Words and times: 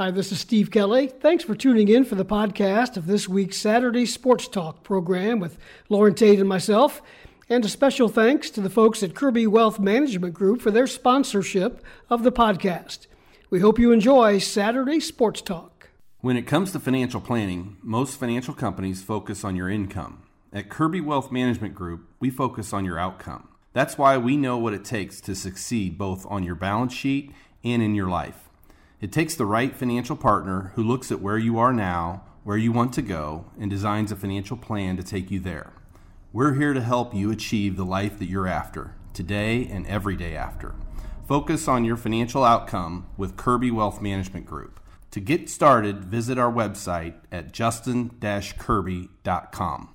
Hi, 0.00 0.10
this 0.10 0.32
is 0.32 0.40
Steve 0.40 0.70
Kelly. 0.70 1.08
Thanks 1.08 1.44
for 1.44 1.54
tuning 1.54 1.88
in 1.88 2.06
for 2.06 2.14
the 2.14 2.24
podcast 2.24 2.96
of 2.96 3.06
this 3.06 3.28
week's 3.28 3.58
Saturday 3.58 4.06
Sports 4.06 4.48
Talk 4.48 4.82
program 4.82 5.40
with 5.40 5.58
Loren 5.90 6.14
Tate 6.14 6.40
and 6.40 6.48
myself. 6.48 7.02
And 7.50 7.62
a 7.66 7.68
special 7.68 8.08
thanks 8.08 8.48
to 8.52 8.62
the 8.62 8.70
folks 8.70 9.02
at 9.02 9.14
Kirby 9.14 9.46
Wealth 9.46 9.78
Management 9.78 10.32
Group 10.32 10.62
for 10.62 10.70
their 10.70 10.86
sponsorship 10.86 11.84
of 12.08 12.22
the 12.22 12.32
podcast. 12.32 13.08
We 13.50 13.60
hope 13.60 13.78
you 13.78 13.92
enjoy 13.92 14.38
Saturday 14.38 15.00
Sports 15.00 15.42
Talk. 15.42 15.90
When 16.20 16.38
it 16.38 16.46
comes 16.46 16.72
to 16.72 16.80
financial 16.80 17.20
planning, 17.20 17.76
most 17.82 18.18
financial 18.18 18.54
companies 18.54 19.02
focus 19.02 19.44
on 19.44 19.54
your 19.54 19.68
income. 19.68 20.22
At 20.50 20.70
Kirby 20.70 21.02
Wealth 21.02 21.30
Management 21.30 21.74
Group, 21.74 22.08
we 22.20 22.30
focus 22.30 22.72
on 22.72 22.86
your 22.86 22.98
outcome. 22.98 23.48
That's 23.74 23.98
why 23.98 24.16
we 24.16 24.38
know 24.38 24.56
what 24.56 24.72
it 24.72 24.82
takes 24.82 25.20
to 25.20 25.34
succeed 25.34 25.98
both 25.98 26.24
on 26.30 26.42
your 26.42 26.54
balance 26.54 26.94
sheet 26.94 27.34
and 27.62 27.82
in 27.82 27.94
your 27.94 28.08
life. 28.08 28.49
It 29.00 29.12
takes 29.12 29.34
the 29.34 29.46
right 29.46 29.74
financial 29.74 30.14
partner 30.14 30.72
who 30.74 30.82
looks 30.82 31.10
at 31.10 31.22
where 31.22 31.38
you 31.38 31.58
are 31.58 31.72
now, 31.72 32.22
where 32.44 32.58
you 32.58 32.70
want 32.70 32.92
to 32.94 33.02
go, 33.02 33.46
and 33.58 33.70
designs 33.70 34.12
a 34.12 34.16
financial 34.16 34.58
plan 34.58 34.98
to 34.98 35.02
take 35.02 35.30
you 35.30 35.40
there. 35.40 35.72
We're 36.34 36.52
here 36.54 36.74
to 36.74 36.82
help 36.82 37.14
you 37.14 37.30
achieve 37.30 37.76
the 37.76 37.84
life 37.84 38.18
that 38.18 38.28
you're 38.28 38.46
after, 38.46 38.94
today 39.14 39.66
and 39.66 39.86
every 39.86 40.16
day 40.16 40.36
after. 40.36 40.74
Focus 41.26 41.66
on 41.66 41.86
your 41.86 41.96
financial 41.96 42.44
outcome 42.44 43.06
with 43.16 43.38
Kirby 43.38 43.70
Wealth 43.70 44.02
Management 44.02 44.44
Group. 44.44 44.80
To 45.12 45.20
get 45.20 45.48
started, 45.48 46.04
visit 46.04 46.38
our 46.38 46.52
website 46.52 47.14
at 47.32 47.52
justin-kirby.com. 47.52 49.94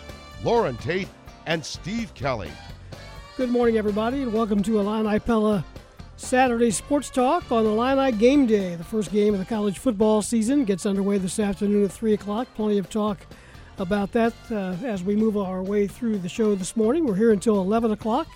Loren 0.43 0.77
Tate, 0.77 1.07
and 1.45 1.63
Steve 1.63 2.13
Kelly. 2.15 2.51
Good 3.37 3.49
morning, 3.49 3.77
everybody, 3.77 4.23
and 4.23 4.33
welcome 4.33 4.63
to 4.63 4.79
Illini 4.79 5.19
Pella 5.19 5.63
Saturday 6.17 6.71
Sports 6.71 7.09
Talk 7.09 7.51
on 7.51 7.65
Illini 7.65 8.11
Game 8.11 8.47
Day. 8.47 8.75
The 8.75 8.83
first 8.83 9.11
game 9.11 9.33
of 9.33 9.39
the 9.39 9.45
college 9.45 9.77
football 9.77 10.21
season 10.21 10.65
gets 10.65 10.85
underway 10.85 11.19
this 11.19 11.39
afternoon 11.39 11.85
at 11.85 11.91
3 11.91 12.13
o'clock. 12.13 12.47
Plenty 12.55 12.79
of 12.79 12.89
talk 12.89 13.19
about 13.77 14.11
that 14.13 14.33
uh, 14.49 14.75
as 14.83 15.03
we 15.03 15.15
move 15.15 15.37
our 15.37 15.61
way 15.61 15.87
through 15.87 16.17
the 16.17 16.29
show 16.29 16.55
this 16.55 16.75
morning. 16.75 17.05
We're 17.05 17.15
here 17.15 17.31
until 17.31 17.61
11 17.61 17.91
o'clock. 17.91 18.27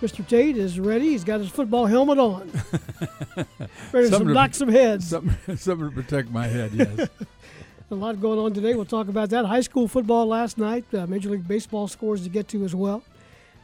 Mr. 0.00 0.26
Tate 0.26 0.56
is 0.56 0.78
ready. 0.78 1.08
He's 1.08 1.24
got 1.24 1.40
his 1.40 1.48
football 1.48 1.86
helmet 1.86 2.18
on. 2.18 2.52
ready 3.92 4.10
to 4.10 4.24
knock 4.24 4.54
some 4.54 4.68
heads. 4.68 5.08
Something, 5.10 5.56
something 5.56 5.88
to 5.88 5.94
protect 5.94 6.30
my 6.30 6.46
head, 6.46 6.70
yes. 6.72 7.08
A 7.90 7.94
lot 7.94 8.20
going 8.20 8.38
on 8.38 8.52
today. 8.52 8.74
We'll 8.74 8.84
talk 8.84 9.08
about 9.08 9.30
that. 9.30 9.46
High 9.46 9.62
school 9.62 9.88
football 9.88 10.26
last 10.26 10.58
night, 10.58 10.84
uh, 10.92 11.06
Major 11.06 11.30
League 11.30 11.48
Baseball 11.48 11.88
scores 11.88 12.22
to 12.22 12.28
get 12.28 12.46
to 12.48 12.62
as 12.62 12.74
well. 12.74 13.02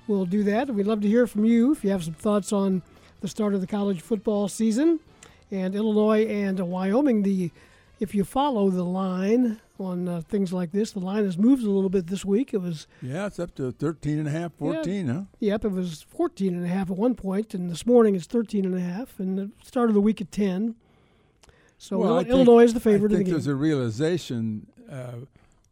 We'll 0.06 0.25
do 0.25 0.42
that. 0.44 0.70
We'd 0.70 0.86
love 0.86 1.03
to 1.03 1.08
hear 1.08 1.27
from 1.27 1.44
you 1.44 1.72
if 1.72 1.84
you 1.84 1.91
have 1.91 2.03
some 2.03 2.14
thoughts 2.14 2.50
on 2.50 2.80
the 3.20 3.28
start 3.28 3.52
of 3.52 3.61
the 3.61 3.67
college 3.67 4.00
football 4.00 4.48
season 4.48 4.98
and 5.50 5.75
Illinois 5.75 6.25
and 6.25 6.58
Wyoming. 6.58 7.22
The 7.22 7.50
if 8.00 8.14
you 8.14 8.25
follow 8.25 8.70
the 8.70 8.83
line 8.83 9.61
on 9.78 10.08
uh, 10.08 10.22
things 10.22 10.55
like 10.55 10.72
this, 10.72 10.92
the 10.92 11.00
line 11.00 11.27
has 11.27 11.36
moved 11.36 11.62
a 11.62 11.70
little 11.70 11.90
bit 11.90 12.07
this 12.07 12.24
week. 12.24 12.55
It 12.55 12.63
was 12.63 12.86
yeah, 13.02 13.27
it's 13.27 13.39
up 13.39 13.55
to 13.57 13.73
13 13.73 14.18
and 14.18 14.27
a 14.27 14.30
half, 14.30 14.55
14, 14.55 15.07
yeah, 15.07 15.13
huh? 15.13 15.20
Yep, 15.40 15.67
it 15.67 15.73
was 15.73 16.01
14 16.01 16.55
and 16.55 16.64
a 16.64 16.68
half 16.68 16.90
at 16.90 16.96
one 16.96 17.14
point, 17.14 17.52
and 17.52 17.70
this 17.70 17.84
morning 17.84 18.14
it's 18.14 18.27
13 18.27 18.64
and 18.64 18.74
a 18.74 18.80
half, 18.80 19.20
and 19.20 19.36
the 19.36 19.51
start 19.63 19.90
of 19.90 19.95
the 19.95 20.01
week 20.01 20.23
at 20.23 20.33
10. 20.33 20.77
So 21.84 21.98
well, 21.98 22.20
Illinois 22.20 22.64
is 22.64 22.72
the 22.72 22.80
favorite 22.80 23.12
I 23.12 23.17
think 23.17 23.27
the 23.27 23.33
there's 23.33 23.46
a 23.46 23.55
realization, 23.55 24.68
uh, 24.90 25.27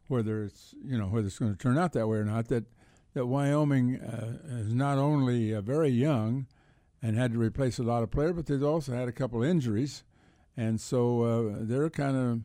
whether 0.09 0.45
it's 0.45 0.75
you 0.85 0.99
know 0.99 1.07
whether 1.07 1.27
it's 1.27 1.39
going 1.39 1.53
to 1.53 1.59
turn 1.59 1.79
out 1.79 1.95
that 1.95 2.07
way 2.07 2.19
or 2.19 2.25
not, 2.27 2.49
that 2.49 2.65
that 3.15 3.25
Wyoming 3.25 3.99
uh, 3.99 4.59
is 4.59 4.75
not 4.75 4.99
only 4.99 5.55
uh, 5.55 5.63
very 5.63 5.89
young 5.89 6.49
and 7.01 7.17
had 7.17 7.33
to 7.33 7.39
replace 7.39 7.79
a 7.79 7.83
lot 7.83 8.03
of 8.03 8.11
players, 8.11 8.35
but 8.35 8.45
they've 8.45 8.63
also 8.63 8.93
had 8.93 9.09
a 9.09 9.13
couple 9.13 9.43
injuries, 9.43 10.05
and 10.55 10.79
so 10.79 11.23
uh, 11.23 11.57
they're 11.61 11.89
kind 11.89 12.19
of 12.19 12.41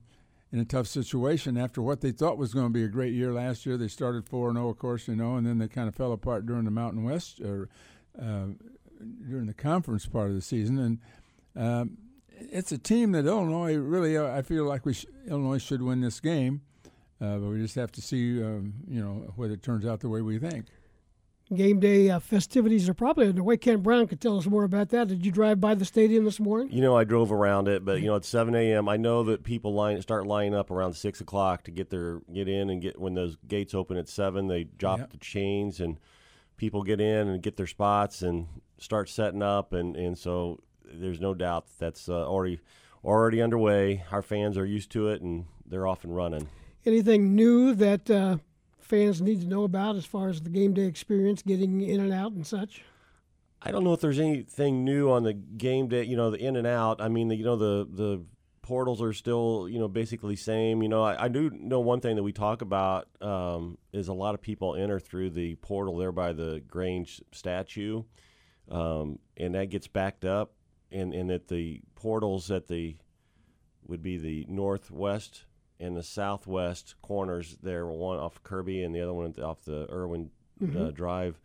in 0.53 0.59
a 0.59 0.66
tough 0.66 0.88
situation 0.88 1.57
after 1.57 1.81
what 1.81 1.99
they 1.99 2.11
thought 2.13 2.38
was 2.38 2.53
going 2.53 2.67
to 2.67 2.73
be 2.73 2.85
a 2.85 2.88
great 2.88 3.13
year 3.13 3.34
last 3.34 3.66
year. 3.66 3.75
They 3.75 3.89
started 3.89 4.25
four 4.25 4.47
and 4.47 4.55
zero, 4.55 4.67
oh, 4.67 4.69
of 4.69 4.78
course, 4.78 5.09
you 5.09 5.16
know, 5.17 5.35
and 5.35 5.45
then 5.45 5.57
they 5.57 5.67
kind 5.67 5.89
of 5.89 5.95
fell 5.95 6.13
apart 6.13 6.45
during 6.45 6.63
the 6.63 6.72
Mountain 6.72 7.03
West 7.03 7.41
or 7.41 7.67
uh, 8.17 8.45
during 9.29 9.45
the 9.45 9.53
conference 9.53 10.05
part 10.05 10.29
of 10.29 10.35
the 10.35 10.41
season, 10.41 10.79
and 10.79 10.99
um, 11.53 11.97
it's 12.39 12.71
a 12.71 12.77
team 12.77 13.11
that 13.13 13.25
Illinois 13.25 13.75
really. 13.75 14.17
Uh, 14.17 14.35
I 14.35 14.41
feel 14.41 14.65
like 14.65 14.85
we 14.85 14.93
sh- 14.93 15.05
Illinois 15.27 15.61
should 15.61 15.81
win 15.81 16.01
this 16.01 16.19
game, 16.19 16.61
uh, 17.21 17.37
but 17.37 17.49
we 17.49 17.59
just 17.59 17.75
have 17.75 17.91
to 17.93 18.01
see, 18.01 18.41
um, 18.43 18.73
you 18.87 19.01
know, 19.01 19.33
whether 19.35 19.53
it 19.53 19.63
turns 19.63 19.85
out 19.85 19.99
the 19.99 20.09
way 20.09 20.21
we 20.21 20.39
think. 20.39 20.65
Game 21.55 21.79
day 21.79 22.09
uh, 22.09 22.19
festivities 22.19 22.89
are 22.89 22.93
probably 22.93 23.27
underway. 23.27 23.55
Kent 23.55 23.81
Brown 23.81 24.05
could 24.07 24.19
tell 24.19 24.37
us 24.37 24.45
more 24.45 24.65
about 24.65 24.89
that. 24.89 25.07
Did 25.07 25.25
you 25.25 25.31
drive 25.31 25.61
by 25.61 25.75
the 25.75 25.85
stadium 25.85 26.25
this 26.25 26.41
morning? 26.41 26.69
You 26.73 26.81
know, 26.81 26.97
I 26.97 27.05
drove 27.05 27.31
around 27.31 27.69
it, 27.69 27.85
but 27.85 28.01
you 28.01 28.07
know, 28.07 28.15
it's 28.15 28.27
seven 28.27 28.53
a.m. 28.53 28.89
I 28.89 28.97
know 28.97 29.23
that 29.23 29.43
people 29.43 29.73
line 29.73 30.01
start 30.01 30.27
lining 30.27 30.53
up 30.53 30.71
around 30.71 30.93
six 30.95 31.21
o'clock 31.21 31.63
to 31.63 31.71
get 31.71 31.89
their 31.89 32.19
get 32.33 32.49
in 32.49 32.69
and 32.69 32.81
get 32.81 32.99
when 32.99 33.13
those 33.13 33.37
gates 33.47 33.73
open 33.73 33.95
at 33.95 34.09
seven. 34.09 34.47
They 34.47 34.65
drop 34.65 34.99
yep. 34.99 35.11
the 35.11 35.17
chains 35.17 35.79
and 35.79 35.97
people 36.57 36.83
get 36.83 36.99
in 36.99 37.29
and 37.29 37.41
get 37.41 37.55
their 37.55 37.67
spots 37.67 38.21
and 38.21 38.47
start 38.77 39.07
setting 39.07 39.41
up 39.41 39.71
and 39.71 39.95
and 39.95 40.17
so 40.17 40.59
there's 40.91 41.19
no 41.19 41.33
doubt 41.33 41.65
that's 41.79 42.09
uh, 42.09 42.27
already 42.27 42.59
already 43.03 43.41
underway. 43.41 44.03
Our 44.11 44.21
fans 44.21 44.57
are 44.57 44.65
used 44.65 44.91
to 44.91 45.09
it, 45.09 45.21
and 45.21 45.45
they're 45.65 45.87
off 45.87 46.03
and 46.03 46.15
running. 46.15 46.47
Anything 46.85 47.35
new 47.35 47.73
that 47.75 48.09
uh, 48.09 48.37
fans 48.79 49.21
need 49.21 49.41
to 49.41 49.47
know 49.47 49.63
about 49.63 49.95
as 49.95 50.05
far 50.05 50.29
as 50.29 50.41
the 50.41 50.49
game 50.49 50.73
day 50.73 50.85
experience, 50.85 51.41
getting 51.41 51.81
in 51.81 51.99
and 51.99 52.13
out 52.13 52.31
and 52.31 52.45
such? 52.45 52.83
I 53.61 53.71
don't 53.71 53.83
know 53.83 53.93
if 53.93 54.01
there's 54.01 54.19
anything 54.19 54.83
new 54.83 55.09
on 55.11 55.23
the 55.23 55.33
game 55.33 55.87
day. 55.87 56.03
You 56.03 56.15
know, 56.15 56.31
the 56.31 56.37
in 56.37 56.55
and 56.55 56.67
out. 56.67 57.01
I 57.01 57.07
mean, 57.07 57.27
the, 57.27 57.35
you 57.35 57.43
know, 57.43 57.55
the 57.55 57.87
the 57.89 58.23
portals 58.61 59.01
are 59.01 59.13
still 59.13 59.67
you 59.69 59.79
know 59.79 59.87
basically 59.87 60.35
same. 60.35 60.83
You 60.83 60.89
know, 60.89 61.03
I, 61.03 61.25
I 61.25 61.27
do 61.27 61.49
know 61.49 61.79
one 61.79 61.99
thing 61.99 62.15
that 62.17 62.23
we 62.23 62.33
talk 62.33 62.61
about 62.61 63.07
um, 63.21 63.77
is 63.93 64.07
a 64.09 64.13
lot 64.13 64.35
of 64.35 64.41
people 64.41 64.75
enter 64.75 64.99
through 64.99 65.31
the 65.31 65.55
portal 65.55 65.97
there 65.97 66.11
by 66.11 66.33
the 66.33 66.61
Grange 66.67 67.21
statue, 67.31 68.03
um, 68.69 69.19
and 69.35 69.55
that 69.55 69.69
gets 69.69 69.87
backed 69.87 70.23
up 70.23 70.51
and 70.91 71.13
and 71.13 71.29
that 71.29 71.47
the 71.47 71.81
portals 71.95 72.51
at 72.51 72.67
the 72.67 72.97
would 73.87 74.03
be 74.03 74.17
the 74.17 74.45
northwest 74.49 75.45
and 75.79 75.95
the 75.95 76.03
southwest 76.03 76.95
corners 77.01 77.57
there, 77.61 77.85
one 77.85 78.17
off 78.17 78.41
Kirby 78.43 78.83
and 78.83 78.93
the 78.93 79.01
other 79.01 79.13
one 79.13 79.33
off 79.41 79.63
the 79.63 79.87
Irwin 79.91 80.31
uh, 80.61 80.65
mm-hmm. 80.65 80.85
uh, 80.85 80.91
Drive. 80.91 81.39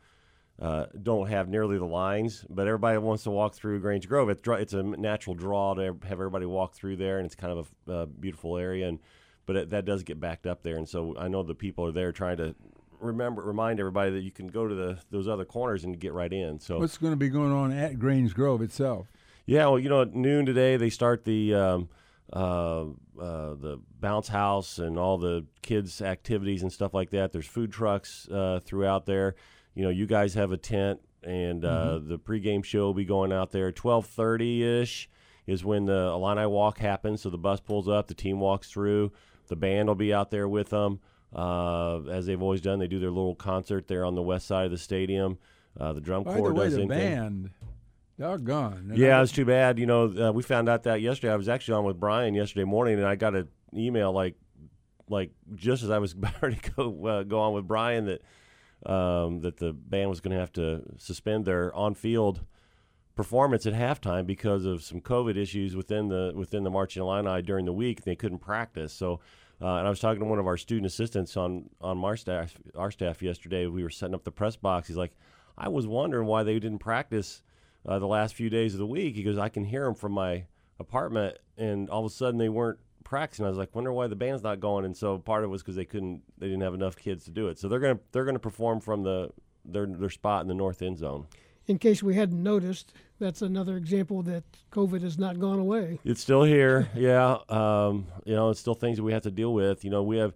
Uh, 0.61 0.87
don't 1.03 1.29
have 1.29 1.49
nearly 1.49 1.79
the 1.79 1.85
lines, 1.85 2.45
but 2.49 2.67
everybody 2.67 2.97
wants 2.99 3.25
to 3.25 3.31
walk 3.31 3.55
through 3.55 3.81
Grange 3.81 4.09
Grove. 4.09 4.29
It's, 4.29 4.43
it's 4.47 4.75
a 4.75 4.83
natural 4.83 5.35
draw 5.35 5.75
to 5.75 5.83
have 5.83 6.13
everybody 6.13 6.47
walk 6.47 6.75
through 6.75 6.97
there, 6.97 7.19
and 7.19 7.27
it's 7.27 7.35
kind 7.35 7.53
of 7.53 7.69
a, 7.89 8.07
beautiful 8.07 8.57
area. 8.57 8.89
And 8.89 8.99
but 9.45 9.57
it, 9.57 9.71
that 9.71 9.85
does 9.85 10.03
get 10.03 10.21
backed 10.21 10.47
up 10.47 10.63
there, 10.63 10.77
and 10.77 10.89
so 10.89 11.17
I 11.19 11.29
know 11.29 11.43
the 11.43 11.55
people 11.55 11.87
are 11.87 11.93
there 11.93 12.13
trying 12.13 12.37
to 12.37 12.55
remember 13.01 13.43
remind 13.43 13.81
everybody 13.81 14.13
that 14.13 14.21
you 14.21 14.31
can 14.31 14.47
go 14.47 14.69
to 14.69 14.75
the 14.75 14.99
those 15.11 15.27
other 15.27 15.45
corners 15.45 15.83
and 15.85 15.99
get 15.99 16.13
right 16.13 16.33
in. 16.33 16.61
So 16.61 16.79
what's 16.79 16.99
going 16.99 17.13
to 17.13 17.17
be 17.17 17.29
going 17.29 17.51
on 17.51 17.73
at 17.73 17.99
Grange 17.99 18.33
Grove 18.35 18.63
itself? 18.63 19.09
Yeah, 19.47 19.67
well, 19.67 19.79
you 19.79 19.89
know, 19.89 20.03
at 20.03 20.15
noon 20.15 20.47
today 20.47 20.77
they 20.77 20.91
start 20.91 21.25
the 21.25 21.55
um, 21.55 21.89
uh, 22.33 22.83
uh, 22.83 23.55
the 23.55 23.81
bounce 24.01 24.29
house 24.29 24.79
and 24.79 24.99
all 24.99 25.19
the 25.19 25.45
kids' 25.63 26.01
activities 26.01 26.63
and 26.63 26.73
stuff 26.73 26.95
like 26.95 27.11
that. 27.11 27.33
There's 27.33 27.47
food 27.47 27.73
trucks 27.73 28.29
uh, 28.29 28.61
throughout 28.65 29.07
there. 29.07 29.35
You 29.75 29.85
know, 29.85 29.91
you 29.91 30.07
guys 30.07 30.35
have 30.35 30.53
a 30.53 30.57
tent, 30.57 31.01
and 31.23 31.65
uh, 31.65 31.99
mm-hmm. 31.99 32.09
the 32.09 32.19
pregame 32.19 32.65
show 32.65 32.81
will 32.81 32.95
be 32.95 33.05
going 33.05 33.33
out 33.33 33.51
there. 33.51 33.73
Twelve 33.73 34.07
thirty 34.07 34.81
ish 34.81 35.09
is 35.47 35.65
when 35.65 35.87
the 35.87 36.11
Illini 36.13 36.47
walk 36.47 36.79
happens. 36.79 37.23
So 37.23 37.31
the 37.31 37.39
bus 37.39 37.61
pulls 37.61 37.89
up, 37.89 38.07
the 38.07 38.15
team 38.15 38.39
walks 38.39 38.71
through, 38.71 39.13
the 39.49 39.57
band 39.57 39.89
will 39.89 39.97
be 39.97 40.15
out 40.15 40.31
there 40.31 40.49
with 40.49 40.71
them. 40.71 41.01
Uh, 41.35 42.03
as 42.11 42.27
they've 42.27 42.41
always 42.41 42.61
done, 42.61 42.79
they 42.79 42.87
do 42.87 43.01
their 43.01 43.11
little 43.11 43.35
concert 43.35 43.89
there 43.89 44.05
on 44.05 44.15
the 44.15 44.23
west 44.23 44.47
side 44.47 44.67
of 44.67 44.71
the 44.71 44.79
stadium. 44.79 45.39
Uh, 45.79 45.93
the 45.95 46.01
drum 46.01 46.23
By 46.23 46.37
corps 46.37 46.51
the 46.51 46.55
way, 46.55 46.65
does 46.67 46.75
the 46.75 46.83
anything. 46.83 46.99
band 46.99 47.51
Doggone. 48.19 48.93
Yeah, 48.95 49.23
it's 49.23 49.33
too 49.33 49.45
bad. 49.45 49.79
You 49.79 49.87
know, 49.87 50.29
uh, 50.29 50.33
we 50.33 50.43
found 50.43 50.69
out 50.69 50.85
that 50.85 51.01
yesterday. 51.01 51.33
I 51.33 51.37
was 51.37 51.49
actually 51.49 51.75
on 51.75 51.85
with 51.85 51.99
Brian 51.99 52.35
yesterday 52.35 52.65
morning, 52.65 52.99
and 52.99 53.07
I 53.07 53.17
got 53.17 53.35
an 53.35 53.49
email 53.75 54.13
like, 54.13 54.37
like 55.09 55.31
just 55.55 55.83
as 55.83 55.91
I 55.91 55.99
was 55.99 56.13
about 56.13 56.41
to 56.41 56.71
go 56.77 57.07
uh, 57.07 57.23
go 57.23 57.41
on 57.41 57.53
with 57.55 57.67
Brian 57.67 58.07
that 58.07 58.23
um, 58.91 59.41
that 59.41 59.57
the 59.59 59.73
band 59.73 60.11
was 60.11 60.21
going 60.21 60.35
to 60.35 60.41
have 60.41 60.53
to 60.53 60.83
suspend 60.99 61.45
their 61.45 61.75
on 61.75 61.95
field 61.95 62.43
performance 63.15 63.67
at 63.67 63.75
halftime 63.75 64.27
because 64.27 64.65
of 64.65 64.83
some 64.83 65.01
COVID 65.01 65.37
issues 65.37 65.77
within 65.77 66.09
the 66.09 66.33
within 66.35 66.65
the 66.65 66.71
Marching 66.71 67.03
Illini 67.03 67.43
during 67.43 67.65
the 67.65 67.73
week. 67.73 68.05
They 68.05 68.17
couldn't 68.17 68.39
practice. 68.39 68.93
So, 68.93 69.21
uh, 69.61 69.77
and 69.77 69.87
I 69.87 69.91
was 69.91 70.01
talking 70.01 70.21
to 70.21 70.27
one 70.27 70.39
of 70.39 70.47
our 70.47 70.57
student 70.57 70.87
assistants 70.87 71.37
on 71.37 71.71
on 71.81 72.03
our 72.05 72.17
staff 72.17 72.57
our 72.77 72.91
staff 72.91 73.23
yesterday. 73.23 73.67
We 73.67 73.83
were 73.83 73.91
setting 73.91 74.15
up 74.15 74.25
the 74.25 74.33
press 74.33 74.57
box. 74.57 74.89
He's 74.89 74.97
like, 74.97 75.13
I 75.57 75.69
was 75.69 75.87
wondering 75.87 76.27
why 76.27 76.43
they 76.43 76.59
didn't 76.59 76.79
practice 76.79 77.43
uh, 77.87 77.99
the 77.99 78.07
last 78.07 78.35
few 78.35 78.51
days 78.51 78.75
of 78.75 78.79
the 78.79 78.87
week. 78.87 79.15
He 79.15 79.23
goes, 79.23 79.39
I 79.39 79.49
can 79.49 79.65
hear 79.65 79.85
them 79.85 79.95
from 79.95 80.13
my 80.13 80.45
apartment, 80.79 81.39
and 81.57 81.89
all 81.91 82.05
of 82.05 82.11
a 82.11 82.15
sudden 82.15 82.39
they 82.39 82.49
weren't 82.49 82.79
practicing. 83.05 83.45
I 83.45 83.49
was 83.49 83.59
like, 83.59 83.75
wonder 83.75 83.93
why 83.93 84.07
the 84.07 84.17
band's 84.17 84.43
not 84.43 84.61
going. 84.61 84.85
And 84.85 84.97
so 84.97 85.19
part 85.19 85.45
of 85.45 85.49
it 85.49 85.53
was 85.53 85.63
because 85.63 85.77
they 85.77 85.85
couldn't, 85.85 86.23
they 86.39 86.47
didn't 86.47 86.63
have 86.63 86.75
enough 86.75 86.97
kids 86.97 87.25
to 87.25 87.31
do 87.31 87.49
it. 87.49 87.59
So 87.59 87.69
they're 87.69 87.81
gonna 87.81 87.99
they're 88.13 88.25
gonna 88.25 88.39
perform 88.39 88.81
from 88.81 89.03
the 89.03 89.31
their 89.65 89.87
their 89.87 90.11
spot 90.11 90.43
in 90.43 90.49
the 90.49 90.55
north 90.55 90.83
end 90.83 90.99
zone 90.99 91.27
in 91.67 91.79
case 91.79 92.03
we 92.03 92.15
hadn't 92.15 92.43
noticed, 92.43 92.93
that's 93.19 93.43
another 93.43 93.77
example 93.77 94.23
that 94.25 94.45
COVID 94.73 95.03
has 95.03 95.19
not 95.19 95.39
gone 95.39 95.59
away. 95.59 96.01
It's 96.05 96.21
still 96.21 96.43
here. 96.43 96.89
yeah. 96.95 97.39
Um, 97.49 98.07
you 98.25 98.35
know, 98.35 98.51
it's 98.51 98.61
still 98.61 98.75
things 98.75 98.97
that 98.97 99.03
we 99.03 99.13
have 99.13 99.23
to 99.23 99.31
deal 99.31 99.55
with. 99.55 99.85
You 99.85 99.91
know, 99.91 100.03
we 100.03 100.19
have, 100.19 100.35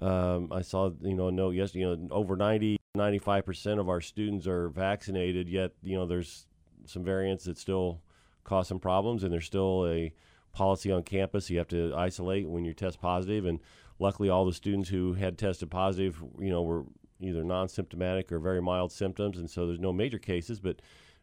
um, 0.00 0.52
I 0.52 0.62
saw, 0.62 0.90
you 1.00 1.14
know, 1.14 1.28
a 1.28 1.32
note 1.32 1.54
yesterday, 1.54 1.80
you 1.80 1.96
know, 1.96 2.08
over 2.10 2.36
90, 2.36 2.78
95% 2.96 3.78
of 3.78 3.88
our 3.88 4.00
students 4.00 4.46
are 4.46 4.68
vaccinated, 4.68 5.48
yet, 5.48 5.72
you 5.82 5.96
know, 5.96 6.06
there's 6.06 6.46
some 6.88 7.04
variants 7.04 7.44
that 7.44 7.58
still 7.58 8.00
cause 8.44 8.68
some 8.68 8.78
problems, 8.78 9.22
and 9.24 9.32
there's 9.32 9.46
still 9.46 9.86
a 9.86 10.12
policy 10.52 10.90
on 10.92 11.02
campus. 11.02 11.50
You 11.50 11.58
have 11.58 11.68
to 11.68 11.92
isolate 11.96 12.48
when 12.48 12.64
you 12.64 12.72
test 12.74 13.00
positive, 13.00 13.44
and 13.44 13.60
luckily, 13.98 14.28
all 14.28 14.44
the 14.46 14.52
students 14.52 14.88
who 14.88 15.14
had 15.14 15.36
tested 15.38 15.70
positive, 15.70 16.22
you 16.38 16.50
know, 16.50 16.62
were 16.62 16.84
either 17.20 17.42
non-symptomatic 17.44 18.30
or 18.30 18.38
very 18.38 18.60
mild 18.60 18.92
symptoms, 18.92 19.38
and 19.38 19.48
so 19.50 19.66
there's 19.66 19.80
no 19.80 19.92
major 19.92 20.18
cases, 20.18 20.60
but 20.60 20.80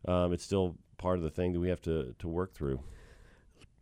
um, 0.07 0.33
it's 0.33 0.43
still 0.43 0.75
part 0.97 1.17
of 1.17 1.23
the 1.23 1.29
thing 1.29 1.53
that 1.53 1.59
we 1.59 1.69
have 1.69 1.81
to, 1.81 2.15
to 2.19 2.27
work 2.27 2.53
through. 2.53 2.79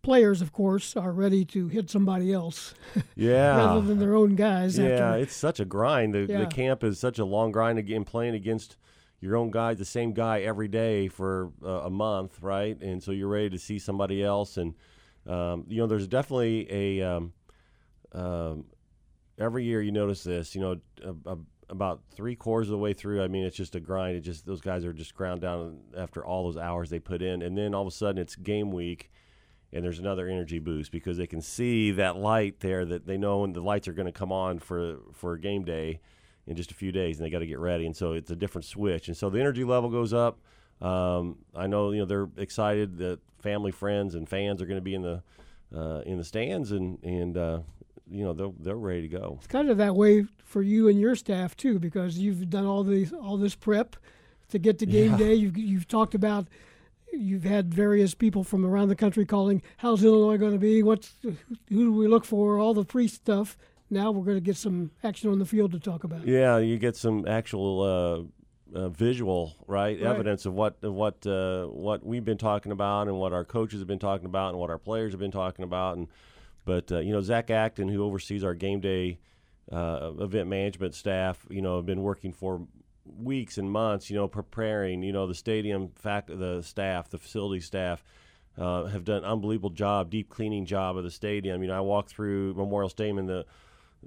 Players, 0.02 0.42
of 0.42 0.52
course, 0.52 0.96
are 0.98 1.12
ready 1.12 1.46
to 1.46 1.68
hit 1.68 1.90
somebody 1.90 2.34
else. 2.34 2.74
Yeah. 3.16 3.56
rather 3.58 3.82
than 3.82 4.00
their 4.00 4.16
own 4.16 4.36
guys. 4.36 4.78
Yeah, 4.80 4.88
after. 4.90 5.20
it's 5.20 5.36
such 5.36 5.60
a 5.60 5.66
grind. 5.66 6.16
The, 6.16 6.22
Yeah. 6.22 6.40
the 6.40 6.46
camp 6.48 6.84
is 6.84 7.00
such 7.00 7.20
a 7.20 7.26
long 7.26 7.52
grind 7.52 7.78
again, 7.78 8.04
playing 8.04 8.34
against 8.34 8.78
your 9.22 9.38
own 9.38 9.52
guy, 9.52 9.76
the 9.76 9.86
same 9.86 10.14
guy 10.14 10.42
every 10.42 10.68
day 10.68 11.08
for 11.08 11.52
uh, 11.64 11.84
a 11.84 11.90
month, 11.90 12.42
right? 12.42 12.80
And 12.82 13.02
so 13.02 13.12
you're 13.12 13.28
ready 13.28 13.52
to 13.52 13.60
see 13.60 13.78
somebody 13.78 14.24
else, 14.24 14.58
and 14.58 14.74
um, 15.28 15.66
you 15.70 15.78
know, 15.78 15.88
there's 15.88 16.08
definitely 16.08 16.68
a 16.72 17.02
um, 17.16 17.34
um, 18.14 18.66
every 19.40 19.64
year 19.64 19.82
you 19.82 19.92
notice 19.92 20.24
this. 20.24 20.56
You 20.56 20.62
know, 20.62 20.76
a, 21.04 21.32
a, 21.32 21.38
about 21.70 22.02
three 22.16 22.36
quarters 22.36 22.68
of 22.68 22.72
the 22.72 22.78
way 22.80 22.94
through, 22.94 23.24
I 23.24 23.28
mean, 23.28 23.46
it's 23.46 23.56
just 23.56 23.76
a 23.76 23.80
grind. 23.80 24.18
It 24.18 24.22
just 24.22 24.46
those 24.46 24.60
guys 24.60 24.84
are 24.86 24.94
just 24.94 25.14
ground 25.14 25.42
down 25.42 25.78
after 25.96 26.26
all 26.26 26.46
those 26.46 26.58
hours 26.58 26.90
they 26.90 27.00
put 27.00 27.22
in, 27.22 27.44
and 27.44 27.56
then 27.56 27.76
all 27.76 27.84
of 27.84 27.88
a 27.88 27.92
sudden 27.92 28.20
it's 28.20 28.36
game 28.36 28.72
week. 28.72 29.12
And 29.74 29.86
there's 29.86 30.00
another 30.00 30.28
energy 30.28 30.60
boost 30.60 30.92
because 30.92 31.16
they 31.16 31.28
can 31.28 31.42
see 31.42 31.92
that 31.92 32.18
light 32.18 32.60
there 32.60 32.84
that 32.84 33.06
they 33.06 33.18
know 33.18 33.40
when 33.40 33.54
the 33.54 33.62
lights 33.62 33.88
are 33.88 33.94
going 33.94 34.08
to 34.08 34.12
come 34.12 34.32
on 34.32 34.60
for 34.60 34.98
for 35.14 35.38
game 35.38 35.64
day 35.64 36.02
in 36.48 36.56
just 36.56 36.72
a 36.72 36.74
few 36.76 36.92
days, 36.92 37.18
and 37.18 37.26
they 37.26 37.30
got 37.30 37.40
to 37.40 37.46
get 37.48 37.60
ready. 37.60 37.86
And 37.86 37.96
so 37.96 38.14
it's 38.14 38.32
a 38.32 38.36
different 38.36 38.66
switch, 38.66 39.08
and 39.08 39.16
so 39.18 39.30
the 39.30 39.40
energy 39.40 39.64
level 39.64 39.90
goes 39.90 40.14
up. 40.14 40.40
Um, 40.82 41.38
I 41.56 41.68
know 41.68 41.92
you 41.92 42.00
know 42.00 42.06
they're 42.06 42.30
excited 42.38 42.98
that 42.98 43.20
family, 43.40 43.72
friends, 43.72 44.16
and 44.16 44.28
fans 44.28 44.62
are 44.62 44.66
going 44.66 44.78
to 44.78 44.82
be 44.82 44.96
in 44.96 45.02
the 45.04 45.22
uh, 45.76 46.02
in 46.06 46.18
the 46.18 46.24
stands, 46.24 46.72
and 46.72 46.98
and 47.04 47.38
uh, 47.38 47.60
you 48.10 48.24
know 48.24 48.34
they're 48.34 48.52
they're 48.60 48.76
ready 48.76 49.04
to 49.04 49.08
go. 49.08 49.36
It's 49.38 49.48
kind 49.48 49.70
of 49.70 49.78
that 49.78 49.96
way 49.96 50.26
for 50.44 50.62
you 50.62 50.88
and 50.90 51.00
your 51.00 51.16
staff 51.16 51.56
too, 51.56 51.80
because 51.80 52.18
you've 52.18 52.50
done 52.50 52.66
all 52.66 52.84
these 52.84 53.14
all 53.14 53.38
this 53.38 53.56
prep 53.56 53.96
to 54.50 54.60
get 54.60 54.80
to 54.80 54.86
game 54.86 55.12
Yeah. 55.12 55.18
day. 55.18 55.34
You've 55.36 55.58
you've 55.58 55.88
talked 55.88 56.16
about. 56.16 56.48
You've 57.14 57.44
had 57.44 57.74
various 57.74 58.16
people 58.16 58.44
from 58.46 58.66
around 58.66 58.88
the 58.88 58.96
country 58.96 59.26
calling, 59.26 59.62
"How's 59.78 60.04
Illinois 60.04 60.38
going 60.38 60.54
to 60.54 60.58
be? 60.60 60.82
What's 60.82 61.14
who 61.22 61.36
do 61.68 61.92
we 61.94 62.08
look 62.08 62.24
for?" 62.26 62.58
All 62.58 62.74
the 62.74 62.86
pre 62.86 63.08
stuff. 63.08 63.58
Now 63.92 64.12
we're 64.12 64.24
going 64.24 64.38
to 64.38 64.42
get 64.42 64.56
some 64.56 64.90
action 65.04 65.30
on 65.30 65.38
the 65.38 65.46
field 65.46 65.74
to 65.74 65.80
talk 65.80 66.06
about. 66.06 66.26
Yeah, 66.26 66.58
you 66.60 66.78
get 66.80 66.96
some 66.96 67.28
actual 67.28 67.82
uh, 68.74 68.78
uh, 68.78 68.90
visual 68.90 69.54
right, 69.68 69.98
Right. 69.98 70.06
evidence 70.08 70.46
of 70.46 70.54
what 70.54 70.78
of 70.82 70.94
what 70.94 71.28
uh, 71.28 71.66
what 71.66 72.06
we've 72.06 72.24
been 72.24 72.38
talking 72.38 72.72
about 72.72 73.10
and 73.10 73.18
what 73.20 73.34
our 73.34 73.44
coaches 73.44 73.80
have 73.80 73.88
been 73.90 74.00
talking 74.00 74.26
about 74.26 74.52
and 74.52 74.60
what 74.60 74.70
our 74.70 74.78
players 74.78 75.12
have 75.12 75.20
been 75.20 75.30
talking 75.32 75.64
about. 75.64 75.98
And 75.98 76.08
but 76.64 76.90
uh, 76.90 77.00
you 77.00 77.12
know 77.12 77.20
Zach 77.20 77.50
Acton, 77.52 77.90
who 77.90 78.02
oversees 78.04 78.46
our 78.46 78.54
game 78.56 78.80
day 78.80 79.20
uh, 79.72 80.12
event 80.20 80.48
management 80.48 80.96
staff, 80.96 81.46
you 81.50 81.62
know, 81.62 81.76
have 81.76 81.86
been 81.86 82.02
working 82.02 82.32
for 82.32 82.66
weeks 83.06 83.58
and 83.58 83.70
months, 83.70 84.10
you 84.10 84.16
know, 84.16 84.30
preparing. 84.30 85.04
You 85.04 85.12
know, 85.12 85.28
the 85.28 85.36
stadium 85.36 85.90
fact, 85.96 86.28
the 86.28 86.62
staff, 86.62 87.10
the 87.10 87.18
facility 87.18 87.62
staff. 87.62 88.04
Uh, 88.58 88.84
have 88.88 89.06
done 89.06 89.20
an 89.20 89.24
unbelievable 89.24 89.70
job, 89.70 90.10
deep 90.10 90.28
cleaning 90.28 90.66
job 90.66 90.98
of 90.98 91.06
the 91.06 91.10
stadium. 91.10 91.62
You 91.62 91.70
know, 91.70 91.78
I 91.78 91.80
walked 91.80 92.10
through 92.10 92.54
Memorial 92.56 92.90
Stadium 92.90 93.18
and 93.18 93.30
the 93.30 93.46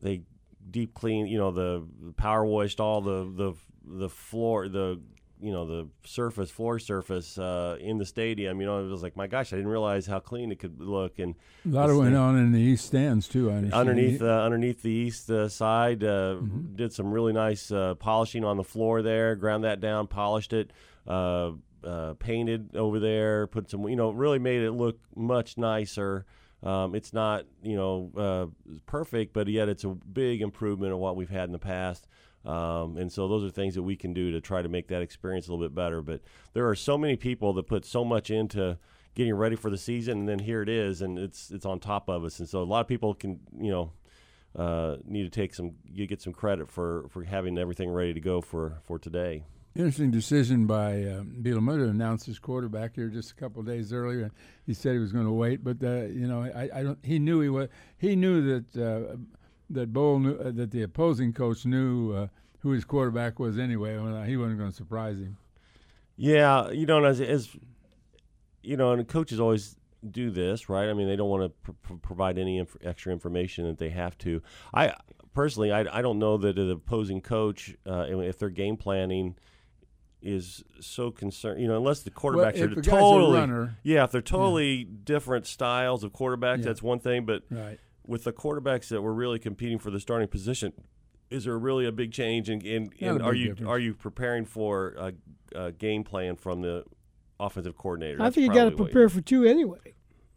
they 0.00 0.22
deep 0.70 0.94
clean, 0.94 1.26
you 1.26 1.38
know, 1.38 1.50
the 1.50 1.84
power 2.16 2.44
washed 2.44 2.80
all 2.80 3.00
the 3.00 3.24
the 3.36 3.54
the 3.86 4.08
floor, 4.08 4.68
the 4.68 5.00
you 5.40 5.52
know 5.52 5.66
the 5.66 5.88
surface, 6.04 6.50
floor 6.50 6.78
surface 6.78 7.36
uh, 7.38 7.76
in 7.80 7.98
the 7.98 8.06
stadium. 8.06 8.60
You 8.60 8.66
know, 8.66 8.86
it 8.86 8.88
was 8.90 9.02
like, 9.02 9.16
my 9.16 9.26
gosh, 9.26 9.52
I 9.52 9.56
didn't 9.56 9.70
realize 9.70 10.06
how 10.06 10.20
clean 10.20 10.50
it 10.52 10.58
could 10.58 10.80
look. 10.80 11.18
And 11.18 11.34
A 11.66 11.68
lot 11.68 11.90
of 11.90 11.98
went 11.98 12.14
on 12.16 12.38
in 12.38 12.52
the 12.52 12.60
east 12.60 12.86
stands 12.86 13.28
too. 13.28 13.50
I 13.50 13.54
underneath 13.72 14.22
uh, 14.22 14.26
underneath 14.26 14.82
the 14.82 14.90
east 14.90 15.28
uh, 15.30 15.48
side, 15.48 16.02
uh, 16.02 16.36
Mm-hmm. 16.40 16.76
did 16.76 16.92
some 16.92 17.12
really 17.12 17.32
nice 17.32 17.70
uh, 17.70 17.94
polishing 17.96 18.44
on 18.44 18.56
the 18.56 18.64
floor 18.64 19.02
there. 19.02 19.34
Ground 19.36 19.64
that 19.64 19.80
down, 19.80 20.06
polished 20.06 20.52
it, 20.54 20.70
uh, 21.06 21.52
uh, 21.84 22.14
painted 22.14 22.74
over 22.76 22.98
there, 22.98 23.46
put 23.46 23.68
some, 23.70 23.86
you 23.88 23.96
know, 23.96 24.10
really 24.12 24.38
made 24.38 24.62
it 24.62 24.72
look 24.72 24.98
much 25.14 25.58
nicer. 25.58 26.24
Um, 26.64 26.94
it's 26.94 27.12
not, 27.12 27.44
you 27.62 27.76
know, 27.76 28.10
uh, 28.16 28.76
perfect, 28.86 29.34
but 29.34 29.48
yet 29.48 29.68
it's 29.68 29.84
a 29.84 29.88
big 29.88 30.40
improvement 30.40 30.92
of 30.92 30.98
what 30.98 31.14
we've 31.14 31.30
had 31.30 31.44
in 31.44 31.52
the 31.52 31.58
past. 31.58 32.08
Um, 32.44 32.96
and 32.96 33.12
so 33.12 33.28
those 33.28 33.44
are 33.44 33.50
things 33.50 33.74
that 33.74 33.82
we 33.82 33.96
can 33.96 34.14
do 34.14 34.32
to 34.32 34.40
try 34.40 34.62
to 34.62 34.68
make 34.68 34.88
that 34.88 35.02
experience 35.02 35.46
a 35.46 35.52
little 35.52 35.64
bit 35.64 35.74
better. 35.74 36.00
But 36.00 36.20
there 36.54 36.68
are 36.68 36.74
so 36.74 36.96
many 36.98 37.16
people 37.16 37.52
that 37.54 37.66
put 37.66 37.84
so 37.84 38.04
much 38.04 38.30
into 38.30 38.78
getting 39.14 39.34
ready 39.34 39.56
for 39.56 39.70
the 39.70 39.78
season, 39.78 40.20
and 40.20 40.28
then 40.28 40.38
here 40.40 40.62
it 40.62 40.68
is, 40.68 41.02
and 41.02 41.18
it's 41.18 41.50
it's 41.50 41.66
on 41.66 41.80
top 41.80 42.08
of 42.08 42.24
us. 42.24 42.40
And 42.40 42.48
so 42.48 42.62
a 42.62 42.64
lot 42.64 42.80
of 42.80 42.88
people 42.88 43.14
can, 43.14 43.40
you 43.58 43.70
know, 43.70 43.92
uh, 44.56 44.96
need 45.04 45.22
to 45.22 45.30
take 45.30 45.54
some 45.54 45.72
you 45.90 46.06
get 46.06 46.20
some 46.20 46.32
credit 46.32 46.68
for 46.68 47.06
for 47.10 47.24
having 47.24 47.58
everything 47.58 47.90
ready 47.90 48.12
to 48.12 48.20
go 48.20 48.40
for 48.40 48.78
for 48.84 48.98
today. 48.98 49.44
Interesting 49.76 50.12
decision 50.12 50.66
by 50.66 51.02
um, 51.02 51.34
Bielema 51.42 51.78
to 51.78 51.88
announce 51.88 52.24
his 52.24 52.38
quarterback 52.38 52.94
here 52.94 53.08
just 53.08 53.32
a 53.32 53.34
couple 53.34 53.60
days 53.64 53.92
earlier. 53.92 54.30
He 54.66 54.72
said 54.72 54.92
he 54.92 55.00
was 55.00 55.10
going 55.10 55.24
to 55.24 55.32
wait, 55.32 55.64
but 55.64 55.82
uh, 55.82 56.04
you 56.04 56.28
know, 56.28 56.42
I, 56.42 56.70
I 56.72 56.82
don't. 56.84 56.98
He 57.04 57.18
knew 57.18 57.40
he 57.40 57.48
was. 57.48 57.68
He 57.98 58.14
knew 58.14 58.40
that 58.42 58.76
uh, 58.80 59.16
that 59.70 59.92
Bohl 59.92 60.22
knew 60.22 60.36
uh, 60.36 60.52
that 60.52 60.70
the 60.70 60.82
opposing 60.82 61.32
coach 61.32 61.66
knew 61.66 62.12
uh, 62.12 62.28
who 62.60 62.70
his 62.70 62.84
quarterback 62.84 63.40
was 63.40 63.58
anyway. 63.58 63.98
Well, 63.98 64.22
he 64.22 64.36
wasn't 64.36 64.58
going 64.58 64.70
to 64.70 64.76
surprise 64.76 65.18
him. 65.18 65.38
Yeah, 66.16 66.70
you 66.70 66.86
know, 66.86 67.04
as, 67.04 67.20
as 67.20 67.48
you 68.62 68.76
know, 68.76 68.92
and 68.92 69.08
coaches 69.08 69.40
always 69.40 69.76
do 70.08 70.30
this, 70.30 70.68
right? 70.68 70.88
I 70.88 70.92
mean, 70.92 71.08
they 71.08 71.16
don't 71.16 71.30
want 71.30 71.52
to 71.64 71.72
pr- 71.72 71.94
provide 71.94 72.38
any 72.38 72.58
inf- 72.58 72.76
extra 72.82 73.12
information 73.12 73.66
that 73.66 73.78
they 73.78 73.90
have 73.90 74.16
to. 74.18 74.40
I 74.72 74.94
personally, 75.34 75.72
I, 75.72 75.98
I 75.98 76.00
don't 76.00 76.20
know 76.20 76.36
that 76.36 76.58
an 76.58 76.70
opposing 76.70 77.20
coach, 77.20 77.74
uh, 77.86 78.06
if 78.08 78.38
they're 78.38 78.50
game 78.50 78.76
planning, 78.76 79.34
is 80.24 80.64
so 80.80 81.10
concerned. 81.10 81.60
You 81.60 81.68
know, 81.68 81.76
unless 81.76 82.00
the 82.00 82.10
quarterbacks 82.10 82.54
if 82.56 82.62
are 82.62 82.74
the 82.74 82.80
guy's 82.80 82.86
a 82.86 82.90
totally, 82.90 83.38
runner- 83.38 83.76
yeah, 83.82 84.04
if 84.04 84.10
they're 84.10 84.20
totally 84.22 84.84
different 84.84 85.46
styles 85.46 86.02
of 86.02 86.12
quarterbacks, 86.12 86.58
Yeah. 86.58 86.64
that's 86.64 86.82
one 86.82 86.98
thing. 86.98 87.24
But 87.26 87.42
Right. 87.50 87.78
with 88.06 88.24
the 88.24 88.32
quarterbacks 88.32 88.88
that 88.88 89.02
were 89.02 89.14
really 89.14 89.38
competing 89.38 89.78
for 89.78 89.90
the 89.90 90.00
starting 90.00 90.28
position, 90.28 90.72
is 91.30 91.44
there 91.44 91.58
really 91.58 91.86
a 91.86 91.92
big 91.92 92.10
change? 92.12 92.48
And, 92.48 92.62
and, 92.64 92.92
and 93.00 93.22
are 93.22 93.34
you 93.34 93.48
difference. 93.48 93.68
are 93.68 93.78
you 93.78 93.94
preparing 93.94 94.44
for 94.44 94.94
a, 94.98 95.12
a 95.54 95.72
game 95.72 96.04
plan 96.04 96.36
from 96.36 96.62
the 96.62 96.84
offensive 97.40 97.76
coordinator? 97.76 98.20
I 98.20 98.24
That's 98.24 98.34
think 98.36 98.46
you 98.48 98.52
got 98.54 98.70
to 98.70 98.76
prepare 98.76 99.08
for 99.08 99.20
two 99.20 99.44
anyway. 99.44 99.78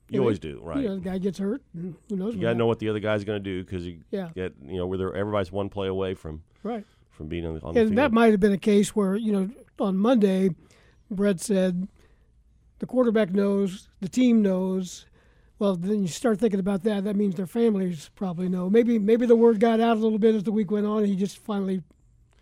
You 0.09 0.21
always 0.21 0.39
do, 0.39 0.61
right? 0.63 0.77
You 0.81 0.87
know, 0.87 0.95
the 0.95 1.01
guy 1.01 1.17
gets 1.17 1.37
hurt, 1.37 1.61
and 1.73 1.93
who 2.09 2.15
knows? 2.15 2.33
You 2.33 2.39
got 2.41 2.53
to 2.53 2.55
know 2.55 2.65
what 2.65 2.79
the 2.79 2.87
other 2.87 2.99
guy's 3.01 3.25
going 3.25 3.43
to 3.43 3.49
do 3.49 3.61
because 3.63 3.85
you 3.85 3.99
Yeah. 4.09 4.29
get 4.33 4.53
you 4.65 4.77
know 4.77 4.87
where 4.87 5.13
everybody's 5.13 5.51
one 5.51 5.67
play 5.69 5.87
away 5.87 6.13
from 6.13 6.43
Right. 6.63 6.85
From 7.17 7.27
being 7.27 7.45
on 7.45 7.55
the, 7.55 7.61
on 7.61 7.73
the 7.73 7.79
And 7.81 7.89
field. 7.89 7.97
that 7.97 8.13
might 8.13 8.31
have 8.31 8.39
been 8.39 8.53
a 8.53 8.57
case 8.57 8.95
where, 8.95 9.15
you 9.15 9.31
know, 9.31 9.49
on 9.79 9.97
Monday, 9.97 10.49
Brett 11.09 11.39
said, 11.41 11.87
the 12.79 12.85
quarterback 12.85 13.31
knows, 13.31 13.89
the 13.99 14.07
team 14.07 14.41
knows. 14.41 15.05
Well, 15.59 15.75
then 15.75 16.03
you 16.03 16.07
start 16.07 16.39
thinking 16.39 16.59
about 16.59 16.83
that. 16.83 17.03
That 17.03 17.15
means 17.15 17.35
their 17.35 17.47
families 17.47 18.11
probably 18.15 18.47
know. 18.47 18.69
Maybe 18.69 18.99
maybe 18.99 19.25
the 19.25 19.35
word 19.35 19.59
got 19.59 19.79
out 19.79 19.97
a 19.97 19.99
little 19.99 20.19
bit 20.19 20.35
as 20.35 20.43
the 20.43 20.51
week 20.51 20.69
went 20.69 20.85
on, 20.85 20.99
and 20.99 21.07
he 21.07 21.15
just 21.15 21.39
finally 21.39 21.81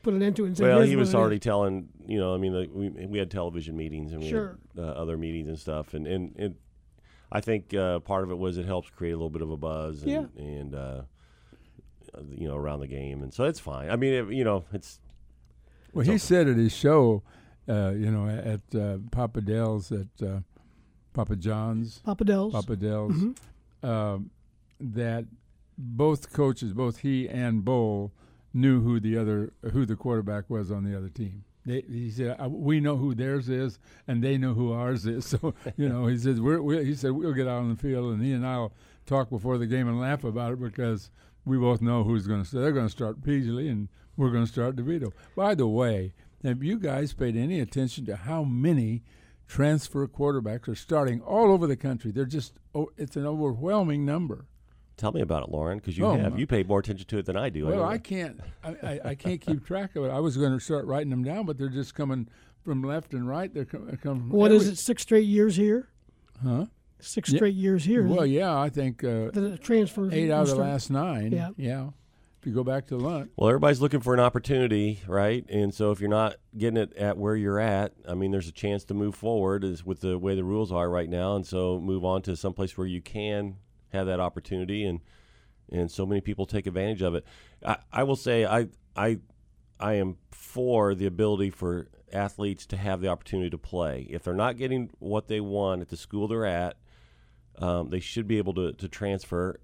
put 0.04 0.14
an 0.14 0.22
end 0.22 0.36
to 0.36 0.44
it 0.44 0.48
and 0.48 0.58
said, 0.58 0.68
well, 0.68 0.82
he 0.82 0.98
was 0.98 1.10
it 1.10 1.12
is." 1.12 1.16
already 1.16 1.40
telling 1.40 1.88
you 2.06 2.20
know. 2.20 2.36
I 2.36 2.38
mean, 2.38 2.54
like, 2.54 2.70
we 2.74 2.90
we 2.90 3.18
had 3.18 3.32
television 3.32 3.78
meetings 3.78 4.12
and 4.12 4.22
we 4.22 4.28
Sure. 4.30 4.58
had 4.76 4.84
uh, 4.84 4.88
other 4.88 5.16
meetings 5.18 5.48
and 5.48 5.58
stuff, 5.58 5.94
and 5.94 6.06
and 6.06 6.36
it, 6.38 6.54
I 7.32 7.40
think 7.40 7.74
uh, 7.74 8.00
part 8.00 8.26
of 8.26 8.32
it 8.32 8.38
was 8.38 8.58
it 8.58 8.66
helps 8.66 8.90
create 8.90 9.12
a 9.12 9.16
little 9.16 9.30
bit 9.30 9.42
of 9.42 9.50
a 9.50 9.56
buzz 9.58 10.04
and 10.04 10.12
Yeah. 10.12 10.26
and 10.38 10.76
uh, 10.76 11.02
you 12.32 12.48
know 12.48 12.56
around 12.56 12.80
the 12.82 12.88
game, 12.88 13.22
and 13.24 13.34
so 13.34 13.44
it's 13.46 13.60
fine. 13.60 13.90
I 13.90 13.96
mean, 13.96 14.14
it, 14.14 14.34
you 14.34 14.44
know, 14.44 14.66
it's 14.74 15.00
Well, 15.94 16.06
he 16.06 16.18
said 16.18 16.48
at 16.48 16.58
his 16.58 16.74
show 16.76 17.24
uh, 17.68 17.92
you 17.98 18.12
know, 18.12 18.28
at 18.28 18.80
uh, 18.80 18.98
Papa 19.12 19.42
Del's, 19.42 19.92
at 19.92 20.06
uh, 20.22 20.42
Papa 21.14 21.36
John's, 21.36 21.98
Papa 22.00 22.24
Del's. 22.24 22.54
Papa 22.54 22.76
Del's, 22.76 23.14
Mhm. 23.16 23.36
um, 23.84 24.30
that 24.80 25.26
both 25.78 26.32
coaches, 26.32 26.74
both 26.74 27.00
he 27.00 27.28
and 27.28 27.64
Bohl, 27.66 28.12
knew 28.54 28.82
who 28.82 29.00
the 29.00 29.18
other 29.18 29.52
who 29.74 29.86
the 29.86 29.96
quarterback 29.96 30.48
was 30.50 30.70
on 30.72 30.84
the 30.84 30.96
other 30.96 31.10
team. 31.10 31.44
They, 31.66 31.82
he 31.82 32.12
said, 32.12 32.38
"Uh, 32.40 32.50
"We 32.50 32.80
know 32.80 32.98
who 32.98 33.16
theirs 33.16 33.50
is, 33.50 33.80
and 34.08 34.24
they 34.24 34.38
know 34.38 34.54
who 34.54 34.72
ours 34.72 35.06
is." 35.08 35.26
So 35.42 35.56
you 35.76 35.90
know, 35.90 36.06
he 36.06 36.18
says, 36.20 36.40
we're, 36.40 36.62
we 36.62 36.86
he 36.86 36.94
said, 36.94 37.12
"We'll 37.14 37.34
get 37.34 37.48
out 37.48 37.64
on 37.64 37.70
the 37.70 37.76
field, 37.76 38.14
and 38.14 38.24
he 38.24 38.32
and 38.34 38.46
I'll 38.46 38.74
talk 39.08 39.30
before 39.32 39.58
the 39.58 39.66
game 39.68 39.88
and 39.88 40.00
laugh 40.00 40.24
about 40.24 40.54
it 40.54 40.60
because 40.62 41.10
we 41.46 41.58
both 41.58 41.82
know 41.82 42.04
who's 42.04 42.28
going 42.28 42.42
to. 42.42 42.48
Start. 42.48 42.62
They're 42.64 42.72
going 42.74 42.88
to 42.88 42.92
start 42.92 43.24
Peasley, 43.24 43.68
and 43.70 43.88
we're 44.18 44.32
going 44.32 44.46
to 44.46 44.52
start 44.52 44.76
DeVito." 44.76 45.12
By 45.36 45.56
the 45.56 45.68
way, 45.68 46.14
have 46.44 46.64
you 46.64 46.78
guys 46.80 47.14
paid 47.14 47.36
any 47.36 47.60
attention 47.60 48.06
to 48.08 48.16
how 48.16 48.44
many 48.44 49.04
transfer 49.48 50.08
quarterbacks 50.08 50.68
are 50.68 50.76
starting 50.76 51.22
all 51.22 51.52
over 51.52 51.68
the 51.68 51.76
country? 51.78 52.12
They're 52.12 52.26
just 52.26 52.54
oh, 52.74 52.90
it's 52.98 53.16
an 53.16 53.26
overwhelming 53.26 54.06
number. 54.06 54.46
Tell 54.98 55.12
me 55.12 55.20
about 55.22 55.44
it, 55.44 55.50
Loren, 55.50 55.78
because 55.80 55.98
you 55.98 56.06
Oh, 56.06 56.16
have 56.18 56.40
you 56.40 56.48
pay 56.48 56.64
more 56.64 56.80
attention 56.80 57.06
to 57.08 57.18
it 57.18 57.26
than 57.26 57.36
I 57.36 57.50
do. 57.50 57.66
Well, 57.68 57.76
know 57.78 57.84
I 57.84 57.98
can't. 57.98 58.40
I, 58.64 58.70
I, 58.82 59.00
I 59.10 59.16
can't 59.16 59.42
keep 59.42 59.66
track 59.66 59.96
of 59.98 60.06
it. 60.06 60.10
I 60.10 60.20
was 60.20 60.38
going 60.38 60.54
to 60.54 60.60
start 60.60 60.86
writing 60.86 61.10
them 61.10 61.24
down, 61.24 61.46
but 61.46 61.58
they're 61.58 61.68
just 61.68 61.94
coming 61.96 62.30
from 62.64 62.82
left 62.82 63.14
and 63.14 63.28
right. 63.28 63.54
They're 63.54 63.66
com- 63.66 63.88
coming. 64.02 64.22
From 64.22 64.30
What 64.30 64.54
is 64.54 64.62
every- 64.64 64.74
it? 64.74 64.78
Six 64.78 65.02
straight 65.02 65.26
years 65.28 65.58
here. 65.58 65.90
Huh? 66.42 66.68
Six 67.00 67.30
Yeah. 67.32 67.38
straight 67.38 67.56
years 67.56 67.84
here. 67.86 68.06
Well, 68.08 68.26
yeah, 68.26 68.58
I 68.58 68.70
think 68.70 69.04
uh, 69.04 69.30
the 69.32 69.58
transfer. 69.62 70.10
eight 70.12 70.32
out 70.32 70.44
of 70.44 70.50
the 70.50 70.56
last 70.56 70.90
nine. 70.90 71.32
Yeah. 71.32 71.50
yeah. 71.58 71.90
If 72.40 72.48
you 72.48 72.54
go 72.54 72.64
back 72.64 72.86
to 72.88 72.98
the 72.98 73.04
lunch, 73.04 73.32
Well, 73.38 73.50
everybody's 73.50 73.82
looking 73.82 74.02
for 74.02 74.14
an 74.14 74.20
opportunity, 74.20 75.02
right? 75.08 75.44
And 75.50 75.74
so 75.74 75.92
if 75.92 76.00
you're 76.00 76.10
not 76.10 76.36
getting 76.56 76.78
it 76.78 76.94
at 76.94 77.18
where 77.18 77.36
you're 77.36 77.60
at, 77.60 77.94
I 78.08 78.14
mean, 78.14 78.30
there's 78.32 78.48
a 78.48 78.52
chance 78.52 78.84
to 78.86 78.94
move 78.94 79.16
forward 79.16 79.64
is 79.64 79.84
with 79.84 80.02
the 80.02 80.20
way 80.20 80.36
the 80.36 80.44
rules 80.44 80.72
are 80.72 80.88
right 80.90 81.10
now, 81.10 81.36
and 81.36 81.46
so 81.46 81.80
move 81.80 82.06
on 82.06 82.22
to 82.24 82.36
someplace 82.36 82.78
where 82.78 82.86
you 82.88 83.02
can 83.02 83.56
have 83.90 84.06
that 84.08 84.20
opportunity, 84.20 84.86
and 84.86 85.00
and 85.72 85.90
so 85.90 86.06
many 86.06 86.22
people 86.22 86.46
take 86.46 86.68
advantage 86.68 87.02
of 87.02 87.16
it. 87.16 87.26
I, 87.66 87.78
I 87.92 88.04
will 88.04 88.16
say, 88.16 88.46
I 88.46 88.68
I 88.96 89.18
I 89.80 89.94
am 89.94 90.18
for 90.32 90.94
the 90.94 91.08
ability 91.08 91.50
for 91.50 91.88
athletes 92.14 92.68
to 92.68 92.78
have 92.78 93.02
the 93.02 93.08
opportunity 93.08 93.50
to 93.50 93.58
play. 93.58 94.06
If 94.10 94.24
they're 94.24 94.36
not 94.36 94.58
getting 94.58 94.92
what 95.00 95.28
they 95.28 95.42
want 95.42 95.82
at 95.82 95.90
the 95.90 95.98
school 95.98 96.28
they're 96.28 96.46
at, 96.46 96.78
um, 97.60 97.90
they 97.90 98.00
should 98.00 98.28
be 98.28 98.38
able 98.38 98.54
to, 98.56 98.74
to 98.74 98.88
transfer 98.88 99.60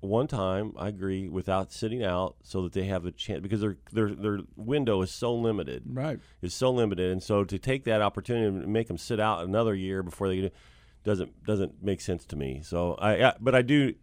one 0.00 0.26
time. 0.26 0.72
I 0.76 0.88
agree 0.88 1.28
without 1.28 1.72
sitting 1.72 2.04
out, 2.04 2.36
so 2.42 2.62
that 2.62 2.72
they 2.72 2.84
have 2.84 3.06
a 3.06 3.10
chance 3.10 3.40
because 3.40 3.60
their 3.60 3.76
their 3.92 4.14
their 4.14 4.38
window 4.56 5.02
is 5.02 5.10
so 5.10 5.34
limited. 5.34 5.82
right? 5.86 6.18
Is 6.42 6.54
so 6.54 6.70
limited, 6.70 7.10
and 7.12 7.22
so 7.22 7.44
to 7.44 7.58
take 7.58 7.84
that 7.84 8.02
opportunity 8.02 8.46
and 8.46 8.72
make 8.72 8.88
them 8.88 8.98
sit 8.98 9.20
out 9.20 9.44
another 9.44 9.74
year 9.74 10.02
before 10.02 10.28
they 10.28 10.50
doesn't 11.04 11.44
doesn't 11.44 11.82
make 11.82 12.00
sense 12.00 12.24
to 12.26 12.36
me. 12.36 12.60
So 12.62 12.94
I, 12.94 13.28
I 13.28 13.34
but 13.40 13.54
I 13.54 13.62
do. 13.62 13.94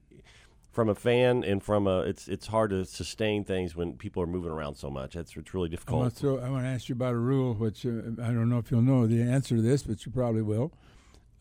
From 0.71 0.89
a 0.89 0.95
fan 0.95 1.43
and 1.43 1.61
from 1.61 1.85
a, 1.85 1.99
it's 1.99 2.27
it's 2.27 2.47
hard 2.47 2.71
to 2.71 2.83
sustain 2.83 3.43
things 3.43 3.75
when 3.75 3.93
people 3.93 4.23
are 4.23 4.25
moving 4.25 4.49
around 4.49 4.73
so 4.73 4.89
much. 4.89 5.15
It's 5.15 5.37
it's 5.37 5.53
really 5.53 5.67
I 5.67 5.69
want 5.69 5.71
difficult. 5.71 6.13
to 6.15 6.19
throw, 6.19 6.39
I 6.39 6.49
want 6.49 6.63
to 6.63 6.69
ask 6.69 6.89
you 6.89 6.93
about 6.93 7.13
a 7.13 7.17
rule, 7.17 7.53
which 7.53 7.85
uh, 7.85 7.89
I 8.19 8.31
don't 8.33 8.49
know 8.49 8.57
if 8.57 8.71
you'll 8.71 8.81
know 8.81 9.05
the 9.05 9.21
answer 9.21 9.55
to 9.55 9.61
this, 9.61 9.83
but 9.83 10.03
you 10.03 10.11
probably 10.11 10.41
will. 10.41 10.73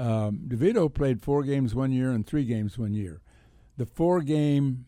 Um, 0.02 0.40
DeVito 0.48 0.92
played 0.92 1.22
four 1.22 1.44
games 1.44 1.76
one 1.76 1.92
year 1.92 2.10
and 2.10 2.26
three 2.26 2.44
games 2.44 2.76
one 2.76 2.92
year. 2.92 3.20
The 3.76 3.86
four 3.86 4.20
game 4.20 4.86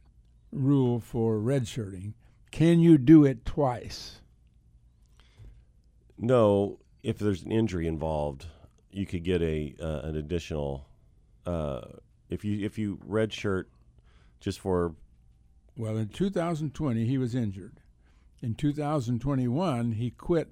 rule 0.51 0.99
for 0.99 1.39
redshirting, 1.39 2.15
can 2.51 2.81
you 2.81 2.99
do 2.99 3.25
it 3.25 3.45
twice? 3.45 4.21
No, 6.19 6.81
if 7.05 7.19
there's 7.19 7.45
an 7.45 7.53
injury 7.53 7.87
involved, 7.87 8.47
you 8.91 9.07
could 9.07 9.23
get 9.23 9.41
a 9.41 9.77
uh, 9.81 10.01
an 10.09 10.17
additional. 10.17 10.89
Uh, 11.47 11.83
if 12.29 12.45
you 12.45 12.67
if 12.67 12.77
you 12.77 12.99
redshirt 13.09 13.67
just 14.41 14.59
for 14.59 14.97
Well, 15.77 15.97
in 15.97 16.09
2020, 16.09 17.07
he 17.07 17.19
was 17.19 17.37
injured. 17.37 17.79
In 18.43 18.57
2021, 18.57 19.93
he 19.93 20.11
quit 20.11 20.49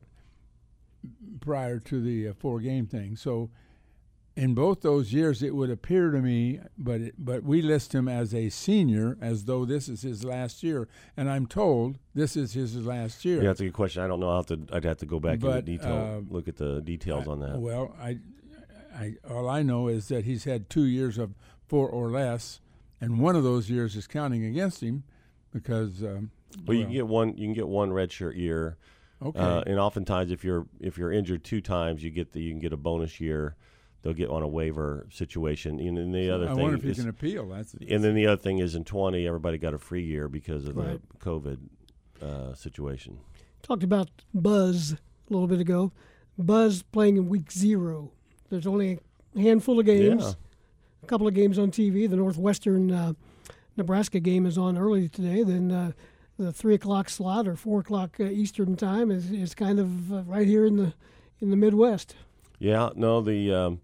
prior 1.40 1.80
to 1.80 2.00
the 2.00 2.28
uh, 2.28 2.32
four 2.32 2.60
game 2.60 2.86
thing. 2.86 3.16
So, 3.16 3.50
in 4.34 4.54
both 4.54 4.80
those 4.80 5.12
years, 5.12 5.42
it 5.42 5.54
would 5.54 5.68
appear 5.70 6.10
to 6.10 6.18
me, 6.20 6.60
but 6.78 7.00
it, 7.00 7.14
but 7.18 7.42
we 7.42 7.60
list 7.60 7.94
him 7.94 8.08
as 8.08 8.34
a 8.34 8.48
senior, 8.48 9.18
as 9.20 9.44
though 9.44 9.64
this 9.64 9.88
is 9.88 10.02
his 10.02 10.24
last 10.24 10.62
year, 10.62 10.88
and 11.16 11.28
I'm 11.30 11.46
told 11.46 11.98
this 12.14 12.36
is 12.36 12.54
his 12.54 12.74
last 12.76 13.24
year. 13.24 13.42
yeah, 13.42 13.48
that's 13.48 13.60
a 13.60 13.64
good 13.64 13.74
question. 13.74 14.02
I 14.02 14.06
don't 14.06 14.20
know. 14.20 14.30
I'll 14.30 14.36
have 14.36 14.46
to. 14.46 14.60
I'd 14.72 14.84
have 14.84 14.98
to 14.98 15.06
go 15.06 15.20
back 15.20 15.40
But, 15.40 15.58
into 15.58 15.72
detail, 15.72 16.22
uh, 16.28 16.34
look 16.34 16.48
at 16.48 16.56
the 16.56 16.80
details 16.80 17.28
on 17.28 17.40
that. 17.40 17.58
Well, 17.58 17.94
I, 18.00 18.18
I, 18.94 19.14
all 19.28 19.48
I 19.50 19.62
know 19.62 19.88
is 19.88 20.08
that 20.08 20.24
he's 20.24 20.44
had 20.44 20.70
two 20.70 20.84
years 20.84 21.18
of 21.18 21.34
four 21.68 21.88
or 21.88 22.10
less, 22.10 22.60
and 23.00 23.20
one 23.20 23.36
of 23.36 23.42
those 23.44 23.68
years 23.68 23.96
is 23.96 24.06
counting 24.06 24.44
against 24.44 24.82
him 24.82 25.04
because. 25.52 26.02
Um, 26.02 26.30
Well, 26.66 26.76
you 26.76 26.84
can 26.84 26.92
get 26.92 27.06
one. 27.06 27.36
You 27.36 27.46
can 27.46 27.54
get 27.54 27.68
one 27.68 27.90
redshirt 27.90 28.36
year, 28.36 28.76
okay. 29.22 29.38
uh, 29.38 29.62
and 29.66 29.78
oftentimes 29.78 30.30
if 30.30 30.42
you're 30.42 30.66
if 30.80 30.96
you're 30.96 31.12
injured 31.12 31.44
two 31.44 31.60
times, 31.60 32.02
you 32.02 32.10
get 32.10 32.32
the 32.32 32.40
you 32.40 32.50
can 32.50 32.60
get 32.60 32.72
a 32.72 32.76
bonus 32.78 33.20
year. 33.20 33.56
They'll 34.02 34.12
get 34.14 34.30
on 34.30 34.42
a 34.42 34.48
waiver 34.48 35.06
situation. 35.10 35.78
And 35.78 35.96
then 35.96 36.10
the 36.12 36.30
other 36.30 36.46
I 36.48 36.54
thing 36.54 36.62
wonder 36.62 36.76
if 36.76 36.82
he 36.82 36.90
is, 36.90 36.98
can 36.98 37.08
appeal. 37.08 37.48
That's 37.48 37.74
and 37.74 38.02
then 38.02 38.14
the 38.14 38.26
other 38.26 38.40
thing 38.42 38.58
is 38.58 38.74
in 38.74 38.84
twenty, 38.84 39.26
everybody 39.26 39.58
got 39.58 39.74
a 39.74 39.78
free 39.78 40.02
year 40.04 40.28
because 40.28 40.66
of 40.66 40.76
Right. 40.76 41.00
the 41.10 41.18
COVID 41.18 41.58
uh, 42.20 42.54
situation. 42.54 43.18
Talked 43.62 43.84
about 43.84 44.10
Buzz 44.34 44.92
a 44.92 44.98
little 45.32 45.46
bit 45.46 45.60
ago. 45.60 45.92
Buzz 46.36 46.82
playing 46.82 47.16
in 47.16 47.28
week 47.28 47.52
zero. 47.52 48.10
There's 48.50 48.66
only 48.66 48.98
a 49.36 49.40
handful 49.40 49.78
of 49.78 49.86
games. 49.86 50.22
Yeah. 50.24 50.32
A 51.02 51.06
couple 51.06 51.26
of 51.28 51.34
games 51.34 51.58
on 51.58 51.70
TV. 51.70 52.08
The 52.10 52.16
Northwestern 52.16 52.90
uh, 52.90 53.12
Nebraska 53.76 54.18
game 54.20 54.46
is 54.46 54.58
on 54.58 54.76
early 54.76 55.08
today. 55.08 55.42
Then 55.44 55.70
uh, 55.70 55.92
the 56.38 56.52
three 56.52 56.74
o'clock 56.74 57.08
slot 57.08 57.46
or 57.46 57.54
four 57.56 57.80
o'clock 57.80 58.16
uh, 58.18 58.24
Eastern 58.24 58.76
time 58.76 59.10
is, 59.12 59.30
is 59.30 59.54
kind 59.54 59.78
of 59.78 60.12
uh, 60.12 60.22
right 60.22 60.46
here 60.46 60.66
in 60.66 60.76
the 60.76 60.92
in 61.40 61.50
the 61.50 61.56
Midwest. 61.56 62.14
Yeah, 62.62 62.90
no, 62.94 63.20
the 63.20 63.52
um, 63.52 63.80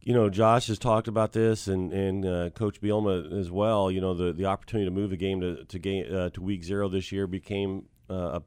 you 0.00 0.14
know 0.14 0.30
Josh 0.30 0.68
has 0.68 0.78
talked 0.78 1.08
about 1.08 1.32
this, 1.32 1.68
and 1.68 1.92
and 1.92 2.24
uh, 2.24 2.48
Coach 2.50 2.80
Bielema 2.80 3.38
as 3.38 3.50
well. 3.50 3.90
You 3.90 4.00
know 4.00 4.14
the 4.14 4.32
the 4.32 4.46
opportunity 4.46 4.86
to 4.86 4.90
move 4.90 5.10
the 5.10 5.18
game 5.18 5.42
to 5.42 5.62
to 5.62 5.78
game 5.78 6.06
uh, 6.10 6.30
to 6.30 6.40
week 6.40 6.64
zero 6.64 6.88
this 6.88 7.12
year 7.12 7.26
became 7.26 7.84
uh, 8.08 8.40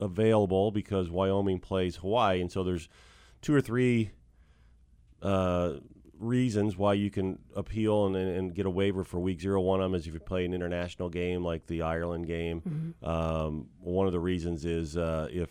available 0.00 0.70
because 0.70 1.10
Wyoming 1.10 1.60
plays 1.60 1.96
Hawaii, 1.96 2.40
and 2.40 2.50
so 2.50 2.64
there's 2.64 2.88
two 3.42 3.54
or 3.54 3.60
three 3.60 4.12
uh, 5.20 5.74
reasons 6.18 6.74
why 6.74 6.94
you 6.94 7.10
can 7.10 7.38
appeal 7.54 8.06
and, 8.06 8.16
and 8.16 8.54
get 8.54 8.64
a 8.64 8.70
waiver 8.70 9.04
for 9.04 9.20
week 9.20 9.42
zero. 9.42 9.60
One 9.60 9.82
of 9.82 9.90
them 9.90 9.94
is 9.94 10.06
if 10.06 10.14
you 10.14 10.20
play 10.20 10.46
an 10.46 10.54
international 10.54 11.10
game 11.10 11.44
like 11.44 11.66
the 11.66 11.82
Ireland 11.82 12.26
game. 12.28 12.94
Um, 13.06 13.66
one 13.80 14.06
of 14.06 14.14
the 14.14 14.20
reasons 14.20 14.64
is 14.64 14.96
uh, 14.96 15.28
if 15.30 15.50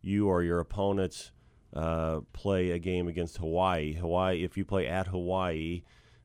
you 0.00 0.28
or 0.28 0.42
your 0.42 0.60
opponents 0.60 1.32
uh, 1.74 2.20
play 2.32 2.70
a 2.72 2.78
game 2.78 3.08
against 3.08 3.36
Hawaii. 3.38 3.94
Hawaii, 3.94 4.42
if 4.44 4.56
you 4.56 4.64
play 4.64 4.86
at 4.88 5.06
Hawaii, 5.06 5.82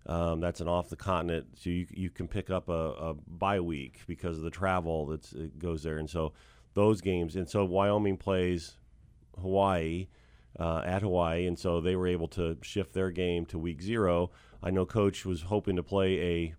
um, 0.07 0.39
that's 0.39 0.61
an 0.61 0.67
off 0.67 0.89
the 0.89 0.95
continent, 0.95 1.47
so 1.57 1.69
you 1.69 1.87
you 1.91 2.09
can 2.09 2.27
pick 2.27 2.49
up 2.49 2.69
a, 2.69 2.73
a 2.73 3.13
bye 3.27 3.59
week 3.59 4.01
because 4.07 4.37
of 4.37 4.43
the 4.43 4.49
travel 4.51 5.05
that 5.07 5.57
goes 5.59 5.83
there, 5.83 5.97
and 5.97 6.09
so 6.09 6.33
those 6.73 7.01
games, 7.01 7.35
and 7.35 7.49
so 7.49 7.63
Wyoming 7.65 8.17
plays 8.17 8.77
Hawaii 9.41 10.07
uh, 10.59 10.81
at 10.85 11.01
Hawaii, 11.01 11.45
and 11.47 11.57
so 11.57 11.81
they 11.81 11.95
were 11.95 12.07
able 12.07 12.27
to 12.29 12.57
shift 12.61 12.93
their 12.93 13.11
game 13.11 13.45
to 13.47 13.57
week 13.59 13.81
zero. 13.81 14.31
I 14.63 14.71
know 14.71 14.85
Coach 14.85 15.25
was 15.25 15.43
hoping 15.43 15.75
to 15.75 15.83
play 15.83 16.19
a 16.21 16.55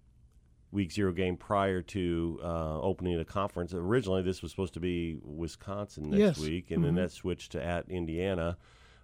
week 0.73 0.93
zero 0.93 1.13
game 1.13 1.37
prior 1.37 1.83
to 1.83 2.41
uh, 2.43 2.81
opening 2.81 3.17
the 3.17 3.25
conference. 3.25 3.73
Originally, 3.75 4.23
this 4.23 4.43
was 4.43 4.51
supposed 4.51 4.75
to 4.75 4.81
be 4.81 5.19
Wisconsin 5.23 6.11
next 6.11 6.19
Yes. 6.21 6.39
week, 6.39 6.71
and 6.71 6.85
then 6.85 6.95
that 6.97 7.13
switched 7.13 7.53
to 7.53 7.65
at 7.65 7.89
Indiana. 7.89 8.57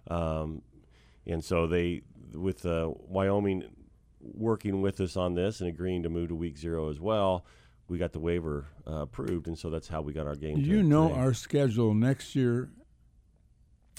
Um, 0.07 0.61
and 1.25 1.43
so 1.43 1.67
they, 1.67 2.01
with 2.33 2.65
uh, 2.65 2.91
Wyoming 3.07 3.63
working 4.19 4.81
with 4.81 4.99
us 5.01 5.17
on 5.17 5.35
this 5.35 5.59
and 5.59 5.69
agreeing 5.69 6.03
to 6.03 6.09
move 6.09 6.29
to 6.29 6.35
week 6.35 6.57
zero 6.57 6.89
as 6.89 6.99
well, 6.99 7.45
we 7.87 7.97
got 7.97 8.13
the 8.13 8.19
waiver 8.19 8.67
uh, 8.87 9.01
approved, 9.01 9.47
and 9.47 9.57
so 9.57 9.69
that's 9.69 9.87
how 9.87 10.01
we 10.01 10.13
got 10.13 10.25
our 10.25 10.35
game. 10.35 10.61
Do 10.61 10.69
you 10.69 10.83
know 10.83 11.09
today. 11.09 11.19
our 11.19 11.33
schedule 11.33 11.93
next 11.93 12.35
year? 12.35 12.69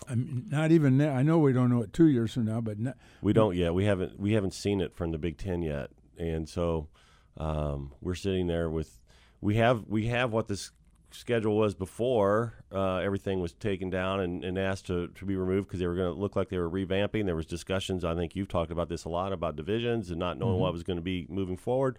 I 0.09 0.15
mean, 0.15 0.47
not 0.49 0.73
even 0.73 0.97
now. 0.97 1.15
I 1.15 1.23
know 1.23 1.39
we 1.39 1.53
don't 1.53 1.71
know 1.71 1.83
it 1.83 1.93
two 1.93 2.09
years 2.09 2.33
from 2.35 2.47
now, 2.47 2.61
but 2.61 2.79
not, 2.79 2.97
We 3.23 3.33
don't 3.33 3.57
yet. 3.57 3.75
We 3.75 3.85
haven't 3.85 4.19
we 4.19 4.33
haven't 4.33 4.55
seen 4.55 4.81
it 4.81 4.97
from 4.97 5.13
the 5.13 5.19
Big 5.19 5.39
Ten 5.39 5.63
yet, 5.63 5.91
and 6.19 6.49
so 6.49 6.89
um, 7.37 7.93
we're 8.01 8.15
sitting 8.15 8.47
there 8.47 8.69
with 8.69 9.01
we 9.41 9.57
have 9.57 9.85
we 9.87 10.07
have 10.07 10.33
what 10.33 10.49
this 10.49 10.71
schedule 11.15 11.57
was 11.57 11.75
before 11.75 12.55
uh, 12.73 12.97
everything 12.97 13.41
was 13.41 13.53
taken 13.53 13.89
down 13.89 14.21
and, 14.21 14.45
and 14.45 14.59
asked 14.59 14.87
to, 14.87 15.09
to 15.09 15.25
be 15.25 15.37
removed 15.37 15.69
because 15.69 15.81
they 15.81 15.87
were 15.87 15.95
going 15.95 16.13
to 16.13 16.21
look 16.21 16.37
like 16.37 16.49
they 16.49 16.59
were 16.59 16.71
revamping. 16.71 17.27
There 17.27 17.37
was 17.37 17.47
discussions. 17.47 18.05
I 18.05 18.15
think 18.15 18.35
you've 18.35 18.49
talked 18.49 18.71
about 18.71 18.89
this 18.89 19.05
a 19.05 19.09
lot 19.09 19.33
about 19.33 19.57
divisions 19.57 20.11
and 20.11 20.19
not 20.19 20.39
knowing 20.39 20.59
what 20.59 20.73
was 20.73 20.83
going 20.83 20.97
to 20.97 21.03
be 21.03 21.27
moving 21.29 21.57
forward. 21.57 21.99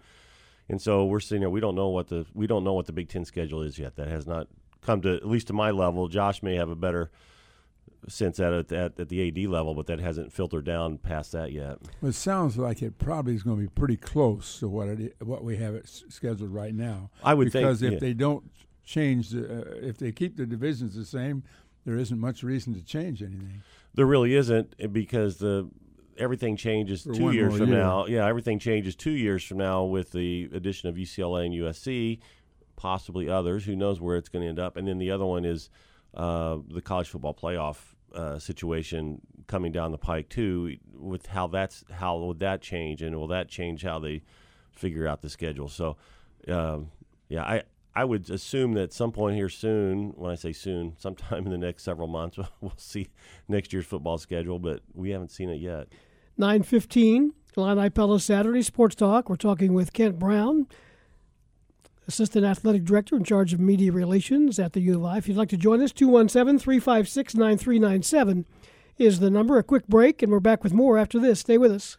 And 0.68 0.80
so 0.80 1.04
we're 1.04 1.20
sitting 1.20 1.42
here. 1.42 1.50
We 1.50 1.60
don't 1.60 1.74
know 1.74 1.88
what 1.88 2.08
the 2.08 2.26
we 2.34 2.46
don't 2.46 2.64
know 2.64 2.72
what 2.72 2.86
the 2.86 2.92
Big 2.92 3.08
Ten 3.08 3.24
schedule 3.24 3.62
is 3.62 3.78
yet. 3.78 3.96
That 3.96 4.08
has 4.08 4.26
not 4.26 4.48
come 4.82 5.00
to 5.02 5.14
at 5.14 5.26
least 5.26 5.46
to 5.48 5.52
my 5.52 5.70
level. 5.70 6.08
Josh 6.08 6.42
may 6.42 6.56
have 6.56 6.68
a 6.68 6.74
better 6.74 7.10
sense 8.08 8.40
at, 8.40 8.52
at 8.72 8.98
at 8.98 9.08
the 9.08 9.28
AD 9.28 9.48
level, 9.50 9.74
but 9.74 9.86
that 9.86 10.00
hasn't 10.00 10.32
filtered 10.32 10.64
down 10.64 10.98
past 10.98 11.32
that 11.32 11.52
yet. 11.52 11.78
Well, 12.00 12.10
it 12.10 12.14
sounds 12.14 12.56
like 12.56 12.82
it 12.82 12.98
probably 12.98 13.34
is 13.34 13.42
going 13.42 13.56
to 13.58 13.62
be 13.62 13.68
pretty 13.68 13.96
close 13.96 14.58
to 14.58 14.68
what 14.68 14.88
it 14.88 15.16
what 15.20 15.44
we 15.44 15.56
have 15.56 15.74
it 15.74 15.88
scheduled 16.08 16.52
right 16.52 16.74
now. 16.74 17.10
I 17.22 17.34
would 17.34 17.46
because 17.46 17.80
think 17.80 17.94
if 17.94 18.02
yeah. 18.02 18.08
they 18.08 18.14
don't 18.14 18.50
change, 18.86 19.30
the, 19.30 19.44
uh, 19.44 19.64
if 19.82 19.98
they 19.98 20.12
keep 20.12 20.36
the 20.36 20.46
divisions 20.46 20.94
the 20.94 21.04
same, 21.04 21.42
there 21.84 21.96
isn't 21.96 22.18
much 22.18 22.42
reason 22.42 22.72
to 22.74 22.82
change 22.82 23.22
anything. 23.22 23.62
There 23.94 24.06
really 24.06 24.34
isn't 24.34 24.74
eh, 24.78 24.86
because 24.86 25.36
the 25.36 25.68
everything 26.16 26.56
changes 26.56 27.02
For 27.02 27.12
two 27.12 27.32
years 27.32 27.56
from 27.58 27.68
year. 27.68 27.78
now. 27.78 28.06
Yeah, 28.06 28.26
everything 28.26 28.58
changes 28.58 28.96
two 28.96 29.10
years 29.10 29.44
from 29.44 29.58
now 29.58 29.84
with 29.84 30.12
the 30.12 30.48
addition 30.54 30.88
of 30.88 30.94
UCLA 30.94 31.46
and 31.46 31.54
USC, 31.54 32.20
possibly 32.76 33.28
others. 33.28 33.64
Who 33.64 33.76
knows 33.76 34.00
where 34.00 34.16
it's 34.16 34.28
going 34.30 34.42
to 34.42 34.48
end 34.48 34.58
up? 34.58 34.76
And 34.76 34.88
then 34.88 34.98
the 34.98 35.10
other 35.10 35.26
one 35.26 35.44
is 35.44 35.68
uh, 36.14 36.58
the 36.68 36.80
college 36.80 37.08
football 37.08 37.34
playoff 37.34 37.76
uh, 38.14 38.38
situation 38.38 39.20
coming 39.46 39.72
down 39.72 39.92
the 39.92 39.98
pike 39.98 40.28
too. 40.28 40.76
With 40.92 41.26
how 41.26 41.48
that's 41.48 41.84
how 41.90 42.18
would 42.18 42.38
that 42.38 42.62
change, 42.62 43.02
and 43.02 43.14
will 43.16 43.28
that 43.28 43.48
change 43.48 43.82
how 43.82 43.98
they 43.98 44.22
figure 44.72 45.06
out 45.06 45.22
the 45.22 45.28
schedule? 45.28 45.68
So, 45.68 45.96
um, 46.48 46.90
yeah, 47.28 47.42
I. 47.42 47.62
I 47.96 48.04
would 48.04 48.28
assume 48.28 48.74
that 48.74 48.82
at 48.82 48.92
some 48.92 49.10
point 49.10 49.36
here 49.36 49.48
soon, 49.48 50.10
when 50.16 50.30
I 50.30 50.34
say 50.34 50.52
soon, 50.52 50.94
sometime 50.98 51.46
in 51.46 51.50
the 51.50 51.58
next 51.58 51.82
several 51.82 52.06
months, 52.06 52.38
we'll 52.60 52.74
see 52.76 53.08
next 53.48 53.72
year's 53.72 53.86
football 53.86 54.18
schedule, 54.18 54.58
but 54.58 54.82
we 54.94 55.10
haven't 55.10 55.30
seen 55.30 55.48
it 55.48 55.60
yet. 55.60 55.88
915, 56.36 57.32
Illini 57.56 57.88
Pella 57.88 58.20
Saturday 58.20 58.60
Sports 58.60 58.94
Talk. 58.94 59.30
We're 59.30 59.36
talking 59.36 59.72
with 59.72 59.94
Kent 59.94 60.18
Brown, 60.18 60.66
Assistant 62.06 62.44
Athletic 62.44 62.84
Director 62.84 63.16
in 63.16 63.24
charge 63.24 63.54
of 63.54 63.60
media 63.60 63.90
relations 63.90 64.58
at 64.58 64.74
the 64.74 64.80
U 64.80 64.96
of 64.96 65.04
I. 65.06 65.16
If 65.16 65.28
you'd 65.28 65.38
like 65.38 65.48
to 65.48 65.56
join 65.56 65.80
us, 65.80 65.92
217 65.92 66.58
356 66.58 67.34
9397 67.34 68.44
is 68.98 69.20
the 69.20 69.30
number. 69.30 69.56
A 69.56 69.62
quick 69.62 69.88
break, 69.88 70.22
and 70.22 70.30
we're 70.30 70.40
back 70.40 70.62
with 70.62 70.74
more 70.74 70.98
after 70.98 71.18
this. 71.18 71.40
Stay 71.40 71.56
with 71.56 71.72
us. 71.72 71.96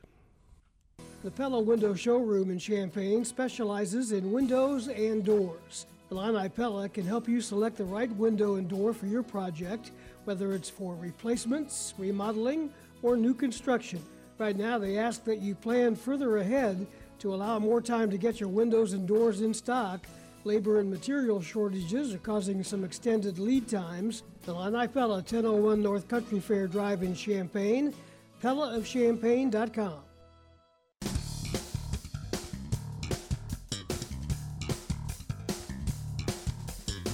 The 1.27 1.31
Pella 1.31 1.59
Window 1.59 1.93
Showroom 1.93 2.51
in 2.51 2.57
Champaign 2.57 3.25
specializes 3.25 4.13
in 4.13 4.31
windows 4.31 4.87
and 4.87 5.25
doors. 5.25 5.85
Illini 6.09 6.47
Pella 6.47 6.87
can 6.87 7.05
help 7.05 7.27
you 7.27 7.41
select 7.41 7.75
the 7.75 7.83
right 7.83 8.09
window 8.11 8.55
and 8.55 8.69
door 8.69 8.93
for 8.93 9.07
your 9.07 9.23
project, 9.23 9.91
whether 10.23 10.53
it's 10.53 10.69
for 10.69 10.95
replacements, 10.95 11.93
remodeling, 11.97 12.71
or 13.01 13.17
new 13.17 13.33
construction. 13.33 14.01
Right 14.37 14.55
now, 14.55 14.77
they 14.77 14.97
ask 14.97 15.25
that 15.25 15.41
you 15.41 15.53
plan 15.53 15.97
further 15.97 16.37
ahead 16.37 16.87
to 17.19 17.35
allow 17.35 17.59
more 17.59 17.81
time 17.81 18.09
to 18.09 18.17
get 18.17 18.39
your 18.39 18.47
windows 18.47 18.93
and 18.93 19.05
doors 19.05 19.41
in 19.41 19.53
stock. 19.53 20.07
Labor 20.45 20.79
and 20.79 20.89
material 20.89 21.41
shortages 21.41 22.13
are 22.13 22.19
causing 22.19 22.63
some 22.63 22.85
extended 22.85 23.37
lead 23.37 23.67
times. 23.67 24.23
Illini 24.47 24.87
Pella, 24.87 25.15
1001 25.15 25.83
North 25.83 26.07
Country 26.07 26.39
Fair 26.39 26.67
Drive 26.67 27.03
in 27.03 27.13
Champaign, 27.13 27.93
PellaofChampaign.com. 28.41 30.06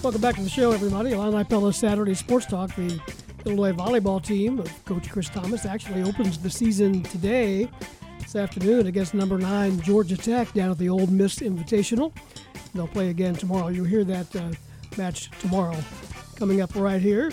Welcome 0.03 0.19
back 0.19 0.35
to 0.35 0.41
the 0.41 0.49
show, 0.49 0.73
everybody. 0.73 1.13
Illini 1.13 1.45
Pella 1.45 1.71
Saturday 1.71 2.13
Sports 2.13 2.45
Talk. 2.45 2.75
The 2.75 2.99
Illinois 3.45 3.71
volleyball 3.71 4.21
team 4.21 4.59
of 4.59 4.83
Coach 4.83 5.09
Chris 5.09 5.29
Tamas 5.29 5.65
actually 5.65 6.03
opens 6.03 6.37
the 6.37 6.49
season 6.49 7.03
today, 7.03 7.69
this 8.19 8.35
afternoon, 8.35 8.87
against 8.87 9.13
number 9.13 9.37
nine 9.37 9.79
Georgia 9.79 10.17
Tech 10.17 10.51
down 10.51 10.71
at 10.71 10.77
the 10.77 10.89
Ole 10.89 11.07
Miss 11.07 11.37
Invitational. 11.37 12.13
They'll 12.75 12.85
play 12.85 13.11
again 13.11 13.33
tomorrow. 13.33 13.69
You'll 13.69 13.85
hear 13.85 14.03
that 14.03 14.35
uh, 14.35 14.51
match 14.97 15.31
tomorrow. 15.39 15.77
Coming 16.35 16.59
up 16.59 16.75
right 16.75 17.01
here. 17.01 17.31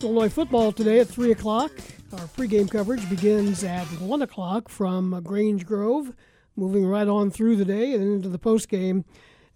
Illinois 0.00 0.30
football 0.30 0.72
today 0.72 1.00
at 1.00 1.06
3 1.06 1.32
o'clock. 1.32 1.70
Our 2.14 2.26
pregame 2.28 2.70
coverage 2.70 3.06
begins 3.10 3.62
at 3.62 3.84
1 3.84 4.22
o'clock 4.22 4.70
from 4.70 5.20
Grange 5.22 5.66
Grove, 5.66 6.14
moving 6.56 6.86
right 6.86 7.06
on 7.06 7.30
through 7.30 7.56
the 7.56 7.66
day 7.66 7.92
and 7.92 8.02
into 8.02 8.30
the 8.30 8.38
postgame 8.38 9.04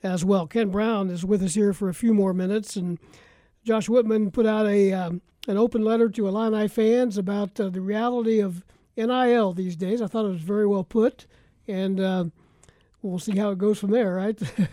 as 0.02 0.24
well. 0.24 0.46
Kent 0.46 0.72
Brown 0.72 1.10
is 1.10 1.24
with 1.24 1.42
us 1.42 1.54
here 1.54 1.72
for 1.72 1.88
a 1.88 1.94
few 1.94 2.14
more 2.14 2.32
minutes, 2.32 2.76
and 2.76 2.98
Josh 3.64 3.88
Whitman 3.88 4.30
put 4.30 4.46
out 4.46 4.66
a 4.66 4.92
um, 4.92 5.22
an 5.48 5.56
open 5.56 5.82
letter 5.84 6.08
to 6.08 6.26
Illini 6.28 6.68
fans 6.68 7.16
about 7.18 7.58
uh, 7.60 7.68
the 7.68 7.80
reality 7.80 8.40
of 8.40 8.64
NIL 8.96 9.52
these 9.52 9.76
days. 9.76 10.02
I 10.02 10.06
thought 10.06 10.24
it 10.26 10.30
was 10.30 10.42
very 10.42 10.66
well 10.66 10.84
put, 10.84 11.26
and 11.66 11.98
uh, 12.00 12.24
we'll 13.02 13.18
see 13.18 13.36
how 13.36 13.50
it 13.50 13.58
goes 13.58 13.78
from 13.78 13.90
there, 13.90 14.14
right? 14.14 14.38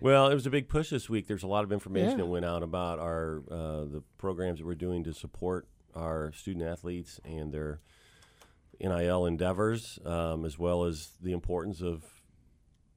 Well, 0.00 0.26
it 0.32 0.34
was 0.34 0.46
a 0.46 0.50
big 0.50 0.68
push 0.68 0.90
this 0.90 1.08
week. 1.08 1.28
There's 1.28 1.44
a 1.44 1.46
lot 1.46 1.62
of 1.62 1.70
information 1.70 2.10
Yeah. 2.10 2.16
that 2.16 2.26
went 2.26 2.44
out 2.44 2.64
about 2.64 2.98
our 2.98 3.40
uh, 3.48 3.84
the 3.84 4.02
programs 4.18 4.58
that 4.58 4.66
we're 4.66 4.74
doing 4.74 5.04
to 5.04 5.14
support 5.14 5.68
our 5.94 6.32
student 6.32 6.64
athletes 6.66 7.20
and 7.24 7.52
their 7.52 7.78
NIL 8.80 9.26
endeavors, 9.26 10.00
um, 10.04 10.44
as 10.44 10.58
well 10.58 10.82
as 10.82 11.10
the 11.22 11.30
importance 11.30 11.80
of 11.82 12.02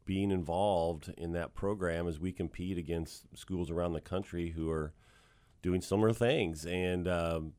being 0.06 0.32
involved 0.32 1.14
in 1.18 1.34
that 1.34 1.54
program 1.54 2.08
as 2.08 2.20
we 2.20 2.32
compete 2.32 2.78
against 2.78 3.24
schools 3.36 3.72
around 3.72 3.94
the 3.94 4.02
country 4.02 4.52
who 4.52 4.70
are 4.70 4.94
doing 5.62 5.82
similar 5.82 6.14
things. 6.14 6.66
And 6.66 7.08
um, 7.08 7.54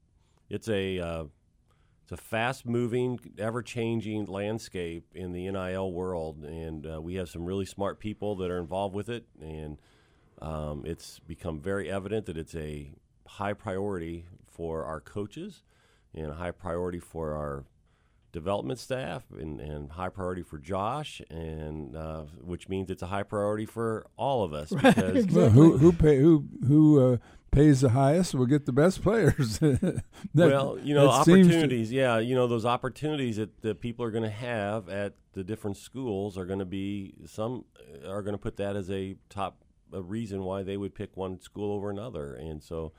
it's 0.49 0.69
a 0.69 0.99
uh, 1.01 1.25
it's 2.05 2.13
a 2.13 2.17
fast 2.17 2.65
moving, 2.65 3.19
ever 3.37 3.63
changing 3.63 4.27
landscape 4.27 5.07
in 5.13 5.33
the 5.33 5.51
NIL 5.51 5.93
world, 5.93 6.45
and 6.45 6.87
uh, 6.87 7.01
we 7.03 7.17
have 7.17 7.29
some 7.29 7.45
really 7.45 7.67
smart 7.67 7.99
people 7.99 8.37
that 8.37 8.49
are 8.49 8.59
involved 8.59 8.95
with 8.95 9.09
it, 9.09 9.27
and 9.41 9.77
um, 10.41 10.85
it's 10.87 11.19
become 11.19 11.61
very 11.61 11.91
evident 11.91 12.27
that 12.27 12.37
it's 12.37 12.55
a 12.55 12.93
high 13.27 13.55
priority 13.55 14.25
for 14.47 14.85
our 14.85 15.01
coaches 15.01 15.65
and 16.15 16.31
a 16.31 16.35
high 16.35 16.53
priority 16.53 17.01
for 17.01 17.35
our 17.35 17.65
development 18.33 18.79
staff 18.79 19.25
and, 19.39 19.61
and 19.61 19.93
high 19.93 20.09
priority 20.09 20.43
for 20.43 20.59
Josh, 20.59 21.23
and 21.31 21.97
uh, 21.97 22.23
which 22.43 22.69
means 22.69 22.91
it's 22.91 23.03
a 23.03 23.07
high 23.07 23.23
priority 23.23 23.67
for 23.67 24.07
all 24.17 24.43
of 24.45 24.53
us 24.53 24.71
because 24.83 25.27
Well, 25.27 25.51
who 25.51 25.79
who 25.79 25.93
pay 25.93 26.19
who 26.19 26.45
who 26.67 27.15
uh, 27.15 27.17
pays 27.51 27.81
the 27.81 27.91
highest 27.91 28.35
will 28.35 28.47
get 28.47 28.67
the 28.67 28.73
best 28.73 29.03
players. 29.03 29.59
That- 29.61 30.03
well, 30.35 30.79
you 30.83 30.95
know, 30.95 31.07
that 31.11 31.25
seems 31.25 31.47
to- 31.49 31.55
opportunities. 31.55 31.91
yeah, 31.93 32.19
you 32.19 32.35
know, 32.35 32.47
those 32.47 32.67
opportunities 32.67 33.37
that 33.37 33.63
the 33.63 33.75
people 33.75 34.05
are 34.05 34.11
going 34.11 34.25
to 34.25 34.31
have 34.31 34.89
at 34.89 35.15
the 35.33 35.43
different 35.45 35.77
schools 35.77 36.37
are 36.37 36.45
going 36.47 36.59
to 36.59 36.65
be 36.67 37.15
some 37.27 37.65
are 38.07 38.23
going 38.23 38.35
to 38.35 38.39
put 38.39 38.57
that 38.57 38.77
as 38.77 38.91
a 38.91 39.17
top 39.31 39.63
a 39.93 40.03
reason 40.03 40.43
why 40.43 40.63
they 40.63 40.77
would 40.77 40.95
pick 40.95 41.17
one 41.17 41.41
school 41.41 41.73
over 41.75 41.91
another, 41.91 42.35
and 42.35 42.63
so. 42.63 42.93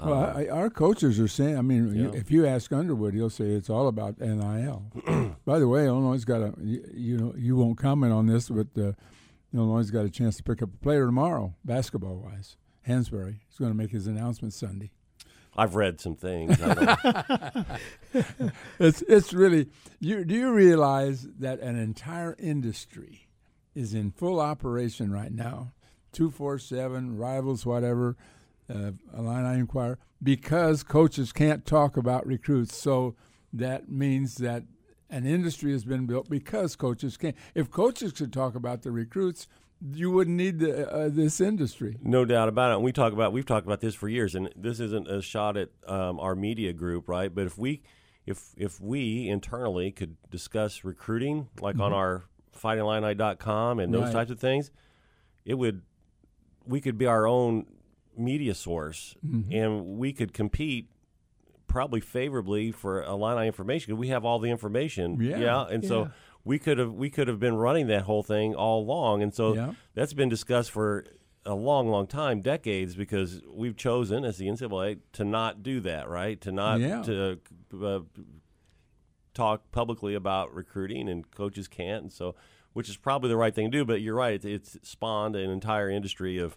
Well, 0.00 0.12
um, 0.30 0.36
I, 0.36 0.48
our 0.48 0.70
coaches 0.70 1.18
are 1.20 1.28
saying. 1.28 1.58
I 1.58 1.62
mean, 1.62 1.94
you- 1.94 2.10
Yeah. 2.12 2.18
if 2.18 2.30
you 2.30 2.46
ask 2.46 2.72
Underwood, 2.72 3.14
he'll 3.14 3.30
say 3.30 3.46
it's 3.50 3.68
all 3.70 3.88
about 3.88 4.18
NIL. 4.20 4.82
By 5.44 5.58
the 5.58 5.66
way, 5.68 5.86
Illinois's 5.86 6.24
got 6.24 6.40
a. 6.42 6.54
You, 6.62 6.84
you 6.94 7.16
know, 7.18 7.34
you 7.36 7.56
won't 7.56 7.78
comment 7.78 8.12
on 8.12 8.26
this, 8.26 8.48
but 8.48 8.68
uh, 8.78 8.92
Illinois 9.54 9.90
got 9.90 10.04
a 10.04 10.10
chance 10.10 10.36
to 10.36 10.42
pick 10.42 10.62
up 10.62 10.70
a 10.72 10.76
player 10.84 11.06
tomorrow, 11.06 11.54
basketball 11.64 12.16
wise. 12.16 12.56
Hansberry 12.86 13.40
is 13.50 13.58
going 13.58 13.70
to 13.70 13.76
make 13.76 13.90
his 13.90 14.06
announcement 14.06 14.54
Sunday. 14.54 14.90
I've 15.56 15.74
read 15.74 16.00
some 16.00 16.14
things. 16.14 16.56
It's 18.78 19.02
it's 19.02 19.32
really. 19.34 19.68
You 20.00 20.24
do 20.24 20.34
you 20.34 20.52
realize 20.52 21.26
that 21.38 21.60
an 21.60 21.76
entire 21.76 22.34
industry 22.38 23.28
is 23.74 23.92
in 23.94 24.10
full 24.12 24.40
operation 24.40 25.10
right 25.12 25.32
now? 25.32 25.72
Two 26.12 26.30
four 26.30 26.58
seven 26.58 27.16
rivals, 27.18 27.66
whatever. 27.66 28.16
Uh, 28.72 28.92
Illini 29.16 29.60
Inquirer, 29.60 29.98
because 30.22 30.82
coaches 30.82 31.32
can't 31.32 31.64
talk 31.64 31.96
about 31.96 32.26
recruits. 32.26 32.76
So 32.76 33.14
that 33.52 33.90
means 33.90 34.34
that 34.36 34.64
an 35.08 35.24
industry 35.24 35.72
has 35.72 35.84
been 35.84 36.04
built 36.06 36.28
because 36.28 36.76
coaches 36.76 37.16
can't. 37.16 37.34
If 37.54 37.70
coaches 37.70 38.12
could 38.12 38.30
talk 38.32 38.54
about 38.54 38.82
the 38.82 38.90
recruits, 38.90 39.46
you 39.94 40.10
wouldn't 40.10 40.36
need 40.36 40.58
the, 40.58 40.90
uh, 40.92 41.08
this 41.08 41.40
industry. 41.40 41.96
No 42.02 42.24
doubt 42.26 42.48
about 42.48 42.72
it. 42.72 42.74
And 42.74 42.84
we 42.84 42.92
talk 42.92 43.12
about 43.14 43.32
we've 43.32 43.46
talked 43.46 43.66
about 43.66 43.80
this 43.80 43.94
for 43.94 44.08
years, 44.08 44.34
and 44.34 44.50
this 44.54 44.80
isn't 44.80 45.08
a 45.08 45.22
shot 45.22 45.56
at 45.56 45.70
um, 45.86 46.20
our 46.20 46.34
media 46.34 46.72
group, 46.74 47.08
right? 47.08 47.34
But 47.34 47.46
if 47.46 47.56
we 47.56 47.80
if 48.26 48.52
if 48.58 48.80
we 48.80 49.28
internally 49.28 49.92
could 49.92 50.16
discuss 50.30 50.84
recruiting, 50.84 51.48
like 51.60 51.78
on 51.78 51.94
our 51.94 52.24
fightingillini.com 52.60 53.78
and 53.78 53.94
those 53.94 54.04
Right. 54.04 54.12
types 54.12 54.30
of 54.30 54.38
things, 54.38 54.70
it 55.44 55.54
would 55.54 55.82
we 56.66 56.80
could 56.80 56.98
be 56.98 57.06
our 57.06 57.26
own 57.26 57.66
media 58.18 58.54
source, 58.54 59.16
and 59.50 59.84
we 59.98 60.12
could 60.12 60.32
compete 60.32 60.88
probably 61.66 62.00
favorably 62.00 62.72
for 62.72 63.02
Illini 63.02 63.46
information. 63.46 63.92
'cause 63.94 63.98
We 64.00 64.08
have 64.08 64.24
all 64.24 64.38
the 64.38 64.50
information, 64.50 65.20
Yeah. 65.20 65.66
and 65.66 65.82
Yeah. 65.82 65.88
so 65.88 66.10
we 66.44 66.58
could 66.58 66.78
have 66.78 66.94
we 66.94 67.10
could 67.10 67.28
have 67.28 67.38
been 67.38 67.56
running 67.56 67.86
that 67.88 68.02
whole 68.02 68.22
thing 68.22 68.54
all 68.54 68.80
along, 68.82 69.22
and 69.22 69.34
so 69.34 69.54
Yeah. 69.54 69.74
that's 69.94 70.14
been 70.14 70.28
discussed 70.28 70.70
for 70.70 71.04
a 71.44 71.54
long, 71.54 71.88
long 71.88 72.06
time, 72.06 72.40
decades, 72.40 72.94
because 72.94 73.40
we've 73.48 73.76
chosen 73.76 74.24
as 74.24 74.36
the 74.38 74.48
NCAA 74.48 74.96
to 75.12 75.24
not 75.24 75.62
do 75.62 75.80
that, 75.80 76.08
right? 76.08 76.40
To 76.42 76.52
not 76.52 76.80
Yeah. 76.80 77.02
to 77.02 77.40
uh, 77.82 78.00
talk 79.34 79.70
publicly 79.70 80.14
about 80.14 80.52
recruiting, 80.54 81.08
and 81.08 81.30
coaches 81.30 81.68
can't, 81.68 82.02
and 82.04 82.12
so 82.12 82.34
which 82.74 82.88
is 82.88 82.96
probably 82.96 83.28
the 83.28 83.36
right 83.36 83.54
thing 83.54 83.70
to 83.70 83.78
do. 83.78 83.84
But 83.84 84.00
you're 84.02 84.14
right; 84.14 84.34
it's, 84.44 84.74
it's 84.74 84.88
spawned 84.88 85.36
an 85.36 85.50
entire 85.50 85.90
industry 85.90 86.38
of 86.38 86.56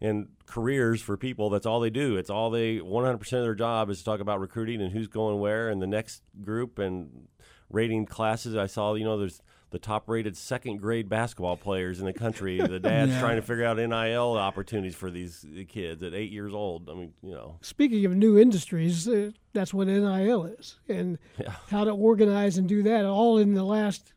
and 0.00 0.28
careers 0.46 1.02
for 1.02 1.16
people. 1.16 1.50
That's 1.50 1.66
all 1.66 1.80
they 1.80 1.90
do. 1.90 2.16
It's 2.16 2.30
all 2.30 2.50
they 2.50 2.78
100% 2.78 3.14
of 3.20 3.28
their 3.42 3.54
job 3.54 3.90
is 3.90 3.98
to 3.98 4.04
talk 4.04 4.20
about 4.20 4.40
recruiting 4.40 4.80
and 4.80 4.92
who's 4.92 5.08
going 5.08 5.38
where 5.40 5.68
and 5.68 5.80
the 5.82 5.86
next 5.86 6.22
group 6.42 6.78
and 6.78 7.28
rating 7.68 8.06
classes. 8.06 8.56
I 8.56 8.66
saw, 8.66 8.94
you 8.94 9.04
know, 9.04 9.18
there's 9.18 9.42
the 9.70 9.78
top 9.78 10.08
rated 10.08 10.36
second 10.36 10.78
grade 10.78 11.08
basketball 11.08 11.56
players 11.56 12.00
in 12.00 12.06
the 12.06 12.12
country. 12.12 12.58
The 12.58 12.80
dad's 12.80 13.12
Yeah. 13.12 13.20
trying 13.20 13.36
to 13.36 13.42
figure 13.42 13.64
out 13.64 13.76
NIL 13.76 14.32
opportunities 14.36 14.96
for 14.96 15.10
these 15.12 15.46
kids 15.68 16.02
at 16.02 16.12
eight 16.12 16.32
years 16.32 16.52
old. 16.52 16.88
I 16.90 16.94
mean, 16.94 17.12
you 17.22 17.30
know, 17.30 17.58
Speaking 17.60 18.04
of 18.06 18.16
new 18.16 18.36
industries, 18.36 19.06
uh, 19.06 19.30
that's 19.52 19.72
what 19.72 19.86
NIL 19.86 20.44
is, 20.46 20.80
and 20.88 21.18
Yeah. 21.38 21.52
how 21.68 21.84
to 21.84 21.92
organize 21.92 22.58
and 22.58 22.68
do 22.68 22.82
that 22.82 23.04
all 23.04 23.38
in 23.38 23.54
the 23.54 23.62
last 23.64 24.12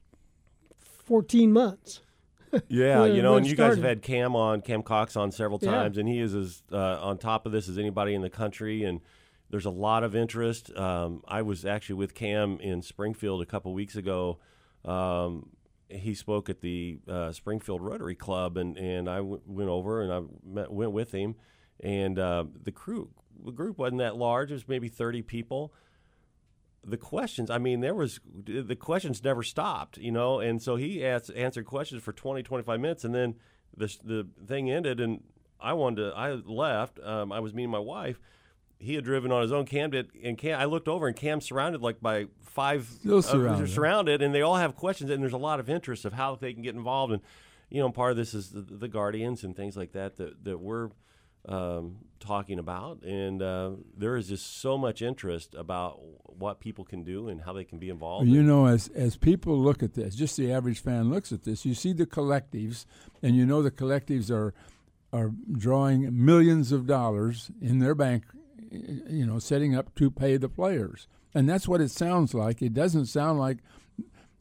14 0.80 1.52
months. 1.52 2.02
Yeah, 2.68 3.02
when- 3.02 3.16
you 3.16 3.22
know, 3.22 3.36
and 3.36 3.46
you 3.48 3.56
guys 3.56 3.76
have 3.76 3.84
had 3.84 4.02
Cam 4.02 4.36
on, 4.36 4.62
Cam 4.62 4.84
Cox 4.84 5.16
on 5.16 5.32
several 5.32 5.60
Yeah. 5.62 5.72
times, 5.72 5.98
and 5.98 6.08
he 6.08 6.20
is 6.20 6.34
as 6.36 6.64
uh, 6.72 7.00
on 7.02 7.18
top 7.18 7.46
of 7.46 7.52
this 7.52 7.68
as 7.70 7.78
anybody 7.78 8.14
in 8.14 8.22
the 8.22 8.30
country. 8.30 8.84
And 8.84 9.02
there's 9.50 9.66
a 9.66 9.70
lot 9.72 10.04
of 10.04 10.16
interest. 10.16 10.76
Um, 10.78 11.22
I 11.28 11.42
was 11.42 11.66
actually 11.66 11.96
with 11.96 12.14
Cam 12.16 12.60
in 12.60 12.82
Springfield 12.82 13.42
a 13.42 13.46
couple 13.46 13.74
weeks 13.74 13.96
ago. 13.96 14.40
Um, 14.86 15.50
he 15.90 16.14
spoke 16.16 16.50
at 16.50 16.62
the 16.62 16.98
uh, 17.08 17.32
Springfield 17.32 17.82
Rotary 17.82 18.16
Club, 18.16 18.58
and, 18.58 18.78
and 18.78 19.08
I 19.10 19.18
w- 19.18 19.42
went 19.46 19.70
over 19.70 20.02
and 20.02 20.12
I 20.12 20.22
met, 20.46 20.72
went 20.72 20.92
with 20.92 21.12
him. 21.12 21.36
And 21.80 22.18
uh, 22.18 22.46
the 22.64 22.72
crew, 22.72 23.10
the 23.46 23.52
group 23.52 23.78
wasn't 23.78 24.00
that 24.00 24.16
large; 24.16 24.50
it 24.52 24.56
was 24.56 24.68
maybe 24.68 24.88
30 24.88 25.22
people 25.24 25.74
the 26.86 26.98
questions 26.98 27.50
i 27.50 27.58
mean 27.58 27.80
there 27.80 27.96
was 27.96 28.20
the 28.46 28.76
questions 28.76 29.24
never 29.24 29.44
stopped 29.44 29.98
you 29.98 30.12
know 30.12 30.40
and 30.40 30.62
so 30.62 30.76
he 30.76 31.06
asked, 31.06 31.32
answered 31.36 31.66
questions 31.66 32.04
for 32.04 32.12
20 32.12 32.44
25 32.44 32.80
minutes 32.80 33.04
and 33.04 33.16
then 33.16 33.36
the, 33.76 33.96
the 34.04 34.28
thing 34.46 34.70
ended 34.70 35.00
and 35.00 35.24
i 35.60 35.74
wanted 35.74 36.10
to 36.10 36.14
i 36.16 36.32
left 36.32 37.00
um, 37.04 37.32
i 37.32 37.40
was 37.40 37.54
meeting 37.54 37.70
my 37.70 37.80
wife 37.80 38.20
he 38.80 38.96
had 38.96 39.04
driven 39.06 39.32
on 39.32 39.42
his 39.42 39.52
own 39.52 39.66
cam 39.66 39.92
did 39.92 40.10
and 40.24 40.38
cam 40.38 40.60
i 40.60 40.66
looked 40.66 40.88
over 40.88 41.08
and 41.08 41.16
cam 41.16 41.40
surrounded 41.40 41.82
like 41.82 42.02
by 42.02 42.26
five 42.42 42.86
Still 43.00 43.20
uh, 43.20 43.22
surrounded. 43.22 43.70
surrounded 43.70 44.22
and 44.22 44.36
they 44.36 44.42
all 44.42 44.58
have 44.58 44.76
questions 44.76 45.10
and 45.10 45.22
there's 45.24 45.34
a 45.34 45.38
lot 45.38 45.60
of 45.60 45.70
interest 45.70 46.04
of 46.06 46.14
how 46.14 46.36
they 46.36 46.54
can 46.54 46.62
get 46.62 46.76
involved 46.76 47.14
and 47.14 47.22
you 47.70 47.80
know 47.82 47.90
part 47.90 48.12
of 48.12 48.18
this 48.18 48.34
is 48.34 48.50
the, 48.50 48.62
the 48.62 48.88
guardians 48.90 49.44
and 49.44 49.56
things 49.56 49.78
like 49.78 49.94
that 49.94 50.18
that, 50.18 50.44
that 50.44 50.60
we're 50.60 50.90
um, 51.48 51.98
talking 52.24 52.58
about, 52.58 53.04
and 53.04 53.42
uh, 53.42 53.72
there 53.98 54.16
is 54.16 54.30
just 54.30 54.62
so 54.62 54.78
much 54.78 55.02
interest 55.02 55.54
about 55.56 56.00
what 56.26 56.60
people 56.60 56.84
can 56.84 57.04
do 57.04 57.28
and 57.28 57.42
how 57.42 57.54
they 57.54 57.64
can 57.64 57.78
be 57.78 57.90
involved. 57.90 58.28
You 58.28 58.42
know, 58.42 58.66
as 58.66 58.88
as 58.90 59.18
people 59.18 59.58
look 59.58 59.84
at 59.84 59.94
this, 59.94 60.16
just 60.16 60.38
the 60.38 60.52
average 60.52 60.80
fan 60.80 61.12
looks 61.12 61.32
at 61.32 61.44
this, 61.44 61.66
you 61.66 61.74
see 61.74 61.94
the 61.94 62.06
collectives, 62.06 62.86
and 63.22 63.36
you 63.36 63.46
know 63.46 63.62
the 63.62 63.72
collectives 63.72 64.32
are 64.32 64.54
are 65.12 65.32
drawing 65.52 66.26
millions 66.26 66.72
of 66.72 66.88
dollars 66.88 67.52
in 67.62 67.80
their 67.80 67.94
bank, 67.94 68.24
you 68.72 69.26
know, 69.26 69.38
setting 69.38 69.76
up 69.76 69.94
to 69.96 70.10
pay 70.10 70.38
the 70.38 70.50
players, 70.50 71.08
and 71.36 71.48
that's 71.48 71.68
what 71.68 71.82
it 71.82 71.92
sounds 71.92 72.34
like. 72.34 72.62
It 72.62 72.74
doesn't 72.74 73.08
sound 73.08 73.40
like 73.40 73.58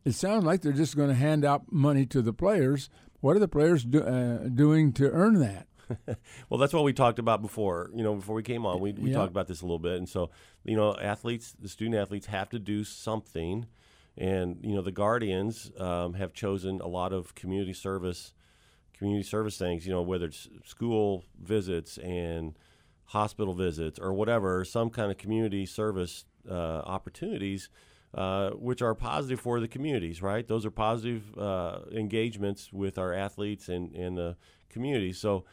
it 0.04 0.12
sounds 0.12 0.44
like 0.44 0.62
they're 0.62 0.72
just 0.72 0.96
going 0.96 1.10
to 1.10 1.14
hand 1.14 1.44
out 1.44 1.72
money 1.72 2.06
to 2.06 2.22
the 2.22 2.32
players. 2.32 2.88
What 3.20 3.36
are 3.36 3.40
the 3.40 3.48
players 3.48 3.84
do, 3.84 4.02
uh, 4.02 4.48
doing 4.48 4.92
to 4.94 5.10
earn 5.10 5.38
that? 5.40 5.66
Well, 6.48 6.58
that's 6.58 6.72
what 6.72 6.84
we 6.84 6.92
talked 6.92 7.18
about 7.18 7.42
before. 7.42 7.90
You 7.94 8.02
know, 8.02 8.14
before 8.14 8.34
we 8.34 8.42
came 8.42 8.66
on, 8.66 8.80
we, 8.80 8.92
we 8.92 9.10
Yeah. 9.10 9.16
talked 9.16 9.30
about 9.30 9.46
this 9.48 9.60
a 9.62 9.64
little 9.64 9.78
bit, 9.78 9.96
and 9.98 10.08
so 10.08 10.30
you 10.64 10.76
know, 10.76 10.94
athletes, 10.96 11.54
the 11.58 11.68
student 11.68 11.96
athletes, 11.96 12.26
have 12.26 12.48
to 12.50 12.58
do 12.58 12.84
something, 12.84 13.66
and 14.16 14.58
you 14.62 14.74
know, 14.74 14.82
the 14.82 14.92
guardians 14.92 15.70
um, 15.78 16.14
have 16.14 16.32
chosen 16.32 16.80
a 16.80 16.88
lot 16.88 17.12
of 17.12 17.34
community 17.34 17.72
service, 17.72 18.32
community 18.96 19.24
service 19.24 19.56
things. 19.58 19.86
You 19.86 19.92
know, 19.92 20.02
whether 20.02 20.26
it's 20.26 20.48
school 20.64 21.24
visits 21.40 21.98
and 21.98 22.56
hospital 23.06 23.54
visits 23.54 23.98
or 23.98 24.12
whatever, 24.14 24.64
some 24.64 24.90
kind 24.90 25.10
of 25.10 25.18
community 25.18 25.66
service 25.66 26.24
uh, 26.50 26.54
opportunities. 26.86 27.68
Uh, 28.14 28.50
which 28.50 28.82
are 28.82 28.94
positive 28.94 29.40
for 29.40 29.58
the 29.58 29.66
communities, 29.66 30.20
right? 30.20 30.46
Those 30.46 30.66
are 30.66 30.70
positive 30.70 31.22
uh, 31.38 31.78
engagements 31.92 32.70
with 32.70 32.98
our 32.98 33.14
athletes 33.14 33.70
and, 33.70 33.90
and 33.94 34.18
the 34.18 34.36
community. 34.68 35.14
So, 35.14 35.46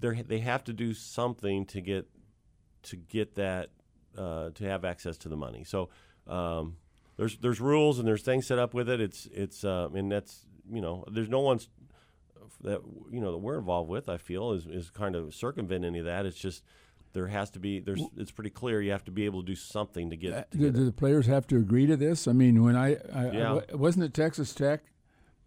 they 0.00 0.22
they 0.22 0.38
have 0.40 0.64
to 0.64 0.72
do 0.72 0.94
something 0.94 1.66
to 1.66 1.80
get 1.80 2.08
to 2.84 2.96
get 2.96 3.34
that 3.36 3.70
uh, 4.16 4.50
to 4.50 4.64
have 4.64 4.84
access 4.84 5.16
to 5.18 5.28
the 5.28 5.36
money. 5.36 5.64
So 5.64 5.90
um, 6.26 6.76
there's 7.16 7.36
there's 7.38 7.60
rules 7.60 7.98
and 7.98 8.08
there's 8.08 8.22
things 8.22 8.46
set 8.46 8.58
up 8.58 8.74
with 8.74 8.88
it. 8.88 9.00
It's 9.00 9.26
it's 9.32 9.64
uh, 9.64 9.88
and 9.94 10.10
that's 10.10 10.46
you 10.72 10.80
know 10.80 11.04
there's 11.10 11.28
no 11.28 11.40
one's 11.40 11.68
that 12.62 12.80
you 13.10 13.20
know 13.20 13.32
that 13.32 13.38
we're 13.38 13.58
involved 13.58 13.88
with. 13.88 14.08
I 14.08 14.16
feel 14.16 14.52
is 14.52 14.66
is 14.66 14.90
kind 14.90 15.14
of 15.14 15.34
circumvent 15.34 15.84
any 15.84 15.98
of 15.98 16.04
that. 16.06 16.26
It's 16.26 16.38
just 16.38 16.62
there 17.12 17.26
has 17.26 17.50
to 17.50 17.58
be 17.58 17.80
there's 17.80 18.02
it's 18.16 18.30
pretty 18.30 18.50
clear 18.50 18.80
you 18.80 18.92
have 18.92 19.04
to 19.04 19.10
be 19.10 19.24
able 19.24 19.40
to 19.42 19.46
do 19.46 19.54
something 19.56 20.10
to 20.10 20.16
get. 20.16 20.50
To 20.52 20.58
Do, 20.58 20.64
get 20.64 20.74
do 20.74 20.84
the 20.84 20.92
players 20.92 21.26
have 21.26 21.46
to 21.48 21.56
agree 21.56 21.86
to 21.86 21.96
this? 21.96 22.26
I 22.28 22.32
mean, 22.32 22.62
when 22.62 22.76
I, 22.76 22.94
I, 23.14 23.26
I 23.26 23.30
Yeah. 23.32 23.52
wa- 23.54 23.62
wasn't 23.72 24.04
it 24.04 24.14
Texas 24.14 24.54
Tech 24.54 24.82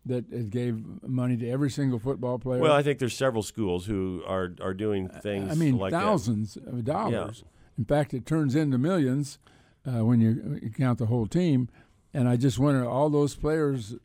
that 0.05 0.31
it 0.31 0.49
gave 0.49 0.81
money 1.03 1.37
to 1.37 1.49
every 1.49 1.69
single 1.69 1.99
football 1.99 2.37
player? 2.39 2.59
Well, 2.61 2.73
I 2.73 2.83
think 2.83 2.99
there's 2.99 3.15
several 3.15 3.43
schools 3.43 3.85
who 3.85 4.21
are 4.27 4.53
are 4.61 4.73
doing 4.73 5.07
things. 5.09 5.51
I 5.51 5.55
mean, 5.55 5.77
like 5.77 5.91
that. 5.91 6.01
thousands 6.01 6.57
of 6.57 6.83
dollars. 6.85 7.43
In 7.77 7.85
fact, 7.85 8.13
it 8.13 8.25
turns 8.25 8.53
into 8.55 8.77
millions 8.77 9.39
uh, 9.87 10.05
when 10.05 10.21
you, 10.21 10.59
you 10.61 10.69
count 10.69 10.99
the 10.99 11.07
whole 11.07 11.25
team. 11.25 11.69
And 12.13 12.29
I 12.29 12.35
just 12.35 12.59
wonder, 12.59 12.87
all 12.87 13.09
those 13.09 13.33
players, 13.33 13.95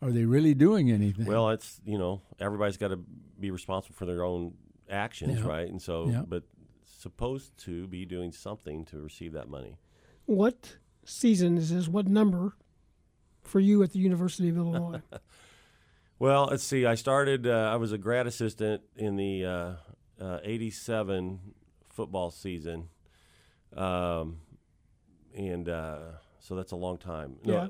are 0.00 0.10
they 0.10 0.24
really 0.24 0.52
doing 0.54 0.90
anything? 0.90 1.26
Well, 1.26 1.50
it's 1.50 1.80
you 1.84 1.98
know 1.98 2.22
everybody's 2.40 2.76
got 2.76 2.88
to 2.88 2.98
be 3.38 3.50
responsible 3.50 3.94
for 3.94 4.06
their 4.06 4.24
own 4.24 4.54
actions, 4.90 5.38
Yeah. 5.40 5.46
right? 5.46 5.68
And 5.68 5.80
so, 5.80 6.08
Yeah. 6.08 6.22
but 6.26 6.42
supposed 6.84 7.56
to 7.64 7.86
be 7.88 8.04
doing 8.04 8.32
something 8.32 8.84
to 8.86 9.00
receive 9.00 9.32
that 9.32 9.48
money. 9.48 9.76
What 10.26 10.76
season 11.04 11.58
is 11.58 11.70
this? 11.70 11.88
What 11.88 12.06
number 12.08 12.54
for 13.40 13.58
you 13.60 13.82
at 13.82 13.92
the 13.92 13.98
University 13.98 14.48
of 14.48 14.56
Illinois? 14.56 15.02
Well, 16.22 16.46
let's 16.48 16.62
see. 16.62 16.86
I 16.86 16.94
started. 16.94 17.48
Uh, 17.48 17.68
I 17.72 17.74
was 17.74 17.90
a 17.90 17.98
grad 17.98 18.28
assistant 18.28 18.82
in 18.94 19.16
the 19.16 19.44
uh, 19.44 19.72
uh, 20.20 20.38
'87 20.44 21.40
football 21.88 22.30
season, 22.30 22.90
um, 23.76 24.36
and 25.36 25.68
uh, 25.68 25.98
so 26.38 26.54
that's 26.54 26.70
a 26.70 26.76
long 26.76 26.98
time. 26.98 27.38
No, 27.44 27.54
Yeah. 27.54 27.68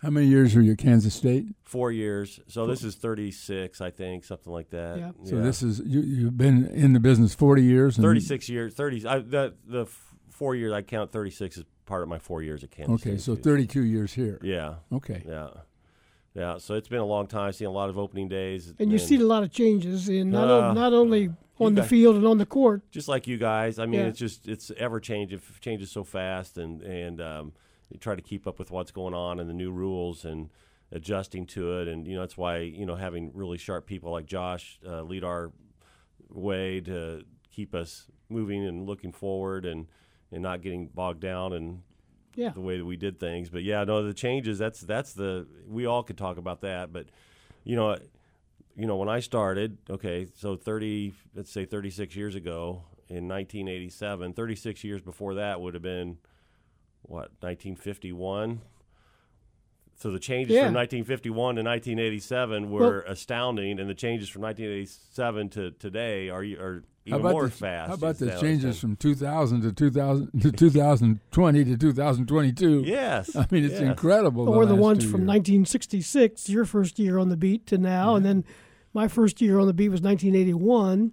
How 0.00 0.08
many 0.08 0.28
years 0.28 0.54
were 0.54 0.62
you 0.62 0.72
at 0.72 0.78
Kansas 0.78 1.14
State? 1.14 1.44
four 1.62 1.92
years. 1.92 2.40
So 2.48 2.66
this 2.66 2.82
is 2.82 2.94
36, 2.94 3.82
I 3.82 3.90
think, 3.90 4.24
something 4.24 4.50
like 4.50 4.70
that. 4.70 4.98
Yeah. 4.98 5.10
So 5.24 5.42
this 5.42 5.62
is 5.62 5.78
you, 5.80 6.00
you've 6.00 6.38
been 6.38 6.68
in 6.68 6.94
the 6.94 7.00
business 7.00 7.34
40 7.34 7.62
years. 7.62 7.98
And, 7.98 8.04
36 8.04 8.48
years. 8.48 8.72
30. 8.72 9.06
I, 9.06 9.18
the 9.18 9.54
the 9.66 9.86
four 10.30 10.54
years. 10.54 10.72
I 10.72 10.80
count 10.80 11.12
36 11.12 11.58
as 11.58 11.64
part 11.84 12.02
of 12.02 12.08
my 12.08 12.18
four 12.18 12.42
years 12.42 12.64
at 12.64 12.70
Kansas. 12.70 12.94
Okay, 12.94 13.18
State, 13.18 13.20
so 13.20 13.34
too. 13.34 13.42
32 13.42 13.82
years 13.82 14.14
here. 14.14 14.40
Yeah. 14.42 14.76
Okay. 14.90 15.22
Yeah. 15.28 15.50
Yeah, 16.34 16.58
so 16.58 16.74
it's 16.74 16.88
been 16.88 17.00
a 17.00 17.04
long 17.06 17.26
time. 17.26 17.48
I've 17.48 17.56
seen 17.56 17.66
a 17.66 17.72
lot 17.72 17.90
of 17.90 17.98
opening 17.98 18.28
days, 18.28 18.72
And 18.78 18.90
you 18.90 18.98
see 18.98 19.16
a 19.16 19.26
lot 19.26 19.42
of 19.42 19.50
changes 19.52 20.08
in 20.08 20.30
not, 20.30 20.48
o- 20.48 20.70
Uh, 20.70 20.72
not 20.72 20.92
only 20.94 21.30
on 21.60 21.74
the 21.74 21.82
field 21.82 22.16
and 22.16 22.26
on 22.26 22.38
the 22.38 22.46
court. 22.46 22.82
just 22.90 23.06
like 23.06 23.26
you 23.26 23.36
guys. 23.36 23.78
I 23.78 23.84
mean, 23.86 24.00
Yeah. 24.00 24.06
it's 24.06 24.18
just 24.18 24.48
it's 24.48 24.70
ever 24.78 24.98
changing. 24.98 25.38
It 25.38 25.60
changes 25.60 25.90
so 25.90 26.04
fast, 26.04 26.56
and 26.58 26.80
and 26.82 27.20
um, 27.20 27.52
you 27.90 27.98
try 27.98 28.14
to 28.16 28.22
keep 28.22 28.46
up 28.46 28.58
with 28.58 28.70
what's 28.70 28.90
going 28.90 29.14
on 29.14 29.38
and 29.40 29.48
the 29.48 29.54
new 29.54 29.70
rules 29.70 30.24
and 30.24 30.48
adjusting 30.90 31.46
to 31.46 31.78
it. 31.80 31.86
And 31.88 32.06
you 32.06 32.14
know, 32.14 32.20
that's 32.20 32.36
why 32.38 32.58
you 32.58 32.86
know 32.86 32.96
having 32.96 33.30
really 33.34 33.58
sharp 33.58 33.86
people 33.86 34.10
like 34.10 34.24
Josh 34.26 34.80
uh, 34.86 35.02
lead 35.02 35.24
our 35.24 35.52
way 36.30 36.80
to 36.80 37.24
keep 37.50 37.74
us 37.74 38.06
moving 38.30 38.66
and 38.66 38.86
looking 38.86 39.12
forward 39.12 39.66
and 39.66 39.86
and 40.32 40.42
not 40.42 40.62
getting 40.62 40.86
bogged 40.88 41.20
down 41.20 41.52
and 41.52 41.82
Yeah. 42.34 42.50
the 42.50 42.60
way 42.60 42.78
that 42.78 42.84
we 42.84 42.96
did 42.96 43.20
things. 43.20 43.50
But 43.50 43.62
yeah, 43.62 43.84
no, 43.84 44.02
the 44.02 44.14
changes. 44.14 44.58
That's 44.58 44.80
that's 44.80 45.12
the 45.12 45.46
we 45.68 45.86
all 45.86 46.02
could 46.02 46.16
talk 46.18 46.38
about 46.38 46.60
that. 46.62 46.92
But 46.92 47.06
you 47.64 47.76
know, 47.76 47.96
you 48.76 48.86
know, 48.86 48.96
when 48.96 49.08
I 49.08 49.20
started, 49.20 49.78
okay, 49.90 50.26
so 50.36 50.56
thirty, 50.56 51.14
let's 51.34 51.50
say 51.50 51.64
thirty 51.64 51.90
six 51.90 52.16
years 52.16 52.34
ago 52.34 52.84
in 53.08 53.28
1987, 53.28 54.32
36 54.32 54.84
years 54.84 55.02
before 55.02 55.34
that 55.34 55.60
would 55.60 55.74
have 55.74 55.82
been 55.82 56.16
what 57.02 57.30
1951. 57.40 58.60
So 60.02 60.10
the 60.10 60.18
changes 60.18 60.56
Yeah. 60.56 60.64
from 60.64 60.74
1951 60.74 61.54
to 61.54 61.62
1987 61.62 62.70
were 62.70 63.02
astounding, 63.02 63.78
and 63.78 63.88
the 63.88 63.94
changes 63.94 64.28
from 64.28 64.42
1987 64.42 65.48
to 65.50 65.70
today 65.70 66.28
are 66.28 66.42
are 66.42 66.82
How 66.82 66.82
even 67.06 67.20
about 67.20 67.32
more 67.32 67.44
the, 67.44 67.52
fast. 67.52 67.88
How 67.88 67.94
about 67.94 68.18
the 68.18 68.26
now- 68.26 68.40
changes 68.40 68.80
from 68.80 68.96
2000 68.96 69.62
to 69.62 69.72
2000 69.72 70.40
to 70.42 70.50
2020 70.50 71.64
to 71.64 71.76
2022? 71.76 72.82
Yes, 72.84 73.36
I 73.36 73.46
mean, 73.52 73.62
it's 73.64 73.74
yes. 73.74 73.82
incredible. 73.82 74.48
or 74.48 74.66
the 74.66 74.74
last 74.74 74.80
ones 74.82 75.04
two 75.04 75.10
from 75.10 75.20
years. 75.20 75.28
1966, 75.28 76.48
your 76.48 76.64
first 76.64 76.98
year 76.98 77.18
on 77.18 77.28
the 77.28 77.36
beat, 77.36 77.64
to 77.68 77.78
now. 77.78 78.16
And 78.16 78.26
then 78.26 78.44
my 78.92 79.06
first 79.06 79.40
year 79.40 79.60
on 79.60 79.68
the 79.68 79.72
beat 79.72 79.90
was 79.90 80.02
1981. 80.02 81.12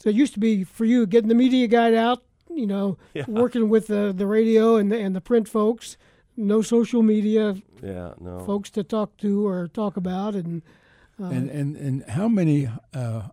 So 0.00 0.10
it 0.10 0.16
used 0.16 0.34
to 0.34 0.40
be 0.40 0.64
for 0.64 0.84
you 0.84 1.06
getting 1.06 1.28
the 1.28 1.34
media 1.36 1.68
guide 1.68 1.94
out, 1.94 2.24
you 2.52 2.66
know, 2.66 2.98
working 3.28 3.68
with 3.68 3.86
the, 3.86 4.12
the 4.14 4.26
radio 4.26 4.74
and 4.74 4.90
the, 4.90 4.98
and 4.98 5.14
the 5.14 5.20
print 5.20 5.48
folks, 5.48 5.96
no 6.36 6.62
social 6.62 7.02
media 7.02 7.56
Yeah, 7.82 8.12
no. 8.20 8.40
folks 8.40 8.70
to 8.70 8.82
talk 8.84 9.16
to 9.18 9.46
or 9.46 9.68
talk 9.68 9.96
about. 9.96 10.34
And 10.34 10.62
and 11.18 11.48
and 11.50 11.76
and 11.76 12.04
how 12.10 12.28
many 12.28 12.68
uh, 12.94 13.28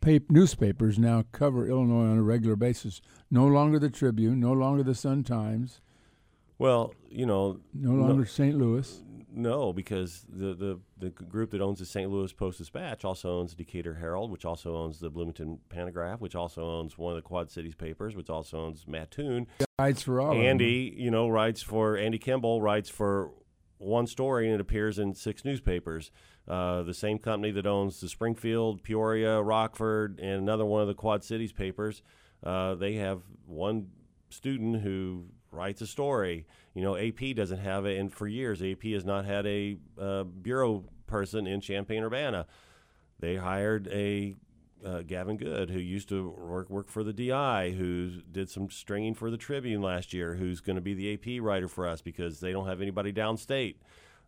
pap- 0.00 0.30
newspapers 0.30 0.98
now 0.98 1.24
cover 1.32 1.66
Illinois 1.66 2.06
on 2.06 2.18
a 2.18 2.22
regular 2.22 2.56
basis. 2.56 3.00
No 3.30 3.46
longer 3.46 3.78
the 3.78 3.90
Tribune, 3.90 4.38
no 4.40 4.52
longer 4.52 4.82
the 4.84 4.94
Sun 4.94 5.24
Times, 5.24 5.80
Well, 6.58 6.94
you 7.10 7.26
know, 7.26 7.58
no 7.74 7.92
longer 7.92 8.24
St. 8.24 8.56
Louis. 8.56 9.02
No, 9.36 9.72
because 9.72 10.24
the, 10.28 10.54
the, 10.54 10.80
the 10.96 11.10
group 11.10 11.50
that 11.50 11.60
owns 11.60 11.80
the 11.80 11.84
St. 11.84 12.08
Louis 12.08 12.32
Post 12.32 12.58
Dispatch 12.58 13.04
also 13.04 13.40
owns 13.40 13.52
Decatur 13.52 13.94
Herald, 13.94 14.30
which 14.30 14.44
also 14.44 14.76
owns 14.76 15.00
the 15.00 15.10
Bloomington 15.10 15.58
Pantagraph, 15.68 16.20
which 16.20 16.36
also 16.36 16.62
owns 16.62 16.96
one 16.96 17.12
of 17.12 17.16
the 17.16 17.22
Quad 17.22 17.50
Cities 17.50 17.74
papers, 17.74 18.14
which 18.14 18.30
also 18.30 18.60
owns 18.60 18.86
Mattoon. 18.86 19.48
Guides 19.78 20.04
for 20.04 20.20
all. 20.20 20.32
Andy, 20.32 20.94
you 20.96 21.10
know, 21.10 21.28
writes 21.28 21.62
for 21.62 21.96
Andy 21.96 22.18
Kimball 22.18 22.62
writes 22.62 22.88
for 22.88 23.32
one 23.78 24.06
story 24.06 24.46
and 24.46 24.54
it 24.54 24.60
appears 24.60 25.00
in 25.00 25.14
six 25.14 25.44
newspapers. 25.44 26.12
Uh, 26.46 26.84
the 26.84 26.94
same 26.94 27.18
company 27.18 27.50
that 27.50 27.66
owns 27.66 28.00
the 28.00 28.08
Springfield, 28.08 28.84
Peoria, 28.84 29.42
Rockford, 29.42 30.20
and 30.20 30.42
another 30.42 30.64
one 30.64 30.82
of 30.82 30.88
the 30.88 30.94
Quad 30.94 31.24
Cities 31.24 31.52
papers. 31.52 32.02
Uh, 32.42 32.76
they 32.76 32.94
have 32.94 33.22
one 33.46 33.88
student 34.30 34.82
who 34.82 35.26
writes 35.50 35.80
a 35.80 35.86
story. 35.86 36.46
You 36.74 36.82
know, 36.82 36.96
AP 36.96 37.36
doesn't 37.36 37.58
have 37.58 37.86
it, 37.86 37.98
and 37.98 38.12
for 38.12 38.26
years, 38.26 38.62
AP 38.62 38.82
has 38.84 39.04
not 39.04 39.24
had 39.24 39.46
a 39.46 39.76
uh, 39.98 40.24
bureau 40.24 40.84
person 41.06 41.46
in 41.46 41.60
Champaign 41.60 42.02
Urbana. 42.02 42.46
They 43.20 43.36
hired 43.36 43.86
a 43.88 44.34
uh, 44.84 45.02
Gavin 45.02 45.36
Good, 45.36 45.70
who 45.70 45.78
used 45.78 46.08
to 46.10 46.30
work 46.30 46.68
work 46.68 46.88
for 46.88 47.02
the 47.02 47.12
DI, 47.12 47.70
who 47.70 48.20
did 48.30 48.50
some 48.50 48.68
stringing 48.70 49.14
for 49.14 49.30
the 49.30 49.36
Tribune 49.36 49.82
last 49.82 50.12
year, 50.12 50.34
who's 50.34 50.60
going 50.60 50.76
to 50.76 50.82
be 50.82 50.94
the 50.94 51.14
AP 51.14 51.42
writer 51.42 51.68
for 51.68 51.86
us 51.86 52.02
because 52.02 52.40
they 52.40 52.52
don't 52.52 52.66
have 52.66 52.82
anybody 52.82 53.12
downstate. 53.12 53.76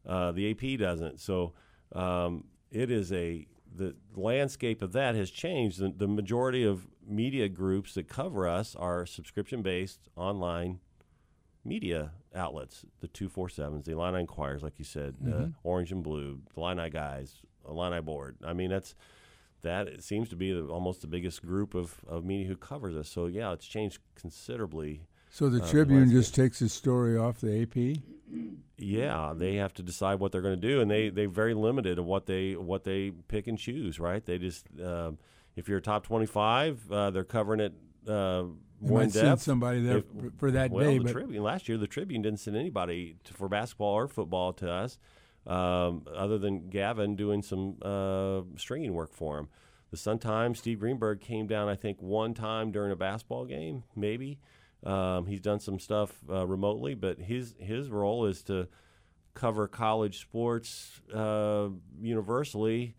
Uh, 0.07 0.33
the 0.33 0.51
AP 0.51 0.79
doesn't. 0.79 1.21
So 1.21 1.53
um, 1.93 2.45
it 2.71 2.91
is 2.91 3.13
a 3.13 3.47
the 3.75 3.95
landscape 4.15 4.81
of 4.81 4.93
that 4.93 5.15
has 5.15 5.31
changed. 5.31 5.81
The, 5.81 5.93
the 5.95 6.09
majority 6.09 6.65
of 6.65 6.87
media 7.07 7.49
groups 7.49 7.95
that 7.95 8.09
cover 8.09 8.49
us 8.49 8.75
are 8.77 9.05
subscription 9.05 9.63
based 9.63 10.09
online 10.17 10.81
media 11.67 12.13
outlets, 12.35 12.85
the 13.01 13.09
247s, 13.09 13.85
the 13.85 13.93
Illini 13.93 14.21
Inquirers, 14.21 14.63
like 14.63 14.79
you 14.79 14.85
said, 14.85 15.17
uh, 15.27 15.47
Orange 15.65 15.93
and 15.93 16.03
Blue, 16.03 16.41
the 16.55 16.61
Illini 16.61 16.91
Guys, 16.91 17.41
Illini 17.69 18.01
Board. 18.01 18.37
I 18.45 18.53
mean, 18.53 18.71
that's 18.71 18.95
that 19.63 19.89
it 19.89 20.03
seems 20.03 20.29
to 20.29 20.37
be 20.37 20.53
the, 20.53 20.67
almost 20.67 21.01
the 21.01 21.07
biggest 21.07 21.45
group 21.45 21.75
of, 21.75 21.97
of 22.07 22.25
media 22.25 22.47
who 22.47 22.57
covers 22.57 22.95
us. 22.95 23.09
So, 23.09 23.27
yeah, 23.27 23.53
it's 23.53 23.67
changed 23.67 23.99
considerably. 24.15 25.03
So 25.31 25.49
the 25.49 25.63
uh, 25.63 25.69
Tribune 25.69 26.11
just 26.11 26.35
takes 26.35 26.61
his 26.61 26.73
story 26.73 27.19
off 27.19 27.41
the 27.41 27.63
AP. 27.63 28.01
Yeah, 28.79 29.35
they 29.37 29.57
have 29.57 29.75
to 29.75 29.83
decide 29.83 30.21
what 30.21 30.33
they're 30.33 30.41
going 30.41 30.59
to 30.59 30.69
do, 30.69 30.81
and 30.81 30.91
they 30.91 31.11
they're 31.11 31.29
very 31.29 31.53
limited 31.53 31.99
of 31.99 32.07
what 32.07 32.27
they 32.27 32.55
what 32.55 32.85
they 32.85 33.11
pick 33.29 33.47
and 33.47 33.59
choose. 33.59 34.01
Right? 34.01 34.25
They 34.25 34.39
just 34.39 34.67
um, 34.83 35.19
if 35.55 35.69
you're 35.69 35.79
a 35.79 35.83
top 35.83 36.07
twenty 36.07 36.27
five, 36.27 36.81
uh, 36.91 37.11
they're 37.11 37.25
covering 37.25 37.61
it 37.61 37.75
uh, 38.09 38.45
more 38.81 39.03
in 39.03 39.11
depth. 39.11 39.43
somebody 39.43 39.81
there 39.81 39.99
If- 39.99 40.05
for, 40.07 40.33
for 40.39 40.51
that 40.51 40.71
well, 40.71 40.85
day, 40.85 40.99
the 40.99 41.05
but 41.05 41.13
Tribune 41.13 41.43
last 41.43 41.69
year, 41.69 41.79
the 41.79 41.87
Tribune 41.87 42.23
didn't 42.23 42.41
send 42.41 42.57
anybody 42.57 43.17
to, 43.25 43.35
for 43.35 43.49
basketball 43.49 43.95
or 43.95 44.09
football 44.09 44.53
to 44.55 44.71
us, 44.71 44.99
um, 45.47 46.07
other 46.15 46.39
than 46.39 46.69
Gavin 46.69 47.17
doing 47.17 47.43
some 47.43 47.77
uh, 47.83 48.43
stringing 48.57 48.93
work 48.95 49.13
for 49.13 49.39
him. 49.39 49.49
The 49.91 49.97
Sun 49.97 50.19
Times, 50.19 50.59
Steve 50.59 50.81
Greenberg 50.81 51.21
came 51.21 51.47
down, 51.47 51.69
I 51.69 51.77
think, 51.77 52.03
one 52.03 52.35
time 52.35 52.73
during 52.73 52.91
a 52.93 52.97
basketball 52.97 53.45
game, 53.45 53.85
maybe. 53.95 54.39
Um, 54.85 55.27
he's 55.27 55.41
done 55.41 55.59
some 55.61 55.79
stuff 55.79 56.13
uh, 56.31 56.47
remotely, 56.47 56.95
but 56.95 57.19
his 57.19 57.55
his 57.59 57.89
role 57.89 58.27
is 58.27 58.43
to 58.45 58.69
cover 59.35 59.69
college 59.69 60.21
sports 60.21 61.01
uh, 61.15 61.69
universally 62.01 62.95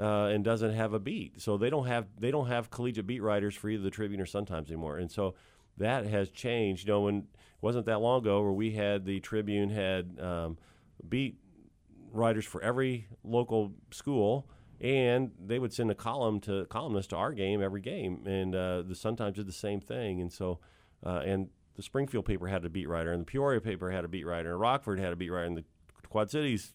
uh, 0.00 0.26
and 0.26 0.44
doesn't 0.44 0.72
have 0.74 0.92
a 0.92 0.98
beat. 0.98 1.40
So 1.40 1.56
they 1.56 1.70
don't 1.70 1.86
have 1.86 2.06
they 2.18 2.30
don't 2.30 2.48
have 2.48 2.70
collegiate 2.70 3.06
beat 3.06 3.22
writers 3.22 3.54
for 3.54 3.68
either 3.68 3.82
the 3.82 3.90
Tribune 3.90 4.20
or 4.20 4.26
Sun 4.26 4.46
Times 4.46 4.68
anymore. 4.68 4.98
And 4.98 5.10
so 5.10 5.34
that 5.76 6.06
has 6.06 6.30
changed. 6.30 6.86
You 6.86 6.94
know, 6.94 7.00
when 7.02 7.16
it 7.16 7.24
wasn't 7.60 7.86
that 7.86 8.00
long 8.00 8.20
ago 8.20 8.42
where 8.42 8.52
we 8.52 8.72
had 8.72 9.04
the 9.04 9.20
Tribune 9.20 9.70
had 9.70 10.18
um, 10.20 10.58
beat 11.08 11.38
writers 12.12 12.44
for 12.44 12.62
every 12.62 13.06
local 13.24 13.72
school. 13.90 14.48
And 14.80 15.32
they 15.44 15.58
would 15.58 15.72
send 15.72 15.90
a 15.90 15.94
column 15.94 16.38
to 16.42 16.64
columnist 16.66 17.10
to 17.10 17.16
our 17.16 17.32
game 17.32 17.60
every 17.60 17.80
game, 17.80 18.24
and 18.26 18.54
uh, 18.54 18.82
the 18.82 18.94
Sun 18.94 19.16
Times 19.16 19.34
did 19.34 19.48
the 19.48 19.52
same 19.52 19.80
thing. 19.80 20.20
And 20.20 20.32
so, 20.32 20.60
uh, 21.04 21.22
and 21.26 21.48
the 21.74 21.82
Springfield 21.82 22.26
paper 22.26 22.46
had 22.46 22.64
a 22.64 22.70
beat 22.70 22.88
writer, 22.88 23.12
and 23.12 23.22
the 23.22 23.24
Peoria 23.24 23.60
paper 23.60 23.90
had 23.90 24.04
a 24.04 24.08
beat 24.08 24.24
writer, 24.24 24.52
and 24.52 24.60
Rockford 24.60 25.00
had 25.00 25.12
a 25.12 25.16
beat 25.16 25.30
writer, 25.30 25.46
and 25.46 25.56
the 25.56 25.64
Quad 26.08 26.30
Cities 26.30 26.74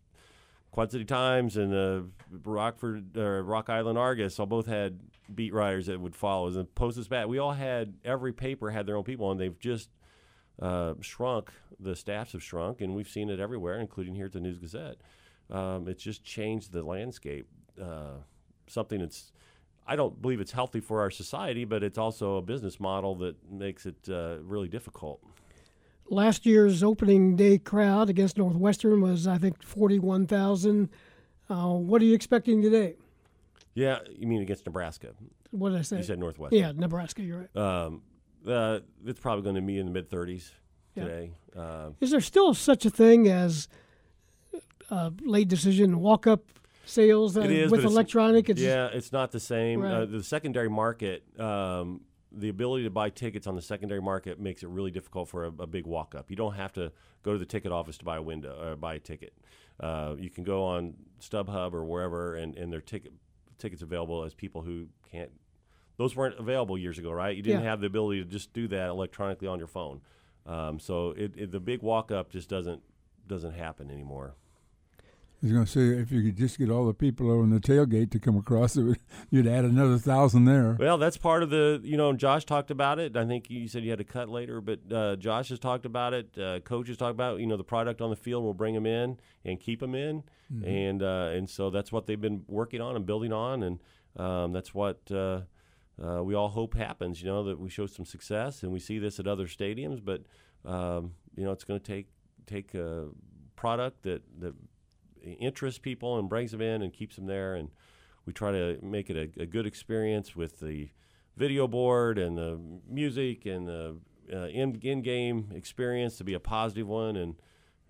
Quad 0.73 0.91
City 0.91 1.05
Times 1.05 1.55
and 1.55 1.71
the 1.71 2.07
Rockford 2.43 3.15
uh, 3.15 3.41
Rock 3.41 3.69
Island 3.69 3.99
Argus 3.99 4.39
all 4.39 4.47
both 4.47 4.65
had 4.65 4.99
beat 5.33 5.53
writers 5.53 5.85
that 5.85 6.01
would 6.01 6.15
follow. 6.15 6.49
us 6.49 6.55
And 6.55 6.73
Post 6.73 6.97
Dispatch, 6.97 7.27
we 7.27 7.37
all 7.37 7.51
had 7.51 7.93
every 8.03 8.33
paper 8.33 8.71
had 8.71 8.87
their 8.87 8.97
own 8.97 9.03
people, 9.03 9.29
and 9.29 9.39
they've 9.39 9.57
just 9.59 9.91
uh, 10.59 10.95
shrunk. 10.99 11.51
The 11.79 11.95
staffs 11.95 12.31
have 12.31 12.41
shrunk, 12.41 12.81
and 12.81 12.95
we've 12.95 13.07
seen 13.07 13.29
it 13.29 13.39
everywhere, 13.39 13.79
including 13.79 14.15
here 14.15 14.25
at 14.25 14.31
the 14.31 14.39
News 14.39 14.57
Gazette. 14.57 14.97
Um, 15.51 15.87
it's 15.87 16.01
just 16.01 16.23
changed 16.23 16.71
the 16.71 16.81
landscape. 16.81 17.45
Uh, 17.79 18.17
something 18.65 18.99
that's 18.99 19.31
I 19.85 19.95
don't 19.95 20.19
believe 20.19 20.39
it's 20.39 20.53
healthy 20.53 20.79
for 20.79 21.01
our 21.01 21.11
society, 21.11 21.65
but 21.65 21.83
it's 21.83 21.99
also 21.99 22.37
a 22.37 22.41
business 22.41 22.79
model 22.79 23.13
that 23.17 23.35
makes 23.47 23.85
it 23.85 24.09
uh, 24.09 24.37
really 24.41 24.69
difficult. 24.69 25.21
Last 26.09 26.45
year's 26.45 26.83
opening 26.83 27.35
day 27.35 27.57
crowd 27.57 28.09
against 28.09 28.37
Northwestern 28.37 29.01
was, 29.01 29.25
I 29.25 29.37
think, 29.37 29.63
41,000. 29.63 30.89
Uh, 31.49 31.73
what 31.73 32.01
are 32.01 32.05
you 32.05 32.13
expecting 32.13 32.61
today? 32.61 32.95
Yeah, 33.73 33.99
you 34.15 34.27
mean 34.27 34.41
against 34.41 34.65
Nebraska? 34.65 35.09
What 35.51 35.69
did 35.69 35.79
I 35.79 35.81
say? 35.83 35.97
You 35.97 36.03
said 36.03 36.19
Northwestern. 36.19 36.59
yeah, 36.59 36.71
Nebraska, 36.75 37.21
you're 37.21 37.47
right. 37.53 37.57
Um, 37.57 38.01
uh, 38.47 38.79
it's 39.05 39.19
probably 39.19 39.43
going 39.43 39.55
to 39.55 39.61
be 39.61 39.79
in 39.79 39.85
the 39.85 39.91
mid 39.91 40.09
30s 40.09 40.51
Yeah. 40.95 41.03
today. 41.05 41.31
Uh, 41.55 41.89
Is 42.01 42.11
there 42.11 42.21
still 42.21 42.53
such 42.53 42.85
a 42.85 42.89
thing 42.89 43.27
as 43.27 43.67
uh, 44.89 45.11
late 45.21 45.47
decision 45.47 45.99
walk 46.01 46.27
up 46.27 46.43
sales 46.85 47.37
uh, 47.37 47.41
It 47.41 47.51
is, 47.51 47.71
with 47.71 47.85
electronic? 47.85 48.49
It's 48.49 48.59
yeah, 48.61 48.87
it's 48.91 49.11
not 49.11 49.31
the 49.31 49.39
same. 49.39 49.81
Uh, 49.81 49.99
Right. 49.99 50.11
the 50.11 50.23
secondary 50.23 50.69
market, 50.69 51.23
um, 51.39 52.01
the 52.33 52.49
ability 52.49 52.83
to 52.83 52.89
buy 52.89 53.09
tickets 53.09 53.47
on 53.47 53.55
the 53.55 53.61
secondary 53.61 54.01
market 54.01 54.39
makes 54.39 54.63
it 54.63 54.69
really 54.69 54.91
difficult 54.91 55.29
for 55.29 55.45
a, 55.45 55.51
a 55.59 55.67
big 55.67 55.85
walk 55.85 56.15
up. 56.15 56.29
You 56.29 56.35
don't 56.35 56.53
have 56.55 56.73
to 56.73 56.91
go 57.23 57.33
to 57.33 57.39
the 57.39 57.45
ticket 57.45 57.71
office 57.71 57.97
to 57.99 58.05
buy 58.05 58.17
a 58.17 58.21
window 58.21 58.57
or 58.61 58.75
buy 58.75 58.95
a 58.95 58.99
ticket. 58.99 59.33
Uh, 59.79 60.15
you 60.17 60.29
can 60.29 60.43
go 60.43 60.63
on 60.63 60.93
StubHub 61.21 61.73
or 61.73 61.83
wherever, 61.85 62.35
and, 62.35 62.55
and 62.57 62.71
there 62.71 62.79
are 62.79 62.81
ticket 62.81 63.13
tickets 63.59 63.81
available 63.81 64.23
as 64.23 64.33
people 64.33 64.61
who 64.61 64.87
can't. 65.11 65.31
Those 65.97 66.15
weren't 66.15 66.39
available 66.39 66.77
years 66.77 66.97
ago, 66.97 67.11
right? 67.11 67.35
You 67.35 67.43
didn't 67.43 67.63
Yeah. 67.63 67.69
have 67.69 67.81
the 67.81 67.87
ability 67.87 68.23
to 68.23 68.29
just 68.29 68.51
do 68.51 68.67
that 68.69 68.89
electronically 68.89 69.47
on 69.47 69.59
your 69.59 69.67
phone. 69.67 70.01
Um, 70.45 70.79
so 70.79 71.11
it, 71.11 71.33
it, 71.37 71.51
the 71.51 71.59
big 71.59 71.81
walk 71.81 72.11
up 72.11 72.29
just 72.31 72.49
doesn't 72.49 72.81
doesn't 73.27 73.53
happen 73.53 73.89
anymore. 73.89 74.35
I 75.43 75.47
was 75.47 75.51
going 75.51 75.65
to 75.65 75.71
say 75.71 76.01
if 76.01 76.09
you 76.09 76.23
could 76.23 76.37
just 76.37 76.57
get 76.57 76.69
all 76.69 76.85
the 76.85 76.93
people 76.93 77.29
over 77.29 77.43
in 77.43 77.49
the 77.49 77.59
tailgate 77.59 78.11
to 78.11 78.19
come 78.19 78.37
across, 78.37 78.77
it 78.77 78.83
would, 78.83 78.99
you'd 79.29 79.45
add 79.45 79.65
another 79.65 79.97
thousand 79.97 80.45
there. 80.45 80.77
Well, 80.79 80.97
that's 80.97 81.17
part 81.17 81.43
of 81.43 81.49
the, 81.49 81.81
you 81.83 81.97
know, 81.97 82.13
Josh 82.13 82.45
talked 82.45 82.71
about 82.71 82.97
it. 82.97 83.17
I 83.17 83.25
think 83.25 83.49
you 83.49 83.67
said 83.67 83.83
you 83.83 83.89
had 83.89 83.99
to 83.99 84.05
cut 84.05 84.29
later, 84.29 84.61
but 84.61 84.79
uh, 84.89 85.17
Josh 85.17 85.49
has 85.49 85.59
talked 85.59 85.85
about 85.85 86.13
it. 86.13 86.37
Uh, 86.37 86.61
Coach 86.61 86.87
has 86.87 86.95
talked 86.95 87.11
about, 87.11 87.35
it. 87.35 87.41
you 87.41 87.47
know, 87.47 87.57
the 87.57 87.63
product 87.65 87.99
on 87.99 88.09
the 88.09 88.15
field 88.15 88.41
will 88.45 88.53
bring 88.53 88.73
them 88.73 88.85
in 88.85 89.19
and 89.43 89.59
keep 89.59 89.81
them 89.81 89.93
in, 89.93 90.23
and 90.63 91.03
uh, 91.03 91.31
and 91.33 91.49
so 91.49 91.69
that's 91.69 91.91
what 91.91 92.05
they've 92.07 92.21
been 92.21 92.43
working 92.47 92.79
on 92.79 92.95
and 92.95 93.05
building 93.05 93.33
on, 93.33 93.63
and 93.63 93.79
um, 94.15 94.53
that's 94.53 94.73
what 94.73 95.01
uh, 95.11 95.41
uh, 96.01 96.23
we 96.23 96.35
all 96.35 96.49
hope 96.49 96.73
happens. 96.73 97.21
You 97.21 97.27
know, 97.27 97.43
that 97.43 97.59
we 97.59 97.69
show 97.69 97.85
some 97.85 98.05
success, 98.05 98.63
and 98.63 98.71
we 98.71 98.79
see 98.79 98.97
this 98.97 99.19
at 99.19 99.27
other 99.27 99.47
stadiums, 99.47 99.99
but 100.01 100.21
um, 100.63 101.15
you 101.35 101.43
know, 101.43 101.51
it's 101.51 101.65
going 101.65 101.81
to 101.81 101.85
take 101.85 102.07
take 102.45 102.73
a 102.75 103.09
product 103.57 104.03
that 104.03 104.21
that 104.39 104.53
interests 105.23 105.79
people 105.79 106.17
and 106.19 106.29
brings 106.29 106.51
them 106.51 106.61
in 106.61 106.81
and 106.81 106.93
keeps 106.93 107.15
them 107.15 107.25
there. 107.25 107.55
And 107.55 107.69
we 108.25 108.33
try 108.33 108.51
to 108.51 108.77
make 108.81 109.09
it 109.09 109.17
a, 109.37 109.41
a 109.41 109.45
good 109.45 109.65
experience 109.65 110.35
with 110.35 110.59
the 110.59 110.89
video 111.35 111.67
board 111.67 112.17
and 112.17 112.37
the 112.37 112.59
music 112.87 113.45
and 113.45 113.67
the 113.67 113.97
uh, 114.31 114.47
in 114.47 114.79
in 114.81 115.01
game 115.01 115.51
experience 115.53 116.17
to 116.17 116.23
be 116.23 116.33
a 116.33 116.39
positive 116.39 116.87
one. 116.87 117.15
And 117.15 117.35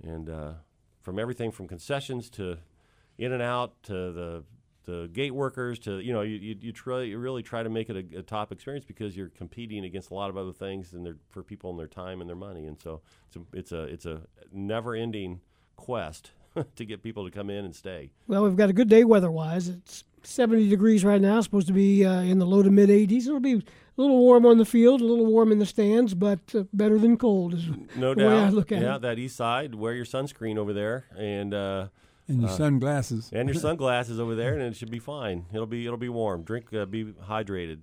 and 0.02 0.30
uh, 0.30 0.54
from 1.02 1.19
everything 1.19 1.52
from 1.52 1.67
concessions 1.67 2.30
to 2.32 2.58
in 3.17 3.32
and 3.32 3.41
out 3.41 3.84
to 3.84 3.93
the 3.93 4.43
the 4.86 5.10
gate 5.13 5.34
workers 5.34 5.80
to 5.80 6.00
you 6.00 6.12
know 6.12 6.22
you 6.22 6.36
you, 6.36 6.56
you 6.60 6.72
try 6.72 7.02
you 7.02 7.17
really 7.17 7.43
try 7.43 7.63
to 7.63 7.69
make 7.69 7.89
it 7.89 7.96
a, 7.96 8.19
a 8.19 8.22
top 8.22 8.52
experience 8.52 8.86
because 8.86 9.15
you're 9.15 9.30
competing 9.30 9.86
against 9.86 10.12
a 10.12 10.13
lot 10.13 10.30
of 10.30 10.38
other 10.38 10.52
things 10.52 10.93
and 10.93 11.06
they're 11.06 11.17
for 11.30 11.41
people 11.43 11.69
and 11.69 11.80
their 11.80 11.88
time 11.88 12.19
and 12.22 12.30
their 12.30 12.36
money. 12.36 12.65
And 12.65 12.80
so 12.82 13.02
it's 13.28 13.36
a 13.36 13.41
it's 13.54 13.72
a 13.72 13.84
it's 13.84 14.06
a 14.06 14.22
never 14.52 14.96
ending 14.96 15.41
quest 15.76 16.32
to 16.76 16.86
get 16.86 17.02
people 17.04 17.26
to 17.26 17.32
come 17.32 17.50
in 17.50 17.66
and 17.66 17.76
stay. 17.76 18.12
Well, 18.28 18.44
we've 18.44 18.56
got 18.56 18.70
a 18.70 18.74
good 18.74 18.89
day 18.89 19.04
weather-wise. 19.04 19.68
It's 19.70 20.04
70 20.24 20.70
degrees 20.70 21.04
right 21.04 21.22
now. 21.22 21.42
Supposed 21.42 21.68
to 21.68 21.74
be 21.74 22.06
uh, 22.06 22.22
in 22.22 22.39
the 22.39 22.46
low 22.46 22.63
to 22.63 22.70
mid 22.72 22.89
80s. 22.89 23.26
It'll 23.28 23.39
be 23.39 23.54
a 23.56 23.62
little 24.02 24.18
warm 24.20 24.46
on 24.46 24.58
the 24.58 24.66
field, 24.66 25.02
a 25.02 25.06
little 25.06 25.26
warm 25.26 25.52
in 25.52 25.60
the 25.60 25.66
stands, 25.66 26.13
but 26.13 26.39
uh, 26.56 26.63
better 26.74 26.98
than 26.98 27.18
cold 27.18 27.54
is 27.54 27.66
No 27.96 28.13
the 28.13 28.26
way 28.26 28.34
I 28.34 28.50
look 28.50 28.72
at 28.72 28.82
yeah, 28.82 28.96
it. 28.96 29.02
that 29.02 29.20
east 29.20 29.36
side. 29.36 29.76
Wear 29.76 29.94
your 29.94 30.06
sunscreen 30.06 30.58
over 30.58 30.74
there, 30.74 31.06
and 31.18 31.54
uh, 31.54 31.88
And 32.28 32.42
your 32.42 32.50
sunglasses. 32.50 33.30
and 33.34 33.50
your 33.50 33.60
sunglasses 33.60 34.20
over 34.20 34.34
there, 34.36 34.54
and 34.54 34.62
it 34.63 34.76
should 34.76 34.92
be 34.92 35.00
fine. 35.00 35.46
It'll 35.54 35.66
be 35.68 35.86
it'll 35.86 35.98
be 35.98 36.10
warm. 36.10 36.44
Drink, 36.44 36.74
uh, 36.74 36.86
be 36.86 37.06
hydrated. 37.06 37.80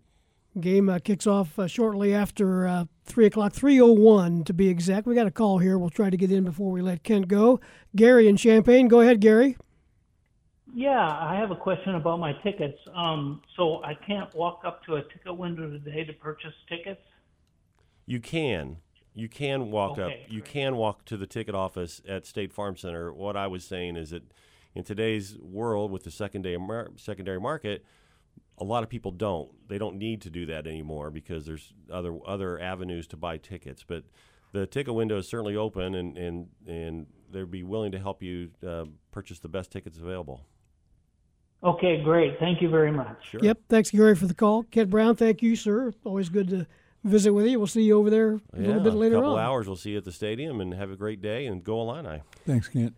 Game 0.59 0.89
uh, 0.89 0.99
kicks 0.99 1.27
off 1.29 1.59
uh, 1.59 1.69
shortly 1.69 2.13
after 2.13 2.67
uh, 2.67 2.85
3 3.05 3.27
o'clock, 3.27 3.53
3.01 3.53 4.45
to 4.47 4.53
be 4.53 4.69
exact. 4.69 5.07
We 5.07 5.15
got 5.15 5.29
a 5.29 5.31
call 5.31 5.59
here. 5.59 5.79
We'll 5.79 5.91
try 5.91 6.11
to 6.11 6.17
get 6.17 6.33
in 6.33 6.45
before 6.45 6.73
we 6.73 6.83
let 6.83 7.05
Kent 7.05 7.29
go. 7.29 7.61
Gary 7.95 8.27
in 8.27 8.37
Champaign. 8.37 8.89
Go 8.89 9.01
ahead, 9.01 9.21
Gary. 9.21 9.57
Yeah, 10.75 10.99
I 11.01 11.37
have 11.37 11.53
a 11.53 11.57
question 11.57 11.95
about 11.95 12.19
my 12.19 12.33
tickets. 12.43 12.79
Um, 12.95 13.43
so 13.57 13.83
I 13.85 13.95
can't 13.95 14.33
walk 14.35 14.63
up 14.65 14.85
to 14.87 14.97
a 14.97 15.03
ticket 15.03 15.37
window 15.37 15.71
today 15.71 16.05
to 16.05 16.13
purchase 16.13 16.55
tickets? 16.69 17.01
You 18.07 18.19
can. 18.19 18.79
You 19.15 19.29
can 19.29 19.71
walk 19.71 19.99
up. 19.99 20.07
Okay, 20.07 20.27
You 20.29 20.43
can 20.43 20.77
walk 20.77 21.05
to 21.07 21.17
the 21.17 21.27
ticket 21.27 21.55
office 21.55 22.01
at 22.09 22.27
State 22.27 22.53
Farm 22.53 22.77
Center. 22.77 23.13
What 23.13 23.37
I 23.37 23.47
was 23.47 23.65
saying 23.65 23.97
is 23.97 24.11
that 24.11 24.23
in 24.75 24.83
today's 24.83 25.37
world 25.39 25.93
with 25.93 26.05
the 26.05 26.11
secondary 26.11 26.59
mar- 26.59 26.91
secondary 26.97 27.41
market, 27.41 27.85
a 28.61 28.65
lot 28.65 28.83
of 28.83 28.89
people 28.89 29.11
don't. 29.11 29.51
They 29.69 29.79
don't 29.79 29.97
need 29.97 30.21
to 30.23 30.31
do 30.31 30.47
that 30.47 30.67
anymore 30.67 31.11
because 31.11 31.47
there's 31.47 31.73
other 31.91 32.17
other 32.27 32.61
avenues 32.61 33.07
to 33.09 33.17
buy 33.17 33.39
tickets. 33.39 33.85
But 33.87 34.05
the 34.53 34.67
ticket 34.67 34.95
window 34.95 35.19
is 35.19 35.29
certainly 35.29 35.57
open, 35.57 35.95
and 35.95 36.17
and 36.19 36.49
and 36.67 37.07
they'd 37.33 37.51
be 37.51 37.63
willing 37.63 37.93
to 37.93 37.99
help 37.99 38.23
you 38.23 38.51
uh, 38.67 38.85
purchase 39.13 39.39
the 39.39 39.49
best 39.49 39.71
tickets 39.71 39.99
available. 39.99 40.45
Okay, 41.63 42.03
great. 42.03 42.39
Thank 42.39 42.63
you 42.63 42.71
very 42.71 42.91
much. 42.91 43.17
Sure. 43.31 43.41
Yep. 43.43 43.59
Thanks, 43.69 43.91
Gary, 43.91 44.17
for 44.17 44.27
the 44.27 44.35
call. 44.35 44.63
Kent 44.65 44.89
Brown, 44.89 45.15
thank 45.15 45.43
you, 45.43 45.55
sir. 45.57 45.93
Always 46.05 46.31
good 46.31 46.49
to 46.49 46.67
visit 47.05 47.33
with 47.33 47.47
you. 47.47 47.59
We'll 47.59 47.67
see 47.67 47.83
you 47.83 47.99
over 47.99 48.09
there 48.09 48.35
a 48.35 48.41
Yeah, 48.57 48.67
little 48.69 48.83
bit 48.83 48.95
later 48.95 49.17
on. 49.17 49.23
couple 49.23 49.37
on. 49.37 49.41
hours. 49.45 49.67
We'll 49.67 49.77
see 49.77 49.91
you 49.91 49.99
at 49.99 50.05
the 50.05 50.13
stadium, 50.13 50.61
and 50.63 50.73
have 50.73 50.91
a 50.91 50.97
great 50.97 51.21
day. 51.21 51.45
And 51.47 51.63
go 51.63 51.81
Illini. 51.83 52.23
Thanks, 52.47 52.69
Kent. 52.69 52.95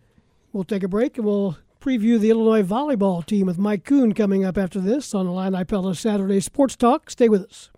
We'll 0.53 0.63
take 0.63 0.83
a 0.83 0.87
break 0.87 1.17
and 1.17 1.25
we'll 1.25 1.57
preview 1.83 2.17
the 2.17 2.29
Illinois 2.29 2.63
volleyball 2.63 3.25
team 3.25 3.45
with 3.45 3.57
Mike 3.57 3.83
Koon 3.83 4.13
coming 4.13 4.45
up 4.45 4.57
after 4.57 4.79
this 4.79 5.13
on 5.13 5.27
Illini 5.27 5.65
Pella 5.65 5.93
Saturday 5.93 6.39
Sports 6.39 6.77
Talk. 6.77 7.09
Stay 7.09 7.27
with 7.27 7.43
us. 7.43 7.71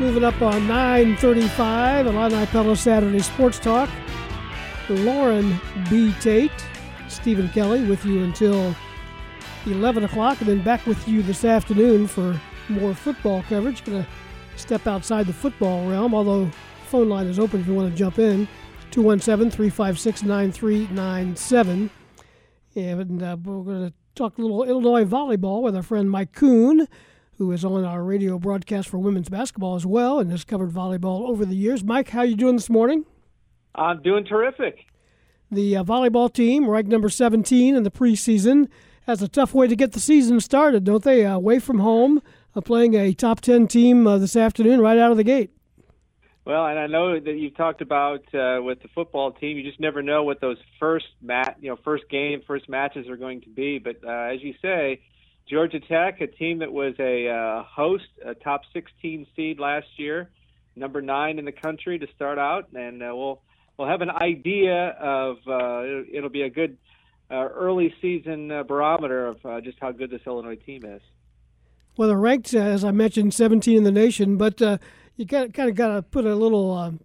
Moving 0.00 0.24
up 0.24 0.42
on 0.42 0.66
935, 0.66 2.08
Illini 2.08 2.46
Pella 2.46 2.74
Saturday 2.74 3.20
Sports 3.20 3.60
Talk. 3.60 3.88
Loren 4.88 5.60
B. 5.88 6.12
Tate, 6.20 6.50
Stephen 7.06 7.48
Kelly 7.50 7.84
with 7.84 8.04
you 8.04 8.24
until 8.24 8.74
11 9.66 10.02
o'clock, 10.02 10.40
and 10.40 10.48
then 10.48 10.64
back 10.64 10.84
with 10.86 11.06
you 11.06 11.22
this 11.22 11.44
afternoon 11.44 12.08
for 12.08 12.36
more 12.68 12.94
football 12.94 13.44
coverage. 13.48 13.84
Going 13.84 14.02
to 14.02 14.08
step 14.56 14.86
outside 14.86 15.26
the 15.26 15.32
football 15.32 15.88
realm, 15.88 16.14
although 16.14 16.50
phone 16.86 17.08
line 17.08 17.26
is 17.26 17.38
open 17.38 17.60
if 17.60 17.66
you 17.66 17.74
want 17.74 17.90
to 17.90 17.96
jump 17.96 18.18
in. 18.18 18.48
217 18.90 19.50
356 19.50 20.22
9397. 20.22 21.90
And 22.74 23.22
uh, 23.22 23.36
we're 23.42 23.62
going 23.62 23.88
to 23.88 23.94
talk 24.14 24.38
a 24.38 24.42
little 24.42 24.64
Illinois 24.64 25.04
volleyball 25.04 25.62
with 25.62 25.76
our 25.76 25.82
friend 25.82 26.10
Mike 26.10 26.32
Koon, 26.32 26.86
who 27.38 27.52
is 27.52 27.64
on 27.64 27.84
our 27.84 28.02
radio 28.02 28.38
broadcast 28.38 28.88
for 28.88 28.98
women's 28.98 29.28
basketball 29.28 29.74
as 29.74 29.84
well 29.84 30.18
and 30.18 30.30
has 30.30 30.44
covered 30.44 30.70
volleyball 30.70 31.28
over 31.28 31.44
the 31.44 31.56
years. 31.56 31.84
Mike, 31.84 32.10
how 32.10 32.22
you 32.22 32.36
doing 32.36 32.56
this 32.56 32.70
morning? 32.70 33.04
I'm 33.74 34.02
doing 34.02 34.24
terrific. 34.24 34.86
The 35.50 35.76
uh, 35.76 35.84
volleyball 35.84 36.32
team, 36.32 36.68
ranked 36.68 36.90
number 36.90 37.08
17 37.08 37.76
in 37.76 37.82
the 37.82 37.90
preseason, 37.90 38.68
has 39.06 39.22
a 39.22 39.28
tough 39.28 39.54
way 39.54 39.68
to 39.68 39.76
get 39.76 39.92
the 39.92 40.00
season 40.00 40.40
started, 40.40 40.84
don't 40.84 41.04
they? 41.04 41.24
Uh, 41.24 41.34
away 41.34 41.58
from 41.58 41.78
home, 41.78 42.20
playing 42.62 42.94
a 42.94 43.12
top 43.12 43.40
10 43.40 43.68
team 43.68 44.06
uh, 44.06 44.18
this 44.18 44.36
afternoon 44.36 44.80
right 44.80 44.98
out 44.98 45.10
of 45.10 45.16
the 45.16 45.24
gate. 45.24 45.50
Well, 46.44 46.64
and 46.66 46.78
I 46.78 46.86
know 46.86 47.18
that 47.18 47.32
you've 47.32 47.56
talked 47.56 47.80
about 47.80 48.22
uh, 48.32 48.62
with 48.62 48.80
the 48.80 48.88
football 48.94 49.32
team. 49.32 49.56
You 49.56 49.64
just 49.64 49.80
never 49.80 50.00
know 50.00 50.22
what 50.22 50.40
those 50.40 50.58
first 50.78 51.06
mat, 51.20 51.56
you 51.60 51.70
know, 51.70 51.76
first 51.82 52.08
game, 52.08 52.40
first 52.46 52.68
matches 52.68 53.08
are 53.08 53.16
going 53.16 53.40
to 53.40 53.48
be. 53.48 53.78
But 53.78 53.96
uh, 54.06 54.32
as 54.32 54.42
you 54.42 54.54
say, 54.62 55.00
Georgia 55.48 55.80
Tech, 55.80 56.20
a 56.20 56.28
team 56.28 56.60
that 56.60 56.72
was 56.72 56.94
a 57.00 57.28
uh, 57.28 57.64
host, 57.64 58.04
a 58.24 58.34
top 58.34 58.62
16 58.72 59.26
seed 59.34 59.58
last 59.58 59.86
year, 59.96 60.30
number 60.76 61.02
nine 61.02 61.38
in 61.38 61.44
the 61.44 61.52
country 61.52 61.98
to 61.98 62.06
start 62.14 62.38
out, 62.38 62.68
and 62.72 63.02
uh, 63.02 63.10
we'll 63.12 63.42
we'll 63.76 63.88
have 63.88 64.02
an 64.02 64.10
idea 64.10 64.90
of 65.00 65.38
uh, 65.48 65.82
it'll, 65.82 66.04
it'll 66.12 66.30
be 66.30 66.42
a 66.42 66.50
good 66.50 66.76
uh, 67.30 67.34
early 67.34 67.92
season 68.00 68.50
uh, 68.50 68.62
barometer 68.62 69.26
of 69.26 69.44
uh, 69.44 69.60
just 69.60 69.78
how 69.80 69.92
good 69.92 70.10
this 70.10 70.20
Illinois 70.26 70.56
team 70.56 70.84
is. 70.84 71.02
Well, 71.96 72.08
they're 72.08 72.18
ranked, 72.18 72.54
uh, 72.54 72.58
as 72.58 72.84
I 72.84 72.90
mentioned, 72.90 73.32
17 73.32 73.76
in 73.76 73.84
the 73.84 73.92
nation, 73.92 74.36
but 74.36 74.60
uh, 74.60 74.78
you 75.16 75.26
kind 75.26 75.58
of 75.58 75.74
got 75.74 75.88
to 75.88 76.02
put 76.02 76.26
a 76.26 76.34
little 76.34 76.72
um, 76.72 77.00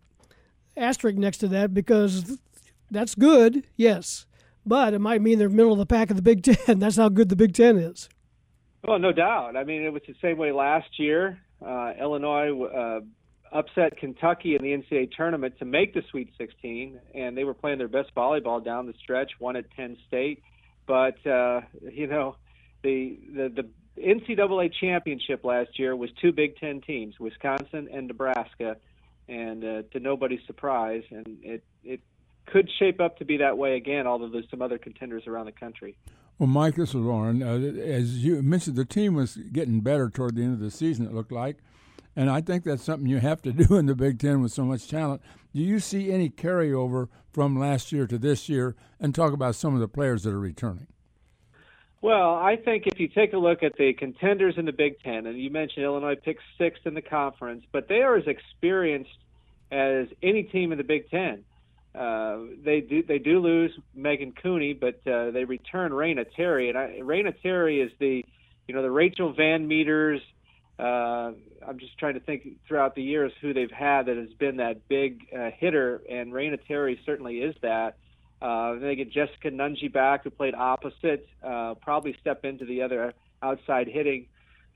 asterisk 0.75 1.17
next 1.17 1.37
to 1.39 1.47
that 1.49 1.73
because 1.73 2.37
that's 2.89 3.15
good, 3.15 3.65
yes, 3.77 4.25
but 4.65 4.93
it 4.93 4.99
might 4.99 5.21
mean 5.21 5.39
they're 5.39 5.49
middle 5.49 5.71
of 5.71 5.79
the 5.79 5.85
pack 5.85 6.09
of 6.09 6.17
the 6.17 6.21
Big 6.21 6.43
Ten. 6.65 6.79
That's 6.79 6.97
how 6.97 7.09
good 7.09 7.29
the 7.29 7.35
Big 7.35 7.53
Ten 7.53 7.77
is. 7.77 8.09
Well, 8.83 8.99
no 8.99 9.11
doubt. 9.11 9.55
I 9.55 9.63
mean, 9.63 9.83
it 9.83 9.93
was 9.93 10.01
the 10.07 10.15
same 10.21 10.37
way 10.37 10.51
last 10.51 10.99
year. 10.99 11.39
Uh, 11.65 11.93
Illinois 11.99 12.63
uh, 12.63 12.99
upset 13.51 13.95
Kentucky 13.97 14.55
in 14.55 14.63
the 14.63 14.69
NCAA 14.69 15.11
tournament 15.15 15.57
to 15.59 15.65
make 15.65 15.93
the 15.93 16.01
Sweet 16.09 16.31
16, 16.37 16.99
and 17.13 17.37
they 17.37 17.43
were 17.43 17.53
playing 17.53 17.77
their 17.77 17.87
best 17.87 18.13
volleyball 18.15 18.63
down 18.63 18.87
the 18.87 18.93
stretch. 19.01 19.31
Won 19.39 19.55
at 19.55 19.69
Penn 19.69 19.97
State, 20.07 20.41
but 20.87 21.25
uh, 21.25 21.61
you 21.91 22.07
know, 22.07 22.35
the 22.83 23.19
the 23.33 23.49
the 23.49 23.69
NCAA 23.97 24.71
championship 24.79 25.43
last 25.43 25.77
year 25.77 25.95
was 25.95 26.09
two 26.21 26.31
Big 26.31 26.57
Ten 26.57 26.81
teams, 26.81 27.19
Wisconsin 27.19 27.89
and 27.91 28.07
Nebraska, 28.07 28.77
and 29.27 29.63
uh, 29.63 29.81
to 29.91 29.99
nobody's 29.99 30.45
surprise, 30.47 31.03
and 31.09 31.37
it 31.43 31.63
it 31.83 32.01
could 32.45 32.69
shape 32.79 32.99
up 32.99 33.17
to 33.19 33.25
be 33.25 33.37
that 33.37 33.57
way 33.57 33.75
again. 33.75 34.07
Although 34.07 34.29
there's 34.29 34.49
some 34.49 34.61
other 34.61 34.77
contenders 34.77 35.27
around 35.27 35.45
the 35.45 35.51
country. 35.51 35.95
Well, 36.39 36.47
Mike, 36.47 36.75
this 36.75 36.89
is 36.89 36.95
Loren. 36.95 37.43
Uh, 37.43 37.81
as 37.81 38.25
you 38.25 38.41
mentioned, 38.41 38.75
the 38.75 38.85
team 38.85 39.13
was 39.13 39.35
getting 39.35 39.81
better 39.81 40.09
toward 40.09 40.35
the 40.35 40.41
end 40.41 40.53
of 40.53 40.59
the 40.59 40.71
season, 40.71 41.05
it 41.05 41.13
looked 41.13 41.31
like. 41.31 41.57
And 42.15 42.29
I 42.29 42.41
think 42.41 42.63
that's 42.63 42.83
something 42.83 43.07
you 43.07 43.19
have 43.19 43.41
to 43.43 43.51
do 43.51 43.75
in 43.75 43.85
the 43.85 43.95
Big 43.95 44.19
Ten 44.19 44.41
with 44.41 44.51
so 44.51 44.65
much 44.65 44.87
talent. 44.87 45.21
Do 45.53 45.61
you 45.61 45.79
see 45.79 46.11
any 46.11 46.29
carryover 46.29 47.09
from 47.31 47.59
last 47.59 47.91
year 47.91 48.07
to 48.07 48.17
this 48.17 48.49
year? 48.49 48.75
And 48.99 49.13
talk 49.13 49.33
about 49.33 49.55
some 49.55 49.73
of 49.75 49.81
the 49.81 49.87
players 49.87 50.23
that 50.23 50.33
are 50.33 50.39
returning. 50.39 50.87
Well, 52.01 52.33
I 52.33 52.55
think 52.55 52.87
if 52.87 52.99
you 52.99 53.07
take 53.07 53.33
a 53.33 53.37
look 53.37 53.61
at 53.61 53.77
the 53.77 53.93
contenders 53.93 54.55
in 54.57 54.65
the 54.65 54.71
Big 54.71 54.99
Ten, 55.03 55.27
and 55.27 55.39
you 55.39 55.51
mentioned 55.51 55.85
Illinois 55.85 56.15
picked 56.15 56.41
sixth 56.57 56.87
in 56.87 56.95
the 56.95 57.01
conference, 57.01 57.63
but 57.71 57.87
they 57.87 58.01
are 58.01 58.15
as 58.15 58.25
experienced 58.25 59.17
as 59.71 60.07
any 60.23 60.43
team 60.43 60.71
in 60.71 60.79
the 60.79 60.83
Big 60.83 61.11
Ten. 61.11 61.43
Uh, 61.93 62.39
they 62.63 62.81
do 62.81 63.03
they 63.03 63.19
do 63.19 63.39
lose 63.39 63.71
Megan 63.93 64.31
Cooney, 64.31 64.73
but 64.73 65.05
uh, 65.05 65.29
they 65.29 65.43
return 65.43 65.91
Raina 65.91 66.25
Terry, 66.35 66.69
and 66.69 66.77
I, 66.77 66.99
Raina 67.01 67.35
Terry 67.43 67.81
is 67.81 67.91
the 67.99 68.25
you 68.67 68.73
know 68.73 68.81
the 68.81 68.89
Rachel 68.89 69.33
Van 69.33 69.67
Meters. 69.67 70.21
Uh, 70.79 71.33
I'm 71.67 71.77
just 71.77 71.99
trying 71.99 72.15
to 72.15 72.19
think 72.19 72.47
throughout 72.67 72.95
the 72.95 73.03
years 73.03 73.31
who 73.41 73.53
they've 73.53 73.69
had 73.69 74.07
that 74.07 74.17
has 74.17 74.33
been 74.39 74.57
that 74.57 74.87
big 74.87 75.27
uh, 75.37 75.51
hitter, 75.55 76.01
and 76.09 76.33
Raina 76.33 76.57
Terry 76.67 76.99
certainly 77.05 77.39
is 77.41 77.53
that. 77.61 77.89
Uh, 77.89 77.97
then 78.41 78.81
they 78.81 78.95
get 78.95 79.11
Jessica 79.11 79.51
Nunge 79.51 79.91
back, 79.91 80.23
who 80.23 80.29
played 80.29 80.55
opposite, 80.55 81.27
uh, 81.43 81.75
probably 81.75 82.15
step 82.19 82.43
into 82.43 82.65
the 82.65 82.81
other 82.81 83.13
outside 83.43 83.87
hitting 83.87 84.27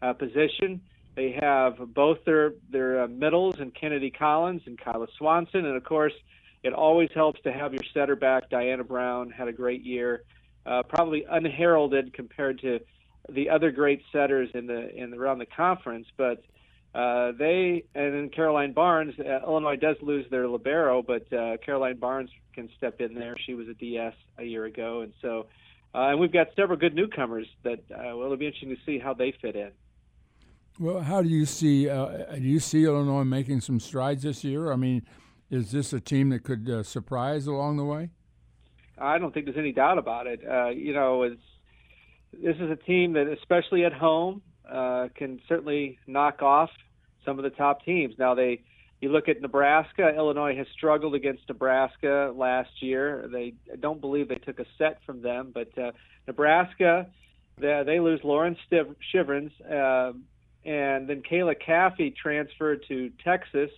uh, 0.02 0.14
position. 0.14 0.82
They 1.16 1.32
have 1.40 1.78
both 1.94 2.24
their 2.26 2.54
their 2.70 3.04
uh, 3.04 3.08
middles 3.08 3.56
and 3.60 3.74
Kennedy 3.74 4.12
Collins 4.12 4.64
and 4.66 4.78
Kyla 4.78 5.08
Swanson, 5.18 5.66
and 5.66 5.76
of 5.76 5.84
course, 5.84 6.14
it 6.64 6.74
always 6.74 7.10
helps 7.16 7.42
to 7.44 7.54
have 7.54 7.74
your 7.74 7.84
setter 7.94 8.16
back. 8.16 8.50
Diana 8.50 8.84
Brown 8.84 9.30
had 9.32 9.48
a 9.48 9.54
great 9.54 9.84
year, 9.84 10.24
uh, 10.66 10.84
probably 10.84 11.26
unheralded 11.30 12.14
compared 12.14 12.60
to 12.62 12.80
the 13.30 13.50
other 13.50 13.72
great 13.72 14.02
setters 14.12 14.50
in 14.54 14.68
the 14.68 14.94
in 14.96 15.14
around 15.14 15.40
the 15.40 15.46
conference, 15.46 16.08
but. 16.18 16.44
Uh, 16.96 17.34
they 17.38 17.84
and 17.94 18.14
then 18.14 18.30
Caroline 18.34 18.72
Barnes. 18.72 19.16
Uh, 19.20 19.46
Illinois 19.46 19.76
does 19.76 19.98
lose 20.02 20.26
their 20.32 20.48
libero, 20.48 21.02
but 21.02 21.32
uh, 21.34 21.58
Caroline 21.66 21.98
Barnes 21.98 22.30
can 22.54 22.70
step 22.78 23.02
in 23.02 23.14
there. 23.16 23.36
She 23.46 23.54
was 23.54 23.68
a 23.68 23.74
DS 23.74 24.14
a 24.38 24.44
year 24.44 24.64
ago, 24.64 25.02
and 25.02 25.12
so 25.22 25.48
uh, 25.94 26.10
and 26.10 26.22
we've 26.22 26.32
got 26.32 26.48
several 26.56 26.78
good 26.78 26.96
newcomers 26.96 27.48
that 27.64 27.80
uh, 27.92 28.16
well, 28.16 28.24
it'll 28.24 28.38
be 28.38 28.46
interesting 28.46 28.70
to 28.70 28.82
see 28.86 28.98
how 28.98 29.14
they 29.14 29.34
fit 29.42 29.58
in. 29.58 29.72
Well, 30.80 31.02
how 31.02 31.22
do 31.22 31.28
you 31.28 31.46
see? 31.46 31.90
Uh, 31.90 32.36
do 32.36 32.42
you 32.42 32.62
see 32.62 32.86
Illinois 32.86 33.26
making 33.26 33.60
some 33.60 33.82
strides 33.82 34.24
this 34.24 34.46
year? 34.46 34.72
I 34.72 34.78
mean, 34.78 35.06
is 35.50 35.72
this 35.72 35.92
a 35.92 36.00
team 36.00 36.30
that 36.30 36.44
could 36.44 36.70
uh, 36.70 36.84
surprise 36.84 37.46
along 37.46 37.76
the 37.76 37.86
way? 37.86 38.10
I 38.98 39.18
don't 39.18 39.34
think 39.34 39.48
there's 39.48 39.58
any 39.58 39.74
doubt 39.74 39.98
about 39.98 40.28
it. 40.28 40.40
Uh, 40.50 40.70
you 40.70 40.94
know, 40.94 41.24
it's 41.24 41.42
this 42.32 42.56
is 42.56 42.72
a 42.72 42.78
team 42.78 43.14
that, 43.14 43.28
especially 43.28 43.84
at 43.84 43.92
home, 43.92 44.42
uh, 44.70 45.10
can 45.16 45.42
certainly 45.50 46.00
knock 46.08 46.42
off 46.42 46.70
some 47.26 47.38
of 47.40 47.44
the 47.44 47.50
top 47.50 47.84
teams. 47.84 48.16
Now 48.18 48.36
they, 48.36 48.62
you 49.02 49.10
look 49.12 49.28
at 49.28 49.42
Nebraska. 49.42 50.14
Illinois 50.16 50.56
has 50.56 50.68
struggled 50.74 51.16
against 51.16 51.44
Nebraska 51.50 52.32
last 52.36 52.82
year. 52.82 53.28
They 53.32 53.54
I 53.72 53.76
don't 53.76 54.00
believe 54.00 54.30
they 54.30 54.36
took 54.36 54.60
a 54.60 54.66
set 54.78 55.00
from 55.06 55.22
them, 55.22 55.52
but 55.54 55.78
uh, 55.78 55.92
Nebraska, 56.28 57.08
they, 57.58 57.84
they 57.86 58.00
lose 58.00 58.22
Lauren 58.24 58.56
Stiv- 58.70 58.96
Shivrins, 59.14 59.52
uh, 59.70 60.14
and 60.64 61.08
then 61.08 61.22
Kayla 61.22 61.56
Caffey 61.62 62.16
transferred 62.16 62.86
to 62.88 63.12
Texas. 63.24 63.70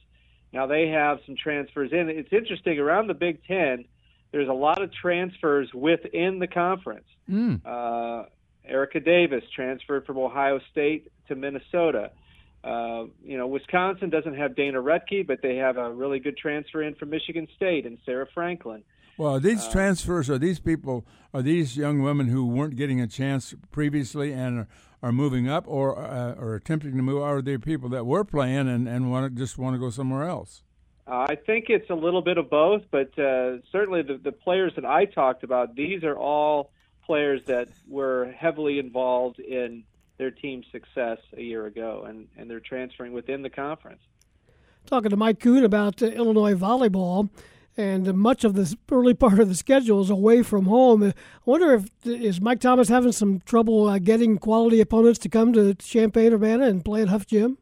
Now 0.53 0.67
they 0.67 0.87
have 0.89 1.19
some 1.25 1.35
transfers 1.35 1.91
in. 1.91 2.09
It's 2.09 2.31
interesting 2.31 2.79
around 2.79 3.07
the 3.07 3.13
Big 3.13 3.43
Ten. 3.45 3.85
There's 4.31 4.49
a 4.49 4.53
lot 4.53 4.81
of 4.81 4.93
transfers 4.93 5.73
within 5.73 6.39
the 6.39 6.47
conference. 6.47 7.07
Mm. 7.29 7.61
Uh, 7.65 8.25
Erica 8.65 8.99
Davis 8.99 9.43
transferred 9.55 10.05
from 10.05 10.17
Ohio 10.17 10.59
State 10.71 11.11
to 11.27 11.35
Minnesota. 11.35 12.11
Uh, 12.67 13.05
you 13.23 13.37
know, 13.37 13.47
Wisconsin 13.47 14.09
doesn't 14.09 14.35
have 14.35 14.53
Dana 14.53 14.81
Rettke, 14.81 15.25
but 15.25 15.41
they 15.41 15.55
have 15.55 15.77
a 15.77 15.89
really 15.89 16.19
good 16.19 16.35
transfer 16.37 16.83
in 16.83 16.95
from 16.95 17.09
Michigan 17.09 17.47
State 17.55 17.85
and 17.85 17.97
Sarah 18.05 18.27
Franklin. 18.33 18.83
Well, 19.17 19.35
are 19.35 19.39
these 19.39 19.65
uh, 19.65 19.71
transfers 19.71 20.29
are 20.29 20.37
these 20.37 20.59
people 20.59 21.05
are 21.33 21.41
these 21.41 21.77
young 21.77 22.01
women 22.01 22.27
who 22.27 22.45
weren't 22.45 22.75
getting 22.75 22.99
a 22.99 23.07
chance 23.07 23.55
previously 23.71 24.33
and 24.33 24.59
are, 24.59 24.67
are 25.01 25.11
moving 25.13 25.47
up 25.47 25.63
or 25.65 25.97
uh, 25.97 26.33
or 26.33 26.55
attempting 26.55 26.97
to 26.97 27.01
move? 27.01 27.21
Or 27.21 27.37
are 27.37 27.41
they 27.41 27.57
people 27.57 27.87
that 27.89 28.05
were 28.05 28.25
playing 28.25 28.67
and 28.67 28.85
and 28.87 29.09
want 29.09 29.33
to 29.33 29.39
just 29.39 29.57
want 29.57 29.75
to 29.75 29.79
go 29.79 29.89
somewhere 29.89 30.25
else? 30.25 30.61
I 31.07 31.35
think 31.35 31.67
it's 31.69 31.89
a 31.89 31.95
little 31.95 32.21
bit 32.21 32.37
of 32.37 32.49
both, 32.49 32.81
but 32.91 33.17
uh, 33.17 33.59
certainly 33.71 34.01
the 34.01 34.19
the 34.21 34.33
players 34.33 34.73
that 34.75 34.85
I 34.85 35.05
talked 35.05 35.43
about, 35.43 35.73
these 35.73 36.03
are 36.03 36.17
all 36.17 36.71
players 37.05 37.41
that 37.45 37.69
were 37.87 38.33
heavily 38.37 38.77
involved 38.77 39.39
in 39.39 39.85
their 40.17 40.31
team's 40.31 40.65
success 40.71 41.19
a 41.35 41.41
year 41.41 41.65
ago, 41.65 42.05
and, 42.07 42.27
and 42.37 42.49
they're 42.49 42.59
transferring 42.59 43.13
within 43.13 43.41
the 43.41 43.49
conference. 43.49 44.01
Talking 44.85 45.09
to 45.09 45.17
Mike 45.17 45.39
Koon 45.39 45.63
about 45.63 46.01
uh, 46.01 46.07
Illinois 46.07 46.55
volleyball, 46.55 47.29
and 47.75 48.07
uh, 48.07 48.13
much 48.13 48.43
of 48.43 48.55
the 48.55 48.75
early 48.91 49.13
part 49.13 49.39
of 49.39 49.49
the 49.49 49.55
schedule 49.55 50.01
is 50.01 50.09
away 50.09 50.41
from 50.41 50.65
home. 50.65 51.03
I 51.03 51.13
wonder 51.45 51.73
if 51.73 51.89
is 52.05 52.41
Mike 52.41 52.59
Thomas 52.59 52.89
having 52.89 53.11
some 53.11 53.41
trouble 53.41 53.87
uh, 53.87 53.99
getting 53.99 54.37
quality 54.37 54.81
opponents 54.81 55.19
to 55.19 55.29
come 55.29 55.53
to 55.53 55.75
Champaign 55.75 56.33
Urbana 56.33 56.65
and 56.65 56.83
play 56.83 57.01
at 57.01 57.09
Huff 57.09 57.27
Gym. 57.27 57.57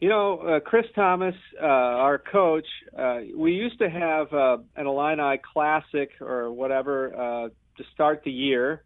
You 0.00 0.08
know, 0.08 0.38
uh, 0.38 0.60
Chris 0.60 0.86
Tamas, 0.94 1.34
uh, 1.62 1.66
our 1.66 2.16
coach, 2.18 2.66
uh, 2.98 3.20
we 3.36 3.52
used 3.52 3.78
to 3.80 3.90
have 3.90 4.32
uh, 4.32 4.56
an 4.74 4.86
Illini 4.86 5.38
Classic 5.52 6.10
or 6.22 6.50
whatever 6.50 7.14
uh, 7.14 7.48
to 7.76 7.84
start 7.92 8.22
the 8.24 8.30
year. 8.30 8.82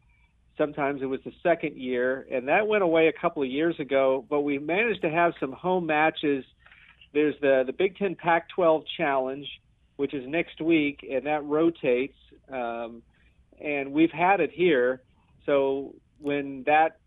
Sometimes 0.57 1.03
it 1.03 1.07
was 1.07 1.21
the 1.25 1.33
second 1.43 1.77
year, 1.77 2.27
and 2.31 2.49
that 2.49 2.67
went 2.67 2.83
away 2.83 3.09
a 3.09 3.13
couple 3.13 3.43
of 3.43 3.49
years 3.49 3.79
ago. 3.81 4.25
But 4.29 4.43
we 4.43 4.59
managed 4.59 5.03
to 5.03 5.11
have 5.11 5.33
some 5.41 5.53
home 5.53 5.87
matches. 5.87 6.45
There's 7.13 7.35
the 7.41 7.65
the 7.67 7.73
Big 7.73 7.97
Ten 7.97 8.15
Pac-12 8.15 8.85
Challenge, 8.97 9.47
which 9.97 10.15
is 10.15 10.25
next 10.27 10.61
week, 10.61 11.05
and 11.11 11.27
that 11.27 11.45
rotates. 11.45 12.17
Um, 12.53 13.03
and 13.61 13.93
we've 13.93 14.11
had 14.11 14.41
it 14.41 14.51
here. 14.53 15.03
So 15.47 15.95
when 16.21 16.65
that 16.67 16.99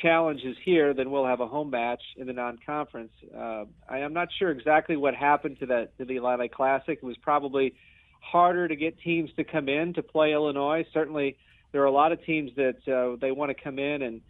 challenge 0.00 0.42
is 0.44 0.56
here, 0.64 0.94
then 0.94 1.10
we'll 1.10 1.26
have 1.26 1.40
a 1.40 1.46
home 1.46 1.70
match 1.70 2.02
in 2.16 2.26
the 2.26 2.32
non-conference. 2.32 3.12
Uh, 3.36 3.64
I 3.88 3.98
am 3.98 4.12
not 4.12 4.28
sure 4.38 4.50
exactly 4.50 4.96
what 4.96 5.14
happened 5.14 5.58
to 5.60 5.66
that 5.66 5.96
to 5.98 6.04
the 6.04 6.16
Illini 6.16 6.48
Classic. 6.48 6.98
It 7.02 7.06
was 7.06 7.16
probably 7.18 7.74
harder 8.20 8.68
to 8.68 8.76
get 8.76 8.98
teams 9.00 9.30
to 9.36 9.44
come 9.44 9.68
in 9.68 9.94
to 9.94 10.02
play 10.02 10.32
Illinois. 10.32 10.84
Certainly, 10.92 11.36
there 11.72 11.82
are 11.82 11.86
a 11.86 11.92
lot 11.92 12.12
of 12.12 12.24
teams 12.24 12.50
that 12.56 12.76
uh, 12.88 13.16
they 13.20 13.30
want 13.30 13.56
to 13.56 13.62
come 13.62 13.78
in 13.78 14.02
and 14.02 14.20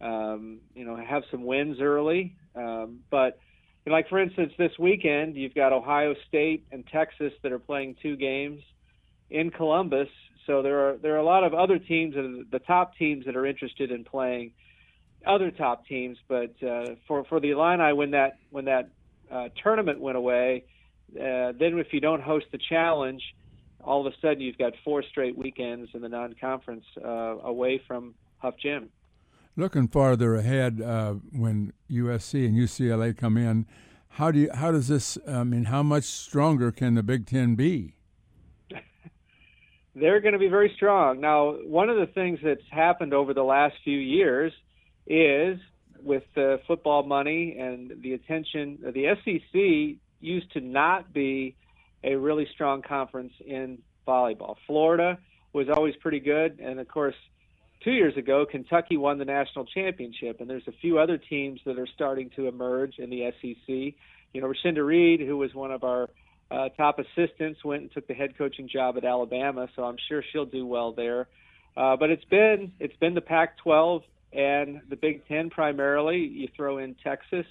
um, 0.00 0.58
you 0.74 0.84
know 0.84 0.96
have 0.96 1.22
some 1.30 1.44
wins 1.44 1.78
early. 1.80 2.36
Um, 2.54 3.00
but 3.10 3.38
you 3.84 3.90
know, 3.90 3.96
like 3.96 4.08
for 4.08 4.20
instance, 4.20 4.52
this 4.58 4.72
weekend 4.78 5.36
you've 5.36 5.54
got 5.54 5.72
Ohio 5.72 6.14
State 6.28 6.66
and 6.72 6.86
Texas 6.86 7.32
that 7.42 7.52
are 7.52 7.58
playing 7.58 7.96
two 8.02 8.16
games 8.16 8.62
in 9.30 9.50
Columbus. 9.50 10.08
So 10.46 10.62
there 10.62 10.88
are 10.88 10.96
there 10.96 11.14
are 11.14 11.18
a 11.18 11.24
lot 11.24 11.44
of 11.44 11.54
other 11.54 11.78
teams, 11.78 12.16
and 12.16 12.46
the 12.50 12.58
top 12.58 12.96
teams 12.96 13.26
that 13.26 13.36
are 13.36 13.46
interested 13.46 13.90
in 13.90 14.04
playing 14.04 14.52
other 15.26 15.50
top 15.50 15.86
teams. 15.86 16.18
But 16.26 16.54
uh, 16.62 16.94
for 17.06 17.24
for 17.24 17.40
the 17.40 17.50
Illini, 17.50 17.92
when 17.92 18.12
that 18.12 18.38
when 18.50 18.64
that 18.64 18.90
uh, 19.30 19.48
tournament 19.62 20.00
went 20.00 20.16
away, 20.16 20.64
uh, 21.14 21.52
then 21.58 21.78
if 21.78 21.92
you 21.92 22.00
don't 22.00 22.22
host 22.22 22.46
the 22.50 22.58
challenge, 22.58 23.22
all 23.82 24.06
of 24.06 24.12
a 24.12 24.16
sudden 24.20 24.40
you've 24.40 24.58
got 24.58 24.72
four 24.84 25.02
straight 25.02 25.36
weekends 25.36 25.90
in 25.94 26.02
the 26.02 26.08
non-conference 26.08 26.84
uh, 27.04 27.08
away 27.08 27.80
from 27.86 28.14
Huff 28.38 28.54
Gym. 28.60 28.90
Looking 29.56 29.88
farther 29.88 30.34
ahead, 30.36 30.80
uh, 30.80 31.14
when 31.32 31.72
USC 31.90 32.46
and 32.46 32.56
UCLA 32.56 33.16
come 33.16 33.36
in, 33.36 33.66
how 34.10 34.30
do 34.30 34.38
you, 34.40 34.50
how 34.52 34.70
does 34.70 34.88
this? 34.88 35.18
I 35.26 35.44
mean, 35.44 35.64
how 35.64 35.82
much 35.82 36.04
stronger 36.04 36.70
can 36.70 36.94
the 36.94 37.02
Big 37.02 37.26
Ten 37.26 37.54
be? 37.54 37.94
They're 39.94 40.20
going 40.20 40.32
to 40.32 40.38
be 40.38 40.48
very 40.48 40.72
strong. 40.76 41.20
Now, 41.20 41.52
one 41.64 41.88
of 41.88 41.96
the 41.96 42.06
things 42.06 42.38
that's 42.42 42.60
happened 42.70 43.12
over 43.12 43.34
the 43.34 43.42
last 43.42 43.74
few 43.84 43.98
years 43.98 44.52
is 45.06 45.58
with 46.02 46.22
the 46.34 46.60
football 46.66 47.02
money 47.02 47.56
and 47.58 48.00
the 48.02 48.12
attention. 48.12 48.78
The 48.82 49.16
SEC 49.24 50.00
used 50.20 50.52
to 50.52 50.60
not 50.60 51.12
be 51.12 51.56
a 52.04 52.14
really 52.14 52.46
strong 52.54 52.82
conference 52.82 53.32
in 53.44 53.78
volleyball. 54.06 54.56
Florida 54.66 55.18
was 55.52 55.68
always 55.68 55.96
pretty 55.96 56.20
good, 56.20 56.60
and 56.60 56.78
of 56.78 56.88
course, 56.88 57.14
two 57.82 57.92
years 57.92 58.16
ago, 58.16 58.46
Kentucky 58.50 58.96
won 58.96 59.18
the 59.18 59.24
national 59.24 59.64
championship, 59.66 60.40
and 60.40 60.48
there's 60.48 60.66
a 60.68 60.72
few 60.80 60.98
other 60.98 61.18
teams 61.18 61.60
that 61.64 61.78
are 61.78 61.86
starting 61.86 62.30
to 62.36 62.46
emerge 62.46 62.98
in 62.98 63.10
the 63.10 63.30
SEC. 63.40 63.94
You 64.32 64.40
know, 64.40 64.46
Rashinda 64.46 64.84
Reed, 64.84 65.20
who 65.20 65.36
was 65.36 65.54
one 65.54 65.72
of 65.72 65.84
our 65.84 66.08
uh, 66.50 66.68
top 66.70 66.98
assistants, 66.98 67.64
went 67.64 67.82
and 67.82 67.92
took 67.92 68.06
the 68.06 68.14
head 68.14 68.36
coaching 68.36 68.68
job 68.68 68.96
at 68.96 69.04
Alabama, 69.04 69.68
so 69.76 69.84
I'm 69.84 69.96
sure 70.08 70.22
she'll 70.32 70.46
do 70.46 70.66
well 70.66 70.92
there. 70.92 71.28
Uh, 71.76 71.96
but 71.96 72.10
it's 72.10 72.24
been 72.24 72.72
it's 72.80 72.96
been 72.96 73.14
the 73.14 73.20
Pac-12 73.20 74.02
and 74.32 74.80
the 74.88 74.96
Big 74.96 75.26
Ten 75.28 75.50
primarily. 75.50 76.18
You 76.18 76.48
throw 76.56 76.78
in 76.78 76.96
Texas, 77.04 77.46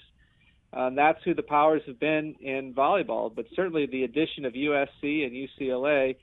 um, 0.72 0.94
that's 0.94 1.22
who 1.24 1.34
the 1.34 1.42
powers 1.42 1.82
have 1.86 1.98
been 1.98 2.34
in 2.40 2.74
volleyball. 2.74 3.34
But 3.34 3.46
certainly 3.54 3.86
the 3.86 4.04
addition 4.04 4.44
of 4.44 4.52
USC 4.52 5.24
and 5.24 5.32
UCLA 5.32 6.16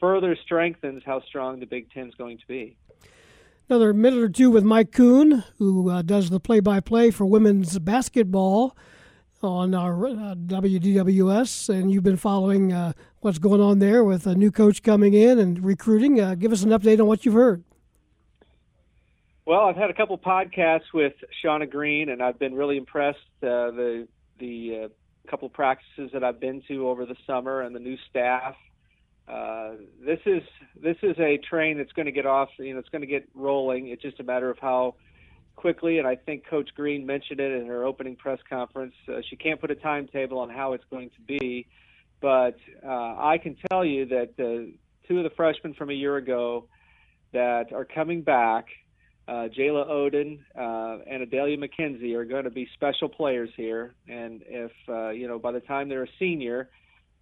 further 0.00 0.36
strengthens 0.44 1.02
how 1.04 1.20
strong 1.22 1.60
the 1.60 1.66
Big 1.66 1.90
Ten 1.92 2.08
is 2.08 2.14
going 2.14 2.38
to 2.38 2.46
be. 2.46 2.76
Another 3.68 3.92
minute 3.92 4.20
or 4.20 4.28
two 4.28 4.50
with 4.50 4.64
Mike 4.64 4.92
Koon, 4.92 5.44
who 5.58 5.90
uh, 5.90 6.02
does 6.02 6.30
the 6.30 6.40
play 6.40 6.60
by 6.60 6.80
play 6.80 7.10
for 7.10 7.26
women's 7.26 7.78
basketball 7.78 8.74
on 9.42 9.74
our 9.74 10.06
uh, 10.06 10.34
WDWS. 10.34 11.68
And 11.68 11.90
you've 11.90 12.02
been 12.02 12.16
following 12.16 12.72
uh, 12.72 12.92
what's 13.20 13.38
going 13.38 13.60
on 13.60 13.78
there 13.78 14.02
with 14.04 14.26
a 14.26 14.34
new 14.34 14.50
coach 14.50 14.82
coming 14.82 15.12
in 15.12 15.38
and 15.38 15.62
recruiting. 15.64 16.20
Uh, 16.20 16.34
give 16.34 16.52
us 16.52 16.62
an 16.62 16.70
update 16.70 16.98
on 16.98 17.06
what 17.06 17.26
you've 17.26 17.34
heard. 17.34 17.62
Well, 19.48 19.62
I've 19.62 19.76
had 19.76 19.88
a 19.88 19.94
couple 19.94 20.18
podcasts 20.18 20.92
with 20.92 21.14
Shauna 21.42 21.70
Green, 21.70 22.10
and 22.10 22.22
I've 22.22 22.38
been 22.38 22.52
really 22.52 22.76
impressed. 22.76 23.16
Uh, 23.42 23.72
the 23.72 24.08
the 24.38 24.80
uh, 24.84 24.88
couple 25.30 25.48
practices 25.48 26.10
that 26.12 26.22
I've 26.22 26.38
been 26.38 26.62
to 26.68 26.86
over 26.86 27.06
the 27.06 27.16
summer, 27.26 27.62
and 27.62 27.74
the 27.74 27.80
new 27.80 27.96
staff. 28.10 28.56
Uh, 29.26 29.70
this 30.04 30.18
is 30.26 30.42
this 30.82 30.98
is 31.02 31.18
a 31.18 31.38
train 31.38 31.78
that's 31.78 31.92
going 31.92 32.04
to 32.04 32.12
get 32.12 32.26
off. 32.26 32.50
You 32.58 32.74
know, 32.74 32.78
it's 32.78 32.90
going 32.90 33.00
to 33.00 33.06
get 33.06 33.26
rolling. 33.34 33.88
It's 33.88 34.02
just 34.02 34.20
a 34.20 34.22
matter 34.22 34.50
of 34.50 34.58
how 34.58 34.96
quickly. 35.56 35.96
And 35.96 36.06
I 36.06 36.16
think 36.16 36.46
Coach 36.46 36.68
Green 36.76 37.06
mentioned 37.06 37.40
it 37.40 37.50
in 37.50 37.68
her 37.68 37.86
opening 37.86 38.16
press 38.16 38.40
conference. 38.50 38.96
Uh, 39.08 39.22
she 39.30 39.36
can't 39.36 39.58
put 39.58 39.70
a 39.70 39.76
timetable 39.76 40.40
on 40.40 40.50
how 40.50 40.74
it's 40.74 40.84
going 40.90 41.08
to 41.08 41.22
be, 41.22 41.66
but 42.20 42.58
uh, 42.86 43.14
I 43.18 43.38
can 43.42 43.56
tell 43.70 43.82
you 43.82 44.04
that 44.08 44.34
uh, 44.38 44.76
two 45.08 45.16
of 45.16 45.24
the 45.24 45.32
freshmen 45.34 45.72
from 45.72 45.88
a 45.88 45.94
year 45.94 46.16
ago 46.16 46.66
that 47.32 47.72
are 47.72 47.86
coming 47.86 48.20
back 48.20 48.66
uh, 49.28 49.48
Jayla 49.56 49.86
Oden 49.88 50.38
uh, 50.58 51.02
and 51.06 51.22
Adalia 51.22 51.58
McKenzie 51.58 52.14
are 52.14 52.24
going 52.24 52.44
to 52.44 52.50
be 52.50 52.66
special 52.74 53.08
players 53.10 53.50
here. 53.56 53.94
And 54.08 54.42
if, 54.46 54.72
uh, 54.88 55.10
you 55.10 55.28
know, 55.28 55.38
by 55.38 55.52
the 55.52 55.60
time 55.60 55.88
they're 55.88 56.04
a 56.04 56.16
senior, 56.18 56.70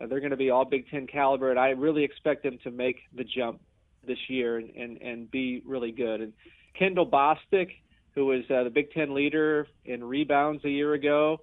uh, 0.00 0.07
they're 0.07 0.20
going 0.20 0.30
to 0.30 0.36
be 0.36 0.50
all 0.50 0.64
Big 0.64 0.88
Ten 0.88 1.07
caliber. 1.09 1.50
And 1.50 1.59
I 1.59 1.70
really 1.70 2.04
expect 2.04 2.44
them 2.44 2.59
to 2.62 2.70
make 2.70 2.98
the 3.14 3.24
jump 3.24 3.61
this 4.07 4.18
year 4.28 4.59
and, 4.59 4.70
and, 4.76 5.02
and 5.02 5.30
be 5.30 5.62
really 5.66 5.90
good. 5.90 6.20
And 6.20 6.32
Kendall 6.78 7.11
Bostic, 7.11 7.70
who 8.14 8.26
was 8.26 8.44
uh, 8.50 8.62
the 8.62 8.70
Big 8.70 8.92
Ten 8.92 9.12
leader 9.12 9.66
in 9.84 10.04
rebounds 10.04 10.64
a 10.64 10.70
year 10.70 10.94
ago, 10.94 11.40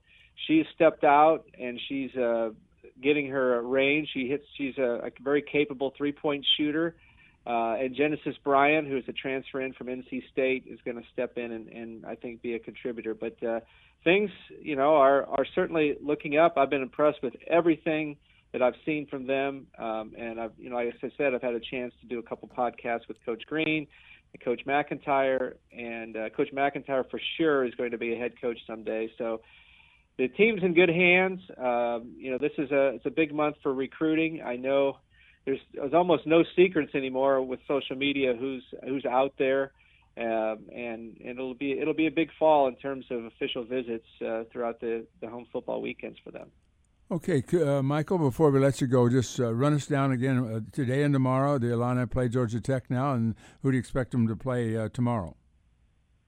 she's 0.47 0.66
stepped 0.74 1.03
out 1.03 1.45
and 1.59 1.78
she's 1.89 2.16
uh, 2.16 2.51
getting 3.01 3.28
her 3.28 3.61
range. 3.61 4.09
She 4.14 4.30
hits. 4.30 4.45
She's 4.57 4.78
a, 4.78 5.07
a 5.07 5.09
very 5.22 5.41
capable 5.41 5.93
three-point 5.97 6.45
shooter. 6.57 6.95
Uh, 6.95 7.01
and 7.46 7.96
Genesis 7.96 8.36
Bryant, 8.44 8.88
who 8.88 8.98
is 8.98 9.04
a 9.08 9.14
transfer 9.14 9.62
in 9.62 9.74
from 9.74 9.88
NC 9.88 10.24
State, 10.32 10.66
is 10.68 10.80
going 10.86 10.98
to 10.98 11.04
step 11.12 11.38
in 11.38 11.52
and, 11.52 11.68
and 11.68 12.06
I 12.06 12.16
think 12.16 12.41
be 12.41 12.54
a 12.54 12.60
contributor. 12.60 13.14
But 13.14 13.41
uh, 13.44 13.60
things, 14.04 14.30
you 14.62 14.76
know, 14.76 14.96
are 14.96 15.26
are 15.26 15.46
certainly 15.54 15.96
looking 16.02 16.38
up. 16.38 16.58
I've 16.58 16.70
been 16.70 16.82
impressed 16.82 17.22
with 17.22 17.34
everything 17.48 18.18
that 18.54 18.62
I've 18.62 18.76
seen 18.86 19.08
from 19.08 19.26
them, 19.26 19.68
um, 19.80 20.14
and 20.18 20.39
I've, 20.39 20.52
you 20.60 20.70
know, 20.70 20.76
like 20.76 20.94
I 21.02 21.12
said, 21.18 21.34
I've 21.34 21.41
had 21.41 21.56
a 21.56 21.60
chance 21.60 21.91
to 22.02 22.08
do 22.08 22.20
a 22.20 22.24
couple 22.24 22.48
podcasts 22.48 23.08
with 23.08 23.18
Coach 23.26 23.44
Green 23.48 23.88
and 24.34 24.44
Coach 24.44 24.62
McEntire, 24.68 25.54
and 25.76 26.16
uh, 26.16 26.30
Coach 26.30 26.50
McEntire 26.54 27.10
for 27.10 27.20
sure 27.38 27.66
is 27.66 27.74
going 27.76 27.91
to 27.91 27.98
be 27.98 28.14
a 28.14 28.18
head 28.18 28.34
coach 28.39 28.58
someday. 28.68 29.10
So 29.18 29.41
the 30.18 30.28
team's 30.28 30.62
in 30.64 30.74
good 30.74 30.89
hands. 30.89 31.41
Um, 31.58 32.14
you 32.18 32.32
know, 32.32 32.38
this 32.38 32.52
is 32.58 32.72
a 32.72 32.89
it's 32.89 33.06
a 33.06 33.12
big 33.12 33.34
month 33.34 33.56
for 33.64 33.74
recruiting. 33.74 34.41
I 34.46 34.56
know 34.56 34.98
there's, 35.46 35.60
there's 35.74 35.94
almost 35.94 36.26
no 36.26 36.44
secrets 36.56 36.96
anymore 36.96 37.41
with 37.41 37.60
social 37.68 37.96
media 37.96 38.34
who's 38.38 38.64
who's 38.84 39.06
out 39.06 39.34
there. 39.38 39.72
Um, 40.16 40.70
and, 40.72 41.18
and 41.22 41.39
it'll 41.39 41.56
be 41.56 41.72
it'll 41.72 41.96
be 41.96 42.06
a 42.06 42.12
big 42.12 42.30
fall 42.38 42.68
in 42.68 42.76
terms 42.76 43.06
of 43.10 43.26
official 43.26 43.64
visits 43.64 44.06
uh, 44.22 44.44
throughout 44.52 44.80
the, 44.80 45.08
the 45.22 45.28
home 45.28 45.48
football 45.52 45.82
weekends 45.82 46.20
for 46.24 46.30
them. 46.30 46.52
Okay, 47.12 47.44
uh, 47.62 47.82
Michael. 47.82 48.18
Before 48.18 48.52
we 48.52 48.60
let 48.60 48.80
you 48.80 48.88
go, 48.88 49.10
just 49.10 49.39
uh, 49.39 49.54
run 49.54 49.74
us 49.74 49.88
down 49.88 50.12
again 50.12 50.38
uh, 50.38 50.60
today 50.72 51.04
and 51.04 51.14
tomorrow. 51.14 51.58
The 51.58 51.74
Illini 51.74 52.06
play 52.06 52.30
Georgia 52.30 52.62
Tech 52.62 52.89
now, 52.89 53.14
and 53.14 53.36
who 53.62 53.72
do 53.72 53.76
you 53.76 53.80
expect 53.80 54.12
them 54.12 54.28
to 54.28 54.36
play 54.36 54.78
uh, 54.78 54.89
tomorrow? 54.89 55.36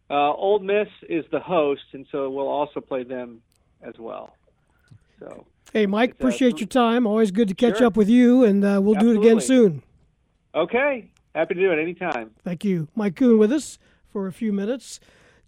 Uh, 0.09 0.33
Ole 0.33 0.59
Miss 0.59 0.87
is 1.09 1.25
the 1.31 1.39
host, 1.39 1.81
and 1.93 2.05
so 2.11 2.29
we'll 2.29 2.47
also 2.47 2.81
play 2.81 3.03
them 3.03 3.41
as 3.81 3.95
well. 3.97 4.35
So. 5.19 5.45
Hey, 5.73 5.85
Mike, 5.85 6.11
uh, 6.11 6.13
appreciate 6.19 6.59
your 6.59 6.67
time. 6.67 7.05
Always 7.05 7.31
good 7.31 7.47
to 7.49 7.55
catch 7.55 7.77
Sure. 7.79 7.87
up 7.87 7.97
with 7.97 8.09
you, 8.09 8.43
and 8.43 8.63
uh, 8.63 8.79
we'll 8.81 8.95
do 8.95 9.11
it 9.11 9.17
again 9.17 9.41
soon. 9.41 9.83
Okay, 10.53 11.09
happy 11.33 11.53
to 11.55 11.59
do 11.59 11.71
it 11.71 11.79
anytime. 11.79 12.31
Thank 12.43 12.63
you. 12.63 12.87
Mike 12.95 13.15
Koon 13.15 13.37
with 13.37 13.51
us 13.51 13.77
for 14.07 14.27
a 14.27 14.31
few 14.31 14.53
minutes. 14.53 14.99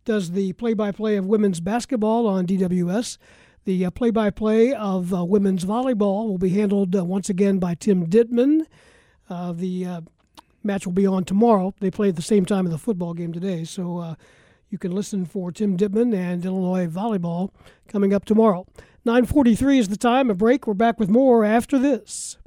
Does 0.03 0.31
the 0.31 0.53
play 0.53 0.73
by 0.73 0.91
play 0.91 1.15
of 1.17 1.25
women's 1.25 1.59
basketball 1.59 2.27
on 2.27 2.45
DWS. 2.45 3.17
The 3.65 3.89
play 3.91 4.11
by 4.11 4.29
play 4.29 4.73
of 4.73 5.13
uh, 5.13 5.25
women's 5.25 5.65
volleyball 5.65 6.27
will 6.27 6.37
be 6.37 6.49
handled 6.49 6.95
uh, 6.95 7.03
once 7.03 7.29
again 7.29 7.59
by 7.59 7.75
Tim 7.75 8.07
Dittman. 8.07 8.65
Uh, 9.29 9.51
the 9.51 9.85
uh, 9.85 10.01
match 10.63 10.85
will 10.85 10.93
be 10.93 11.05
on 11.05 11.25
tomorrow. 11.25 11.73
They 11.81 11.91
play 11.91 12.07
at 12.09 12.15
the 12.15 12.21
same 12.21 12.45
time 12.45 12.65
of 12.65 12.71
the 12.71 12.77
football 12.77 13.13
game 13.13 13.33
today, 13.33 13.65
so 13.65 13.97
uh, 13.97 14.15
you 14.69 14.77
can 14.77 14.93
listen 14.93 15.25
for 15.25 15.51
Tim 15.51 15.75
Dittman 15.77 16.15
and 16.15 16.45
Illinois 16.45 16.87
volleyball 16.87 17.51
coming 17.89 18.13
up 18.13 18.23
tomorrow. 18.23 18.65
9:43 19.07 19.79
is 19.79 19.87
the 19.87 19.95
time. 19.95 20.29
A 20.29 20.35
break. 20.35 20.67
We're 20.67 20.73
back 20.73 20.99
with 20.99 21.07
more 21.07 21.45
after 21.45 21.79
this. 21.79 22.37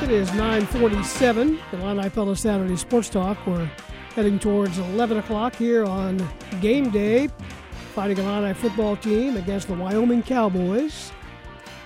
It 0.00 0.10
is 0.10 0.30
9:47. 0.34 1.58
The 1.72 1.80
Illini 1.80 2.08
Pella 2.10 2.36
Saturday 2.36 2.76
Sports 2.76 3.08
Talk. 3.08 3.44
We're 3.44 3.68
heading 4.14 4.38
towards 4.38 4.78
11 4.78 5.16
o'clock 5.16 5.56
here 5.56 5.84
on 5.84 6.24
game 6.60 6.90
day. 6.90 7.28
Fighting 7.96 8.18
Illini 8.18 8.54
football 8.54 8.94
team 8.94 9.36
against 9.36 9.66
the 9.66 9.74
Wyoming 9.74 10.22
Cowboys. 10.22 11.10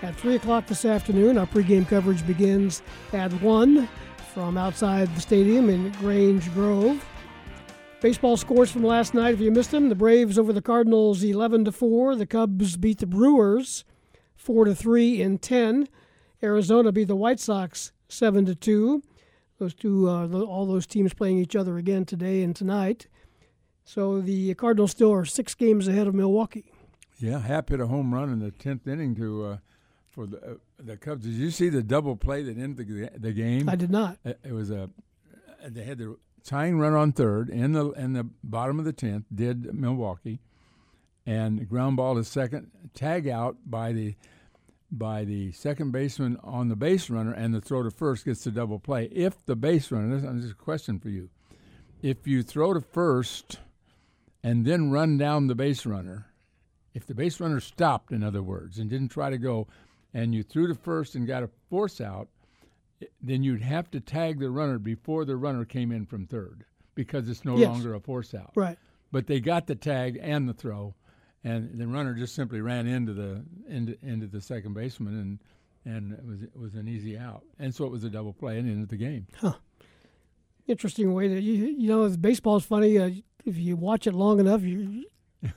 At 0.03 0.17
3 0.17 0.35
o'clock 0.35 0.67
this 0.67 0.85
afternoon, 0.85 1.39
our 1.39 1.47
pregame 1.47 1.89
coverage 1.89 2.27
begins 2.27 2.83
at 3.15 3.33
1 3.41 3.89
from 4.35 4.59
outside 4.59 5.09
the 5.15 5.21
stadium 5.23 5.71
in 5.71 5.93
Grange 5.93 6.53
Grove. 6.53 7.03
Baseball 8.01 8.37
scores 8.37 8.71
from 8.71 8.85
last 8.85 9.13
night, 9.13 9.35
if 9.35 9.41
you 9.41 9.51
missed 9.51 9.73
them, 9.73 9.89
the 9.89 9.97
Braves 9.97 10.39
over 10.39 10.53
the 10.53 10.63
Cardinals 10.63 11.25
11 11.25 11.65
to 11.65 11.73
4. 11.73 12.15
The 12.15 12.27
Cubs 12.27 12.77
beat 12.77 12.99
the 12.99 13.09
Brewers 13.09 13.85
4 14.37 14.67
to 14.67 14.75
3 14.75 15.21
in 15.21 15.39
10. 15.39 15.89
Arizona 16.41 16.93
beat 16.93 17.09
the 17.09 17.17
White 17.17 17.41
Sox 17.41 17.91
7 18.09 18.47
to 18.47 18.55
2. 18.55 19.03
Those 19.59 19.75
two, 19.75 20.09
uh, 20.09 20.29
all 20.43 20.65
those 20.67 20.87
teams 20.87 21.13
playing 21.13 21.39
each 21.39 21.57
other 21.57 21.77
again 21.77 22.05
today 22.05 22.45
and 22.45 22.55
tonight. 22.55 23.09
So 23.85 24.21
the 24.21 24.55
Cardinals 24.55 24.93
still 24.93 25.13
are 25.13 25.25
six 25.25 25.57
games 25.57 25.89
ahead 25.89 26.07
of 26.07 26.15
Milwaukee. 26.15 26.71
Yeah, 27.19 27.41
Happ 27.41 27.71
hit 27.71 27.81
a 27.81 27.89
home 27.89 28.15
run 28.15 28.31
in 28.33 28.39
the 28.39 28.53
tenth 28.53 28.87
inning 28.87 29.17
to 29.17 29.45
uh, 29.45 29.57
for 30.07 30.27
the 30.27 30.37
uh, 30.37 30.55
the 30.79 30.97
Cubs. 30.97 31.25
Did 31.25 31.35
you 31.35 31.51
see 31.51 31.69
the 31.69 31.83
double 31.83 32.15
play 32.15 32.45
that 32.45 32.57
ended 32.57 32.87
the, 32.87 33.11
the 33.19 33.33
game? 33.33 33.69
I 33.69 33.75
did 33.75 33.91
not. 33.91 34.19
It 34.25 34.39
it 34.45 34.53
was 34.53 34.71
a 34.71 34.89
they 35.67 35.83
had 35.83 35.99
the 35.99 36.17
tying 36.49 36.79
run 36.79 36.95
on 36.95 37.13
third 37.13 37.51
in 37.51 37.73
the 37.73 37.91
in 37.91 38.15
the 38.15 38.27
bottom 38.43 38.79
of 38.79 38.87
the 38.87 38.93
tenth. 38.93 39.27
Did 39.33 39.75
Milwaukee, 39.75 40.41
and 41.27 41.69
ground 41.69 41.99
ball 41.99 42.15
to 42.15 42.25
second, 42.25 42.71
tag 42.95 43.29
out 43.29 43.59
by 43.67 43.93
the 43.93 44.17
by 44.91 45.25
the 45.25 45.53
second 45.53 45.93
baseman 45.93 46.39
on 46.43 46.71
the 46.71 46.77
base 46.77 47.11
runner, 47.11 47.33
and 47.35 47.55
the 47.55 47.61
throw 47.61 47.83
to 47.83 47.91
first 47.91 48.25
gets 48.25 48.45
the 48.45 48.51
double 48.51 48.79
play. 48.79 49.05
If 49.13 49.45
the 49.45 49.57
base 49.57 49.93
runner, 49.93 50.19
this 50.19 50.45
is 50.45 50.53
a 50.53 50.55
question 50.55 50.99
for 50.99 51.11
you, 51.11 51.29
if 52.01 52.27
you 52.27 52.43
throw 52.43 52.73
to 52.73 52.81
first 52.81 53.59
and 54.43 54.65
then 54.65 54.91
run 54.91 55.19
down 55.19 55.49
the 55.49 55.55
base 55.55 55.85
runner, 55.85 56.29
if 56.95 57.05
the 57.05 57.15
base 57.15 57.41
runner 57.41 57.61
stopped, 57.61 58.11
in 58.11 58.23
other 58.23 58.43
words, 58.43 58.79
and 58.79 58.89
didn't 58.89 59.09
try 59.09 59.29
to 59.29 59.37
go, 59.37 59.67
and 60.15 60.35
you 60.35 60.43
threw 60.43 60.67
to 60.67 60.75
first 60.75 61.15
and 61.15 61.27
got 61.27 61.43
a 61.43 61.51
force 61.69 62.01
out, 62.01 62.29
then 63.23 63.43
you'd 63.43 63.63
have 63.63 63.91
to 63.93 64.01
tag 64.01 64.39
the 64.41 64.51
runner 64.51 64.79
before 64.79 65.25
the 65.25 65.37
runner 65.37 65.65
came 65.65 65.93
in 65.93 66.05
from 66.07 66.27
third 66.27 66.65
because 66.95 67.29
it's 67.29 67.45
no 67.45 67.57
Yes. 67.57 67.69
longer 67.69 67.95
a 67.95 68.01
force 68.01 68.35
out. 68.35 68.53
Right. 68.55 68.79
But 69.13 69.27
they 69.27 69.41
got 69.41 69.67
the 69.67 69.75
tag 69.75 70.19
and 70.21 70.49
the 70.49 70.53
throw, 70.55 70.95
and 71.45 71.79
the 71.79 71.87
runner 71.87 72.15
just 72.15 72.35
simply 72.35 72.61
ran 72.61 72.87
into 72.87 73.13
the 73.15 73.45
into, 73.69 73.97
into 74.03 74.27
the 74.27 74.41
second 74.41 74.75
baseman, 74.75 75.15
and 75.19 75.39
and 75.95 76.13
it 76.13 76.25
was 76.25 76.43
it 76.43 76.57
was 76.57 76.75
an 76.75 76.89
easy 76.89 77.17
out, 77.17 77.45
and 77.59 77.75
so 77.75 77.85
it 77.87 77.91
was 77.91 78.05
a 78.05 78.11
double 78.11 78.33
play 78.33 78.59
and 78.59 78.69
ended 78.69 78.89
the 78.91 78.97
game. 78.97 79.27
Huh. 79.41 79.55
Interesting 80.67 81.15
way 81.15 81.29
that 81.29 81.41
you 81.41 81.55
you 81.55 81.89
know 81.89 82.07
baseball 82.11 82.57
is 82.57 82.65
funny. 82.65 82.99
Uh, 82.99 83.11
if 83.47 83.57
you 83.57 83.77
watch 83.77 84.07
it 84.07 84.13
long 84.13 84.39
enough, 84.41 84.61
you 84.63 85.07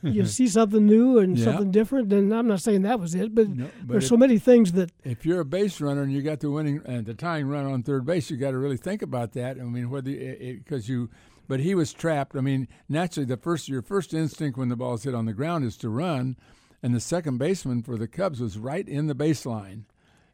you 0.01 0.25
see 0.37 0.47
something 0.47 0.85
new 0.85 1.17
and 1.19 1.37
Yeah. 1.37 1.45
something 1.45 1.71
different. 1.71 2.11
And 2.13 2.33
I'm 2.33 2.47
not 2.47 2.61
saying 2.61 2.83
that 2.83 2.99
was 2.99 3.15
it, 3.15 3.33
but 3.33 3.49
No, 3.49 3.69
but 3.83 3.93
there's 3.93 4.03
if- 4.05 4.09
so 4.09 4.17
many 4.17 4.37
things 4.37 4.73
that 4.73 4.91
if 5.03 5.25
you're 5.25 5.39
a 5.41 5.45
base 5.45 5.81
runner 5.81 6.01
and 6.03 6.11
you 6.13 6.21
got 6.21 6.39
the 6.39 6.51
winning 6.51 6.81
and 6.85 7.05
the 7.05 7.13
tying 7.13 7.47
run 7.47 7.65
on 7.65 7.83
third 7.83 8.05
base, 8.05 8.29
you 8.29 8.37
got 8.37 8.51
to 8.51 8.57
really 8.57 8.77
think 8.77 9.01
about 9.01 9.33
that. 9.33 9.57
I 9.59 9.63
mean, 9.63 9.89
whether 9.89 10.11
because 10.11 10.87
you, 10.89 11.09
but 11.47 11.59
he 11.59 11.73
was 11.75 11.93
trapped. 11.93 12.35
I 12.35 12.41
mean, 12.41 12.67
naturally, 12.87 13.25
the 13.25 13.37
first 13.37 13.67
your 13.69 13.81
first 13.81 14.13
instinct 14.13 14.57
when 14.57 14.69
the 14.69 14.75
ball 14.75 14.93
is 14.93 15.03
hit 15.03 15.15
on 15.15 15.25
the 15.25 15.33
ground 15.33 15.65
is 15.65 15.75
to 15.77 15.89
run, 15.89 16.35
and 16.83 16.93
the 16.95 16.99
second 16.99 17.37
baseman 17.39 17.81
for 17.83 17.97
the 17.97 18.07
Cubs 18.07 18.39
was 18.39 18.57
right 18.57 18.87
in 18.87 19.07
the 19.07 19.15
baseline, 19.15 19.83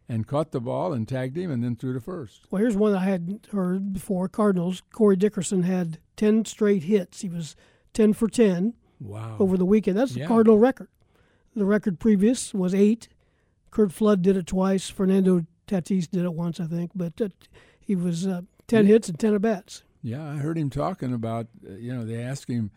and 0.09 0.27
caught 0.27 0.51
the 0.51 0.61
ball 0.61 0.93
and 0.93 1.07
tagged 1.07 1.35
him 1.37 1.51
and 1.51 1.63
then 1.63 1.75
threw 1.75 1.93
to 1.93 1.99
first. 2.01 2.47
Well, 2.51 2.61
here's 2.61 2.75
one 2.77 2.93
I 2.95 3.03
hadn't 3.05 3.47
heard 3.47 3.93
before. 3.93 4.27
Cardinals. 4.29 4.81
Corey 4.93 5.15
Dickerson 5.15 5.63
had 5.63 5.99
10 6.17 6.45
straight 6.45 6.83
hits. 6.83 7.21
He 7.21 7.29
was 7.29 7.55
10 7.93 8.13
for 8.13 8.27
10 8.29 8.73
Wow. 8.99 9.37
over 9.39 9.57
the 9.57 9.65
weekend. 9.65 9.97
That's 9.97 10.13
the 10.13 10.21
Yeah. 10.21 10.27
Cardinal 10.27 10.57
record. 10.57 10.87
The 11.55 11.65
record 11.65 11.99
previous 11.99 12.53
was 12.53 12.73
eight. 12.73 13.07
Curt 13.71 13.91
Flood 13.91 14.21
did 14.21 14.37
it 14.37 14.47
twice. 14.47 14.89
Fernando 14.89 15.45
Tatis 15.67 16.09
did 16.09 16.23
it 16.23 16.33
once, 16.33 16.59
I 16.59 16.65
think. 16.65 16.91
But 16.95 17.19
uh, 17.21 17.29
he 17.79 17.95
was 17.95 18.25
uh, 18.27 18.41
10 18.67 18.85
hits 18.85 19.09
and 19.09 19.19
10 19.19 19.35
at 19.35 19.41
bats. 19.41 19.83
Yeah, 20.03 20.23
I 20.23 20.35
heard 20.37 20.57
him 20.57 20.69
talking 20.69 21.13
about. 21.13 21.47
Uh, 21.67 21.73
you 21.73 21.93
know, 21.93 22.05
they 22.05 22.21
asked 22.21 22.49
him 22.49 22.71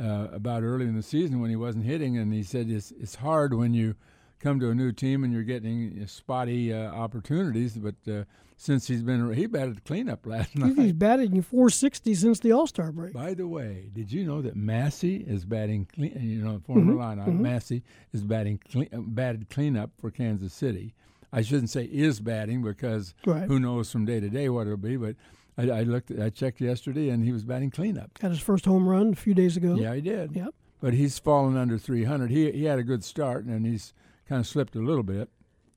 uh, 0.00 0.28
about 0.32 0.62
early 0.62 0.86
in 0.86 0.94
the 0.96 1.02
season 1.02 1.40
when 1.40 1.50
he 1.50 1.56
wasn't 1.56 1.84
hitting, 1.84 2.16
and 2.16 2.32
he 2.32 2.42
said 2.42 2.70
it's 2.70 2.92
it's 2.92 3.16
hard 3.16 3.52
when 3.54 3.74
you 3.74 3.94
come 4.42 4.60
to 4.60 4.70
a 4.70 4.74
new 4.74 4.92
team 4.92 5.24
and 5.24 5.32
you're 5.32 5.42
getting 5.42 6.06
spotty 6.06 6.72
uh, 6.72 6.90
opportunities. 6.90 7.76
But 7.76 7.94
uh, 8.10 8.24
since 8.56 8.86
he's 8.88 9.02
been, 9.02 9.32
he 9.32 9.46
batted 9.46 9.84
cleanup 9.84 10.26
last 10.26 10.56
night. 10.56 10.76
he's 10.76 10.92
batting 10.92 11.40
460 11.42 12.14
since 12.14 12.40
the 12.40 12.52
All 12.52 12.66
Star 12.66 12.92
break. 12.92 13.12
By 13.14 13.34
the 13.34 13.46
way, 13.46 13.90
did 13.92 14.10
you 14.12 14.24
know 14.24 14.42
that 14.42 14.56
Massey 14.56 15.16
is 15.16 15.44
batting 15.44 15.86
clean? 15.92 16.16
You 16.20 16.42
know, 16.44 16.60
former 16.66 16.92
Mm-hmm, 16.92 17.20
lineout 17.20 17.38
Massey 17.40 17.82
is 18.12 18.22
batting 18.22 18.58
clean, 18.70 18.88
uh, 18.92 18.98
batted 19.00 19.48
cleanup 19.48 19.90
for 20.00 20.10
Kansas 20.10 20.52
City. 20.52 20.94
I 21.32 21.40
shouldn't 21.42 21.70
say 21.70 21.84
is 21.84 22.20
batting 22.20 22.62
because 22.62 23.14
Right. 23.24 23.44
who 23.48 23.58
knows 23.58 23.90
from 23.90 24.04
day 24.04 24.20
to 24.20 24.28
day 24.28 24.48
what 24.50 24.66
it'll 24.66 24.76
be. 24.76 24.96
But 24.96 25.16
I, 25.56 25.70
I 25.70 25.82
looked, 25.84 26.10
I 26.10 26.28
checked 26.30 26.60
yesterday, 26.60 27.08
and 27.08 27.24
he 27.24 27.32
was 27.32 27.42
batting 27.44 27.70
cleanup. 27.70 28.18
Got 28.18 28.32
his 28.32 28.40
first 28.40 28.64
home 28.66 28.86
run 28.88 29.12
a 29.12 29.16
few 29.16 29.32
days 29.34 29.56
ago. 29.56 29.74
Yeah, 29.76 29.94
he 29.94 30.00
did. 30.02 30.36
Yep. 30.36 30.54
But 30.80 30.94
he's 30.94 31.18
fallen 31.18 31.56
under 31.56 31.78
300. 31.78 32.30
He 32.30 32.50
he 32.52 32.64
had 32.64 32.78
a 32.78 32.82
good 32.82 33.02
start, 33.04 33.44
and 33.44 33.64
he's 33.64 33.94
kind 34.28 34.40
of 34.40 34.46
slipped 34.46 34.74
a 34.76 34.80
little 34.80 35.02
bit. 35.02 35.28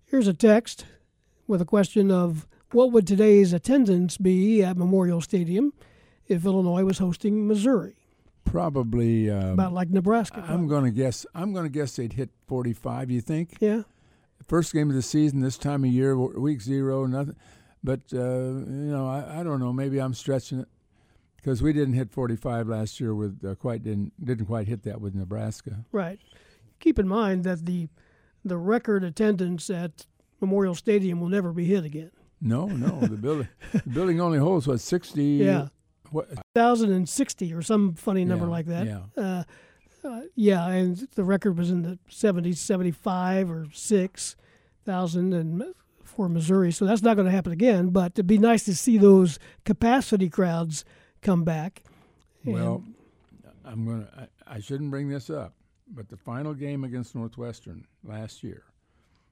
Here's 0.05 0.27
a 0.27 0.33
text 0.33 0.85
with 1.47 1.61
a 1.61 1.65
question 1.65 2.11
of 2.11 2.47
what 2.71 2.91
would 2.91 3.07
today's 3.07 3.53
attendance 3.53 4.17
be 4.17 4.63
at 4.63 4.77
Memorial 4.77 5.21
Stadium 5.21 5.73
if 6.27 6.45
Illinois 6.45 6.83
was 6.83 6.97
hosting 6.97 7.47
Missouri? 7.47 7.95
Probably. 8.43 9.29
Um, 9.29 9.53
About 9.53 9.73
like 9.73 9.89
Nebraska. 9.89 10.43
I'm 10.47 10.67
going 10.67 10.85
to 10.85 10.91
guess. 10.91 11.25
I'm 11.33 11.53
going 11.53 11.65
to 11.65 11.69
guess 11.69 11.95
they'd 11.95 12.13
hit 12.13 12.29
45. 12.47 13.11
You 13.11 13.21
think? 13.21 13.57
yeah. 13.59 13.83
First 14.47 14.73
game 14.73 14.89
of 14.89 14.95
the 14.95 15.01
season, 15.01 15.39
this 15.39 15.57
time 15.57 15.83
of 15.83 15.89
year, 15.89 16.15
week 16.15 16.61
zero, 16.61 17.07
nothing. 17.07 17.35
But 17.83 18.01
uh, 18.13 18.17
you 18.19 18.91
know, 18.91 19.07
I, 19.07 19.39
I 19.39 19.43
don't 19.43 19.59
know. 19.59 19.73
Maybe 19.73 19.99
I'm 19.99 20.13
stretching 20.13 20.59
it 20.59 20.67
because 21.37 21.63
we 21.63 21.73
didn't 21.73 21.95
hit 21.95 22.11
45 22.11 22.67
last 22.67 22.99
year 22.99 23.15
with 23.15 23.43
uh, 23.43 23.55
quite 23.55 23.83
didn't 23.83 24.13
didn't 24.23 24.45
quite 24.45 24.67
hit 24.67 24.83
that 24.83 25.01
with 25.01 25.15
Nebraska. 25.15 25.85
Right. 25.91 26.19
Keep 26.79 26.99
in 26.99 27.07
mind 27.07 27.43
that 27.45 27.65
the 27.65 27.87
the 28.45 28.57
record 28.57 29.03
attendance 29.03 29.69
at 29.69 30.05
Memorial 30.39 30.75
Stadium 30.75 31.19
will 31.19 31.27
never 31.29 31.51
be 31.51 31.65
hit 31.65 31.83
again. 31.83 32.11
No, 32.39 32.67
no, 32.67 32.99
the 33.01 33.17
building 33.17 33.47
the 33.73 33.81
building 33.89 34.21
only 34.21 34.37
holds 34.37 34.67
what 34.67 34.79
60. 34.79 35.21
Yeah. 35.43 35.67
What? 36.11 36.27
1,060 36.53 37.51
or 37.53 37.61
some 37.63 37.95
funny 37.95 38.23
number 38.23 38.45
Yeah, 38.45 38.51
like 38.51 38.65
that. 38.67 38.85
yeah. 38.85 39.01
Uh, 39.17 39.43
uh, 40.07 40.21
yeah, 40.35 40.67
and 40.67 40.97
the 41.15 41.23
record 41.23 41.57
was 41.57 41.71
in 41.71 41.81
the 41.81 41.97
70s, 42.09 42.57
75 42.57 43.49
or 43.49 43.65
6,000 43.73 45.33
and 45.33 45.63
for 46.03 46.29
Missouri. 46.29 46.71
So 46.71 46.85
that's 46.85 47.01
not 47.01 47.15
going 47.15 47.25
to 47.25 47.31
happen 47.31 47.51
again, 47.51 47.89
but 47.89 48.11
it'd 48.13 48.27
be 48.27 48.37
nice 48.37 48.63
to 48.65 48.75
see 48.75 48.97
those 48.99 49.39
capacity 49.65 50.29
crowds 50.29 50.85
come 51.21 51.43
back. 51.43 51.81
Well, 52.45 52.83
I'm 53.65 53.85
gonna. 53.85 54.07
I, 54.47 54.57
I 54.57 54.59
shouldn't 54.59 54.91
bring 54.91 55.09
this 55.09 55.31
up, 55.31 55.53
but 55.87 56.09
the 56.09 56.17
final 56.17 56.53
game 56.53 56.83
against 56.83 57.15
Northwestern 57.15 57.87
last 58.03 58.43
year, 58.43 58.63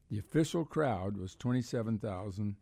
the 0.10 0.18
official 0.20 0.66
crowd 0.66 1.18
was 1.18 1.36
twenty-seven 1.36 2.00
thousand, 2.00 2.56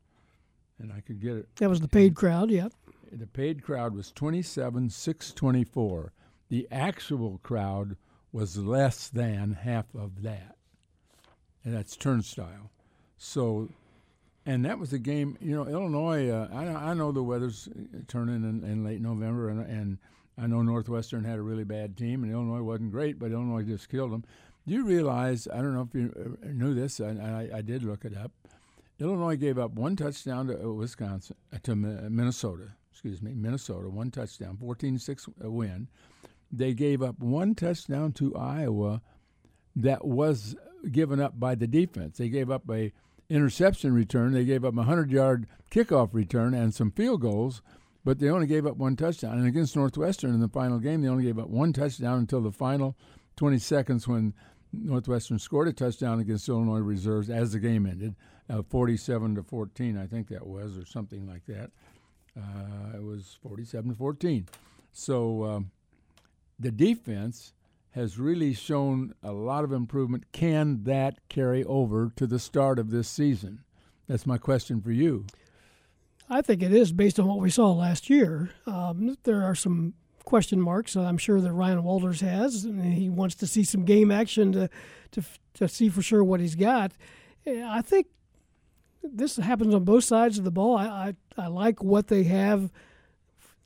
and 0.79 0.91
I 0.91 1.01
could 1.01 1.21
get 1.21 1.37
it. 1.37 1.47
That 1.57 1.69
was 1.69 1.81
the 1.81 1.87
paid 1.87 2.15
crowd, 2.15 2.49
yeah. 2.51 2.69
The 3.11 3.27
paid 3.27 3.61
crowd 3.61 3.93
was 3.93 4.11
27,624. 4.13 6.13
The 6.49 6.67
actual 6.71 7.39
crowd 7.43 7.97
was 8.31 8.57
less 8.57 9.09
than 9.09 9.51
half 9.51 9.93
of 9.93 10.23
that. 10.23 10.55
And 11.63 11.75
that's 11.75 11.95
turnstile. 11.97 12.71
So, 13.17 13.69
and 14.45 14.63
that 14.65 14.79
was 14.79 14.93
a 14.93 14.99
game, 14.99 15.37
you 15.41 15.53
know, 15.53 15.67
Illinois, 15.67 16.29
uh, 16.29 16.47
I, 16.53 16.91
I 16.91 16.93
know 16.93 17.11
the 17.11 17.21
weather's 17.21 17.67
turning 18.07 18.43
in, 18.43 18.63
in 18.63 18.85
late 18.85 19.01
November, 19.01 19.49
and, 19.49 19.59
and 19.69 19.97
I 20.37 20.47
know 20.47 20.61
Northwestern 20.61 21.23
had 21.23 21.37
a 21.37 21.43
really 21.43 21.63
bad 21.63 21.97
team, 21.97 22.23
and 22.23 22.31
Illinois 22.31 22.61
wasn't 22.61 22.91
great, 22.91 23.19
but 23.19 23.31
Illinois 23.31 23.63
just 23.63 23.89
killed 23.89 24.11
them. 24.11 24.23
Do 24.67 24.73
you 24.73 24.85
realize, 24.85 25.47
I 25.51 25.57
don't 25.57 25.73
know 25.73 25.87
if 25.89 25.93
you 25.93 26.37
uh, 26.43 26.47
knew 26.51 26.73
this, 26.73 26.99
and 26.99 27.21
I, 27.21 27.49
I 27.57 27.61
did 27.61 27.83
look 27.83 28.05
it 28.05 28.15
up, 28.15 28.31
Illinois 28.99 29.35
gave 29.35 29.57
up 29.57 29.71
one 29.71 29.95
touchdown 29.95 30.47
to 30.47 30.63
uh, 30.63 30.71
Wisconsin, 30.71 31.35
uh, 31.53 31.57
to 31.63 31.75
Minnesota, 31.75 32.73
excuse 32.91 33.21
me, 33.21 33.33
Minnesota, 33.33 33.89
one 33.89 34.11
touchdown, 34.11 34.57
14 34.57 34.99
6 34.99 35.29
win. 35.39 35.87
They 36.51 36.73
gave 36.73 37.01
up 37.01 37.19
one 37.19 37.55
touchdown 37.55 38.11
to 38.13 38.35
Iowa 38.35 39.01
that 39.75 40.05
was 40.05 40.55
given 40.91 41.19
up 41.19 41.39
by 41.39 41.55
the 41.55 41.67
defense. 41.67 42.17
They 42.17 42.29
gave 42.29 42.51
up 42.51 42.69
a 42.69 42.91
interception 43.29 43.93
return. 43.93 44.33
They 44.33 44.45
gave 44.45 44.65
up 44.65 44.73
a 44.73 44.77
100 44.77 45.09
yard 45.09 45.47
kickoff 45.71 46.09
return 46.13 46.53
and 46.53 46.73
some 46.73 46.91
field 46.91 47.21
goals, 47.21 47.61
but 48.03 48.19
they 48.19 48.29
only 48.29 48.47
gave 48.47 48.65
up 48.65 48.77
one 48.77 48.95
touchdown. 48.95 49.37
And 49.37 49.47
against 49.47 49.75
Northwestern 49.75 50.33
in 50.33 50.39
the 50.39 50.47
final 50.47 50.79
game, 50.79 51.01
they 51.01 51.07
only 51.07 51.23
gave 51.23 51.39
up 51.39 51.49
one 51.49 51.73
touchdown 51.73 52.19
until 52.19 52.41
the 52.41 52.51
final 52.51 52.95
20 53.37 53.57
seconds 53.59 54.07
when 54.07 54.33
Northwestern 54.73 55.39
scored 55.39 55.67
a 55.67 55.73
touchdown 55.73 56.19
against 56.19 56.47
Illinois 56.47 56.79
reserves 56.79 57.29
as 57.29 57.51
the 57.51 57.59
game 57.59 57.85
ended, 57.85 58.15
uh, 58.49 58.61
47 58.61 59.35
to 59.35 59.43
14, 59.43 59.97
I 59.97 60.07
think 60.07 60.29
that 60.29 60.47
was, 60.47 60.77
or 60.77 60.85
something 60.85 61.27
like 61.27 61.45
that. 61.47 61.71
Uh, 62.37 62.97
it 62.97 63.03
was 63.03 63.37
47 63.43 63.91
to 63.91 63.95
14. 63.95 64.47
So 64.93 65.43
um, 65.43 65.71
the 66.59 66.71
defense 66.71 67.53
has 67.91 68.17
really 68.17 68.53
shown 68.53 69.13
a 69.21 69.31
lot 69.31 69.63
of 69.63 69.73
improvement. 69.73 70.31
Can 70.31 70.83
that 70.85 71.19
carry 71.27 71.63
over 71.65 72.11
to 72.15 72.25
the 72.25 72.39
start 72.39 72.79
of 72.79 72.89
this 72.89 73.09
season? 73.09 73.63
That's 74.07 74.25
my 74.25 74.37
question 74.37 74.81
for 74.81 74.91
you. 74.91 75.25
I 76.31 76.41
think 76.41 76.63
it 76.63 76.73
is 76.73 76.93
based 76.93 77.19
on 77.19 77.27
what 77.27 77.39
we 77.39 77.49
saw 77.49 77.73
last 77.73 78.09
year. 78.09 78.51
Um, 78.65 79.17
there 79.23 79.43
are 79.43 79.53
some 79.53 79.93
question 80.23 80.61
marks 80.61 80.95
I'm 80.95 81.17
sure 81.17 81.41
that 81.41 81.51
Ryan 81.51 81.83
Walters 81.83 82.21
has, 82.21 82.63
and 82.63 82.81
he 82.93 83.09
wants 83.09 83.35
to 83.35 83.47
see 83.47 83.65
some 83.65 83.83
game 83.83 84.11
action 84.11 84.53
to 84.53 84.69
to 85.11 85.23
to 85.55 85.67
see 85.67 85.89
for 85.89 86.01
sure 86.01 86.23
what 86.23 86.39
he's 86.39 86.55
got. 86.55 86.93
I 87.45 87.81
think 87.81 88.07
this 89.03 89.35
happens 89.35 89.73
on 89.73 89.83
both 89.83 90.05
sides 90.05 90.37
of 90.37 90.45
the 90.45 90.51
ball. 90.51 90.77
I 90.77 91.13
I, 91.37 91.43
I 91.43 91.47
like 91.47 91.83
what 91.83 92.07
they 92.07 92.23
have 92.23 92.71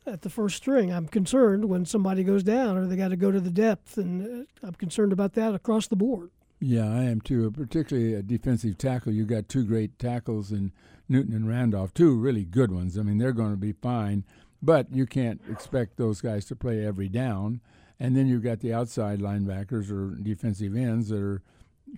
at 0.08 0.24
the 0.24 0.30
first 0.32 0.58
string. 0.58 0.92
I'm 0.92 1.08
concerned 1.08 1.66
when 1.66 1.86
somebody 1.86 2.24
goes 2.24 2.42
down 2.42 2.78
or 2.78 2.88
they 2.88 2.96
got 2.96 3.10
to 3.10 3.16
go 3.16 3.30
to 3.30 3.40
the 3.40 3.52
depth, 3.52 3.98
and 3.98 4.48
uh, 4.48 4.68
I'm 4.68 4.74
concerned 4.74 5.14
about 5.14 5.34
that 5.34 5.54
across 5.54 5.88
the 5.88 5.96
board. 5.96 6.32
Yeah, 6.60 6.90
I 6.90 7.04
am 7.04 7.22
too. 7.22 7.52
Particularly 7.52 8.16
a 8.16 8.24
defensive 8.24 8.80
tackle. 8.80 9.12
You 9.12 9.26
got 9.26 9.50
two 9.50 9.66
great 9.66 10.00
tackles 10.00 10.52
in 10.52 10.72
Newton 11.08 11.34
and 11.34 11.48
Randolph, 11.48 11.94
two 11.94 12.16
really 12.16 12.46
good 12.46 12.72
ones. 12.72 12.98
I 12.98 13.02
mean, 13.02 13.18
they're 13.18 13.32
going 13.32 13.52
to 13.52 13.58
be 13.58 13.74
fine, 13.74 14.24
but 14.62 14.92
you 14.92 15.06
can't 15.06 15.42
expect 15.50 15.98
those 15.98 16.22
guys 16.22 16.46
to 16.46 16.56
play 16.56 16.86
every 16.86 17.10
down. 17.10 17.62
And 18.00 18.16
then 18.16 18.28
you've 18.28 18.44
got 18.44 18.60
the 18.60 18.74
outside 18.74 19.20
linebackers 19.20 19.90
or 19.90 20.16
defensive 20.22 20.76
ends 20.76 21.10
that 21.10 21.22
are 21.22 21.42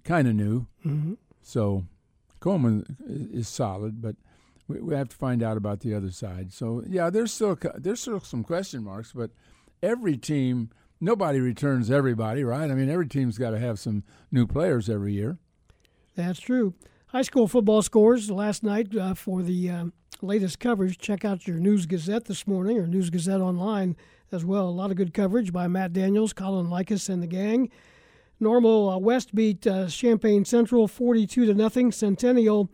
kind 0.03 0.27
of 0.27 0.35
new. 0.35 0.67
Mm-hmm. 0.85 1.13
So 1.41 1.85
Coleman 2.39 2.97
is 3.07 3.47
solid, 3.47 4.01
but 4.01 4.15
we, 4.67 4.79
we 4.79 4.95
have 4.95 5.09
to 5.09 5.15
find 5.15 5.41
out 5.41 5.57
about 5.57 5.79
the 5.79 5.93
other 5.93 6.11
side. 6.11 6.53
So 6.53 6.83
yeah, 6.87 7.09
there's 7.09 7.33
still 7.33 7.57
there's 7.75 8.01
still 8.01 8.19
some 8.19 8.43
question 8.43 8.83
marks, 8.83 9.11
but 9.11 9.31
every 9.81 10.17
team, 10.17 10.69
nobody 10.99 11.39
returns 11.39 11.89
everybody, 11.89 12.43
right? 12.43 12.69
I 12.69 12.73
mean, 12.75 12.89
every 12.89 13.07
team's 13.07 13.37
got 13.37 13.51
to 13.51 13.59
have 13.59 13.79
some 13.79 14.03
new 14.31 14.45
players 14.45 14.89
every 14.89 15.13
year. 15.13 15.37
That's 16.15 16.39
true. 16.39 16.73
High 17.11 17.21
school 17.21 17.47
football 17.47 17.81
scores 17.81 18.29
last 18.29 18.63
night 18.63 18.93
uh, 18.93 19.13
for 19.13 19.41
the 19.41 19.69
uh, 19.69 19.85
latest 20.21 20.59
coverage. 20.59 20.97
Check 20.97 21.23
out 21.23 21.47
your 21.47 21.55
News 21.55 21.85
Gazette 21.85 22.25
this 22.25 22.45
morning 22.45 22.77
or 22.77 22.85
News 22.85 23.09
Gazette 23.09 23.39
online 23.39 23.95
as 24.29 24.43
well. 24.43 24.67
A 24.67 24.69
lot 24.69 24.91
of 24.91 24.97
good 24.97 25.13
coverage 25.13 25.53
by 25.53 25.69
Matt 25.69 25.93
Daniels, 25.93 26.33
Colin 26.33 26.67
Likas, 26.67 27.07
and 27.07 27.23
the 27.23 27.27
gang. 27.27 27.71
Normal 28.41 28.89
uh, 28.89 28.97
West 28.97 29.33
beat 29.33 29.65
uh, 29.65 29.87
Champaign 29.87 30.43
Central 30.43 30.85
42 30.85 31.45
to 31.45 31.53
nothing. 31.53 31.93
Centennial 31.93 32.69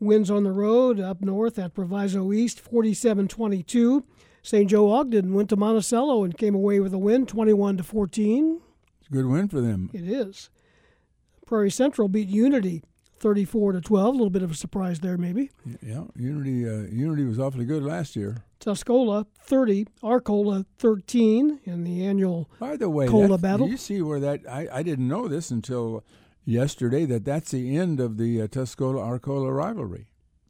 wins 0.00 0.32
on 0.32 0.42
the 0.42 0.50
road 0.50 0.98
up 0.98 1.20
north 1.20 1.56
at 1.56 1.72
Proviso 1.72 2.32
East 2.32 2.58
47 2.58 3.28
22. 3.28 4.04
St. 4.42 4.68
Joe 4.68 4.90
Ogden 4.90 5.32
went 5.32 5.48
to 5.50 5.56
Monticello 5.56 6.24
and 6.24 6.36
came 6.36 6.56
away 6.56 6.80
with 6.80 6.92
a 6.92 6.98
win 6.98 7.24
21 7.24 7.76
to 7.76 7.84
14. 7.84 8.60
It's 8.98 9.08
a 9.08 9.12
good 9.12 9.26
win 9.26 9.46
for 9.46 9.60
them. 9.60 9.90
It 9.92 10.08
is. 10.08 10.50
Prairie 11.46 11.70
Central 11.70 12.08
beat 12.08 12.28
Unity 12.28 12.82
34 13.18 13.72
to 13.72 13.80
12. 13.80 14.06
A 14.06 14.10
little 14.10 14.30
bit 14.30 14.42
of 14.42 14.50
a 14.50 14.54
surprise 14.54 15.00
there, 15.00 15.16
maybe. 15.16 15.50
Yeah, 15.82 16.04
Unity 16.14 16.68
uh, 16.68 16.82
Unity 16.90 17.24
was 17.24 17.38
awfully 17.38 17.64
good 17.64 17.82
last 17.82 18.16
year. 18.16 18.44
Tuscola 18.60 19.26
30, 19.40 19.86
Arcola 20.02 20.64
13 20.78 21.60
in 21.64 21.84
the 21.84 22.04
annual 22.06 22.50
By 22.58 22.76
the 22.76 22.90
way, 22.90 23.06
Cola 23.06 23.38
battle. 23.38 23.68
You 23.68 23.76
see 23.76 24.02
where 24.02 24.20
that 24.20 24.40
I, 24.50 24.68
I 24.72 24.82
didn't 24.82 25.08
know 25.08 25.28
this 25.28 25.50
until 25.50 26.04
yesterday 26.44 27.04
that 27.06 27.24
that's 27.24 27.50
the 27.50 27.76
end 27.76 28.00
of 28.00 28.16
the 28.16 28.42
uh, 28.42 28.46
Tuscola 28.46 29.00
Arcola 29.00 29.52
rivalry. 29.52 30.06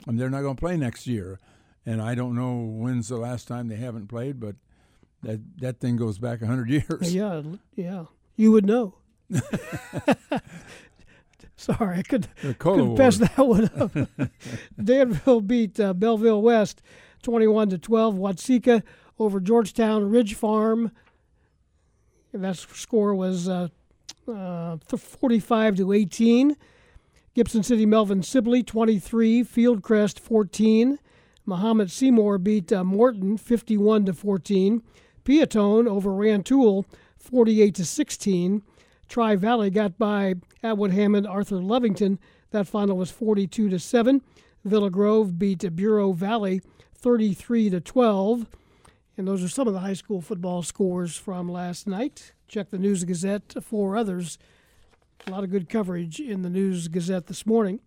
And 0.06 0.20
they're 0.20 0.30
not 0.30 0.42
going 0.42 0.54
to 0.56 0.60
play 0.60 0.76
next 0.76 1.06
year, 1.08 1.40
and 1.84 2.00
I 2.00 2.14
don't 2.14 2.36
know 2.36 2.54
when's 2.58 3.08
the 3.08 3.16
last 3.16 3.48
time 3.48 3.66
they 3.66 3.76
haven't 3.76 4.06
played, 4.06 4.38
but 4.38 4.54
that 5.22 5.40
that 5.58 5.80
thing 5.80 5.96
goes 5.96 6.18
back 6.18 6.42
hundred 6.42 6.70
years. 6.70 7.14
Yeah, 7.14 7.42
yeah, 7.74 8.04
you 8.36 8.52
would 8.52 8.66
know. 8.66 8.94
Sorry, 11.58 11.98
I 11.98 12.02
could, 12.02 12.28
could 12.58 12.96
pass 12.96 13.16
that 13.16 13.38
one 13.38 13.70
up. 13.76 14.30
Danville 14.82 15.40
beat 15.40 15.80
uh, 15.80 15.94
Belleville 15.94 16.42
West 16.42 16.82
21 17.22 17.70
to 17.70 17.78
12. 17.78 18.14
Watseka 18.16 18.82
over 19.18 19.40
Georgetown 19.40 20.10
Ridge 20.10 20.34
Farm. 20.34 20.92
That 22.34 22.56
score 22.56 23.14
was 23.14 23.48
uh, 23.48 23.68
uh, 24.28 24.76
45 24.86 25.76
to 25.76 25.92
18. 25.92 26.56
Gibson 27.34 27.62
City 27.62 27.86
Melvin 27.86 28.22
Sibley 28.22 28.62
23, 28.62 29.42
Fieldcrest 29.42 30.18
14. 30.18 30.98
Mahomet 31.46 31.90
Seymour 31.90 32.38
beat 32.38 32.72
uh, 32.72 32.84
Morton 32.84 33.38
51 33.38 34.06
to 34.06 34.12
14. 34.12 34.82
Piatone 35.24 35.88
over 35.88 36.12
Rantoul 36.12 36.84
48 37.18 37.74
to 37.74 37.84
16. 37.84 38.62
Tri 39.08 39.36
Valley 39.36 39.70
got 39.70 39.98
by 39.98 40.34
Atwood 40.62 40.92
Hammond 40.92 41.26
Arthur 41.26 41.56
Lovington. 41.56 42.18
That 42.50 42.66
final 42.66 42.96
was 42.96 43.10
42 43.10 43.68
to 43.70 43.78
7. 43.78 44.22
Villa 44.64 44.90
Grove 44.90 45.38
beat 45.38 45.76
Bureau 45.76 46.12
Valley 46.12 46.60
33 46.94 47.70
to 47.70 47.80
12. 47.80 48.46
And 49.16 49.26
those 49.26 49.42
are 49.42 49.48
some 49.48 49.66
of 49.68 49.74
the 49.74 49.80
high 49.80 49.94
school 49.94 50.20
football 50.20 50.62
scores 50.62 51.16
from 51.16 51.50
last 51.50 51.86
night. 51.86 52.32
Check 52.48 52.70
the 52.70 52.78
News 52.78 53.04
Gazette 53.04 53.54
for 53.62 53.96
others. 53.96 54.38
A 55.26 55.30
lot 55.30 55.44
of 55.44 55.50
good 55.50 55.68
coverage 55.68 56.20
in 56.20 56.42
the 56.42 56.50
News 56.50 56.88
Gazette 56.88 57.26
this 57.26 57.46
morning. 57.46 57.80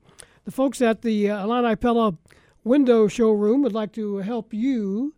The 0.45 0.51
folks 0.51 0.81
at 0.81 1.01
the 1.01 1.27
Illini 1.27 1.75
Pella 1.75 2.17
window 2.63 3.07
showroom 3.07 3.61
would 3.61 3.73
like 3.73 3.93
to 3.93 4.17
help 4.17 4.53
you 4.53 5.13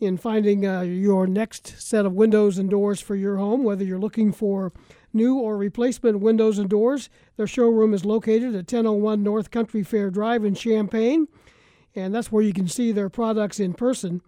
in 0.00 0.16
finding 0.16 0.66
uh, 0.66 0.80
your 0.80 1.26
next 1.26 1.80
set 1.80 2.06
of 2.06 2.14
windows 2.14 2.58
and 2.58 2.70
doors 2.70 3.00
for 3.00 3.14
your 3.14 3.36
home, 3.36 3.62
whether 3.62 3.84
you're 3.84 3.98
looking 3.98 4.32
for 4.32 4.72
new 5.12 5.38
or 5.38 5.56
replacement 5.56 6.20
windows 6.20 6.58
and 6.58 6.70
doors. 6.70 7.10
Their 7.36 7.46
showroom 7.46 7.92
is 7.92 8.04
located 8.04 8.54
at 8.54 8.72
1001 8.72 9.22
North 9.22 9.50
Country 9.50 9.82
Fair 9.82 10.10
Drive 10.10 10.44
in 10.44 10.54
Champaign, 10.54 11.28
and 11.94 12.14
that's 12.14 12.32
where 12.32 12.42
you 12.42 12.54
can 12.54 12.66
see 12.66 12.92
their 12.92 13.10
products 13.10 13.60
in 13.60 13.74
person. 13.74 14.22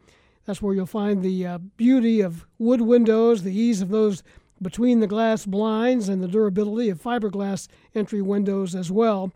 That's 0.44 0.60
where 0.60 0.74
you'll 0.74 0.86
find 0.86 1.22
the 1.22 1.46
uh, 1.46 1.58
beauty 1.58 2.20
of 2.20 2.46
wood 2.58 2.82
windows, 2.82 3.42
the 3.42 3.56
ease 3.56 3.80
of 3.80 3.88
those 3.88 4.22
between 4.60 5.00
the 5.00 5.06
glass 5.06 5.46
blinds, 5.46 6.08
and 6.08 6.22
the 6.22 6.28
durability 6.28 6.90
of 6.90 7.02
fiberglass 7.02 7.68
entry 7.94 8.20
windows 8.20 8.74
as 8.74 8.90
well. 8.90 9.32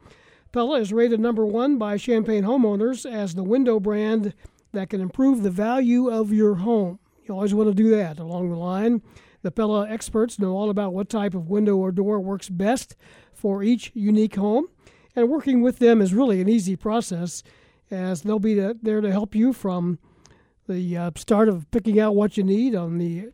Pella 0.53 0.81
is 0.81 0.93
rated 0.93 1.21
number 1.21 1.47
one 1.47 1.79
by 1.79 1.97
Champaign 1.97 2.45
homeowners 2.45 3.11
as 3.11 3.35
the 3.35 3.43
window 3.43 3.81
brand 3.81 4.35
that 4.77 4.91
can 4.91 5.01
improve 5.01 5.43
the 5.43 5.51
value 5.51 6.09
of 6.09 6.33
your 6.33 6.57
home. 6.57 6.99
You 7.25 7.35
always 7.35 7.55
want 7.55 7.69
to 7.71 7.75
do 7.75 7.91
that 7.91 8.19
along 8.19 8.51
the 8.51 8.57
line. 8.57 9.03
The 9.43 9.51
Pella 9.51 9.89
experts 9.89 10.39
know 10.39 10.53
all 10.57 10.71
about 10.71 10.93
what 10.93 11.09
type 11.09 11.35
of 11.35 11.49
window 11.49 11.77
or 11.77 11.91
door 11.91 12.21
works 12.21 12.49
best 12.49 12.95
for 13.33 13.63
each 13.63 13.91
unique 13.95 14.37
home, 14.37 14.67
and 15.15 15.29
working 15.29 15.63
with 15.63 15.79
them 15.79 16.01
is 16.01 16.13
really 16.13 16.41
an 16.41 16.49
easy 16.49 16.77
process 16.77 17.43
as 17.91 18.23
they'll 18.23 18.39
be 18.39 18.55
there 18.55 19.01
to 19.01 19.11
help 19.11 19.35
you 19.35 19.53
from 19.53 19.99
the 20.69 20.97
uh, 20.97 21.11
start 21.17 21.49
of 21.49 21.71
picking 21.71 21.99
out 21.99 22.15
what 22.15 22.37
you 22.37 22.43
need 22.43 22.75
on 22.75 22.99
the 22.99 23.31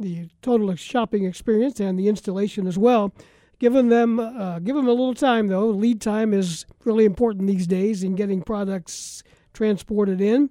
the 0.00 0.28
total 0.42 0.74
shopping 0.74 1.24
experience 1.24 1.78
and 1.78 1.96
the 1.96 2.08
installation 2.08 2.66
as 2.66 2.76
well. 2.76 3.14
Giving 3.60 3.88
them 3.88 4.18
uh, 4.18 4.58
give 4.58 4.74
them 4.76 4.88
a 4.88 4.90
little 4.90 5.14
time 5.14 5.46
though. 5.46 5.68
Lead 5.68 6.00
time 6.00 6.34
is 6.34 6.66
really 6.84 7.04
important 7.04 7.46
these 7.46 7.66
days 7.66 8.02
in 8.02 8.16
getting 8.16 8.42
products 8.42 9.22
transported 9.52 10.20
in. 10.20 10.50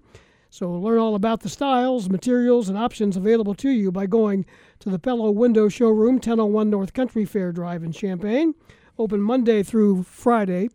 So 0.54 0.72
learn 0.72 1.00
all 1.00 1.16
about 1.16 1.40
the 1.40 1.50
styles, 1.50 2.12
materials, 2.12 2.70
and 2.70 2.78
options 2.78 3.18
available 3.18 3.56
to 3.56 3.72
you 3.72 3.92
by 3.92 4.06
going 4.06 4.46
to 4.82 4.92
the 4.92 5.00
Pella 5.00 5.32
Window 5.32 5.68
Showroom, 5.68 6.18
1001 6.18 6.70
North 6.70 6.94
Country 6.94 7.26
Fair 7.26 7.52
Drive 7.52 7.84
in 7.84 7.92
Champaign. 7.92 8.54
Open 9.00 9.20
Monday 9.20 9.64
through 9.64 10.04
Friday, 10.04 10.70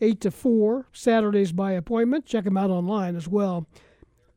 8 0.00 0.20
to 0.20 0.30
4, 0.30 0.86
Saturdays 0.92 1.50
by 1.50 1.72
appointment. 1.72 2.24
Check 2.24 2.44
them 2.44 2.56
out 2.56 2.70
online 2.70 3.16
as 3.16 3.26
well. 3.26 3.66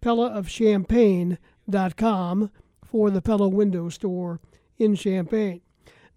PellaofChampaign.com 0.02 2.50
for 2.84 3.12
the 3.12 3.22
Pella 3.22 3.50
Window 3.50 3.90
Store 3.90 4.40
in 4.80 4.96
Champaign. 4.96 5.62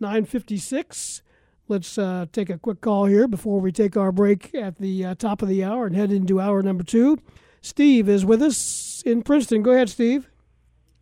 956. 0.01 1.21
Let's 1.69 1.99
uh, 1.99 2.25
take 2.33 2.49
a 2.49 2.57
quick 2.57 2.81
call 2.81 3.05
here 3.05 3.29
before 3.29 3.61
we 3.61 3.71
take 3.71 3.99
our 3.99 4.13
break 4.13 4.55
at 4.55 4.79
the 4.79 5.05
uh, 5.05 5.15
top 5.15 5.43
of 5.43 5.49
the 5.49 5.63
hour 5.63 5.85
and 5.85 5.95
head 5.95 6.11
into 6.11 6.41
hour 6.41 6.63
number 6.63 6.85
two. 6.85 7.19
Steve 7.67 8.09
is 8.09 8.25
with 8.25 8.43
us 8.43 9.03
in 9.05 9.23
Princeton. 9.23 9.63
Go 9.63 9.73
ahead, 9.73 9.91
Steve. 9.91 10.31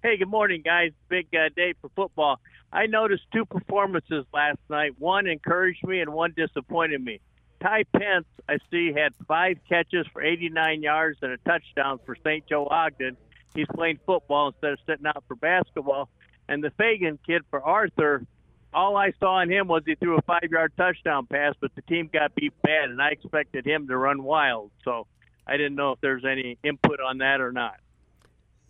Hey, 0.02 0.16
good 0.16 0.28
morning, 0.28 0.62
guys. 0.64 0.92
Big 1.08 1.26
uh, 1.34 1.50
day 1.54 1.74
for 1.80 1.90
football. 1.94 2.40
I 2.72 2.86
noticed 2.86 3.24
two 3.32 3.44
performances 3.44 4.24
last 4.32 4.58
night. 4.70 4.98
One 4.98 5.26
encouraged 5.26 5.86
me 5.86 6.00
and 6.00 6.12
one 6.14 6.32
disappointed 6.34 7.04
me. 7.04 7.20
Ty 7.62 7.84
Pence, 7.94 8.24
I 8.48 8.58
see, 8.70 8.92
had 8.94 9.12
five 9.28 9.58
catches 9.68 10.06
for 10.12 10.22
89 10.22 10.82
yards 10.82 11.18
and 11.20 11.32
a 11.32 11.36
touchdown 11.38 12.00
for 12.06 12.16
St. 12.16 12.46
Joe 12.46 12.66
Ogden. 12.66 13.18
He's 13.54 13.66
playing 13.74 13.98
football 14.06 14.48
instead 14.48 14.72
of 14.72 14.78
sitting 14.86 15.06
out 15.06 15.22
for 15.28 15.36
basketball. 15.36 16.08
And 16.48 16.64
the 16.64 16.70
Fagan 16.78 17.18
kid 17.26 17.42
for 17.50 17.62
Arthur, 17.62 18.26
all 18.72 18.96
I 18.96 19.12
saw 19.20 19.40
in 19.40 19.50
him 19.50 19.68
was 19.68 19.82
he 19.86 19.96
threw 19.96 20.16
a 20.16 20.22
five 20.22 20.48
yard 20.50 20.72
touchdown 20.78 21.26
pass, 21.26 21.54
but 21.60 21.74
the 21.74 21.82
team 21.82 22.08
got 22.10 22.34
beat 22.34 22.54
bad, 22.62 22.90
and 22.90 23.00
I 23.00 23.10
expected 23.10 23.66
him 23.66 23.86
to 23.88 23.96
run 23.96 24.22
wild. 24.22 24.70
So 24.82 25.06
I 25.46 25.56
didn't 25.56 25.74
know 25.74 25.92
if 25.92 26.00
there's 26.00 26.24
any 26.24 26.58
input 26.64 27.00
on 27.00 27.18
that 27.18 27.40
or 27.40 27.52
not. 27.52 27.76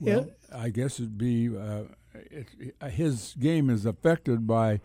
Well, 0.01 0.27
yeah. 0.27 0.59
I 0.59 0.71
guess 0.71 0.99
it'd 0.99 1.17
be 1.17 1.49
uh, 1.57 1.85
it, 2.15 2.49
it, 2.59 2.91
his 2.91 3.35
game 3.39 3.71
is 3.71 3.87
affected 3.87 4.47
by 4.47 4.81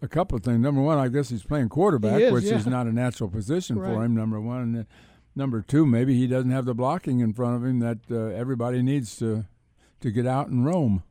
a 0.00 0.08
couple 0.08 0.36
of 0.36 0.44
things. 0.44 0.60
Number 0.60 0.80
one, 0.80 0.98
I 0.98 1.08
guess 1.08 1.28
he's 1.28 1.42
playing 1.42 1.68
quarterback, 1.68 2.20
is, 2.20 2.32
which 2.32 2.44
yeah. 2.44 2.56
is 2.56 2.66
not 2.66 2.86
a 2.86 2.92
natural 2.92 3.28
position 3.28 3.78
right. 3.78 3.92
for 3.92 4.04
him. 4.04 4.14
Number 4.14 4.40
one, 4.40 4.60
and 4.60 4.86
number 5.34 5.62
two, 5.62 5.86
maybe 5.86 6.16
he 6.16 6.26
doesn't 6.26 6.50
have 6.50 6.64
the 6.64 6.74
blocking 6.74 7.20
in 7.20 7.32
front 7.32 7.56
of 7.56 7.64
him 7.64 7.80
that 7.80 7.98
uh, 8.10 8.36
everybody 8.36 8.82
needs 8.82 9.16
to 9.16 9.46
to 10.00 10.10
get 10.10 10.26
out 10.26 10.48
and 10.48 10.66
roam. 10.66 11.02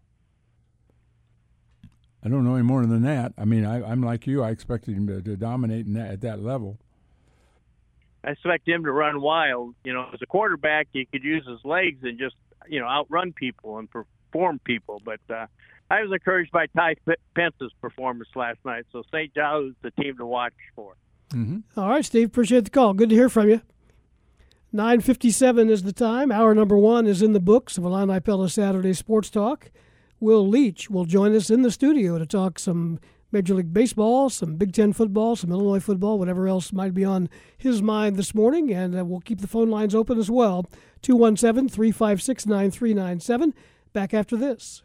I 2.24 2.30
don't 2.30 2.44
know 2.44 2.56
any 2.56 2.64
more 2.64 2.86
than 2.86 3.02
that. 3.04 3.34
I 3.38 3.46
mean, 3.46 3.66
I, 3.66 3.92
am 3.92 4.04
like 4.04 4.28
you. 4.28 4.44
I 4.44 4.52
expected 4.52 4.96
him 4.96 5.08
to, 5.08 5.22
to 5.22 5.36
dominate 5.36 5.92
that, 5.94 6.12
at 6.12 6.22
that 6.22 6.40
level. 6.42 6.78
I 8.24 8.32
expect 8.32 8.68
him 8.68 8.84
to 8.84 8.92
run 8.92 9.22
wild. 9.22 9.76
You 9.84 9.94
know, 9.94 10.10
as 10.14 10.22
a 10.22 10.26
quarterback, 10.26 10.88
he 10.94 11.06
could 11.06 11.24
use 11.24 11.46
his 11.48 11.60
legs 11.64 12.00
and 12.04 12.20
just 12.20 12.36
you 12.68 12.80
know 12.80 12.88
outrun 12.88 13.34
people 13.34 13.78
and 13.78 13.90
perform 13.90 14.60
people. 14.64 15.02
But 15.04 15.20
uh, 15.30 15.48
I 15.90 16.04
was 16.04 16.12
encouraged 16.12 16.52
by 16.52 16.68
Ty 16.68 16.96
Pence's 17.36 17.72
performance 17.82 18.30
last 18.36 18.60
night. 18.64 18.86
So 18.92 19.04
St. 19.12 19.34
John's 19.34 19.76
the 19.82 19.92
team 19.92 20.18
to 20.18 20.26
watch 20.26 20.54
for. 20.76 20.96
Mm-hmm. 21.34 21.80
All 21.80 21.90
right, 21.90 22.06
Steve. 22.06 22.28
Appreciate 22.28 22.66
the 22.66 22.70
call. 22.70 22.94
Good 22.94 23.10
to 23.10 23.16
hear 23.16 23.30
from 23.30 23.50
you. 23.50 23.62
9:57 24.74 25.70
is 25.70 25.84
the 25.84 25.92
time. 25.92 26.32
Hour 26.32 26.56
number 26.56 26.78
one 26.78 27.06
is 27.06 27.22
in 27.22 27.34
the 27.34 27.42
books 27.42 27.78
of 27.78 27.84
Illini 27.84 28.20
Pella 28.20 28.50
Saturday 28.50 28.94
Sports 28.94 29.30
Talk. 29.30 29.70
Will 30.22 30.48
Leitch 30.48 30.90
will 30.90 31.06
join 31.06 31.36
us 31.36 31.50
in 31.50 31.62
the 31.62 31.72
studio 31.72 32.18
to 32.18 32.26
talk 32.26 32.60
some 32.60 33.00
Major 33.32 33.54
League 33.54 33.74
Baseball, 33.74 34.30
some 34.30 34.56
Big 34.56 34.74
Ten 34.74 34.94
football, 34.94 35.36
some 35.36 35.52
Illinois 35.52 35.80
football, 35.80 36.20
whatever 36.20 36.48
else 36.48 36.74
might 36.74 36.94
be 36.94 37.06
on 37.06 37.30
his 37.58 37.82
mind 37.82 38.18
this 38.18 38.36
morning. 38.36 38.72
And 38.72 38.98
uh, 38.98 39.06
we'll 39.06 39.22
keep 39.22 39.42
the 39.42 39.48
phone 39.48 39.70
lines 39.70 39.96
open 39.96 40.20
as 40.20 40.30
well. 40.30 40.66
217 41.02 41.70
356 41.70 42.46
9397. 42.46 43.54
Back 43.94 44.14
after 44.14 44.38
this. 44.38 44.84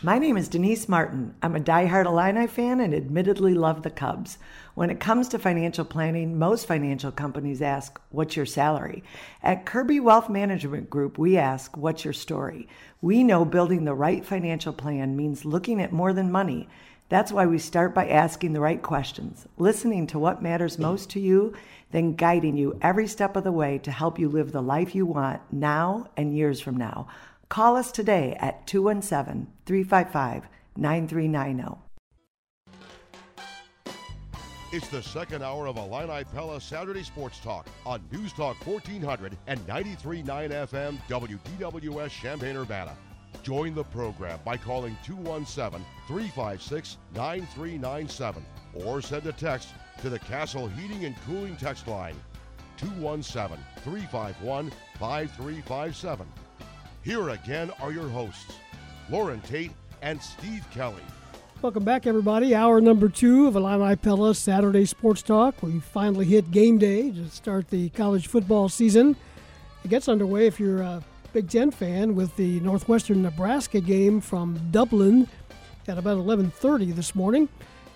My 0.00 0.18
name 0.18 0.36
is 0.36 0.48
Denise 0.48 0.88
Martin. 0.88 1.34
I'm 1.42 1.54
a 1.54 1.60
diehard 1.60 2.06
Illini 2.06 2.46
fan 2.46 2.80
and 2.80 2.94
admittedly 2.94 3.54
love 3.54 3.82
the 3.82 3.90
Cubs. 3.90 4.38
When 4.74 4.90
it 4.90 5.00
comes 5.00 5.28
to 5.28 5.38
financial 5.38 5.84
planning, 5.84 6.38
most 6.38 6.66
financial 6.66 7.12
companies 7.12 7.60
ask, 7.60 8.00
What's 8.10 8.34
your 8.34 8.46
salary? 8.46 9.04
At 9.42 9.66
Kirby 9.66 10.00
Wealth 10.00 10.30
Management 10.30 10.88
Group, 10.88 11.18
we 11.18 11.36
ask, 11.36 11.76
What's 11.76 12.04
your 12.04 12.14
story? 12.14 12.68
We 13.00 13.22
know 13.22 13.44
building 13.44 13.84
the 13.84 13.94
right 13.94 14.24
financial 14.24 14.72
plan 14.72 15.16
means 15.16 15.44
looking 15.44 15.80
at 15.80 15.92
more 15.92 16.12
than 16.12 16.32
money. 16.32 16.68
That's 17.12 17.30
why 17.30 17.44
we 17.44 17.58
start 17.58 17.94
by 17.94 18.08
asking 18.08 18.54
the 18.54 18.62
right 18.62 18.80
questions, 18.80 19.46
listening 19.58 20.06
to 20.06 20.18
what 20.18 20.40
matters 20.40 20.78
most 20.78 21.10
to 21.10 21.20
you, 21.20 21.52
then 21.90 22.14
guiding 22.14 22.56
you 22.56 22.78
every 22.80 23.06
step 23.06 23.36
of 23.36 23.44
the 23.44 23.52
way 23.52 23.76
to 23.80 23.90
help 23.90 24.18
you 24.18 24.30
live 24.30 24.50
the 24.50 24.62
life 24.62 24.94
you 24.94 25.04
want 25.04 25.42
now 25.52 26.08
and 26.16 26.34
years 26.34 26.62
from 26.62 26.78
now. 26.78 27.06
Call 27.50 27.76
us 27.76 27.92
today 27.92 28.34
at 28.40 28.66
217 28.66 29.46
355 29.66 30.48
9390. 30.78 31.78
It's 34.72 34.88
the 34.88 35.02
second 35.02 35.42
hour 35.42 35.66
of 35.66 35.76
Illini 35.76 36.24
Pella 36.32 36.62
Saturday 36.62 37.02
Sports 37.02 37.40
Talk 37.40 37.66
on 37.84 38.00
News 38.10 38.32
Talk 38.32 38.66
1400 38.66 39.36
and 39.48 39.60
93.9 39.66 40.24
FM 40.24 40.96
WDWS 41.10 42.08
Champaign 42.08 42.56
Urbana. 42.56 42.96
Join 43.42 43.74
the 43.74 43.84
program 43.84 44.38
by 44.44 44.56
calling 44.56 44.96
217 45.04 45.84
356 46.06 46.98
9397 47.14 48.44
or 48.74 49.02
send 49.02 49.26
a 49.26 49.32
text 49.32 49.68
to 50.00 50.10
the 50.10 50.18
Castle 50.18 50.68
Heating 50.68 51.04
and 51.04 51.16
Cooling 51.26 51.56
text 51.56 51.88
line 51.88 52.14
217 52.76 53.58
351 53.82 54.70
5357. 54.98 56.26
Here 57.02 57.28
again 57.30 57.70
are 57.80 57.92
your 57.92 58.08
hosts, 58.08 58.54
Loren 59.10 59.40
Tate 59.40 59.72
and 60.02 60.22
Steve 60.22 60.64
Kelly. 60.70 61.02
Welcome 61.62 61.84
back, 61.84 62.08
everybody. 62.08 62.56
Hour 62.56 62.80
number 62.80 63.08
two 63.08 63.46
of 63.46 63.54
Illini 63.54 63.94
Pella 63.94 64.34
Saturday 64.34 64.84
Sports 64.84 65.22
Talk. 65.22 65.62
We 65.62 65.78
finally 65.78 66.26
hit 66.26 66.50
game 66.50 66.78
day 66.78 67.10
to 67.12 67.28
start 67.28 67.68
the 67.70 67.88
college 67.90 68.26
football 68.26 68.68
season. 68.68 69.14
It 69.84 69.88
gets 69.88 70.08
underway 70.08 70.48
if 70.48 70.58
you're 70.58 70.82
a 70.82 71.02
Big 71.32 71.48
Ten 71.48 71.70
fan 71.70 72.14
with 72.14 72.36
the 72.36 72.60
Northwestern 72.60 73.22
Nebraska 73.22 73.80
game 73.80 74.20
from 74.20 74.60
Dublin 74.70 75.26
at 75.88 75.96
about 75.96 76.18
11:30 76.18 76.92
this 76.94 77.14
morning. 77.14 77.48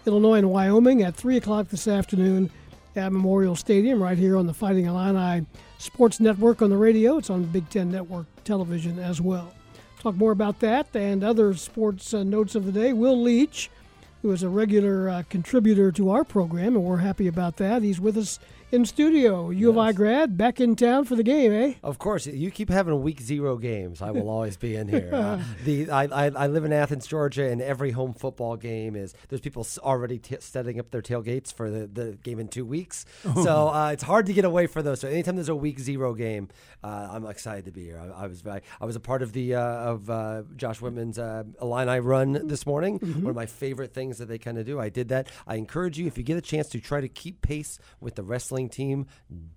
Illinois 0.06 0.38
and 0.38 0.50
Wyoming 0.50 1.02
at 1.02 1.14
3 1.16 1.36
o'clock 1.36 1.68
this 1.68 1.86
afternoon 1.86 2.50
at 2.94 3.12
Memorial 3.12 3.54
Stadium, 3.54 4.02
right 4.02 4.16
here 4.16 4.38
on 4.38 4.46
the 4.46 4.54
Fighting 4.54 4.86
Illini 4.86 5.44
Sports 5.76 6.18
Network 6.18 6.62
on 6.62 6.70
the 6.70 6.78
radio. 6.78 7.18
It's 7.18 7.28
on 7.28 7.44
Big 7.44 7.68
Ten 7.68 7.90
Network 7.90 8.26
television 8.44 8.98
as 8.98 9.20
well. 9.20 9.52
Talk 10.00 10.14
more 10.14 10.32
about 10.32 10.60
that 10.60 10.94
and 10.96 11.22
other 11.22 11.52
sports 11.54 12.14
uh, 12.14 12.22
notes 12.22 12.54
of 12.54 12.64
the 12.64 12.72
day. 12.72 12.94
Will 12.94 13.20
Leitch, 13.20 13.68
who 14.22 14.30
is 14.30 14.44
a 14.44 14.48
regular 14.48 15.10
uh, 15.10 15.22
contributor 15.28 15.92
to 15.92 16.08
our 16.08 16.24
program, 16.24 16.74
and 16.74 16.84
we're 16.84 16.98
happy 16.98 17.26
about 17.26 17.58
that. 17.58 17.82
He's 17.82 18.00
with 18.00 18.16
us 18.16 18.38
in 18.72 18.84
studio. 18.84 19.50
U 19.50 19.70
of 19.70 19.78
I 19.78 19.92
grad, 19.92 20.36
back 20.36 20.60
in 20.60 20.74
town 20.74 21.04
for 21.04 21.14
the 21.14 21.22
game, 21.22 21.52
eh? 21.52 21.74
Of 21.82 21.98
course. 21.98 22.26
You 22.26 22.50
keep 22.50 22.68
having 22.68 23.00
week 23.02 23.20
zero 23.20 23.56
games. 23.56 24.02
I 24.02 24.10
will 24.10 24.28
always 24.28 24.56
be 24.56 24.76
in 24.76 24.88
here. 24.88 25.10
Uh, 25.16 25.40
the 25.64 25.90
I, 25.90 26.04
I, 26.04 26.24
I, 26.26 26.46
live 26.46 26.64
in 26.64 26.72
Athens, 26.72 27.06
Georgia, 27.06 27.48
and 27.48 27.62
every 27.62 27.90
home 27.90 28.12
football 28.12 28.56
game 28.56 28.94
is 28.94 29.14
there's 29.28 29.40
people 29.40 29.66
already 29.78 30.18
t- 30.18 30.36
setting 30.40 30.78
up 30.78 30.90
their 30.90 31.00
tailgates 31.00 31.52
for 31.52 31.70
the, 31.70 31.86
the 31.86 32.18
game 32.22 32.38
in 32.38 32.48
two 32.48 32.66
weeks. 32.66 33.06
so 33.42 33.68
uh, 33.68 33.90
it's 33.92 34.02
hard 34.02 34.26
to 34.26 34.32
get 34.32 34.44
away 34.44 34.66
for 34.66 34.82
those. 34.82 35.00
So 35.00 35.08
anytime 35.08 35.36
there's 35.36 35.48
a 35.48 35.56
week 35.56 35.80
zero 35.80 36.12
game, 36.12 36.48
uh, 36.84 37.08
I'm 37.12 37.24
excited 37.26 37.64
to 37.64 37.72
be 37.72 37.84
here. 37.84 37.98
I, 37.98 38.24
I 38.24 38.26
was 38.26 38.46
I, 38.46 38.60
I, 38.80 38.84
was 38.84 38.94
a 38.94 39.00
part 39.00 39.22
of 39.22 39.32
the 39.32 39.54
uh, 39.54 39.60
of 39.60 40.10
uh, 40.10 40.42
Josh 40.56 40.80
Whitman's 40.80 41.18
uh, 41.18 41.44
Illini 41.62 41.98
run 42.00 42.46
this 42.46 42.66
morning. 42.66 42.98
Mm-hmm. 42.98 43.22
One 43.22 43.30
of 43.30 43.36
my 43.36 43.46
favorite 43.46 43.94
things 43.94 44.18
that 44.18 44.26
they 44.26 44.38
kind 44.38 44.58
of 44.58 44.66
do. 44.66 44.78
I 44.78 44.90
did 44.90 45.08
that. 45.08 45.28
I 45.46 45.56
encourage 45.56 45.98
you 45.98 46.06
if 46.06 46.18
you 46.18 46.24
get 46.24 46.36
a 46.36 46.42
chance 46.42 46.68
to 46.70 46.80
try 46.80 47.00
to 47.00 47.08
keep 47.08 47.42
pace 47.42 47.78
with 48.00 48.16
the 48.16 48.22
wrestling 48.22 48.55
team, 48.64 49.06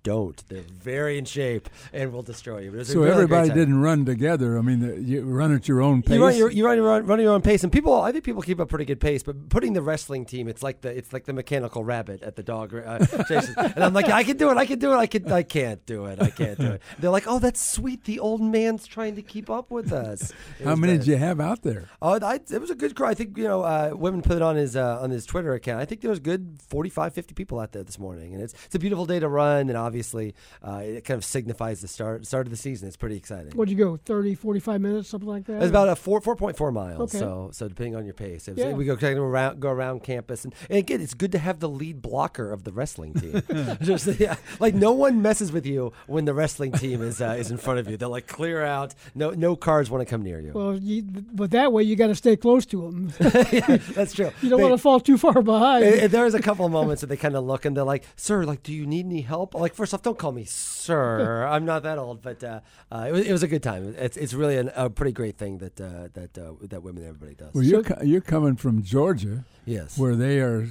don't. 0.02 0.42
They're 0.48 0.62
very 0.62 1.18
in 1.18 1.24
shape 1.24 1.68
and 1.92 2.12
will 2.12 2.22
destroy 2.22 2.60
you. 2.60 2.84
So 2.84 3.00
really 3.00 3.10
everybody 3.10 3.48
didn't 3.48 3.80
run 3.80 4.04
together. 4.04 4.58
I 4.58 4.62
mean, 4.62 5.04
you 5.06 5.22
run 5.22 5.54
at 5.54 5.66
your 5.68 5.80
own 5.80 6.02
pace. 6.02 6.16
You 6.16 6.22
run 6.22 6.36
your, 6.36 6.50
you 6.50 6.64
run, 6.64 6.76
you 6.76 6.84
run, 6.84 7.06
run 7.06 7.20
your 7.20 7.32
own 7.32 7.42
pace, 7.42 7.62
and 7.62 7.72
people. 7.72 8.00
I 8.00 8.12
think 8.12 8.24
people 8.24 8.42
keep 8.42 8.60
a 8.60 8.66
pretty 8.66 8.84
good 8.84 9.00
pace. 9.00 9.22
But 9.22 9.48
putting 9.48 9.72
the 9.72 9.82
wrestling 9.82 10.24
team, 10.24 10.48
it's 10.48 10.62
like 10.62 10.82
the 10.82 10.90
it's 10.90 11.12
like 11.12 11.24
the 11.24 11.32
mechanical 11.32 11.84
rabbit 11.84 12.22
at 12.22 12.36
the 12.36 12.42
dog 12.42 12.74
uh, 12.74 12.98
chases. 13.28 13.54
and 13.56 13.82
I'm 13.82 13.94
like, 13.94 14.08
I 14.08 14.22
can 14.24 14.36
do 14.36 14.50
it. 14.50 14.56
I 14.56 14.66
can 14.66 14.78
do 14.78 14.92
it. 14.92 14.96
I 14.96 15.06
can. 15.06 15.30
I 15.32 15.42
can't 15.42 15.84
do 15.86 16.06
it. 16.06 16.20
I 16.20 16.30
can't 16.30 16.58
do 16.58 16.72
it. 16.72 16.82
They're 16.98 17.10
like, 17.10 17.26
oh, 17.26 17.38
that's 17.38 17.60
sweet. 17.60 18.04
The 18.04 18.18
old 18.18 18.40
man's 18.42 18.86
trying 18.86 19.16
to 19.16 19.22
keep 19.22 19.48
up 19.48 19.70
with 19.70 19.92
us. 19.92 20.32
How 20.64 20.76
many 20.76 20.98
did 20.98 21.06
you 21.06 21.16
have 21.16 21.40
out 21.40 21.62
there? 21.62 21.88
Oh, 22.02 22.18
I, 22.20 22.34
it 22.34 22.60
was 22.60 22.70
a 22.70 22.74
good 22.74 22.94
crowd. 22.94 23.10
I 23.10 23.14
think 23.14 23.36
you 23.36 23.44
know, 23.44 23.62
uh, 23.62 23.92
women 23.94 24.22
put 24.22 24.36
it 24.36 24.42
on 24.42 24.56
his 24.56 24.76
uh, 24.76 25.00
on 25.00 25.10
his 25.10 25.26
Twitter 25.26 25.54
account. 25.54 25.80
I 25.80 25.84
think 25.84 26.00
there 26.00 26.10
was 26.10 26.20
good 26.20 26.58
45, 26.68 27.14
50 27.14 27.34
people 27.34 27.58
out 27.60 27.72
there 27.72 27.82
this 27.82 27.98
morning, 27.98 28.34
and 28.34 28.42
it's 28.42 28.54
it's 28.66 28.74
a 28.74 28.78
beautiful 28.78 28.89
beautiful 28.90 29.06
day 29.06 29.20
to 29.20 29.28
run, 29.28 29.68
and 29.68 29.76
obviously 29.76 30.34
uh, 30.66 30.80
it 30.84 31.04
kind 31.04 31.16
of 31.16 31.24
signifies 31.24 31.80
the 31.80 31.86
start 31.86 32.26
start 32.26 32.48
of 32.48 32.50
the 32.50 32.56
season. 32.56 32.88
It's 32.88 32.96
pretty 32.96 33.14
exciting. 33.16 33.52
What'd 33.52 33.70
you 33.70 33.78
go? 33.78 33.96
30, 34.04 34.34
45 34.34 34.80
minutes, 34.80 35.08
something 35.08 35.28
like 35.28 35.44
that? 35.44 35.62
It's 35.62 35.70
about 35.70 35.88
a 35.88 35.94
four 35.94 36.20
four 36.20 36.34
point 36.34 36.56
four 36.56 36.72
miles. 36.72 37.14
Okay. 37.14 37.18
So 37.18 37.50
so 37.52 37.68
depending 37.68 37.94
on 37.94 38.04
your 38.04 38.14
pace, 38.14 38.48
was- 38.48 38.58
Yeah. 38.58 38.72
we 38.72 38.84
go 38.84 38.96
kind 38.96 39.16
of 39.16 39.22
around 39.22 39.60
go 39.60 39.70
around 39.70 40.02
campus, 40.02 40.44
and, 40.44 40.52
and 40.68 40.76
again, 40.78 41.00
it's 41.00 41.14
good 41.14 41.30
to 41.32 41.38
have 41.38 41.60
the 41.60 41.68
lead 41.68 42.02
blocker 42.02 42.50
of 42.52 42.64
the 42.64 42.72
wrestling 42.72 43.14
team. 43.14 43.42
Just 43.80 44.08
yeah, 44.18 44.34
like 44.58 44.74
no 44.74 44.90
one 44.90 45.22
messes 45.22 45.52
with 45.52 45.64
you 45.64 45.92
when 46.08 46.24
the 46.24 46.34
wrestling 46.34 46.72
team 46.72 47.00
is 47.00 47.20
uh, 47.20 47.36
is 47.38 47.52
in 47.52 47.58
front 47.58 47.78
of 47.78 47.88
you. 47.88 47.96
They'll 47.96 48.10
like 48.10 48.26
clear 48.26 48.64
out. 48.64 48.92
No 49.14 49.30
no 49.30 49.54
cars 49.54 49.88
want 49.88 50.02
to 50.02 50.10
come 50.10 50.22
near 50.22 50.40
you. 50.40 50.50
Well, 50.52 50.74
you, 50.76 51.02
but 51.04 51.52
that 51.52 51.72
way 51.72 51.84
you 51.84 51.94
got 51.94 52.08
to 52.08 52.16
stay 52.16 52.34
close 52.34 52.66
to 52.66 52.82
them. 52.82 53.12
Yeah, 53.52 53.76
that's 53.94 54.14
true. 54.14 54.32
you 54.42 54.50
don't 54.50 54.60
want 54.60 54.72
to 54.74 54.78
fall 54.78 54.98
too 54.98 55.16
far 55.16 55.40
behind. 55.42 55.84
There's 56.10 56.34
a 56.34 56.42
couple 56.42 56.66
of 56.66 56.72
moments 56.72 57.02
that 57.02 57.06
they 57.06 57.16
kind 57.16 57.36
of 57.36 57.44
look 57.44 57.64
and 57.64 57.76
they're 57.76 57.84
like, 57.84 58.04
"Sir, 58.16 58.44
like, 58.44 58.62
do 58.62 58.72
you 58.72 58.79
need 58.86 59.06
any 59.06 59.20
help?" 59.22 59.54
Like, 59.54 59.74
first 59.74 59.92
off, 59.94 60.02
don't 60.02 60.18
call 60.18 60.32
me 60.32 60.44
sir. 60.44 61.44
I'm 61.50 61.64
not 61.64 61.82
that 61.84 61.98
old, 61.98 62.22
but 62.22 62.42
uh, 62.44 62.60
uh, 62.90 63.06
it, 63.08 63.12
was, 63.12 63.26
it 63.26 63.32
was 63.32 63.42
a 63.42 63.48
good 63.48 63.62
time. 63.62 63.94
It's 63.98 64.16
it's 64.16 64.34
really 64.34 64.56
an, 64.56 64.70
a 64.74 64.88
pretty 64.90 65.12
great 65.12 65.38
thing 65.38 65.58
that 65.58 65.80
uh, 65.80 66.08
that 66.14 66.36
uh, 66.38 66.52
that 66.62 66.82
women 66.82 67.02
and 67.04 67.08
everybody 67.14 67.34
does. 67.34 67.54
Well, 67.54 67.64
you're 67.64 67.82
co- 67.82 68.02
you're 68.02 68.20
coming 68.20 68.56
from 68.56 68.82
Georgia, 68.82 69.44
Yes. 69.64 69.96
where 69.98 70.16
they 70.16 70.40
are 70.40 70.66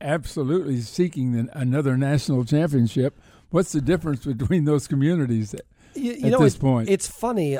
absolutely 0.00 0.80
seeking 0.80 1.34
an, 1.36 1.50
another 1.52 1.96
national 1.96 2.44
championship. 2.44 3.18
What's 3.50 3.72
the 3.72 3.80
difference 3.80 4.24
between 4.24 4.64
those 4.64 4.86
communities 4.86 5.54
you, 5.94 6.12
you 6.12 6.26
at 6.26 6.32
know, 6.32 6.38
this 6.40 6.56
it- 6.56 6.60
point? 6.60 6.88
It's 6.90 7.06
funny. 7.08 7.56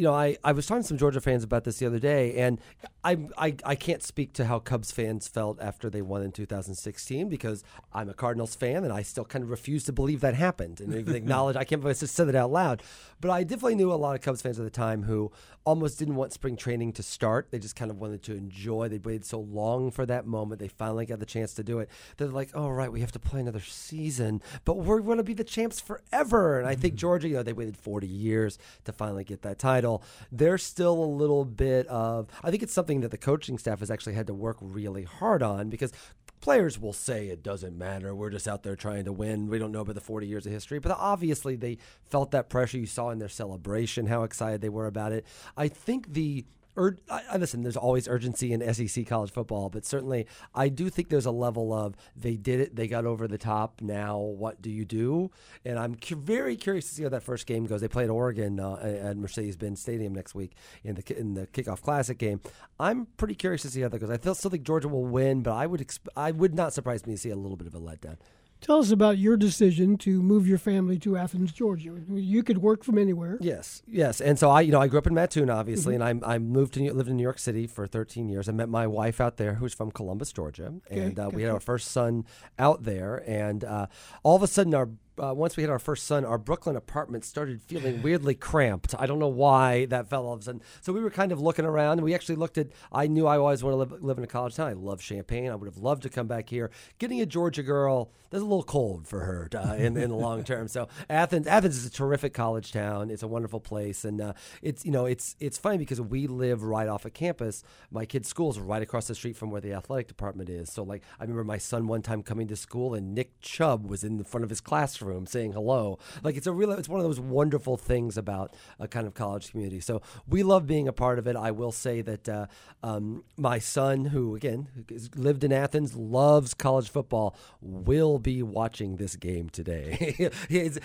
You 0.00 0.06
know, 0.06 0.14
I, 0.14 0.38
I 0.42 0.52
was 0.52 0.66
talking 0.66 0.80
to 0.80 0.88
some 0.88 0.96
Georgia 0.96 1.20
fans 1.20 1.44
about 1.44 1.64
this 1.64 1.78
the 1.78 1.84
other 1.84 1.98
day, 1.98 2.36
and 2.36 2.58
I, 3.04 3.18
I 3.36 3.54
I 3.66 3.74
can't 3.74 4.02
speak 4.02 4.32
to 4.32 4.46
how 4.46 4.58
Cubs 4.58 4.90
fans 4.90 5.28
felt 5.28 5.60
after 5.60 5.90
they 5.90 6.00
won 6.00 6.22
in 6.22 6.32
2016 6.32 7.28
because 7.28 7.62
I'm 7.92 8.08
a 8.08 8.14
Cardinals 8.14 8.54
fan, 8.54 8.82
and 8.82 8.94
I 8.94 9.02
still 9.02 9.26
kind 9.26 9.44
of 9.44 9.50
refuse 9.50 9.84
to 9.84 9.92
believe 9.92 10.22
that 10.22 10.32
happened 10.32 10.80
and 10.80 10.94
even 10.94 11.14
acknowledge 11.22 11.54
I 11.54 11.64
can't 11.64 11.82
believe 11.82 11.98
I 11.98 12.00
just 12.00 12.14
said 12.14 12.28
it 12.28 12.34
out 12.34 12.50
loud. 12.50 12.82
But 13.20 13.30
I 13.30 13.42
definitely 13.42 13.74
knew 13.74 13.92
a 13.92 13.94
lot 13.94 14.14
of 14.14 14.22
Cubs 14.22 14.40
fans 14.40 14.58
at 14.58 14.64
the 14.64 14.70
time 14.70 15.02
who 15.02 15.30
almost 15.64 15.98
didn't 15.98 16.16
want 16.16 16.32
spring 16.32 16.56
training 16.56 16.92
to 16.94 17.02
start. 17.02 17.48
They 17.50 17.58
just 17.58 17.76
kind 17.76 17.90
of 17.90 17.98
wanted 17.98 18.22
to 18.24 18.34
enjoy. 18.34 18.88
They 18.88 18.98
waited 18.98 19.26
so 19.26 19.40
long 19.40 19.90
for 19.90 20.06
that 20.06 20.26
moment. 20.26 20.60
They 20.60 20.68
finally 20.68 21.04
got 21.04 21.20
the 21.20 21.26
chance 21.26 21.52
to 21.54 21.62
do 21.62 21.80
it. 21.80 21.90
They're 22.16 22.28
like, 22.28 22.50
oh, 22.54 22.70
right, 22.70 22.90
we 22.90 23.00
have 23.00 23.12
to 23.12 23.18
play 23.18 23.40
another 23.40 23.60
season, 23.60 24.40
but 24.64 24.78
we're 24.78 25.00
going 25.00 25.18
to 25.18 25.22
be 25.22 25.34
the 25.34 25.44
champs 25.44 25.78
forever. 25.78 26.58
And 26.58 26.66
I 26.66 26.74
think 26.74 26.94
mm-hmm. 26.94 27.00
Georgia, 27.00 27.28
you 27.28 27.34
know, 27.36 27.42
they 27.42 27.52
waited 27.52 27.76
40 27.76 28.06
years 28.06 28.58
to 28.84 28.92
finally 28.92 29.24
get 29.24 29.42
that 29.42 29.58
title. 29.58 29.89
There's 30.30 30.62
still 30.62 30.94
a 30.94 31.04
little 31.04 31.44
bit 31.44 31.86
of, 31.86 32.28
I 32.42 32.50
think 32.50 32.62
it's 32.62 32.72
something 32.72 33.00
that 33.00 33.10
the 33.10 33.18
coaching 33.18 33.58
staff 33.58 33.80
has 33.80 33.90
actually 33.90 34.14
had 34.14 34.26
to 34.28 34.34
work 34.34 34.56
really 34.60 35.04
hard 35.04 35.42
on 35.42 35.68
because 35.68 35.92
players 36.40 36.78
will 36.78 36.92
say 36.92 37.28
it 37.28 37.42
doesn't 37.42 37.76
matter. 37.76 38.14
We're 38.14 38.30
just 38.30 38.48
out 38.48 38.62
there 38.62 38.76
trying 38.76 39.04
to 39.04 39.12
win. 39.12 39.48
We 39.48 39.58
don't 39.58 39.72
know 39.72 39.80
about 39.80 39.94
the 39.94 40.00
40 40.00 40.26
years 40.26 40.46
of 40.46 40.52
history. 40.52 40.78
But 40.78 40.96
obviously, 40.98 41.56
they 41.56 41.78
felt 42.04 42.30
that 42.30 42.48
pressure. 42.48 42.78
You 42.78 42.86
saw 42.86 43.10
in 43.10 43.18
their 43.18 43.28
celebration 43.28 44.06
how 44.06 44.22
excited 44.22 44.60
they 44.60 44.68
were 44.68 44.86
about 44.86 45.12
it. 45.12 45.26
I 45.56 45.68
think 45.68 46.12
the. 46.12 46.44
Ur- 46.76 46.96
I, 47.10 47.36
listen, 47.36 47.62
there's 47.62 47.76
always 47.76 48.06
urgency 48.06 48.52
in 48.52 48.74
SEC 48.74 49.06
college 49.06 49.32
football, 49.32 49.68
but 49.70 49.84
certainly 49.84 50.26
I 50.54 50.68
do 50.68 50.88
think 50.88 51.08
there's 51.08 51.26
a 51.26 51.30
level 51.30 51.72
of 51.72 51.96
they 52.16 52.36
did 52.36 52.60
it, 52.60 52.76
they 52.76 52.86
got 52.86 53.04
over 53.06 53.26
the 53.26 53.38
top. 53.38 53.80
Now, 53.80 54.18
what 54.18 54.62
do 54.62 54.70
you 54.70 54.84
do? 54.84 55.30
And 55.64 55.78
I'm 55.78 55.96
cu- 55.96 56.16
very 56.16 56.56
curious 56.56 56.88
to 56.88 56.94
see 56.94 57.02
how 57.02 57.08
that 57.08 57.22
first 57.22 57.46
game 57.46 57.66
goes. 57.66 57.80
They 57.80 57.88
play 57.88 58.04
at 58.04 58.10
Oregon 58.10 58.60
uh, 58.60 58.74
at 58.76 59.16
Mercedes-Benz 59.16 59.80
Stadium 59.80 60.14
next 60.14 60.34
week 60.34 60.52
in 60.84 60.94
the 60.94 61.18
in 61.18 61.34
the 61.34 61.46
kickoff 61.48 61.82
classic 61.82 62.18
game. 62.18 62.40
I'm 62.78 63.06
pretty 63.16 63.34
curious 63.34 63.62
to 63.62 63.68
see 63.68 63.80
how 63.80 63.88
that 63.88 63.98
goes. 63.98 64.10
I 64.10 64.16
still 64.32 64.50
think 64.50 64.62
Georgia 64.62 64.88
will 64.88 65.04
win, 65.06 65.42
but 65.42 65.52
I 65.54 65.66
would 65.66 65.80
exp- 65.80 66.08
I 66.16 66.30
would 66.30 66.54
not 66.54 66.72
surprise 66.72 67.06
me 67.06 67.14
to 67.14 67.18
see 67.18 67.30
a 67.30 67.36
little 67.36 67.56
bit 67.56 67.66
of 67.66 67.74
a 67.74 67.80
letdown. 67.80 68.16
Tell 68.60 68.78
us 68.78 68.90
about 68.90 69.16
your 69.18 69.36
decision 69.36 69.96
to 69.98 70.22
move 70.22 70.46
your 70.46 70.58
family 70.58 70.98
to 71.00 71.16
Athens, 71.16 71.50
Georgia. 71.52 71.98
You 72.12 72.42
could 72.42 72.58
work 72.58 72.84
from 72.84 72.98
anywhere. 72.98 73.38
Yes, 73.40 73.82
yes, 73.86 74.20
and 74.20 74.38
so 74.38 74.50
I, 74.50 74.60
you 74.60 74.70
know, 74.72 74.80
I 74.80 74.86
grew 74.88 74.98
up 74.98 75.06
in 75.06 75.14
Mattoon, 75.14 75.48
obviously, 75.48 75.94
and 75.94 76.04
I, 76.04 76.14
I 76.34 76.38
moved 76.38 76.74
to 76.74 76.80
New- 76.80 76.92
lived 76.92 77.08
in 77.08 77.16
New 77.16 77.22
York 77.22 77.38
City 77.38 77.66
for 77.66 77.86
13 77.86 78.28
years. 78.28 78.48
I 78.48 78.52
met 78.52 78.68
my 78.68 78.86
wife 78.86 79.20
out 79.20 79.38
there, 79.38 79.54
who's 79.54 79.72
from 79.72 79.90
Columbus, 79.90 80.30
Georgia, 80.32 80.74
and 80.90 81.18
uh, 81.18 81.30
we 81.32 81.42
had 81.42 81.50
our 81.50 81.60
first 81.60 81.90
son 81.90 82.26
out 82.58 82.82
there, 82.84 83.22
and 83.26 83.64
uh, 83.64 83.86
all 84.22 84.36
of 84.36 84.42
a 84.42 84.46
sudden, 84.46 84.74
our 84.74 84.90
uh, 85.20 85.34
once 85.34 85.56
we 85.56 85.62
had 85.62 85.70
our 85.70 85.78
first 85.78 86.06
son, 86.06 86.24
our 86.24 86.38
Brooklyn 86.38 86.76
apartment 86.76 87.24
started 87.24 87.60
feeling 87.62 88.02
weirdly 88.02 88.34
cramped. 88.34 88.94
I 88.98 89.06
don't 89.06 89.18
know 89.18 89.28
why 89.28 89.84
that 89.86 90.08
fell 90.08 90.26
all 90.26 90.34
of 90.34 90.40
a 90.40 90.42
sudden. 90.42 90.62
So 90.80 90.92
we 90.92 91.00
were 91.00 91.10
kind 91.10 91.30
of 91.30 91.40
looking 91.40 91.64
around, 91.64 91.98
and 91.98 92.02
we 92.02 92.14
actually 92.14 92.36
looked 92.36 92.58
at. 92.58 92.68
I 92.90 93.06
knew 93.06 93.26
I 93.26 93.36
always 93.36 93.62
wanted 93.62 93.76
to 93.76 93.94
live, 93.94 94.02
live 94.02 94.18
in 94.18 94.24
a 94.24 94.28
college 94.28 94.56
town. 94.56 94.68
I 94.68 94.72
love 94.72 95.00
Champaign. 95.00 95.50
I 95.50 95.54
would 95.54 95.66
have 95.66 95.76
loved 95.76 96.02
to 96.04 96.08
come 96.08 96.26
back 96.26 96.48
here. 96.48 96.70
Getting 96.98 97.20
a 97.20 97.26
Georgia 97.26 97.62
girl, 97.62 98.10
that's 98.30 98.40
a 98.40 98.44
little 98.44 98.62
cold 98.62 99.06
for 99.06 99.20
her 99.20 99.48
uh, 99.54 99.74
in, 99.74 99.96
in 99.96 100.10
the 100.10 100.16
long 100.16 100.42
term. 100.50 100.68
So 100.68 100.88
Athens, 101.08 101.46
Athens 101.46 101.76
is 101.76 101.86
a 101.86 101.90
terrific 101.90 102.32
college 102.32 102.72
town. 102.72 103.10
It's 103.10 103.22
a 103.22 103.28
wonderful 103.28 103.60
place, 103.60 104.04
and 104.04 104.20
uh, 104.20 104.32
it's 104.62 104.84
you 104.84 104.90
know 104.92 105.04
it's 105.04 105.36
it's 105.38 105.58
funny 105.58 105.78
because 105.78 106.00
we 106.00 106.26
live 106.28 106.62
right 106.62 106.88
off 106.88 107.04
of 107.04 107.12
campus. 107.12 107.62
My 107.90 108.06
kid's 108.06 108.28
school 108.28 108.50
is 108.50 108.58
right 108.58 108.82
across 108.82 109.06
the 109.06 109.14
street 109.14 109.36
from 109.36 109.50
where 109.50 109.60
the 109.60 109.74
athletic 109.74 110.08
department 110.08 110.48
is. 110.48 110.72
So 110.72 110.82
like 110.82 111.02
I 111.18 111.24
remember 111.24 111.44
my 111.44 111.58
son 111.58 111.86
one 111.86 112.02
time 112.02 112.22
coming 112.22 112.48
to 112.48 112.56
school, 112.56 112.94
and 112.94 113.14
Nick 113.14 113.40
Chubb 113.40 113.86
was 113.86 114.02
in 114.02 114.16
the 114.16 114.24
front 114.24 114.44
of 114.44 114.50
his 114.50 114.60
classroom 114.60 115.09
saying 115.26 115.52
hello. 115.52 115.98
Like 116.22 116.36
it's 116.36 116.46
a 116.46 116.52
real 116.52 116.72
it's 116.72 116.88
one 116.88 117.00
of 117.00 117.06
those 117.06 117.20
wonderful 117.20 117.76
things 117.76 118.16
about 118.16 118.54
a 118.78 118.88
kind 118.88 119.06
of 119.06 119.14
college 119.14 119.50
community. 119.50 119.80
So 119.80 120.02
we 120.26 120.42
love 120.42 120.66
being 120.66 120.88
a 120.88 120.92
part 120.92 121.18
of 121.18 121.26
it. 121.26 121.36
I 121.36 121.50
will 121.50 121.72
say 121.72 122.02
that 122.02 122.28
uh, 122.28 122.46
um, 122.82 123.24
my 123.36 123.58
son, 123.58 124.06
who 124.06 124.34
again 124.34 124.68
lived 125.14 125.44
in 125.44 125.52
Athens, 125.52 125.94
loves 125.94 126.54
college 126.54 126.88
football, 126.88 127.36
will 127.60 128.18
be 128.18 128.42
watching 128.42 128.96
this 128.96 129.16
game 129.16 129.48
today. 129.48 130.30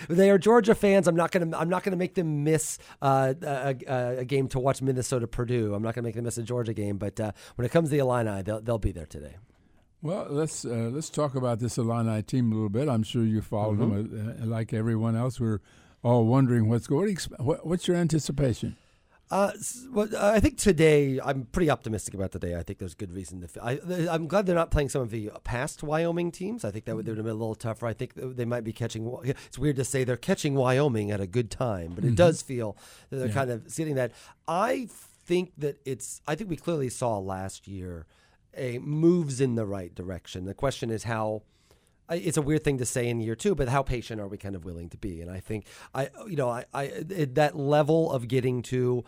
They 0.08 0.30
are 0.30 0.38
Georgia 0.38 0.74
fans. 0.74 1.08
I'm 1.08 1.16
not 1.16 1.30
gonna 1.30 1.56
I'm 1.56 1.68
not 1.68 1.82
gonna 1.82 1.96
make 1.96 2.14
them 2.14 2.44
miss 2.44 2.78
uh, 3.02 3.34
a, 3.42 3.76
a, 3.86 4.18
a 4.18 4.24
game 4.24 4.48
to 4.48 4.58
watch 4.58 4.82
Minnesota 4.82 5.26
Purdue. 5.26 5.74
I'm 5.74 5.82
not 5.82 5.94
gonna 5.94 6.06
make 6.06 6.14
them 6.14 6.24
miss 6.24 6.38
a 6.38 6.42
Georgia 6.42 6.74
game. 6.74 6.96
But 6.98 7.20
uh, 7.20 7.32
when 7.56 7.66
it 7.66 7.70
comes 7.70 7.88
to 7.88 7.92
the 7.92 7.98
Illini, 7.98 8.42
they'll 8.42 8.60
they'll 8.60 8.78
be 8.78 8.92
there 8.92 9.06
today. 9.06 9.36
Well, 10.06 10.26
let's 10.30 10.64
uh, 10.64 10.90
let's 10.92 11.10
talk 11.10 11.34
about 11.34 11.58
this 11.58 11.78
Illini 11.78 12.22
team 12.22 12.52
a 12.52 12.54
little 12.54 12.68
bit. 12.68 12.88
I'm 12.88 13.02
sure 13.02 13.24
you 13.24 13.40
followed 13.42 13.78
them 13.78 14.36
uh, 14.42 14.46
like 14.46 14.72
everyone 14.72 15.16
else. 15.16 15.40
We're 15.40 15.60
all 16.02 16.24
wondering 16.26 16.68
what's 16.68 16.86
going. 16.86 17.00
What 17.00 17.04
do 17.06 17.10
you 17.10 17.16
expe- 17.16 17.40
what, 17.40 17.66
what's 17.66 17.88
your 17.88 17.96
anticipation? 17.96 18.76
Uh, 19.28 19.50
well, 19.90 20.06
uh, 20.14 20.30
I 20.34 20.38
think 20.38 20.56
today 20.56 21.18
I'm 21.20 21.46
pretty 21.46 21.68
optimistic 21.68 22.14
about 22.14 22.30
today. 22.30 22.54
I 22.54 22.62
think 22.62 22.78
there's 22.78 22.94
good 22.94 23.12
reason 23.12 23.40
to. 23.44 23.48
I, 23.64 23.80
I'm 24.08 24.28
glad 24.28 24.46
they're 24.46 24.54
not 24.54 24.70
playing 24.70 24.88
some 24.90 25.02
of 25.02 25.10
the 25.10 25.30
past 25.42 25.82
Wyoming 25.82 26.30
teams. 26.30 26.64
I 26.64 26.70
think 26.70 26.84
that 26.84 26.94
would, 26.94 27.08
would 27.08 27.16
have 27.16 27.24
been 27.26 27.32
a 27.34 27.38
little 27.38 27.56
tougher. 27.56 27.88
I 27.88 27.92
think 27.92 28.12
they 28.14 28.44
might 28.44 28.62
be 28.62 28.72
catching. 28.72 29.12
It's 29.24 29.58
weird 29.58 29.74
to 29.76 29.84
say 29.84 30.04
they're 30.04 30.16
catching 30.16 30.54
Wyoming 30.54 31.10
at 31.10 31.20
a 31.20 31.26
good 31.26 31.50
time, 31.50 31.92
but 31.96 32.04
it 32.04 32.14
does 32.14 32.40
feel 32.42 32.76
that 33.10 33.16
they're 33.16 33.26
Yeah. 33.26 33.34
kind 33.34 33.50
of 33.50 33.74
getting 33.74 33.96
that. 33.96 34.12
I 34.46 34.88
think 35.24 35.50
that 35.58 35.80
it's. 35.84 36.22
I 36.28 36.36
think 36.36 36.48
we 36.48 36.56
clearly 36.56 36.88
saw 36.90 37.18
last 37.18 37.66
year 37.66 38.06
a 38.56 38.78
moves 38.78 39.40
in 39.40 39.54
the 39.54 39.66
right 39.66 39.94
direction. 39.94 40.44
The 40.44 40.54
question 40.54 40.90
is 40.90 41.04
how. 41.04 41.42
It's 42.08 42.36
a 42.36 42.42
weird 42.42 42.62
thing 42.62 42.78
to 42.78 42.86
say 42.86 43.08
in 43.08 43.20
year 43.20 43.34
two, 43.34 43.56
but 43.56 43.68
how 43.68 43.82
patient 43.82 44.20
are 44.20 44.28
we 44.28 44.38
kind 44.38 44.54
of 44.54 44.64
willing 44.64 44.88
to 44.90 44.96
be? 44.96 45.20
And 45.22 45.28
I 45.28 45.40
think 45.40 45.66
I, 45.92 46.08
you 46.28 46.36
know, 46.36 46.48
I, 46.48 46.64
I 46.72 46.86
that 47.04 47.56
level 47.56 48.12
of 48.12 48.28
getting 48.28 48.62
to 48.62 49.02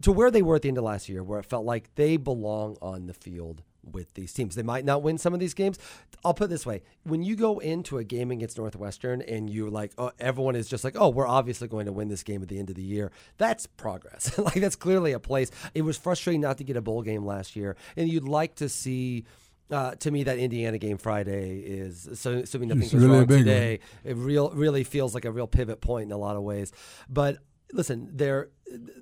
to 0.00 0.12
where 0.12 0.30
they 0.30 0.40
were 0.40 0.56
at 0.56 0.62
the 0.62 0.68
end 0.68 0.78
of 0.78 0.84
last 0.84 1.10
year, 1.10 1.22
where 1.22 1.40
it 1.40 1.44
felt 1.44 1.66
like 1.66 1.94
they 1.96 2.16
belong 2.16 2.78
on 2.80 3.06
the 3.06 3.12
field 3.12 3.62
with 3.82 4.12
these 4.14 4.32
teams. 4.32 4.54
They 4.54 4.62
might 4.62 4.84
not 4.84 5.02
win 5.02 5.18
some 5.18 5.34
of 5.34 5.40
these 5.40 5.54
games. 5.54 5.78
I'll 6.24 6.34
put 6.34 6.44
it 6.44 6.48
this 6.48 6.66
way: 6.66 6.82
when 7.04 7.22
you 7.22 7.36
go 7.36 7.58
into 7.58 7.98
a 7.98 8.04
game 8.04 8.30
against 8.30 8.58
Northwestern 8.58 9.22
and 9.22 9.48
you're 9.48 9.70
like, 9.70 9.92
oh, 9.98 10.12
everyone 10.18 10.56
is 10.56 10.68
just 10.68 10.84
like, 10.84 10.96
oh, 10.98 11.08
we're 11.08 11.26
obviously 11.26 11.68
going 11.68 11.86
to 11.86 11.92
win 11.92 12.08
this 12.08 12.22
game 12.22 12.42
at 12.42 12.48
the 12.48 12.58
end 12.58 12.70
of 12.70 12.76
the 12.76 12.82
year. 12.82 13.10
That's 13.36 13.66
progress. 13.66 14.36
like 14.38 14.54
that's 14.54 14.76
clearly 14.76 15.12
a 15.12 15.20
place. 15.20 15.50
It 15.74 15.82
was 15.82 15.96
frustrating 15.96 16.40
not 16.40 16.58
to 16.58 16.64
get 16.64 16.76
a 16.76 16.82
bowl 16.82 17.02
game 17.02 17.24
last 17.24 17.56
year, 17.56 17.76
and 17.96 18.08
you'd 18.08 18.28
like 18.28 18.56
to 18.56 18.68
see. 18.68 19.24
Uh, 19.70 19.94
to 19.96 20.10
me, 20.10 20.22
that 20.22 20.38
Indiana 20.38 20.78
game 20.78 20.96
Friday 20.96 21.58
is 21.58 22.08
so 22.14 22.38
assuming 22.38 22.70
nothing 22.70 22.84
goes 22.84 22.94
really 22.94 23.18
wrong 23.18 23.26
big 23.26 23.36
one. 23.36 23.44
today. 23.44 23.80
It 24.02 24.16
real 24.16 24.48
really 24.48 24.82
feels 24.82 25.14
like 25.14 25.26
a 25.26 25.30
real 25.30 25.46
pivot 25.46 25.82
point 25.82 26.06
in 26.06 26.12
a 26.12 26.16
lot 26.16 26.36
of 26.36 26.42
ways. 26.42 26.72
But 27.06 27.36
listen, 27.72 28.10
they're 28.12 28.48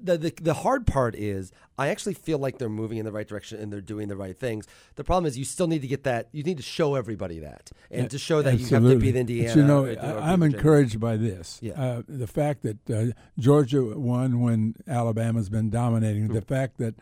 the, 0.01 0.17
the 0.17 0.33
the 0.41 0.55
hard 0.55 0.87
part 0.87 1.14
is 1.17 1.51
I 1.79 1.89
actually 1.89 2.14
feel 2.14 2.39
like 2.39 2.59
they're 2.59 2.69
moving 2.69 2.99
in 2.99 3.05
the 3.05 3.12
right 3.12 3.27
direction 3.27 3.61
and 3.61 3.73
they're 3.73 3.81
doing 3.81 4.09
the 4.09 4.17
right 4.17 4.39
things. 4.39 4.67
The 4.95 5.05
problem 5.05 5.27
is 5.27 5.37
you 5.37 5.45
still 5.45 5.67
need 5.67 5.83
to 5.83 5.89
get 5.89 6.05
that. 6.05 6.29
You 6.33 6.43
need 6.45 6.57
to 6.59 6.62
show 6.62 6.95
everybody 6.95 7.41
that, 7.41 7.71
and 7.91 8.09
to 8.11 8.19
show 8.19 8.43
that 8.43 8.53
you 8.55 8.61
have 8.61 8.69
to 8.69 8.75
Absolutely. 8.77 9.12
beat 9.12 9.17
Indiana. 9.19 9.49
But 9.49 9.57
you 9.61 9.67
know, 9.67 9.87
I, 10.19 10.33
I'm 10.33 10.43
encouraged 10.43 11.01
by 11.01 11.17
this. 11.17 11.59
Yeah. 11.61 11.81
Uh, 11.81 12.03
the 12.09 12.27
fact 12.29 12.62
that 12.62 12.91
uh, 12.91 13.12
Georgia 13.39 13.83
won 13.99 14.41
when 14.41 14.75
Alabama's 14.87 15.49
been 15.49 15.69
dominating. 15.71 16.29
The 16.29 16.43
fact 16.43 16.79
that 16.79 16.95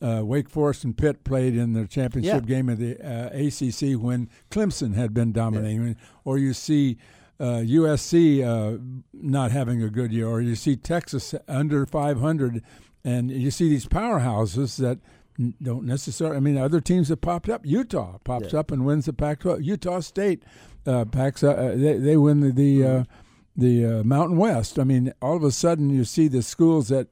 uh, 0.00 0.24
Wake 0.24 0.48
Forest 0.48 0.84
and 0.84 0.96
Pitt 0.96 1.24
played 1.24 1.56
in 1.56 1.72
their 1.72 1.86
championship 1.86 2.44
Yeah. 2.48 2.54
game 2.56 2.68
of 2.68 2.78
the 2.78 2.96
uh, 3.00 3.30
ACC 3.32 4.00
when 4.00 4.28
Clemson 4.50 4.94
had 4.94 5.12
been 5.14 5.32
dominating. 5.32 5.96
Or 6.24 6.38
you 6.38 6.52
see 6.52 6.98
uh, 7.40 7.62
USC 7.64 8.42
uh, 8.44 8.78
not 9.12 9.50
having 9.52 9.82
a 9.82 9.88
good 9.90 10.12
year, 10.12 10.26
or 10.26 10.40
you 10.40 10.54
see 10.54 10.76
Texas 10.76 11.34
under 11.46 11.86
500, 11.86 12.62
and 13.04 13.30
you 13.30 13.50
see 13.50 13.68
these 13.68 13.86
powerhouses 13.86 14.76
that 14.78 14.98
don't 15.62 15.84
necessarily. 15.84 16.36
I 16.36 16.40
mean, 16.40 16.56
other 16.58 16.80
teams 16.80 17.08
have 17.10 17.20
popped 17.20 17.48
up. 17.48 17.64
Utah 17.64 18.18
pops 18.24 18.52
Yeah. 18.52 18.60
up 18.60 18.72
and 18.72 18.84
wins 18.84 19.06
the 19.06 19.12
Pac-12. 19.12 19.62
Utah 19.64 20.00
State 20.00 20.42
uh, 20.86 21.04
packs. 21.04 21.42
Uh, 21.44 21.74
they 21.76 21.96
they 21.98 22.16
win 22.16 22.40
the 22.40 22.50
the, 22.50 22.84
uh, 22.84 23.04
the 23.56 23.84
uh, 24.00 24.02
Mountain 24.04 24.36
West. 24.36 24.78
I 24.78 24.84
mean, 24.84 25.12
all 25.22 25.36
of 25.36 25.44
a 25.44 25.52
sudden 25.52 25.90
you 25.90 26.04
see 26.04 26.26
the 26.26 26.42
schools 26.42 26.88
that 26.88 27.06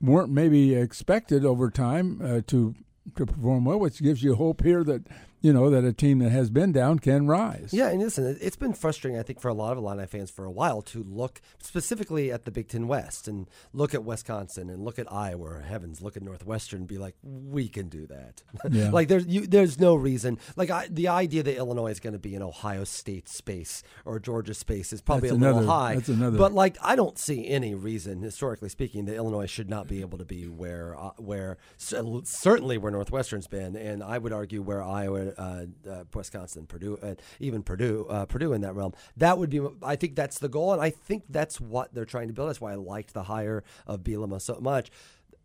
weren't 0.00 0.30
maybe 0.32 0.74
expected 0.74 1.44
over 1.44 1.70
time 1.70 2.20
uh, 2.22 2.40
to 2.48 2.74
to 3.16 3.26
perform 3.26 3.64
well, 3.64 3.78
which 3.78 4.02
gives 4.02 4.22
you 4.24 4.34
hope 4.34 4.62
here 4.64 4.82
that 4.84 5.06
you 5.40 5.52
know 5.52 5.70
that 5.70 5.84
a 5.84 5.92
team 5.92 6.18
that 6.20 6.30
has 6.30 6.50
been 6.50 6.72
down 6.72 6.98
can 6.98 7.26
rise. 7.26 7.70
Yeah, 7.72 7.88
and 7.88 8.00
listen, 8.00 8.26
it- 8.26 8.38
it's 8.40 8.56
been 8.56 8.72
frustrating, 8.72 9.18
I 9.18 9.22
think, 9.22 9.40
for 9.40 9.48
a 9.48 9.54
lot 9.54 9.72
of 9.72 9.78
Illini 9.78 10.06
fans 10.06 10.30
for 10.30 10.44
a 10.44 10.50
while 10.50 10.82
to 10.82 11.02
look 11.02 11.40
specifically 11.60 12.32
at 12.32 12.44
the 12.44 12.50
Big 12.50 12.68
Ten 12.68 12.88
West 12.88 13.28
and 13.28 13.48
look 13.72 13.94
at 13.94 14.04
Wisconsin 14.04 14.68
and 14.70 14.84
look 14.84 14.98
at 14.98 15.10
Iowa, 15.12 15.44
or 15.44 15.60
heavens, 15.60 16.00
look 16.02 16.16
at 16.16 16.22
Northwestern 16.22 16.80
and 16.80 16.88
be 16.88 16.98
like, 16.98 17.14
we 17.22 17.68
can 17.68 17.88
do 17.88 18.06
that. 18.06 18.42
Yeah. 18.70 18.90
like, 18.90 19.08
there's 19.08 19.26
you, 19.26 19.46
there's 19.46 19.78
no 19.80 19.94
reason. 19.94 20.38
Like, 20.56 20.70
I, 20.70 20.88
the 20.90 21.08
idea 21.08 21.42
that 21.42 21.56
Illinois 21.56 21.90
is 21.90 22.00
going 22.00 22.12
to 22.12 22.18
be 22.18 22.34
in 22.34 22.42
Ohio 22.42 22.84
State 22.84 23.28
space 23.28 23.82
or 24.04 24.18
Georgia 24.20 24.52
space 24.54 24.92
is 24.92 25.00
probably 25.00 25.30
That's 25.30 25.40
a 25.40 25.44
little 25.44 25.66
high. 25.66 25.94
that's 25.94 26.08
another- 26.08 26.36
But 26.38 26.52
like, 26.52 26.76
I 26.82 26.94
don't 26.96 27.18
see 27.18 27.46
any 27.48 27.74
reason, 27.74 28.22
historically 28.22 28.68
speaking, 28.68 29.06
that 29.06 29.14
Illinois 29.16 29.46
should 29.46 29.70
not 29.70 29.86
be 29.88 30.00
able 30.00 30.18
to 30.18 30.24
be 30.24 30.48
where 30.48 30.94
uh, 30.98 31.10
where 31.16 31.56
certainly 32.24 32.78
where 32.78 32.92
Northwestern's 32.92 33.46
been, 33.46 33.76
and 33.76 34.02
I 34.02 34.18
would 34.18 34.32
argue 34.32 34.62
where 34.62 34.82
Iowa, 34.82 35.27
uh, 35.36 35.66
uh, 35.88 36.04
Wisconsin, 36.14 36.66
Purdue, 36.66 36.98
uh, 37.02 37.14
even 37.40 37.62
Purdue, 37.62 38.06
uh, 38.08 38.26
Purdue 38.26 38.52
in 38.52 38.60
that 38.62 38.74
realm. 38.74 38.92
That 39.16 39.38
would 39.38 39.50
be. 39.50 39.60
I 39.82 39.96
think 39.96 40.14
that's 40.16 40.38
the 40.38 40.48
goal, 40.48 40.72
and 40.72 40.82
I 40.82 40.90
think 40.90 41.24
that's 41.28 41.60
what 41.60 41.94
they're 41.94 42.04
trying 42.04 42.28
to 42.28 42.34
build. 42.34 42.48
That's 42.48 42.60
why 42.60 42.72
I 42.72 42.76
liked 42.76 43.14
the 43.14 43.24
hire 43.24 43.64
of 43.86 44.00
Bielema 44.00 44.40
so 44.40 44.58
much. 44.60 44.90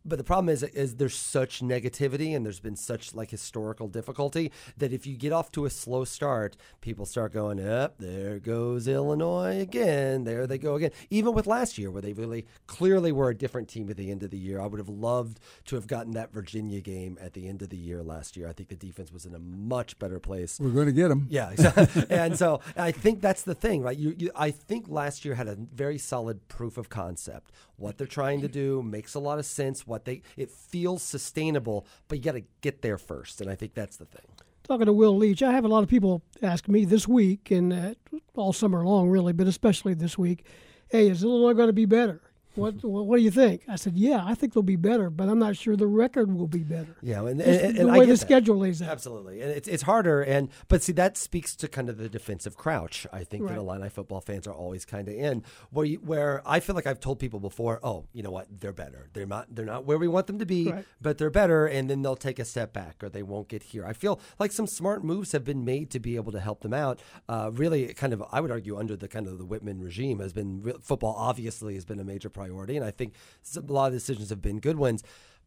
But 0.06 0.18
the 0.18 0.24
problem 0.24 0.50
is, 0.50 0.64
is 0.64 0.96
there's 0.96 1.16
such 1.16 1.62
negativity 1.62 2.36
and 2.36 2.46
there's 2.46 2.60
been 2.60 2.76
such 2.76 3.14
like 3.14 3.32
historical 3.32 3.88
difficulty 3.88 4.52
that 4.78 4.92
if 4.92 5.08
you 5.08 5.16
get 5.16 5.32
off 5.32 5.52
to 5.54 5.66
a 5.66 5.70
slow 5.70 6.04
start, 6.04 6.58
people 6.82 7.06
start 7.06 7.34
going, 7.34 7.66
up 7.66 7.98
there 8.00 8.40
goes 8.40 8.88
Illinois 8.88 9.60
again. 9.60 10.24
There 10.24 10.46
they 10.46 10.58
go 10.58 10.76
again. 10.76 10.92
Even 11.10 11.34
with 11.34 11.48
last 11.48 11.78
year, 11.78 11.90
where 11.90 12.02
they 12.02 12.14
really 12.14 12.46
clearly 12.68 13.12
were 13.12 13.30
a 13.30 13.36
different 13.36 13.70
team 13.70 13.90
at 13.90 13.98
the 13.98 14.12
end 14.12 14.24
of 14.24 14.32
the 14.32 14.38
year, 14.38 14.60
I 14.60 14.66
would 14.66 14.80
have 14.80 14.90
loved 14.90 15.40
to 15.66 15.76
have 15.76 15.88
gotten 15.88 16.14
that 16.14 16.34
Virginia 16.34 16.82
game 16.82 17.18
at 17.22 17.34
the 17.34 17.48
end 17.48 17.62
of 17.62 17.70
the 17.70 17.78
year 17.78 18.04
last 18.04 18.36
year. 18.36 18.48
I 18.48 18.54
think 18.54 18.70
the 18.70 18.76
defense 18.76 19.12
was 19.12 19.26
in 19.26 19.34
a 19.34 19.40
much 19.40 19.98
better 20.00 20.20
place. 20.20 20.60
We're 20.60 20.72
going 20.72 20.88
to 20.88 20.94
get 20.94 21.10
them. 21.10 21.28
Yeah, 21.30 21.50
exactly. 21.52 22.06
and 22.10 22.38
so 22.38 22.60
I 22.76 22.92
think 22.92 23.22
that's 23.22 23.44
the 23.44 23.56
thing, 23.56 23.82
right? 23.82 23.98
You, 23.98 24.16
you, 24.18 24.32
I 24.36 24.52
think 24.52 24.88
last 24.90 25.24
year 25.24 25.36
had 25.36 25.48
a 25.48 25.56
very 25.56 25.98
solid 25.98 26.48
proof 26.48 26.78
of 26.78 26.90
concept. 26.90 27.52
What 27.78 27.98
they're 27.98 28.08
trying 28.08 28.42
to 28.42 28.48
do 28.48 28.84
makes 28.84 29.14
a 29.14 29.20
lot 29.20 29.40
of 29.40 29.46
sense. 29.46 29.86
What 29.94 30.06
they 30.06 30.24
it 30.38 30.50
feels 30.50 31.04
sustainable, 31.04 31.86
but 32.08 32.18
you 32.18 32.24
got 32.24 32.32
to 32.32 32.42
get 32.62 32.82
there 32.82 32.98
first, 32.98 33.42
and 33.42 33.48
I 33.48 33.54
think 33.54 33.76
that's 33.76 33.96
the 33.98 34.06
thing. 34.06 34.26
Talking 34.64 34.88
to 34.88 34.94
Will 34.94 35.16
Leitch, 35.16 35.44
I 35.44 35.52
have 35.52 35.66
a 35.66 35.68
lot 35.68 35.84
of 35.84 35.88
people 35.88 36.24
ask 36.42 36.68
me 36.68 36.84
this 36.84 37.08
week 37.08 37.52
and 37.52 37.72
uh, 37.72 37.94
all 38.34 38.54
summer 38.54 38.84
long, 38.84 39.08
really, 39.10 39.34
but 39.34 39.46
especially 39.46 39.94
this 39.94 40.18
week, 40.18 40.48
hey, 40.90 41.10
is 41.10 41.24
Illinois 41.24 41.54
going 41.54 41.68
to 41.68 41.74
be 41.74 41.86
better? 41.86 42.24
What, 42.56 42.84
what 42.84 43.06
what 43.06 43.18
do 43.18 43.24
you 43.24 43.32
think? 43.32 43.64
I 43.68 43.76
said, 43.76 43.96
yeah, 43.96 44.22
I 44.26 44.36
think 44.36 44.54
they'll 44.54 44.64
be 44.64 44.76
better, 44.76 45.10
but 45.10 45.30
I'm 45.30 45.40
not 45.40 45.56
sure 45.58 45.76
the 45.76 45.88
record 45.88 46.34
will 46.34 46.48
be 46.48 46.64
better. 46.64 46.96
Yeah, 47.02 47.26
and, 47.26 47.42
and, 47.42 47.76
the 47.78 47.82
and 47.82 47.92
I 47.92 48.00
way 48.00 48.06
the 48.06 48.12
that. 48.14 48.18
schedule 48.18 48.58
lays 48.58 48.82
out. 48.82 48.90
Absolutely, 48.90 49.42
and 49.42 49.52
it's 49.52 49.68
it's 49.68 49.84
harder. 49.84 50.22
And 50.22 50.50
but 50.68 50.84
see, 50.84 50.92
that 50.94 51.18
speaks 51.18 51.56
to 51.58 51.68
kind 51.68 51.90
of 51.90 51.98
the 51.98 52.10
defensive 52.10 52.56
crouch. 52.58 53.08
I 53.12 53.24
think 53.24 53.44
Right. 53.44 53.54
that 53.56 53.60
Illini 53.60 53.90
football 53.90 54.22
fans 54.22 54.48
are 54.48 54.54
always 54.54 54.86
kind 54.86 55.08
of 55.08 55.16
in 55.16 55.44
where 55.72 55.86
you, 55.86 55.98
where 55.98 56.42
I 56.46 56.60
feel 56.60 56.76
like 56.76 56.88
I've 56.88 57.00
told 57.00 57.20
people 57.20 57.40
before, 57.40 57.80
oh, 57.84 58.06
you 58.14 58.24
know 58.24 58.32
what, 58.32 58.48
they're 58.60 58.72
better. 58.74 59.10
They're 59.14 59.26
not 59.26 59.54
they're 59.54 59.66
not 59.66 59.86
where 59.86 59.98
we 59.98 60.08
want 60.08 60.28
them 60.28 60.40
to 60.40 60.46
be, 60.46 60.72
Right. 60.72 60.86
but 61.02 61.18
they're 61.18 61.30
better, 61.30 61.66
and 61.66 61.90
then 61.90 62.02
they'll 62.02 62.16
take 62.16 62.40
a 62.40 62.46
step 62.46 62.74
back 62.74 63.04
or 63.04 63.10
they 63.10 63.24
won't 63.24 63.48
get 63.50 63.64
here. 63.64 63.86
I 63.86 63.94
feel 63.94 64.20
like 64.40 64.52
some 64.52 64.68
smart 64.68 65.04
moves 65.04 65.32
have 65.32 65.44
been 65.44 65.66
made 65.66 65.90
to 65.92 66.00
be 66.00 66.16
able 66.16 66.32
to 66.32 66.40
help 66.40 66.62
them 66.62 66.74
out. 66.74 67.02
Uh, 67.28 67.50
really, 67.54 67.94
kind 67.94 68.14
of, 68.14 68.24
I 68.32 68.40
would 68.42 68.52
argue 68.52 68.78
under 68.78 68.96
the 68.96 69.08
kind 69.08 69.28
of 69.28 69.38
the 69.38 69.46
Whitman 69.46 69.82
regime 69.82 70.20
has 70.20 70.34
been 70.34 70.74
football. 70.82 71.16
Obviously, 71.18 71.74
has 71.76 71.86
been 71.86 72.00
a 72.00 72.04
major 72.04 72.30
priority, 72.44 72.76
and 72.78 72.86
I 72.86 72.92
think 72.92 73.14
a 73.56 73.60
lot 73.72 73.88
of 73.88 73.94
decisions 73.94 74.30
have 74.30 74.42
been 74.42 74.60
good 74.60 74.78
ones. 74.78 75.04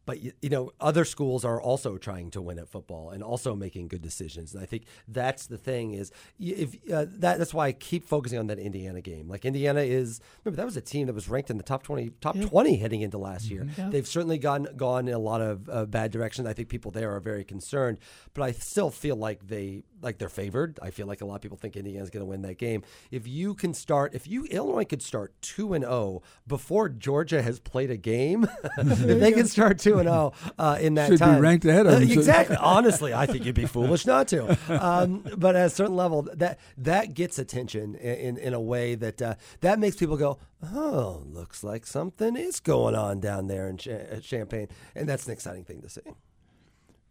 But 0.07 0.21
you, 0.21 0.31
you 0.41 0.49
know, 0.49 0.71
other 0.79 1.03
schools 1.03 1.43
are 1.43 1.61
also 1.61 1.97
trying 1.97 2.31
to 2.31 2.41
win 2.41 2.57
at 2.59 2.69
football 2.69 3.09
and 3.09 3.21
also 3.21 3.53
making 3.55 3.89
good 3.89 4.01
decisions. 4.01 4.53
And 4.53 4.63
I 4.63 4.65
think 4.65 4.85
that's 5.05 5.47
the 5.47 5.57
thing 5.57 5.93
is 5.93 6.13
if 6.39 6.75
uh, 6.89 7.05
that 7.09 7.37
that's 7.37 7.53
why 7.53 7.67
I 7.67 7.71
keep 7.73 8.05
focusing 8.05 8.39
on 8.39 8.47
that 8.47 8.57
Indiana 8.57 9.01
game. 9.01 9.27
Like 9.27 9.43
Indiana 9.43 9.81
is 9.81 10.21
remember 10.45 10.55
that 10.61 10.65
was 10.65 10.77
a 10.77 10.81
team 10.81 11.07
that 11.07 11.13
was 11.13 11.27
ranked 11.27 11.49
in 11.49 11.57
the 11.57 11.63
top 11.63 11.83
twenty 11.83 12.11
top 12.21 12.39
twenty 12.39 12.77
heading 12.77 13.01
into 13.01 13.17
last 13.17 13.51
year. 13.51 13.67
Yeah. 13.77 13.89
They've 13.89 14.07
certainly 14.07 14.37
gone 14.37 14.69
gone 14.77 15.09
in 15.09 15.13
a 15.13 15.19
lot 15.19 15.41
of 15.41 15.69
uh, 15.69 15.85
bad 15.85 16.11
directions. 16.11 16.47
I 16.47 16.53
think 16.53 16.69
people 16.69 16.89
there 16.89 17.13
are 17.13 17.19
very 17.19 17.43
concerned, 17.43 17.99
but 18.33 18.43
I 18.43 18.53
still 18.53 18.89
feel 18.89 19.17
like 19.17 19.45
they 19.45 19.83
like 20.01 20.19
they're 20.19 20.29
favored. 20.29 20.79
I 20.81 20.91
feel 20.91 21.07
like 21.07 21.19
a 21.19 21.25
lot 21.25 21.35
of 21.35 21.41
people 21.41 21.57
think 21.57 21.75
Indiana's 21.75 22.09
going 22.09 22.21
to 22.21 22.29
win 22.29 22.43
that 22.43 22.57
game. 22.57 22.83
If 23.11 23.27
you 23.27 23.53
can 23.53 23.73
start, 23.73 24.13
if 24.13 24.25
you 24.25 24.45
Illinois 24.45 24.85
could 24.85 25.01
start 25.01 25.33
two 25.41 25.73
and 25.73 25.83
zero 25.83 26.21
before 26.47 26.87
Georgia 26.87 27.41
has 27.41 27.59
played 27.59 27.91
a 27.91 27.97
game, 27.97 28.47
if 28.77 29.19
they 29.19 29.31
can 29.31 29.47
start 29.47 29.79
two 30.03 30.09
and 30.09 30.09
zero 30.09 30.33
uh, 30.57 30.77
in 30.79 30.93
that 30.95 31.09
Should 31.09 31.19
be 31.19 31.39
ranked 31.39 31.65
ahead 31.65 31.85
of 31.85 31.93
Uh, 31.93 31.97
exactly. 31.97 32.55
Honestly, 32.57 33.13
I 33.13 33.25
think 33.25 33.45
you'd 33.45 33.55
be 33.55 33.65
foolish 33.65 34.05
not 34.05 34.27
to. 34.29 34.57
Um, 34.69 35.23
but 35.37 35.55
at 35.55 35.65
a 35.67 35.69
certain 35.69 35.95
level, 35.95 36.27
that 36.33 36.59
that 36.77 37.13
gets 37.13 37.39
attention 37.39 37.95
in 37.95 38.15
in, 38.15 38.37
in 38.37 38.53
a 38.53 38.61
way 38.61 38.95
that 38.95 39.21
uh, 39.21 39.35
that 39.61 39.79
makes 39.79 39.95
people 39.95 40.17
go, 40.17 40.37
"Oh, 40.63 41.23
looks 41.25 41.63
like 41.63 41.85
something 41.85 42.35
is 42.35 42.59
going 42.59 42.95
on 42.95 43.19
down 43.19 43.47
there 43.47 43.67
in 43.67 43.77
Cha- 43.77 43.91
at 43.91 44.23
Champaign," 44.23 44.67
and 44.95 45.07
that's 45.07 45.25
an 45.27 45.33
exciting 45.33 45.63
thing 45.63 45.81
to 45.81 45.89
see. 45.89 46.01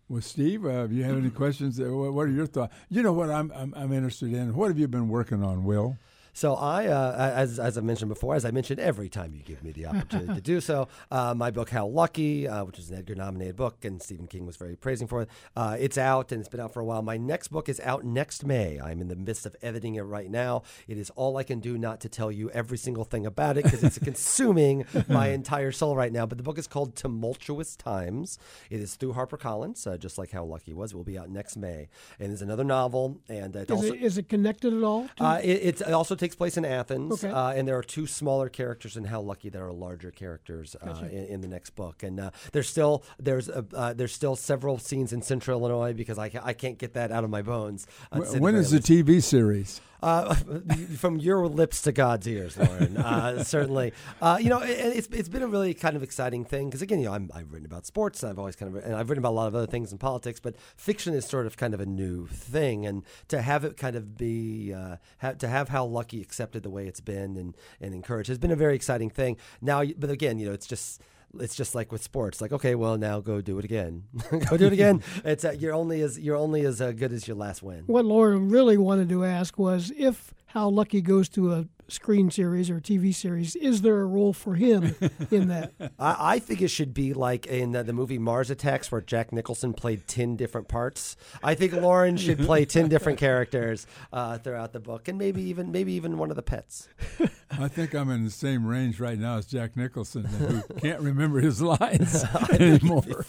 Well, 0.09 0.23
Steve, 0.23 0.65
uh, 0.65 0.85
if 0.85 0.93
you 0.93 1.03
have 1.03 1.17
any 1.17 1.31
questions, 1.31 1.81
uh, 1.81 1.85
what 1.85 2.13
what 2.13 2.29
are 2.29 2.31
your 2.31 2.47
thoughts? 2.47 2.73
You 2.89 3.03
know 3.03 3.13
what 3.13 3.29
I'm, 3.31 3.51
I'm 3.55 3.75
I'm 3.77 3.93
interested 3.93 4.33
in. 4.33 4.55
What 4.55 4.69
have 4.69 4.79
you 4.79 4.87
been 4.89 5.09
working 5.09 5.43
on, 5.43 5.65
Will? 5.65 5.97
So 6.37 6.55
I, 6.55 6.87
uh, 6.89 7.33
as 7.35 7.59
as 7.59 7.79
I 7.79 7.81
mentioned 7.81 8.11
before, 8.11 8.35
as 8.35 8.45
I 8.45 8.51
mentioned 8.51 8.79
every 8.79 9.09
time 9.09 9.33
you 9.35 9.43
give 9.43 9.65
me 9.65 9.73
the 9.73 9.87
opportunity 9.87 10.35
to 10.35 10.41
do 10.43 10.61
so, 10.61 10.87
uh, 11.11 11.33
my 11.35 11.51
book 11.51 11.71
How 11.71 11.87
Lucky, 11.87 12.47
uh, 12.47 12.63
which 12.67 12.79
is 12.79 12.91
an 12.91 12.99
Edgar-nominated 12.99 13.57
book, 13.57 13.87
and 13.87 14.03
Stephen 14.03 14.27
King 14.27 14.45
was 14.45 14.59
very 14.59 14.77
praising 14.77 15.07
for 15.09 15.23
it. 15.23 15.31
Uh, 15.57 15.79
it's 15.81 15.97
out 15.97 16.33
and 16.33 16.41
it's 16.41 16.49
been 16.51 16.61
out 16.61 16.75
for 16.75 16.81
a 16.81 16.85
while. 16.85 17.01
My 17.01 17.17
next 17.17 17.49
book 17.49 17.71
is 17.71 17.81
out 17.81 18.05
next 18.05 18.45
May. 18.45 18.79
I'm 18.79 19.01
in 19.01 19.09
the 19.09 19.17
midst 19.17 19.47
of 19.47 19.57
editing 19.63 19.95
it 19.95 20.03
right 20.03 20.31
now. 20.31 20.63
It 20.87 20.99
is 20.99 21.09
all 21.17 21.39
I 21.39 21.43
can 21.43 21.59
do 21.59 21.79
not 21.79 22.01
to 22.03 22.11
tell 22.11 22.31
you 22.31 22.51
every 22.51 22.77
single 22.77 23.05
thing 23.05 23.25
about 23.25 23.57
it 23.57 23.65
because 23.65 23.83
it's 23.83 23.99
consuming 24.11 24.85
my 25.09 25.29
entire 25.41 25.73
soul 25.73 25.97
right 25.97 26.13
now. 26.13 26.27
But 26.27 26.37
the 26.37 26.45
book 26.45 26.59
is 26.59 26.67
called 26.67 26.97
Tumultuous 26.97 27.77
Times. 27.77 28.39
It 28.69 28.81
is 28.81 28.97
through 28.97 29.15
HarperCollins, 29.15 29.87
uh, 29.87 29.97
just 29.97 30.19
like 30.19 30.33
How 30.33 30.45
Lucky 30.45 30.75
was. 30.75 30.93
It 30.93 30.97
will 30.97 31.03
be 31.03 31.17
out 31.17 31.31
next 31.31 31.57
May, 31.57 31.89
and 32.21 32.29
there's 32.29 32.43
another 32.43 32.63
novel, 32.65 33.23
and 33.27 33.57
it 33.57 33.71
Is 33.71 33.77
also 33.77 33.95
it, 33.95 34.03
is 34.03 34.19
it 34.19 34.29
connected 34.29 34.75
at 34.75 34.83
all? 34.83 35.09
uh, 35.19 35.41
it, 35.43 35.63
it's- 35.63 35.81
it 35.87 35.93
also 35.95 36.15
takes 36.27 36.35
place 36.37 36.57
in 36.57 36.65
Athens, 36.65 37.25
Okay. 37.25 37.33
uh, 37.33 37.51
and 37.53 37.69
there 37.69 37.77
are 37.79 37.83
two 37.83 38.07
smaller 38.07 38.49
characters 38.49 38.97
in 38.97 39.05
How 39.05 39.21
Lucky 39.21 39.49
there 39.49 39.65
are 39.67 39.73
larger 39.73 40.11
characters 40.11 40.75
uh, 40.83 41.05
in, 41.11 41.27
in 41.27 41.41
the 41.41 41.47
next 41.49 41.71
book. 41.77 42.03
And 42.03 42.19
uh, 42.19 42.31
there's 42.53 42.69
still 42.69 43.05
there's 43.19 43.49
a, 43.49 43.65
uh, 43.75 43.93
there's 43.93 44.13
still 44.13 44.35
several 44.35 44.79
scenes 44.79 45.13
in 45.13 45.23
Central 45.23 45.61
Illinois 45.61 45.93
because 45.93 46.19
I, 46.19 46.29
ca- 46.31 46.43
I 46.43 46.53
can't 46.53 46.79
get 46.79 46.95
that 46.95 47.13
out 47.13 47.23
of 47.23 47.31
my 47.31 47.43
bones. 47.43 47.87
uh, 48.11 48.21
to 48.21 48.27
say 48.27 48.39
Wh- 48.39 48.43
when 48.43 48.55
is 48.57 48.71
the. 48.73 48.81
TV 48.81 49.23
series? 49.23 49.81
Uh, 50.03 50.35
from 50.97 51.19
your 51.19 51.47
lips 51.47 51.83
to 51.83 51.93
God's 51.93 52.27
ears, 52.27 52.57
Loren. 52.57 52.97
Uh, 52.97 53.43
certainly, 53.45 53.93
uh, 54.21 54.39
you 54.41 54.49
know, 54.49 54.61
it, 54.61 54.71
it's 54.71 55.09
it's 55.09 55.29
been 55.29 55.43
a 55.43 55.47
really 55.47 55.75
kind 55.75 55.97
of 55.97 56.03
exciting 56.03 56.45
thing 56.45 56.69
because 56.69 56.83
again, 56.83 56.99
you 56.99 57.07
know, 57.07 57.15
I'm, 57.15 57.31
I've 57.35 57.53
written 57.53 57.67
about 57.67 57.87
sports, 57.87 58.23
and 58.23 58.31
I've 58.31 58.39
always 58.39 58.57
kind 58.57 58.77
of, 58.77 58.85
and 58.85 58.95
I've 58.95 59.09
written 59.09 59.23
about 59.23 59.31
a 59.31 59.39
lot 59.39 59.49
of 59.49 59.55
other 59.55 59.67
things 59.67 59.93
in 59.93 59.99
politics, 59.99 60.41
but 60.41 60.57
fiction 60.77 61.15
is 61.15 61.25
sort 61.25 61.47
of 61.47 61.57
kind 61.57 61.75
of 61.75 61.81
a 61.81 61.87
new 61.87 62.27
thing, 62.27 62.87
and 62.87 63.05
to 63.29 63.41
have 63.43 63.65
it 63.65 63.77
kind 63.77 63.97
of 63.97 64.17
be, 64.17 64.73
uh, 64.73 64.97
ha- 65.21 65.33
to 65.33 65.49
have 65.49 65.69
how 65.71 65.85
lucky 65.85 66.21
accepted 66.21 66.63
the 66.63 66.71
way 66.71 66.87
it's 66.87 67.01
been 67.01 67.37
and 67.37 67.55
and 67.81 67.95
encouraged 67.95 68.29
has 68.29 68.39
been 68.39 68.51
a 68.51 68.57
very 68.57 68.75
exciting 68.75 69.11
thing. 69.11 69.37
Now, 69.61 69.83
but 69.99 70.11
again, 70.11 70.39
you 70.39 70.47
know, 70.47 70.53
it's 70.53 70.67
just 70.67 71.03
it's 71.39 71.55
just 71.55 71.75
like 71.75 71.93
with 71.93 72.03
sports. 72.03 72.41
Like, 72.41 72.53
okay, 72.53 72.75
well, 72.75 72.97
now 72.97 73.21
go 73.21 73.41
do 73.41 73.59
it 73.59 73.65
again. 73.65 74.05
go 74.49 74.57
do 74.57 74.67
it 74.67 74.73
again. 74.73 75.03
It's 75.25 75.45
uh, 75.45 75.53
you're 75.53 75.75
only 75.75 76.03
as 76.03 76.19
you're 76.19 76.37
only 76.37 76.65
as 76.65 76.81
uh, 76.81 76.93
good 76.93 77.13
as 77.13 77.27
your 77.27 77.37
last 77.37 77.63
win. 77.63 77.85
What 77.87 78.05
Loren 78.05 78.49
really 78.49 78.77
wanted 78.77 79.09
to 79.11 79.25
ask 79.25 79.59
was 79.59 79.93
if 79.97 80.35
How 80.57 80.71
Lucky 80.71 81.03
goes 81.03 81.29
to 81.29 81.53
a 81.53 81.67
screen 81.87 82.31
series 82.31 82.71
or 82.71 82.81
TV 82.81 83.15
series, 83.15 83.57
is 83.57 83.83
there 83.83 84.01
a 84.01 84.07
role 84.07 84.33
for 84.33 84.55
him 84.55 84.97
in 85.31 85.49
that? 85.49 85.75
I, 85.99 86.17
I 86.19 86.39
think 86.39 86.63
it 86.63 86.69
should 86.69 86.95
be 86.95 87.13
like 87.13 87.45
in 87.45 87.73
the, 87.73 87.83
the 87.83 87.93
movie 87.93 88.17
Mars 88.17 88.49
Attacks, 88.49 88.91
where 88.91 89.03
Jack 89.03 89.35
Nicholson 89.35 89.75
played 89.75 90.09
ten 90.09 90.35
different 90.35 90.67
parts. 90.67 91.19
I 91.45 91.55
think 91.55 91.75
Loren 91.75 92.17
should 92.17 92.39
play 92.39 92.65
ten 92.65 92.89
different 92.89 93.19
characters 93.19 93.87
uh, 94.15 94.39
throughout 94.39 94.73
the 94.73 94.81
book, 94.81 95.09
and 95.09 95.19
maybe 95.19 95.43
even 95.43 95.73
maybe 95.73 95.93
even 95.93 96.17
one 96.17 96.31
of 96.31 96.37
the 96.37 96.43
pets. 96.43 96.89
I 97.51 97.69
think 97.69 97.93
I'm 97.93 98.09
in 98.09 98.25
the 98.25 98.31
same 98.31 98.65
range 98.65 98.99
right 98.99 99.19
now 99.19 99.37
as 99.37 99.45
Jack 99.45 99.77
Nicholson, 99.77 100.25
who 100.25 100.63
can't 100.81 101.03
remember 101.03 101.39
his 101.41 101.61
lines 101.61 102.25
anymore. 102.51 103.27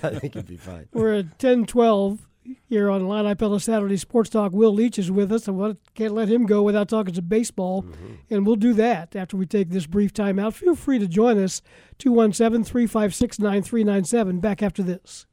I 0.00 0.10
think 0.10 0.36
it'd 0.36 0.46
be 0.46 0.58
fine. 0.58 0.86
We're 0.92 1.14
at 1.14 1.40
10 1.40 1.66
12 1.66 2.28
here 2.68 2.90
on 2.90 3.02
Illini 3.02 3.34
Pella 3.34 3.60
Saturday 3.60 3.96
Sports 3.96 4.30
Talk. 4.30 4.52
Will 4.52 4.74
Leitch 4.74 4.98
is 4.98 5.10
with 5.10 5.32
us, 5.32 5.46
and 5.48 5.58
we 5.58 5.76
can't 5.94 6.14
let 6.14 6.28
him 6.28 6.46
go 6.46 6.62
without 6.62 6.88
talking 6.88 7.14
some 7.14 7.26
baseball. 7.26 7.84
And 8.30 8.46
we'll 8.46 8.56
do 8.56 8.72
that 8.74 9.14
after 9.14 9.36
we 9.36 9.46
take 9.46 9.70
this 9.70 9.86
brief 9.86 10.12
time 10.12 10.38
out. 10.38 10.54
Feel 10.54 10.74
free 10.74 10.98
to 10.98 11.06
join 11.06 11.38
us, 11.42 11.62
217 11.98 12.64
356 12.64 13.38
9397. 13.38 14.40
Back 14.40 14.62
after 14.62 14.82
this. 14.82 15.26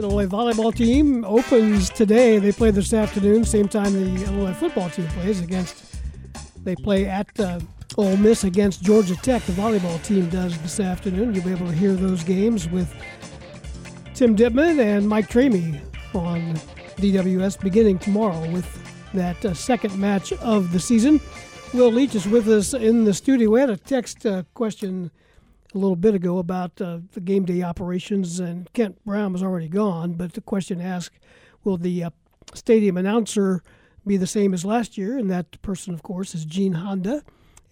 The 0.00 0.06
Illinois 0.06 0.26
volleyball 0.26 0.74
team 0.74 1.24
opens 1.26 1.90
today. 1.90 2.38
They 2.38 2.52
play 2.52 2.70
this 2.70 2.94
afternoon, 2.94 3.44
same 3.44 3.68
time 3.68 3.92
the 3.92 4.24
Illinois 4.24 4.54
football 4.54 4.88
team 4.88 5.06
plays 5.08 5.40
against. 5.42 5.84
They 6.64 6.74
play 6.74 7.04
at 7.04 7.38
uh, 7.38 7.60
Ole 8.00 8.16
Miss 8.16 8.44
against 8.44 8.82
Georgia 8.82 9.14
Tech. 9.16 9.42
The 9.42 9.52
volleyball 9.52 10.02
team 10.02 10.30
does 10.30 10.58
this 10.62 10.80
afternoon. 10.80 11.34
You'll 11.34 11.44
be 11.44 11.52
able 11.52 11.66
to 11.66 11.72
hear 11.72 11.92
those 11.92 12.24
games 12.24 12.66
with 12.66 12.94
Tim 14.14 14.34
Dipman 14.34 14.80
and 14.80 15.06
Mike 15.06 15.28
Tramey 15.28 15.80
on 16.14 16.54
DWS 16.96 17.60
beginning 17.60 17.98
tomorrow 17.98 18.50
with 18.50 18.66
that 19.12 19.44
uh, 19.44 19.52
second 19.52 19.98
match 19.98 20.32
of 20.32 20.72
the 20.72 20.80
season. 20.80 21.20
Will 21.74 21.92
Leitch 21.92 22.14
is 22.14 22.26
with 22.26 22.48
us 22.48 22.72
in 22.72 23.04
the 23.04 23.12
studio. 23.12 23.50
We 23.50 23.60
had 23.60 23.70
a 23.70 23.76
text 23.76 24.24
uh, 24.24 24.44
question 24.54 25.10
a 25.74 25.78
little 25.78 25.94
bit 25.94 26.14
ago 26.14 26.38
about 26.38 26.80
uh, 26.80 27.00
the 27.12 27.20
game 27.20 27.44
day 27.44 27.62
operations, 27.62 28.40
and 28.40 28.72
Kent 28.72 29.04
Brown 29.04 29.34
was 29.34 29.42
already 29.42 29.68
gone. 29.68 30.14
But 30.14 30.32
the 30.32 30.40
question 30.40 30.80
asked, 30.80 31.18
will 31.64 31.76
the 31.76 32.04
uh, 32.04 32.10
stadium 32.54 32.96
announcer 32.96 33.62
be 34.06 34.16
the 34.16 34.26
same 34.26 34.54
as 34.54 34.64
last 34.64 34.96
year? 34.96 35.18
And 35.18 35.30
that 35.30 35.60
person, 35.60 35.92
of 35.92 36.02
course, 36.02 36.34
is 36.34 36.46
Gene 36.46 36.72
Honda, 36.72 37.22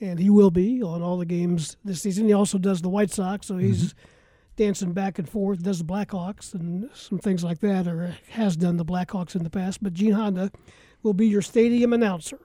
and 0.00 0.18
he 0.18 0.30
will 0.30 0.50
be 0.50 0.82
on 0.82 1.02
all 1.02 1.18
the 1.18 1.26
games 1.26 1.76
this 1.84 2.02
season. 2.02 2.26
He 2.26 2.32
also 2.32 2.58
does 2.58 2.82
the 2.82 2.88
White 2.88 3.10
Sox, 3.10 3.46
so 3.46 3.56
he's 3.56 3.94
mm-hmm. 3.94 4.08
dancing 4.56 4.92
back 4.92 5.18
and 5.18 5.28
forth, 5.28 5.62
does 5.62 5.78
the 5.78 5.84
Blackhawks 5.84 6.54
and 6.54 6.88
some 6.94 7.18
things 7.18 7.42
like 7.42 7.60
that, 7.60 7.86
or 7.86 8.16
has 8.30 8.56
done 8.56 8.76
the 8.76 8.84
Blackhawks 8.84 9.34
in 9.34 9.44
the 9.44 9.50
past. 9.50 9.82
But 9.82 9.94
Gene 9.94 10.12
Honda 10.12 10.50
will 11.02 11.14
be 11.14 11.26
your 11.26 11.42
stadium 11.42 11.92
announcer. 11.92 12.38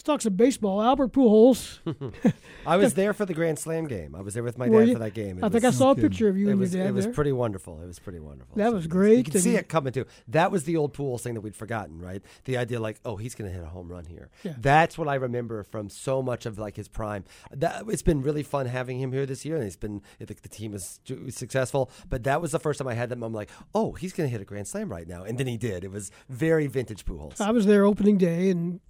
Let's 0.00 0.06
talk 0.06 0.22
some 0.22 0.32
baseball. 0.32 0.80
Albert 0.80 1.12
Pujols. 1.12 1.78
I 2.66 2.78
was 2.78 2.94
there 3.00 3.12
for 3.12 3.26
the 3.26 3.34
Grand 3.34 3.58
Slam 3.58 3.86
game. 3.86 4.14
I 4.14 4.22
was 4.22 4.32
there 4.32 4.42
with 4.42 4.56
my 4.56 4.66
dad 4.66 4.94
for 4.94 4.98
that 4.98 5.12
game. 5.12 5.36
It 5.36 5.44
I 5.44 5.50
think 5.50 5.62
I 5.62 5.70
saw 5.72 5.90
a 5.90 5.94
picture 5.94 6.26
of 6.26 6.38
you 6.38 6.48
and 6.48 6.58
was, 6.58 6.74
your 6.74 6.84
dad. 6.84 6.88
It 6.88 6.94
was 6.94 7.04
there. 7.04 7.12
pretty 7.12 7.32
wonderful. 7.32 7.82
It 7.82 7.86
was 7.86 7.98
pretty 7.98 8.18
wonderful. 8.18 8.56
That 8.56 8.70
so 8.70 8.76
was 8.76 8.86
great. 8.86 9.26
You 9.26 9.32
can 9.32 9.40
see 9.42 9.56
it 9.56 9.68
coming 9.68 9.92
too. 9.92 10.06
That 10.26 10.50
was 10.50 10.64
the 10.64 10.78
old 10.78 10.94
Pujols 10.94 11.20
thing 11.20 11.34
that 11.34 11.42
we'd 11.42 11.54
forgotten, 11.54 12.00
right? 12.00 12.22
The 12.46 12.56
idea 12.56 12.80
like, 12.80 12.98
oh, 13.04 13.16
he's 13.16 13.34
going 13.34 13.50
to 13.50 13.54
hit 13.54 13.62
a 13.62 13.68
home 13.68 13.92
run 13.92 14.06
here. 14.06 14.30
Yeah. 14.42 14.54
That's 14.56 14.96
what 14.96 15.06
I 15.06 15.16
remember 15.16 15.64
from 15.64 15.90
so 15.90 16.22
much 16.22 16.46
of 16.46 16.58
like 16.58 16.76
his 16.76 16.88
prime. 16.88 17.26
That 17.52 17.84
it's 17.86 18.00
been 18.00 18.22
really 18.22 18.42
fun 18.42 18.64
having 18.64 18.98
him 19.00 19.12
here 19.12 19.26
this 19.26 19.44
year, 19.44 19.56
and 19.56 19.66
it's 19.66 19.76
been 19.76 20.00
I 20.18 20.24
think 20.24 20.40
the 20.40 20.48
team 20.48 20.72
is 20.72 20.98
successful. 21.28 21.90
But 22.08 22.24
that 22.24 22.40
was 22.40 22.52
the 22.52 22.58
first 22.58 22.78
time 22.78 22.88
I 22.88 22.94
had 22.94 23.10
that. 23.10 23.22
I'm 23.22 23.34
like, 23.34 23.50
oh, 23.74 23.92
he's 23.92 24.14
going 24.14 24.30
to 24.30 24.32
hit 24.32 24.40
a 24.40 24.46
Grand 24.46 24.66
Slam 24.66 24.90
right 24.90 25.06
now, 25.06 25.24
and 25.24 25.36
then 25.36 25.46
he 25.46 25.58
did. 25.58 25.84
It 25.84 25.90
was 25.90 26.10
very 26.30 26.68
vintage 26.68 27.04
Pujols. 27.04 27.38
I 27.38 27.50
was 27.50 27.66
there 27.66 27.84
opening 27.84 28.16
day 28.16 28.48
and 28.48 28.80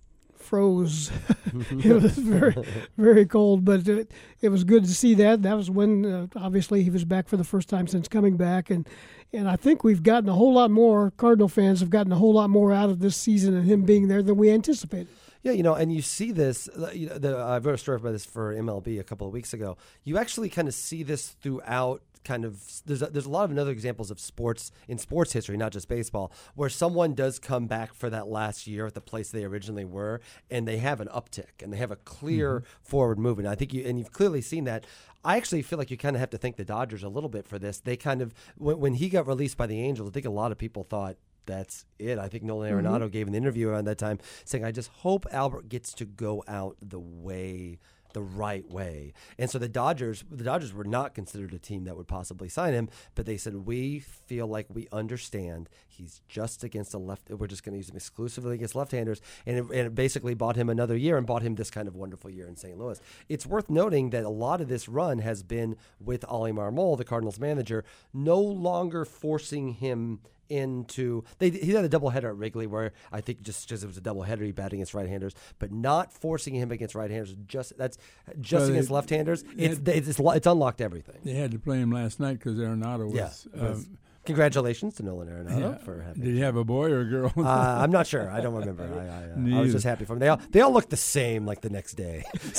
froze. 0.43 1.11
it 1.53 2.03
was 2.03 2.16
very, 2.16 2.55
very 2.97 3.26
cold, 3.26 3.64
but 3.64 3.86
it, 3.88 4.11
it, 4.41 4.49
was 4.51 4.64
good 4.64 4.84
to 4.84 4.95
see 4.95 5.14
that. 5.14 5.43
That 5.43 5.57
was 5.57 5.70
when, 5.70 6.05
uh, 6.05 6.26
obviously, 6.36 6.82
he 6.82 6.91
was 6.91 7.05
back 7.05 7.28
for 7.28 7.36
the 7.36 7.45
first 7.45 7.68
time 7.68 7.86
since 7.86 8.09
coming 8.09 8.36
back, 8.36 8.70
and 8.70 8.88
and 9.32 9.49
I 9.49 9.57
think 9.57 9.84
we've 9.84 10.03
gotten 10.03 10.28
a 10.28 10.34
whole 10.34 10.55
lot 10.55 10.70
more. 10.70 11.12
Cardinal 11.16 11.49
fans 11.49 11.80
have 11.80 11.91
gotten 11.91 12.12
a 12.12 12.16
whole 12.16 12.34
lot 12.34 12.51
more 12.51 12.72
out 12.72 12.91
of 12.91 13.01
this 13.01 13.16
season 13.16 13.55
and 13.55 13.64
him 13.64 13.82
being 13.82 14.09
there 14.09 14.22
than 14.22 14.36
we 14.36 14.51
anticipated. 14.51 15.09
Yeah, 15.43 15.53
you 15.53 15.62
know, 15.62 15.74
and 15.74 15.93
you 15.93 16.03
see 16.03 16.32
this. 16.32 16.68
Uh, 16.68 16.91
you 16.93 17.09
know, 17.09 17.18
the, 17.18 17.36
I 17.36 17.59
wrote 17.59 17.74
a 17.74 17.78
story 17.78 17.97
about 17.97 18.12
this 18.12 18.26
for 18.26 18.55
MLB 18.55 19.01
a 19.01 19.05
couple 19.05 19.26
of 19.26 19.32
weeks 19.32 19.55
ago. 19.55 19.76
You 20.05 20.18
actually 20.18 20.51
kind 20.51 20.68
of 20.68 20.74
see 20.74 21.03
this 21.03 21.28
throughout 21.28 22.03
kind 22.25 22.45
of 22.45 22.83
there's 22.87 23.03
a, 23.03 23.07
there's 23.07 23.27
a 23.27 23.31
lot 23.31 23.51
of 23.51 23.59
other 23.59 23.71
examples 23.71 24.11
of 24.11 24.21
sports 24.21 24.73
in 24.89 24.99
sports 24.99 25.33
history, 25.33 25.57
not 25.57 25.73
just 25.73 25.89
baseball, 25.89 26.33
where 26.55 26.68
someone 26.68 27.14
does 27.14 27.39
come 27.39 27.66
back 27.66 27.95
for 27.95 28.11
that 28.11 28.29
last 28.29 28.66
year 28.66 28.87
at 28.87 28.95
the 28.95 29.01
place 29.01 29.31
they 29.31 29.45
originally 29.45 29.85
were, 29.85 30.21
and 30.51 30.66
they 30.66 30.79
have 30.79 31.01
an 31.01 31.09
uptick 31.09 31.62
and 31.62 31.73
they 31.73 31.77
have 31.77 31.91
a 31.91 31.97
clear 31.97 32.61
mm-hmm. 32.61 32.66
forward 32.83 33.18
movement. 33.18 33.49
I 33.49 33.55
think 33.55 33.73
you 33.73 33.85
and 33.85 33.99
you've 33.99 34.12
clearly 34.12 34.41
seen 34.41 34.64
that. 34.64 34.87
I 35.25 35.37
actually 35.37 35.62
feel 35.62 35.79
like 35.79 35.91
you 35.91 35.99
kind 35.99 36.16
of 36.16 36.21
have 36.21 36.31
to 36.31 36.39
thank 36.39 36.57
the 36.57 36.64
Dodgers 36.64 37.03
a 37.03 37.09
little 37.09 37.29
bit 37.29 37.47
for 37.47 37.59
this. 37.59 37.81
They 37.81 37.97
kind 37.97 38.23
of 38.23 38.35
when, 38.57 38.79
when 38.79 38.95
he 38.95 39.09
got 39.09 39.27
released 39.27 39.57
by 39.57 39.66
the 39.66 39.81
Angels, 39.81 40.09
I 40.09 40.12
think 40.12 40.27
a 40.27 40.31
lot 40.31 40.53
of 40.53 40.59
people 40.59 40.85
thought 40.85 41.16
that's 41.47 41.85
it. 41.99 42.18
I 42.18 42.29
think 42.29 42.45
Nolan 42.45 42.73
mm-hmm. 42.73 42.87
Arenado 42.87 43.03
mm-hmm. 43.03 43.09
gave 43.09 43.29
an 43.29 43.35
interview 43.35 43.68
around 43.68 43.87
that 43.87 43.99
time 43.99 44.18
saying, 44.45 44.64
"I 44.64 44.73
just 44.73 44.89
hope 44.89 45.27
Albert 45.31 45.68
gets 45.68 45.93
to 45.95 46.05
go 46.05 46.45
out 46.47 46.77
the 46.81 47.01
way." 47.01 47.79
The 48.12 48.22
right 48.22 48.68
way. 48.70 49.12
And 49.38 49.50
so 49.50 49.58
the 49.58 49.68
Dodgers, 49.68 50.24
the 50.30 50.44
Dodgers 50.44 50.72
were 50.72 50.84
not 50.84 51.14
considered 51.14 51.52
a 51.54 51.58
team 51.58 51.84
that 51.84 51.96
would 51.96 52.08
possibly 52.08 52.48
sign 52.48 52.74
him, 52.74 52.88
but 53.14 53.26
they 53.26 53.36
said 53.36 53.66
we 53.66 54.00
feel 54.00 54.46
like 54.46 54.66
we 54.68 54.88
understand 54.92 55.68
he's 55.86 56.20
just 56.28 56.64
against 56.64 56.94
a 56.94 56.98
left. 56.98 57.30
We're 57.30 57.46
just 57.46 57.64
going 57.64 57.72
to 57.72 57.78
use 57.78 57.90
him 57.90 57.96
exclusively 57.96 58.54
against 58.54 58.74
left-handers, 58.74 59.20
and 59.46 59.58
it, 59.58 59.64
and 59.64 59.86
it 59.86 59.94
basically 59.94 60.34
bought 60.34 60.56
him 60.56 60.68
another 60.68 60.96
year 60.96 61.16
and 61.16 61.26
bought 61.26 61.42
him 61.42 61.54
this 61.54 61.70
kind 61.70 61.88
of 61.88 61.96
wonderful 61.96 62.30
year 62.30 62.46
in 62.46 62.56
St. 62.56 62.78
Louis. 62.78 63.00
It's 63.28 63.46
worth 63.46 63.68
noting 63.70 64.11
that 64.11 64.24
a 64.24 64.30
lot 64.30 64.61
of 64.61 64.68
this 64.68 64.88
run 64.88 65.18
has 65.18 65.42
been 65.42 65.76
with 65.98 66.24
Oli 66.28 66.52
Marmol, 66.52 66.96
the 66.96 67.04
Cardinals 67.04 67.38
manager, 67.38 67.84
no 68.12 68.40
longer 68.40 69.04
forcing 69.04 69.74
him 69.74 70.20
into 70.51 71.24
they 71.38 71.51
he 71.51 71.72
had 71.72 71.84
a 71.84 71.88
doubleheader 71.88 72.24
at 72.24 72.36
Wrigley 72.36 72.66
where 72.66 72.92
I 73.12 73.20
think 73.20 73.42
just 73.42 73.68
because 73.68 73.84
it 73.84 73.86
was 73.86 73.96
a 73.96 74.01
doubleheader 74.01 74.44
he 74.44 74.53
batted 74.53 74.74
against 74.74 74.94
right-handers, 74.94 75.34
but 75.59 75.72
not 75.72 76.12
forcing 76.12 76.55
him 76.55 76.70
against 76.70 76.94
right-handers. 76.94 77.34
Just 77.46 77.76
that's 77.78 77.98
just 78.40 78.62
well, 78.62 78.70
against 78.70 78.90
left-handers. 78.90 79.44
It's, 79.57 79.78
had, 79.78 79.88
it's, 79.88 80.09
it's 80.09 80.20
it's 80.20 80.46
unlocked 80.46 80.80
everything. 80.80 81.18
They 81.24 81.34
had 81.34 81.53
to 81.53 81.59
play 81.59 81.78
him 81.78 81.90
last 81.90 82.20
night 82.20 82.38
because 82.38 82.59
Arenado 82.59 83.07
was. 83.07 83.48
Yeah, 83.55 83.62
was 83.62 83.84
um, 83.84 83.98
Congratulations 84.26 84.96
to 84.96 85.03
Nolan 85.03 85.28
Arenado 85.28 85.72
yeah. 85.72 85.78
for 85.78 86.03
having. 86.03 86.22
Did 86.22 86.34
he 86.34 86.40
have 86.40 86.55
a 86.55 86.64
boy 86.64 86.90
or 86.90 87.01
a 87.01 87.05
girl? 87.05 87.32
uh, 87.38 87.48
I'm 87.48 87.90
not 87.90 88.07
sure. 88.07 88.30
I 88.30 88.42
don't 88.42 88.55
remember. 88.55 88.84
I, 88.84 88.98
I, 88.98 89.57
uh, 89.57 89.59
I, 89.59 89.62
was 89.62 89.72
just 89.72 89.84
happy 89.84 90.05
for 90.05 90.12
him. 90.12 90.18
They 90.18 90.28
all 90.28 90.38
they 90.51 90.61
all 90.61 90.72
looked 90.72 90.90
the 90.90 90.98
same 90.98 91.46
like 91.46 91.62
the 91.62 91.70
next 91.70 91.94
day. 91.94 92.24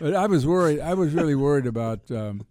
but 0.00 0.14
I 0.14 0.26
was 0.26 0.46
worried. 0.46 0.80
I 0.80 0.94
was 0.94 1.12
really 1.12 1.34
worried 1.34 1.66
about. 1.66 2.08
Um, 2.10 2.46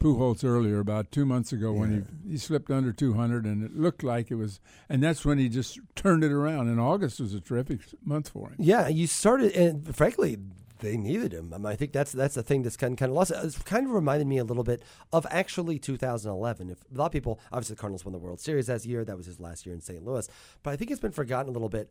Pujols 0.00 0.44
earlier, 0.44 0.78
about 0.78 1.10
two 1.12 1.26
months 1.26 1.52
ago, 1.52 1.72
yeah. 1.72 1.80
when 1.80 2.08
he 2.24 2.32
he 2.32 2.38
slipped 2.38 2.70
under 2.70 2.92
200, 2.92 3.44
and 3.44 3.64
it 3.64 3.76
looked 3.76 4.02
like 4.02 4.30
it 4.30 4.36
was, 4.36 4.60
and 4.88 5.02
that's 5.02 5.24
when 5.24 5.38
he 5.38 5.48
just 5.48 5.78
turned 5.94 6.24
it 6.24 6.32
around. 6.32 6.68
And 6.68 6.80
August 6.80 7.20
was 7.20 7.34
a 7.34 7.40
terrific 7.40 7.80
month 8.04 8.30
for 8.30 8.48
him. 8.48 8.56
Yeah, 8.58 8.88
you 8.88 9.06
started, 9.06 9.52
and 9.52 9.94
frankly, 9.94 10.38
they 10.80 10.96
needed 10.96 11.32
him. 11.32 11.52
I, 11.52 11.58
mean, 11.58 11.66
I 11.66 11.76
think 11.76 11.92
that's 11.92 12.12
that's 12.12 12.34
the 12.34 12.42
thing 12.42 12.62
that's 12.62 12.76
kind 12.76 12.92
of, 12.92 12.98
kind 12.98 13.10
of 13.10 13.16
lost. 13.16 13.32
It's 13.34 13.58
kind 13.62 13.86
of 13.86 13.92
reminded 13.92 14.26
me 14.26 14.38
a 14.38 14.44
little 14.44 14.64
bit 14.64 14.82
of 15.12 15.26
actually 15.30 15.78
2011. 15.78 16.70
If 16.70 16.78
a 16.82 16.98
lot 16.98 17.06
of 17.06 17.12
people, 17.12 17.40
obviously, 17.52 17.74
the 17.74 17.80
Cardinals 17.80 18.04
won 18.04 18.12
the 18.12 18.18
World 18.18 18.40
Series 18.40 18.66
that 18.66 18.84
year. 18.84 19.04
That 19.04 19.16
was 19.16 19.26
his 19.26 19.40
last 19.40 19.66
year 19.66 19.74
in 19.74 19.80
St. 19.80 20.04
Louis. 20.04 20.28
But 20.62 20.72
I 20.72 20.76
think 20.76 20.90
it's 20.90 21.00
been 21.00 21.12
forgotten 21.12 21.48
a 21.48 21.52
little 21.52 21.68
bit 21.68 21.90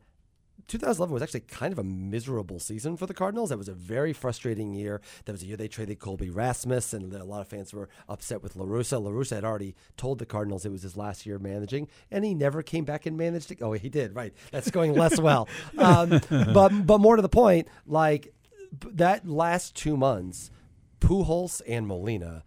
2011 0.67 1.13
was 1.13 1.23
actually 1.23 1.41
kind 1.41 1.71
of 1.71 1.79
a 1.79 1.83
miserable 1.83 2.59
season 2.59 2.97
for 2.97 3.05
the 3.05 3.13
Cardinals. 3.13 3.49
That 3.49 3.57
was 3.57 3.69
a 3.69 3.73
very 3.73 4.11
frustrating 4.13 4.73
year. 4.73 5.01
That 5.25 5.31
was 5.31 5.43
a 5.43 5.45
year 5.45 5.57
they 5.57 5.67
traded 5.67 5.99
Colby 5.99 6.29
Rasmus, 6.29 6.93
and 6.93 7.13
a 7.13 7.23
lot 7.23 7.41
of 7.41 7.47
fans 7.47 7.73
were 7.73 7.89
upset 8.09 8.43
with 8.43 8.55
La 8.55 8.65
Russa. 8.65 9.01
LaRussa 9.01 9.35
had 9.35 9.45
already 9.45 9.75
told 9.95 10.19
the 10.19 10.25
Cardinals 10.25 10.65
it 10.65 10.71
was 10.71 10.81
his 10.81 10.97
last 10.97 11.25
year 11.25 11.39
managing, 11.39 11.87
and 12.11 12.25
he 12.25 12.33
never 12.33 12.61
came 12.61 12.85
back 12.85 13.05
and 13.05 13.17
managed 13.17 13.51
it. 13.51 13.59
Oh, 13.61 13.73
he 13.73 13.89
did, 13.89 14.15
right. 14.15 14.33
That's 14.51 14.71
going 14.71 14.93
less 14.93 15.19
well. 15.21 15.47
Um, 15.77 16.21
but, 16.29 16.69
but 16.85 16.99
more 16.99 17.15
to 17.15 17.21
the 17.21 17.29
point, 17.29 17.67
like 17.85 18.33
that 18.83 19.27
last 19.27 19.75
two 19.75 19.95
months, 19.95 20.51
Pujols 20.99 21.61
and 21.67 21.87
Molina 21.87 22.43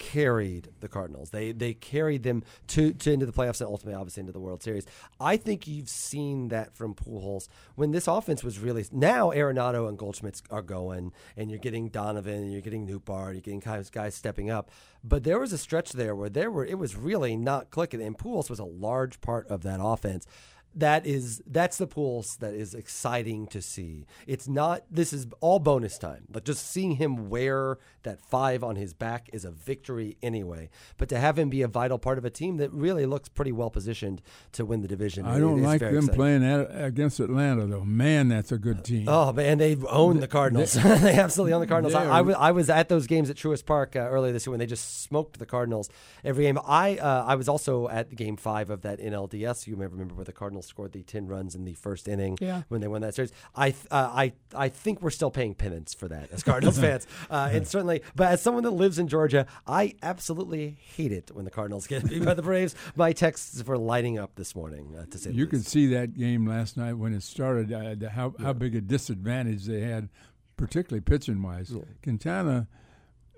carried 0.00 0.70
the 0.80 0.88
Cardinals. 0.88 1.28
They 1.28 1.52
they 1.52 1.74
carried 1.74 2.22
them 2.22 2.42
to, 2.68 2.94
to 2.94 3.12
into 3.12 3.26
the 3.26 3.32
playoffs 3.32 3.60
and 3.60 3.68
ultimately, 3.68 3.94
obviously, 3.94 4.22
into 4.22 4.32
the 4.32 4.40
World 4.40 4.62
Series. 4.62 4.86
I 5.20 5.36
think 5.36 5.68
you've 5.68 5.90
seen 5.90 6.48
that 6.48 6.74
from 6.74 6.94
Pujols 6.94 7.48
when 7.74 7.90
this 7.90 8.08
offense 8.08 8.42
was 8.42 8.58
really 8.58 8.86
now 8.90 9.30
Arenado 9.30 9.88
and 9.88 9.98
Goldschmidt 9.98 10.40
are 10.50 10.62
going, 10.62 11.12
and 11.36 11.50
you're 11.50 11.60
getting 11.60 11.90
Donovan, 11.90 12.42
and 12.42 12.50
you're 12.50 12.62
getting 12.62 12.88
Nootbaar, 12.88 13.32
you're 13.32 13.42
getting 13.42 13.60
guys, 13.60 13.90
guys 13.90 14.14
stepping 14.14 14.50
up. 14.50 14.70
But 15.04 15.22
there 15.22 15.38
was 15.38 15.52
a 15.52 15.58
stretch 15.58 15.92
there 15.92 16.16
where 16.16 16.30
there 16.30 16.50
were 16.50 16.64
it 16.64 16.78
was 16.78 16.96
really 16.96 17.36
not 17.36 17.70
clicking, 17.70 18.00
and 18.00 18.16
Pujols 18.16 18.48
was 18.48 18.58
a 18.58 18.64
large 18.64 19.20
part 19.20 19.46
of 19.48 19.62
that 19.64 19.80
offense 19.82 20.26
that 20.74 21.06
is 21.06 21.42
that's 21.46 21.78
the 21.78 21.86
pulse 21.86 22.36
that 22.36 22.54
is 22.54 22.74
exciting 22.74 23.46
to 23.48 23.60
see. 23.60 24.06
It's 24.26 24.46
not 24.46 24.84
this 24.90 25.12
is 25.12 25.26
all 25.40 25.58
bonus 25.58 25.98
time. 25.98 26.24
But 26.30 26.44
just 26.44 26.70
seeing 26.70 26.92
him 26.92 27.28
wear 27.28 27.78
that 28.02 28.20
five 28.20 28.62
on 28.62 28.76
his 28.76 28.94
back 28.94 29.28
is 29.32 29.44
a 29.44 29.50
victory 29.50 30.16
anyway. 30.22 30.70
But 30.96 31.08
to 31.08 31.18
have 31.18 31.38
him 31.38 31.50
be 31.50 31.62
a 31.62 31.68
vital 31.68 31.98
part 31.98 32.18
of 32.18 32.24
a 32.24 32.30
team 32.30 32.58
that 32.58 32.72
really 32.72 33.04
looks 33.04 33.28
pretty 33.28 33.52
well 33.52 33.70
positioned 33.70 34.22
to 34.52 34.64
win 34.64 34.82
the 34.82 34.88
division. 34.88 35.26
I 35.26 35.38
don't 35.38 35.62
like 35.62 35.80
them 35.80 35.96
exciting. 35.96 36.14
playing 36.14 36.44
at, 36.44 36.68
against 36.70 37.18
Atlanta 37.18 37.66
though. 37.66 37.84
Man, 37.84 38.28
that's 38.28 38.52
a 38.52 38.58
good 38.58 38.84
team. 38.84 39.08
Oh 39.08 39.32
man, 39.32 39.58
they 39.58 39.76
own 39.88 40.20
the 40.20 40.28
Cardinals. 40.28 40.74
They, 40.74 40.82
they 40.98 41.14
absolutely 41.14 41.52
own 41.52 41.60
the 41.60 41.66
Cardinals. 41.66 41.94
I, 41.94 42.04
I, 42.04 42.20
was, 42.20 42.36
I 42.36 42.52
was 42.52 42.70
at 42.70 42.88
those 42.88 43.06
games 43.06 43.28
at 43.28 43.36
Truist 43.36 43.66
Park 43.66 43.96
uh, 43.96 44.00
earlier 44.00 44.32
this 44.32 44.46
year 44.46 44.52
when 44.52 44.60
they 44.60 44.66
just 44.66 45.02
smoked 45.02 45.38
the 45.38 45.46
Cardinals 45.46 45.90
every 46.24 46.44
game. 46.44 46.58
I 46.64 46.96
uh, 46.96 47.24
I 47.26 47.34
was 47.34 47.48
also 47.48 47.88
at 47.88 48.14
Game 48.14 48.36
Five 48.36 48.70
of 48.70 48.82
that 48.82 49.00
NLDS. 49.00 49.66
You 49.66 49.76
may 49.76 49.86
remember 49.86 50.14
where 50.14 50.24
the 50.24 50.32
Cardinals 50.32 50.59
Cardinals 50.60 50.66
scored 50.66 50.92
the 50.92 51.02
ten 51.02 51.26
runs 51.26 51.54
in 51.54 51.64
the 51.64 51.74
first 51.74 52.08
inning 52.08 52.36
yeah. 52.40 52.62
when 52.68 52.80
they 52.80 52.88
won 52.88 53.02
that 53.02 53.14
series. 53.14 53.32
I 53.54 53.70
uh, 53.90 54.10
I 54.12 54.32
I 54.54 54.68
think 54.68 55.02
we're 55.02 55.10
still 55.10 55.30
paying 55.30 55.54
penance 55.54 55.94
for 55.94 56.08
that 56.08 56.30
as 56.32 56.42
Cardinals 56.42 56.78
fans, 56.84 57.06
uh, 57.30 57.50
and 57.52 57.66
certainly. 57.66 58.02
But 58.14 58.28
as 58.28 58.42
someone 58.42 58.62
that 58.64 58.72
lives 58.72 58.98
in 58.98 59.08
Georgia, 59.08 59.46
I 59.66 59.94
absolutely 60.02 60.78
hate 60.96 61.12
it 61.12 61.30
when 61.32 61.44
the 61.44 61.50
Cardinals 61.50 61.86
get 61.86 62.08
beat 62.08 62.24
by 62.24 62.34
the 62.34 62.42
Braves. 62.42 62.74
My 62.96 63.12
texts 63.12 63.62
were 63.64 63.78
lighting 63.78 64.18
up 64.18 64.34
this 64.36 64.54
morning. 64.54 64.94
Uh, 64.96 65.06
to 65.10 65.18
say 65.18 65.30
you 65.30 65.46
could 65.46 65.64
see 65.64 65.86
that 65.88 66.16
game 66.16 66.46
last 66.46 66.76
night 66.76 66.94
when 66.94 67.14
it 67.14 67.22
started. 67.22 67.72
Uh, 67.72 68.08
how 68.10 68.34
yeah. 68.38 68.46
how 68.46 68.52
big 68.52 68.74
a 68.74 68.80
disadvantage 68.80 69.64
they 69.64 69.80
had 69.80 70.08
particularly 70.56 71.00
pitching 71.00 71.42
wise. 71.42 71.72
Quintana, 72.02 72.68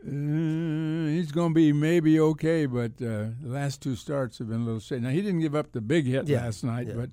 uh, 0.06 1.06
he's 1.08 1.30
going 1.32 1.50
to 1.50 1.54
be 1.54 1.72
maybe 1.72 2.18
okay, 2.20 2.66
but 2.66 2.92
uh, 3.00 3.30
the 3.40 3.48
last 3.48 3.80
two 3.82 3.96
starts 3.96 4.38
have 4.38 4.48
been 4.48 4.62
a 4.62 4.64
little 4.64 4.80
shaky. 4.80 5.00
Now 5.02 5.10
he 5.10 5.20
didn't 5.22 5.40
give 5.40 5.54
up 5.54 5.72
the 5.72 5.80
big 5.80 6.06
hit 6.06 6.26
Yeah, 6.28 6.42
last 6.44 6.64
night, 6.64 6.88
yeah. 6.88 6.94
but 6.94 7.10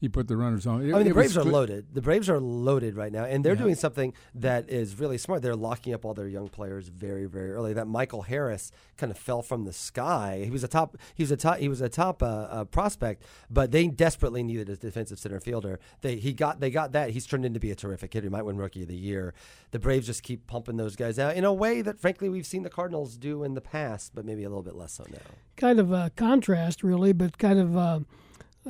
he 0.00 0.08
put 0.08 0.26
the 0.28 0.36
runners 0.36 0.66
on. 0.66 0.80
It- 0.80 0.84
I 0.84 0.86
mean, 0.86 0.90
the 0.92 0.98
it 0.98 1.04
was 1.08 1.14
Braves 1.14 1.36
are 1.36 1.42
cl- 1.42 1.52
loaded. 1.52 1.86
The 1.94 2.00
Braves 2.02 2.28
are 2.30 2.40
loaded 2.40 2.96
right 2.96 3.12
now, 3.12 3.24
and 3.24 3.44
they're 3.44 3.52
Yeah. 3.54 3.62
doing 3.62 3.74
something 3.74 4.14
that 4.34 4.68
is 4.70 4.98
really 4.98 5.18
smart. 5.18 5.42
They're 5.42 5.54
locking 5.54 5.92
up 5.94 6.04
all 6.04 6.14
their 6.14 6.26
young 6.26 6.48
players 6.48 6.88
very, 6.88 7.26
very 7.26 7.52
early. 7.52 7.72
That 7.74 7.86
Michael 7.86 8.22
Harris 8.22 8.72
kind 8.96 9.12
of 9.12 9.18
fell 9.18 9.42
from 9.42 9.64
the 9.64 9.72
sky. 9.72 10.40
He 10.44 10.50
was 10.50 10.64
a 10.64 10.68
top. 10.68 10.96
He 11.14 11.22
was 11.22 11.30
a 11.30 11.36
top. 11.36 11.58
He 11.58 11.68
was 11.68 11.80
a 11.80 11.88
top 11.88 12.22
uh, 12.22 12.26
uh, 12.26 12.64
prospect, 12.64 13.22
but 13.50 13.70
they 13.72 13.86
desperately 13.88 14.42
needed 14.42 14.68
a 14.70 14.76
defensive 14.76 15.18
center 15.18 15.38
fielder. 15.38 15.78
They 16.00 16.16
he 16.16 16.32
got 16.32 16.60
they 16.60 16.70
got 16.70 16.92
that. 16.92 17.10
He's 17.10 17.26
turned 17.26 17.44
into 17.44 17.60
be 17.60 17.70
a 17.70 17.76
terrific 17.76 18.12
hitter. 18.12 18.24
He 18.26 18.30
might 18.30 18.44
win 18.46 18.56
Rookie 18.56 18.82
of 18.82 18.88
the 18.88 18.96
Year. 18.96 19.34
The 19.72 19.78
Braves 19.78 20.06
just 20.06 20.22
keep 20.22 20.46
pumping 20.46 20.76
those 20.78 20.96
guys 20.96 21.18
out 21.18 21.36
in 21.36 21.44
a 21.44 21.52
way 21.52 21.82
that, 21.82 21.98
frankly, 22.00 22.28
we've 22.28 22.46
seen 22.46 22.62
the 22.62 22.70
Cardinals 22.70 23.16
do 23.16 23.44
in 23.44 23.54
the 23.54 23.60
past, 23.60 24.12
but 24.14 24.24
maybe 24.24 24.44
a 24.44 24.48
little 24.48 24.62
bit 24.64 24.74
less 24.74 24.92
so 24.92 25.04
now. 25.12 25.18
Kind 25.56 25.78
of 25.78 25.92
a 25.92 26.10
contrast, 26.16 26.82
really, 26.82 27.12
but 27.12 27.38
kind 27.38 27.58
of 27.58 27.76
uh, 27.76 28.00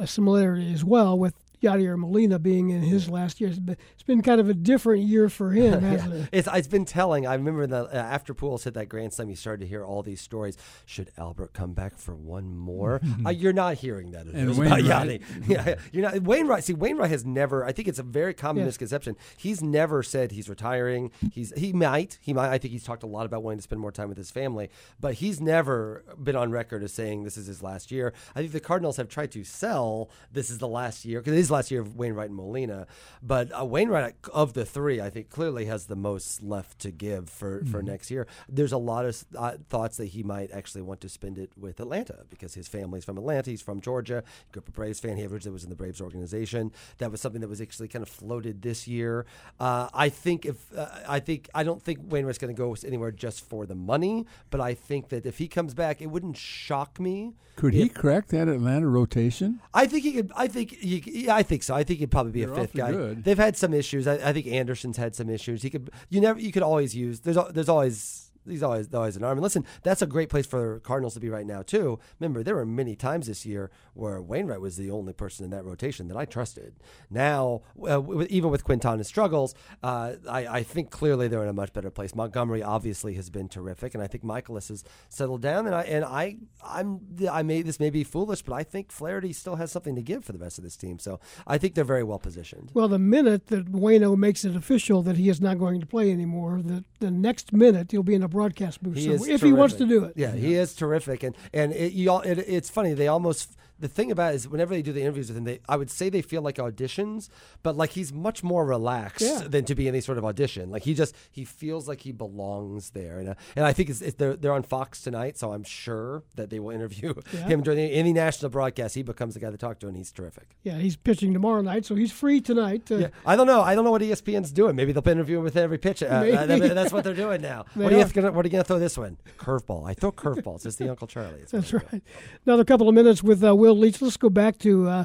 a 0.00 0.06
similarity 0.06 0.72
as 0.72 0.84
well 0.84 1.18
with 1.18 1.34
Yadier 1.62 1.98
Molina 1.98 2.38
being 2.38 2.70
in 2.70 2.80
his 2.82 3.08
last 3.08 3.40
year. 3.40 3.50
It's 3.50 4.02
been, 4.04 4.22
kind 4.22 4.40
of 4.40 4.48
a 4.48 4.54
different 4.54 5.02
year 5.04 5.28
for 5.28 5.50
him, 5.52 5.80
hasn't 5.82 6.14
it? 6.14 6.28
It's, 6.32 6.48
it's 6.52 6.68
been 6.68 6.84
telling. 6.84 7.26
I 7.26 7.34
remember 7.34 7.66
the, 7.66 7.84
uh, 7.84 7.96
after 7.96 8.34
Pujols 8.34 8.64
hit 8.64 8.74
that 8.74 8.88
grand 8.88 9.12
slam, 9.12 9.28
you 9.30 9.36
started 9.36 9.60
to 9.64 9.66
hear 9.68 9.84
all 9.84 10.02
these 10.02 10.20
stories. 10.20 10.56
Should 10.86 11.10
Albert 11.18 11.52
come 11.52 11.72
back 11.72 11.96
for 11.98 12.14
one 12.14 12.56
more? 12.56 13.00
uh, 13.26 13.30
you're 13.30 13.52
not 13.52 13.74
hearing 13.78 14.12
that. 14.12 14.26
And 14.26 14.48
It's 14.50 14.58
about 14.58 14.70
Wainwright. 14.82 14.84
Yanni. 14.84 15.20
yeah, 15.46 15.74
you're 15.92 16.02
not. 16.02 16.22
Wainwright. 16.22 16.64
See, 16.64 16.74
Wainwright 16.74 17.10
has 17.10 17.24
never. 17.24 17.64
I 17.64 17.72
think 17.72 17.88
it's 17.88 17.98
a 17.98 18.02
very 18.04 18.34
common 18.34 18.60
Yeah. 18.60 18.66
misconception. 18.66 19.16
He's 19.36 19.62
never 19.62 20.02
said 20.02 20.32
he's 20.32 20.48
retiring. 20.48 21.10
He's 21.32 21.52
he 21.56 21.72
might. 21.72 22.18
He 22.20 22.32
might. 22.32 22.50
I 22.50 22.58
think 22.58 22.72
he's 22.72 22.84
talked 22.84 23.02
a 23.02 23.06
lot 23.06 23.26
about 23.26 23.42
wanting 23.42 23.58
to 23.58 23.62
spend 23.62 23.80
more 23.80 23.92
time 23.92 24.08
with 24.08 24.18
his 24.18 24.30
family, 24.30 24.70
but 25.00 25.14
he's 25.14 25.40
never 25.40 26.04
been 26.22 26.36
on 26.36 26.50
record 26.50 26.82
as 26.82 26.92
saying 26.92 27.24
this 27.24 27.36
is 27.36 27.46
his 27.46 27.62
last 27.62 27.90
year. 27.90 28.12
I 28.34 28.40
think 28.40 28.52
the 28.52 28.60
Cardinals 28.60 28.96
have 28.96 29.08
tried 29.08 29.30
to 29.32 29.44
sell 29.44 30.10
this 30.32 30.50
is 30.50 30.58
the 30.58 30.68
last 30.68 31.04
year 31.04 31.20
because 31.20 31.34
it 31.34 31.38
is 31.38 31.49
last 31.50 31.70
year 31.70 31.80
of 31.80 31.96
Wainwright 31.96 32.28
and 32.28 32.36
Molina. 32.36 32.86
But 33.22 33.50
uh, 33.58 33.64
Wainwright 33.64 34.14
of 34.32 34.52
the 34.54 34.64
three, 34.64 35.00
I 35.00 35.10
think 35.10 35.30
clearly 35.30 35.66
has 35.66 35.86
the 35.86 35.96
most 35.96 36.42
left 36.42 36.78
to 36.80 36.90
give 36.90 37.28
for, 37.28 37.64
for 37.64 37.82
next 37.82 38.10
year. 38.10 38.26
There's 38.48 38.72
a 38.72 38.78
lot 38.78 39.04
of 39.04 39.24
uh, 39.36 39.52
thoughts 39.68 39.96
that 39.98 40.06
he 40.06 40.22
might 40.22 40.50
actually 40.52 40.82
want 40.82 41.00
to 41.02 41.08
spend 41.08 41.38
it 41.38 41.52
with 41.56 41.80
Atlanta 41.80 42.24
because 42.28 42.54
his 42.54 42.68
family's 42.68 43.04
from 43.04 43.18
Atlanta. 43.18 43.50
He's 43.50 43.62
from 43.62 43.80
Georgia. 43.80 44.22
He 44.46 44.52
grew 44.52 44.60
up 44.60 44.68
a 44.68 44.72
Braves 44.72 45.00
fan. 45.00 45.16
He 45.16 45.26
originally 45.26 45.52
was 45.52 45.64
in 45.64 45.70
the 45.70 45.76
Braves 45.76 46.00
organization. 46.00 46.72
That 46.98 47.10
was 47.10 47.20
something 47.20 47.40
that 47.40 47.48
was 47.48 47.60
actually 47.60 47.88
kind 47.88 48.02
of 48.02 48.08
floated 48.08 48.62
this 48.62 48.86
year. 48.86 49.26
Uh, 49.58 49.88
I 49.92 50.08
think 50.08 50.46
if 50.46 50.76
uh, 50.76 50.88
I 51.08 51.20
think 51.20 51.48
I 51.54 51.64
don't 51.64 51.82
think 51.82 52.00
Wainwright's 52.02 52.38
going 52.38 52.54
to 52.54 52.58
go 52.58 52.74
anywhere 52.86 53.10
just 53.10 53.48
for 53.48 53.66
the 53.66 53.74
money, 53.74 54.26
but 54.50 54.60
I 54.60 54.74
think 54.74 55.08
that 55.08 55.26
if 55.26 55.38
he 55.38 55.48
comes 55.48 55.74
back, 55.74 56.00
it 56.00 56.06
wouldn't 56.06 56.36
shock 56.36 57.00
me. 57.00 57.34
Could 57.56 57.74
he 57.74 57.82
if- 57.82 57.94
crack 57.94 58.28
that 58.28 58.48
Atlanta 58.48 58.88
rotation? 58.88 59.60
I 59.74 59.86
think 59.86 60.04
he 60.04 60.12
could. 60.12 60.32
I 60.36 60.48
think. 60.48 60.70
He, 60.72 61.02
yeah, 61.26 61.36
I 61.40 61.42
think 61.42 61.62
so. 61.62 61.74
I 61.74 61.84
think 61.84 62.00
he'd 62.00 62.10
probably 62.10 62.32
be 62.32 62.44
They're 62.44 62.52
a 62.52 62.60
fifth 62.60 62.74
guy. 62.74 62.90
good. 62.92 63.24
They've 63.24 63.38
had 63.38 63.56
some 63.56 63.72
issues. 63.72 64.06
I, 64.06 64.14
I 64.28 64.32
think 64.32 64.46
Anderson's 64.46 64.98
had 64.98 65.14
some 65.14 65.30
issues. 65.30 65.62
He 65.62 65.70
could. 65.70 65.90
You 66.10 66.20
never. 66.20 66.38
You 66.38 66.52
could 66.52 66.62
always 66.62 66.94
use. 66.94 67.20
There's. 67.20 67.38
There's 67.52 67.68
always. 67.68 68.29
He's 68.46 68.62
always 68.62 68.92
always 68.92 69.16
an 69.16 69.24
arm. 69.24 69.38
And 69.38 69.42
listen, 69.42 69.66
that's 69.82 70.02
a 70.02 70.06
great 70.06 70.28
place 70.28 70.46
for 70.46 70.74
the 70.74 70.80
Cardinals 70.80 71.14
to 71.14 71.20
be 71.20 71.28
right 71.28 71.46
now 71.46 71.62
too. 71.62 71.98
Remember, 72.18 72.42
there 72.42 72.56
were 72.56 72.66
many 72.66 72.96
times 72.96 73.26
this 73.26 73.44
year 73.44 73.70
where 73.94 74.20
Wainwright 74.20 74.60
was 74.60 74.76
the 74.76 74.90
only 74.90 75.12
person 75.12 75.44
in 75.44 75.50
that 75.50 75.64
rotation 75.64 76.08
that 76.08 76.16
I 76.16 76.24
trusted. 76.24 76.74
Now, 77.10 77.62
uh, 77.88 78.24
even 78.24 78.50
with 78.50 78.64
Quintana's 78.64 79.08
struggles, 79.08 79.54
uh, 79.82 80.14
I, 80.28 80.46
I 80.46 80.62
think 80.62 80.90
clearly 80.90 81.28
they're 81.28 81.42
in 81.42 81.48
a 81.48 81.52
much 81.52 81.72
better 81.72 81.90
place. 81.90 82.14
Montgomery 82.14 82.62
obviously 82.62 83.14
has 83.14 83.30
been 83.30 83.48
terrific, 83.48 83.94
and 83.94 84.02
I 84.02 84.06
think 84.06 84.24
Mikolas 84.24 84.68
has 84.68 84.84
settled 85.08 85.42
down. 85.42 85.66
And 85.66 85.74
I 85.74 85.82
and 85.82 86.04
I 86.04 86.36
I'm 86.64 87.00
I 87.30 87.42
may 87.42 87.62
this 87.62 87.80
may 87.80 87.90
be 87.90 88.04
foolish, 88.04 88.42
but 88.42 88.54
I 88.54 88.62
think 88.62 88.90
Flaherty 88.90 89.32
still 89.32 89.56
has 89.56 89.70
something 89.70 89.94
to 89.96 90.02
give 90.02 90.24
for 90.24 90.32
the 90.32 90.38
rest 90.38 90.58
of 90.58 90.64
this 90.64 90.76
team. 90.76 90.98
So 90.98 91.20
I 91.46 91.58
think 91.58 91.74
they're 91.74 91.84
very 91.84 92.04
well 92.04 92.18
positioned. 92.18 92.70
Well, 92.74 92.88
the 92.88 92.98
minute 92.98 93.48
that 93.48 93.70
Wayno 93.72 94.16
makes 94.16 94.44
it 94.44 94.56
official 94.56 95.02
that 95.02 95.16
he 95.16 95.28
is 95.28 95.40
not 95.40 95.58
going 95.58 95.80
to 95.80 95.86
play 95.86 96.10
anymore, 96.10 96.60
the, 96.62 96.84
the 97.00 97.10
next 97.10 97.52
minute 97.52 97.90
he'll 97.90 98.02
be 98.02 98.14
in 98.14 98.22
a 98.22 98.28
broadcast 98.30 98.82
booth. 98.82 98.96
He 98.96 99.16
so 99.16 99.24
if 99.26 99.42
he 99.42 99.52
wants 99.52 99.74
to 99.76 99.86
do 99.86 100.04
it. 100.04 100.14
Yeah, 100.16 100.32
he 100.32 100.54
is 100.54 100.74
terrific, 100.74 101.22
and 101.22 101.36
and 101.52 101.72
it, 101.72 102.08
all, 102.08 102.20
it, 102.20 102.38
it's 102.38 102.70
funny. 102.70 102.94
They 102.94 103.08
almost 103.08 103.56
the 103.80 103.88
thing 103.88 104.10
about 104.12 104.32
it 104.32 104.36
is 104.36 104.48
whenever 104.48 104.74
they 104.74 104.82
do 104.82 104.92
the 104.92 105.00
interviews 105.00 105.28
with 105.28 105.36
him, 105.38 105.44
they 105.44 105.60
I 105.68 105.76
would 105.76 105.90
say 105.90 106.08
they 106.08 106.22
feel 106.22 106.42
like 106.42 106.56
auditions, 106.56 107.28
but 107.62 107.76
like 107.76 107.90
he's 107.90 108.12
much 108.12 108.42
more 108.42 108.64
relaxed 108.66 109.22
Yeah. 109.22 109.40
than 109.48 109.64
to 109.64 109.74
be 109.74 109.88
any 109.88 110.00
sort 110.00 110.18
of 110.18 110.24
audition. 110.24 110.70
Like 110.70 110.82
he 110.84 110.94
just 110.94 111.14
he 111.30 111.44
feels 111.44 111.88
like 111.88 112.00
he 112.02 112.12
belongs 112.12 112.90
there, 112.90 113.18
and 113.18 113.30
uh, 113.30 113.34
and 113.56 113.64
I 113.64 113.72
think 113.72 113.90
it's, 113.90 114.00
it's 114.00 114.16
they're 114.16 114.36
they're 114.36 114.52
on 114.52 114.62
Fox 114.62 115.00
tonight, 115.02 115.38
so 115.38 115.52
I'm 115.52 115.64
sure 115.64 116.22
that 116.36 116.50
they 116.50 116.60
will 116.60 116.70
interview 116.70 117.14
Yeah. 117.32 117.46
him 117.46 117.62
during 117.62 117.78
any, 117.78 117.92
any 117.92 118.12
national 118.12 118.50
broadcast. 118.50 118.94
He 118.94 119.02
becomes 119.02 119.34
the 119.34 119.40
guy 119.40 119.50
to 119.50 119.56
talk 119.58 119.78
to, 119.80 119.88
and 119.88 119.96
he's 119.96 120.12
terrific. 120.12 120.48
Yeah, 120.62 120.78
he's 120.78 120.96
pitching 120.96 121.32
tomorrow 121.32 121.62
night, 121.62 121.84
so 121.86 121.94
he's 121.94 122.12
free 122.12 122.40
tonight. 122.40 122.90
Uh, 122.90 122.96
Yeah, 122.96 123.08
I 123.24 123.36
don't 123.36 123.46
know. 123.46 123.62
I 123.62 123.74
don't 123.74 123.84
know 123.84 123.90
what 123.90 124.02
ESPN's 124.02 124.52
doing. 124.52 124.76
Maybe 124.76 124.92
they'll 124.92 125.08
interview 125.08 125.38
him 125.38 125.44
with 125.44 125.56
every 125.56 125.78
pitch. 125.78 126.02
Uh, 126.02 126.06
uh, 126.06 126.46
that's 126.46 126.92
what 126.92 127.04
they're 127.04 127.14
doing 127.14 127.40
now. 127.40 127.64
They 127.76 127.84
What 127.84 127.92
are, 127.92 127.96
you 127.96 128.02
are. 128.04 128.08
gonna, 128.08 128.32
what 128.32 128.44
are 128.44 128.48
you 128.48 128.52
going 128.52 128.64
to 128.64 128.68
throw 128.68 128.78
this 128.78 128.98
one? 128.98 129.16
Curveball. 129.38 129.88
I 129.88 129.94
throw 129.94 130.12
curveballs. 130.12 130.66
It's 130.66 130.76
the 130.76 130.88
Uncle 130.90 131.06
Charlie. 131.06 131.40
It's 131.40 131.52
That's 131.56 131.72
what 131.72 131.82
I 131.86 131.90
do. 131.90 131.96
right. 131.96 132.02
Another 132.46 132.64
couple 132.64 132.88
of 132.88 132.94
minutes 132.94 133.22
with 133.22 133.42
uh, 133.44 133.54
Will 133.70 133.76
Leitch. 133.76 134.02
Let's 134.02 134.16
go 134.16 134.28
back 134.28 134.58
to 134.58 134.88
uh, 134.88 135.04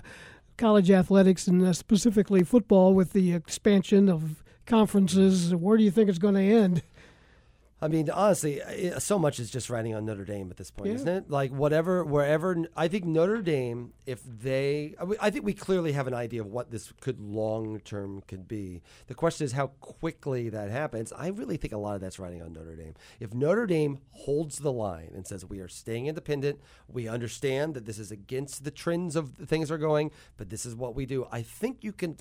college 0.57 0.89
athletics 0.89 1.45
and 1.45 1.63
uh, 1.63 1.71
specifically 1.71 2.43
football 2.43 2.95
with 2.95 3.13
the 3.13 3.31
expansion 3.31 4.09
of 4.09 4.43
conferences. 4.65 5.53
Where 5.53 5.77
do 5.77 5.83
you 5.83 5.91
think 5.91 6.09
it's 6.09 6.17
going 6.17 6.33
to 6.33 6.41
end? 6.41 6.81
I 7.85 7.87
mean, 7.87 8.09
honestly, 8.09 8.63
i 8.63 8.97
so 8.97 9.19
much 9.19 9.39
is 9.39 9.51
just 9.51 9.69
riding 9.69 9.93
on 9.93 10.05
Notre 10.05 10.25
Dame 10.25 10.49
at 10.49 10.57
this 10.57 10.71
point, 10.71 10.89
Yeah. 10.89 10.95
isn't 10.95 11.07
it? 11.07 11.29
Like 11.29 11.51
whatever, 11.51 12.03
wherever. 12.03 12.57
I 12.75 12.87
think 12.87 13.05
Notre 13.05 13.43
Dame, 13.43 13.93
if 14.07 14.23
they, 14.23 14.95
I 14.99 15.05
I 15.27 15.29
think 15.29 15.45
we 15.45 15.53
clearly 15.53 15.91
have 15.91 16.07
an 16.07 16.15
idea 16.15 16.41
of 16.41 16.47
what 16.47 16.71
this 16.71 16.91
could 16.99 17.19
long 17.19 17.79
term 17.81 18.23
could 18.27 18.47
be. 18.47 18.81
The 19.05 19.13
question 19.13 19.45
is 19.45 19.51
how 19.51 19.67
quickly 19.67 20.49
that 20.49 20.71
happens. 20.71 21.13
I 21.13 21.27
really 21.27 21.57
think 21.57 21.73
a 21.73 21.77
lot 21.77 21.93
of 21.93 22.01
that's 22.01 22.17
riding 22.17 22.41
on 22.41 22.53
Notre 22.53 22.75
Dame. 22.75 22.95
If 23.19 23.35
Notre 23.35 23.67
Dame 23.67 23.99
holds 24.11 24.57
the 24.59 24.71
line 24.71 25.11
and 25.13 25.27
says 25.27 25.45
we 25.45 25.59
are 25.59 25.67
staying 25.67 26.07
independent, 26.07 26.59
we 26.87 27.07
understand 27.07 27.75
that 27.75 27.85
this 27.85 27.99
is 27.99 28.11
against 28.11 28.63
the 28.63 28.71
trends 28.71 29.15
of 29.15 29.37
the 29.37 29.45
things 29.45 29.69
are 29.69 29.77
going, 29.77 30.09
but 30.37 30.49
this 30.49 30.65
is 30.65 30.73
what 30.75 30.95
we 30.95 31.05
do. 31.05 31.27
I 31.31 31.43
think 31.43 31.83
you 31.83 31.93
can 31.93 32.17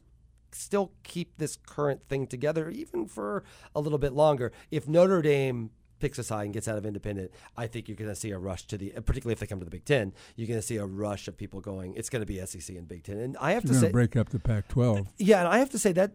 still 0.55 0.93
keep 1.03 1.37
this 1.39 1.59
current 1.67 2.09
thing 2.09 2.27
together 2.27 2.71
even 2.71 3.07
for 3.07 3.45
a 3.75 3.81
little 3.81 3.99
bit 3.99 4.13
longer. 4.13 4.53
If 4.71 4.89
Notre 4.89 5.23
Dame 5.23 5.71
picks 6.01 6.19
a 6.19 6.25
side 6.25 6.45
and 6.45 6.53
gets 6.53 6.69
out 6.69 6.77
of 6.77 6.85
independent, 6.85 7.31
I 7.57 7.67
think 7.67 7.89
you're 7.89 7.97
going 7.97 8.11
to 8.11 8.17
see 8.17 8.31
a 8.31 8.39
rush 8.39 8.67
to 8.67 8.77
the, 8.77 8.91
particularly 8.91 9.33
if 9.33 9.41
they 9.41 9.47
come 9.47 9.59
to 9.61 9.65
the 9.65 9.71
Big 9.71 9.85
Ten, 9.85 10.13
you're 10.37 10.49
going 10.49 10.61
to 10.61 10.67
see 10.67 10.77
a 10.77 10.85
rush 10.85 11.29
of 11.29 11.37
people 11.37 11.61
going. 11.61 11.95
It's 11.95 12.11
going 12.11 12.21
to 12.21 12.27
be 12.27 12.45
SEC 12.45 12.77
and 12.77 12.87
Big 12.87 13.05
Ten, 13.05 13.19
and 13.19 13.37
I 13.39 13.53
have 13.53 13.65
You're 13.65 13.75
to 13.75 13.81
say, 13.81 13.91
break 13.91 14.17
up 14.17 14.29
the 14.29 14.39
Pac-12. 14.39 15.07
yeah, 15.19 15.39
and 15.39 15.49
I 15.49 15.59
have 15.59 15.71
to 15.71 15.79
say 15.79 15.93
that 15.93 16.13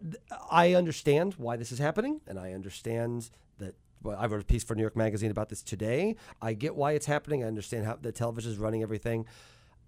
I 0.50 0.74
understand 0.74 1.34
why 1.34 1.56
this 1.56 1.72
is 1.72 1.78
happening, 1.78 2.20
and 2.26 2.38
I 2.38 2.52
understand 2.52 3.30
that. 3.58 3.74
Well, 4.02 4.16
I 4.18 4.26
wrote 4.26 4.40
a 4.40 4.46
piece 4.46 4.64
for 4.64 4.74
New 4.74 4.82
York 4.82 4.96
Magazine 4.96 5.30
about 5.30 5.48
this 5.50 5.62
today. 5.62 6.16
I 6.40 6.54
get 6.54 6.74
why 6.74 6.92
it's 6.92 7.06
happening. 7.06 7.44
I 7.44 7.48
understand 7.48 7.84
how 7.84 7.98
the 8.00 8.12
television 8.12 8.50
is 8.52 8.58
running 8.58 8.82
everything. 8.82 9.26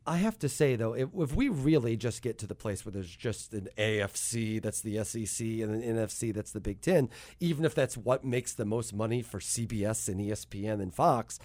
I 0.07 0.17
have 0.17 0.39
to 0.41 0.49
say 0.49 0.77
though, 0.77 0.95
if, 0.95 1.09
if 1.17 1.35
we 1.35 1.49
really 1.49 1.97
just 1.97 2.23
get 2.23 2.39
to 2.39 2.47
the 2.47 2.55
place 2.55 2.85
where 2.85 2.93
there's 2.93 3.15
just 3.15 3.53
an 3.53 3.69
AFC 3.79 4.61
that's 4.61 4.81
the 4.81 5.03
SEC 5.05 5.47
and 5.47 5.83
an 5.83 5.83
NFC 5.83 6.35
that's 6.35 6.53
the 6.53 6.61
Big 6.61 6.81
Ten, 6.81 7.09
even 7.41 7.65
if 7.65 7.75
that's 7.75 7.97
what 7.97 8.25
makes 8.25 8.53
the 8.53 8.65
most 8.65 8.93
money 8.93 9.23
for 9.23 9.39
CBS 9.39 10.09
and 10.09 10.21
ESPN 10.21 10.81
and 10.81 10.93
Fox, 10.93 11.39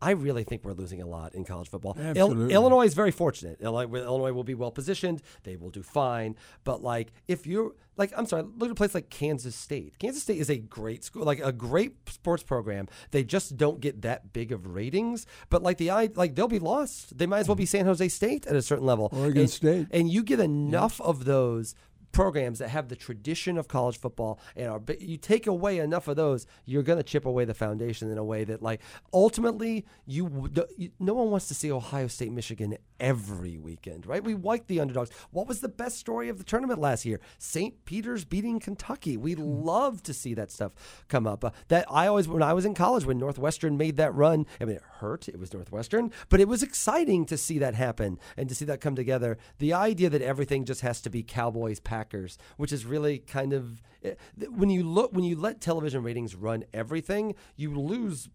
I 0.00 0.10
really 0.10 0.44
think 0.44 0.62
we're 0.64 0.72
losing 0.74 1.00
a 1.00 1.06
lot 1.06 1.34
in 1.34 1.44
college 1.44 1.68
football. 1.70 1.96
Il-. 2.14 2.50
Illinois 2.50 2.82
is 2.84 2.94
very 2.94 3.10
fortunate. 3.10 3.60
Illinois, 3.60 3.98
Illinois 4.00 4.32
will 4.32 4.44
be 4.44 4.54
well 4.54 4.70
positioned. 4.70 5.22
They 5.44 5.56
will 5.56 5.70
do 5.70 5.82
fine. 5.82 6.36
But 6.64 6.82
like, 6.82 7.12
if 7.28 7.46
you're 7.46 7.72
like, 7.96 8.12
I'm 8.14 8.26
sorry, 8.26 8.42
look 8.42 8.68
at 8.68 8.72
a 8.72 8.74
place 8.74 8.94
like 8.94 9.08
Kansas 9.08 9.56
State. 9.56 9.98
Kansas 9.98 10.22
State 10.22 10.38
is 10.38 10.50
a 10.50 10.58
great 10.58 11.02
school, 11.02 11.24
like 11.24 11.40
a 11.40 11.50
great 11.50 11.94
sports 12.10 12.42
program. 12.42 12.88
They 13.10 13.24
just 13.24 13.56
don't 13.56 13.80
get 13.80 14.02
that 14.02 14.34
big 14.34 14.52
of 14.52 14.66
ratings. 14.74 15.24
But 15.48 15.62
like 15.62 15.78
the 15.78 15.90
I, 15.90 16.10
like 16.14 16.34
they'll 16.34 16.46
be 16.46 16.58
lost. 16.58 17.16
They 17.16 17.26
might 17.26 17.38
as 17.40 17.48
well 17.48 17.54
be 17.54 17.64
San 17.64 17.86
Jose 17.86 18.06
State 18.08 18.46
at 18.46 18.54
a 18.54 18.60
certain 18.62 18.84
level. 18.84 19.08
Oregon 19.12 19.42
And- 19.42 19.50
State. 19.50 19.86
and 19.92 20.10
you 20.10 20.22
get 20.22 20.40
enough 20.40 21.00
of 21.00 21.24
those 21.24 21.74
programs 22.16 22.60
that 22.60 22.70
have 22.70 22.88
the 22.88 22.96
tradition 22.96 23.58
of 23.58 23.68
college 23.68 23.98
football 23.98 24.40
and 24.56 24.68
are 24.68 24.78
but 24.78 25.02
you 25.02 25.18
take 25.18 25.46
away 25.46 25.78
enough 25.78 26.08
of 26.08 26.16
those 26.16 26.46
you're 26.64 26.82
going 26.82 26.96
to 26.96 27.02
chip 27.02 27.26
away 27.26 27.44
the 27.44 27.52
foundation 27.52 28.10
in 28.10 28.16
a 28.16 28.24
way 28.24 28.42
that 28.42 28.62
like 28.62 28.80
ultimately 29.12 29.84
you, 30.06 30.48
you 30.78 30.90
no 30.98 31.12
one 31.12 31.30
wants 31.30 31.46
to 31.46 31.54
see 31.54 31.70
Ohio 31.70 32.06
State 32.06 32.32
Michigan 32.32 32.74
every 32.98 33.58
weekend 33.58 34.06
right? 34.06 34.24
We 34.24 34.32
like 34.34 34.66
the 34.66 34.80
underdogs. 34.80 35.10
What 35.30 35.46
was 35.46 35.60
the 35.60 35.68
best 35.68 35.98
story 35.98 36.30
of 36.30 36.38
the 36.38 36.44
tournament 36.44 36.80
last 36.80 37.04
year? 37.04 37.20
St. 37.36 37.84
Peter's 37.84 38.24
beating 38.24 38.60
Kentucky. 38.60 39.18
We 39.18 39.34
love 39.34 40.02
to 40.04 40.14
see 40.14 40.32
that 40.34 40.50
stuff 40.50 40.72
come 41.08 41.26
up. 41.26 41.44
Uh, 41.44 41.50
that 41.68 41.84
I 41.90 42.06
always 42.06 42.28
when 42.28 42.42
I 42.42 42.54
was 42.54 42.64
in 42.64 42.72
college 42.72 43.04
when 43.04 43.18
Northwestern 43.18 43.76
made 43.76 43.96
that 43.98 44.14
run 44.14 44.46
I 44.58 44.64
mean 44.64 44.76
it 44.76 44.82
hurt 45.00 45.28
it 45.28 45.38
was 45.38 45.52
Northwestern 45.52 46.10
but 46.30 46.40
it 46.40 46.48
was 46.48 46.62
exciting 46.62 47.26
to 47.26 47.36
see 47.36 47.58
that 47.58 47.74
happen 47.74 48.18
and 48.38 48.48
to 48.48 48.54
see 48.54 48.64
that 48.64 48.80
come 48.80 48.96
together. 48.96 49.36
The 49.58 49.74
idea 49.74 50.08
that 50.08 50.22
everything 50.22 50.64
just 50.64 50.80
has 50.80 51.02
to 51.02 51.10
be 51.10 51.22
Cowboys 51.22 51.78
Packers 51.78 52.05
trackers, 52.06 52.38
which 52.56 52.72
is 52.72 52.84
really 52.84 53.18
kind 53.18 53.52
of 53.52 53.82
eh, 54.04 54.14
when 54.50 54.70
you 54.70 54.82
look 54.82 55.12
when 55.12 55.24
you 55.24 55.36
let 55.36 55.60
television 55.60 56.02
ratings 56.02 56.34
run 56.34 56.64
everything, 56.72 57.34
you 57.56 57.78
lose 57.78 58.28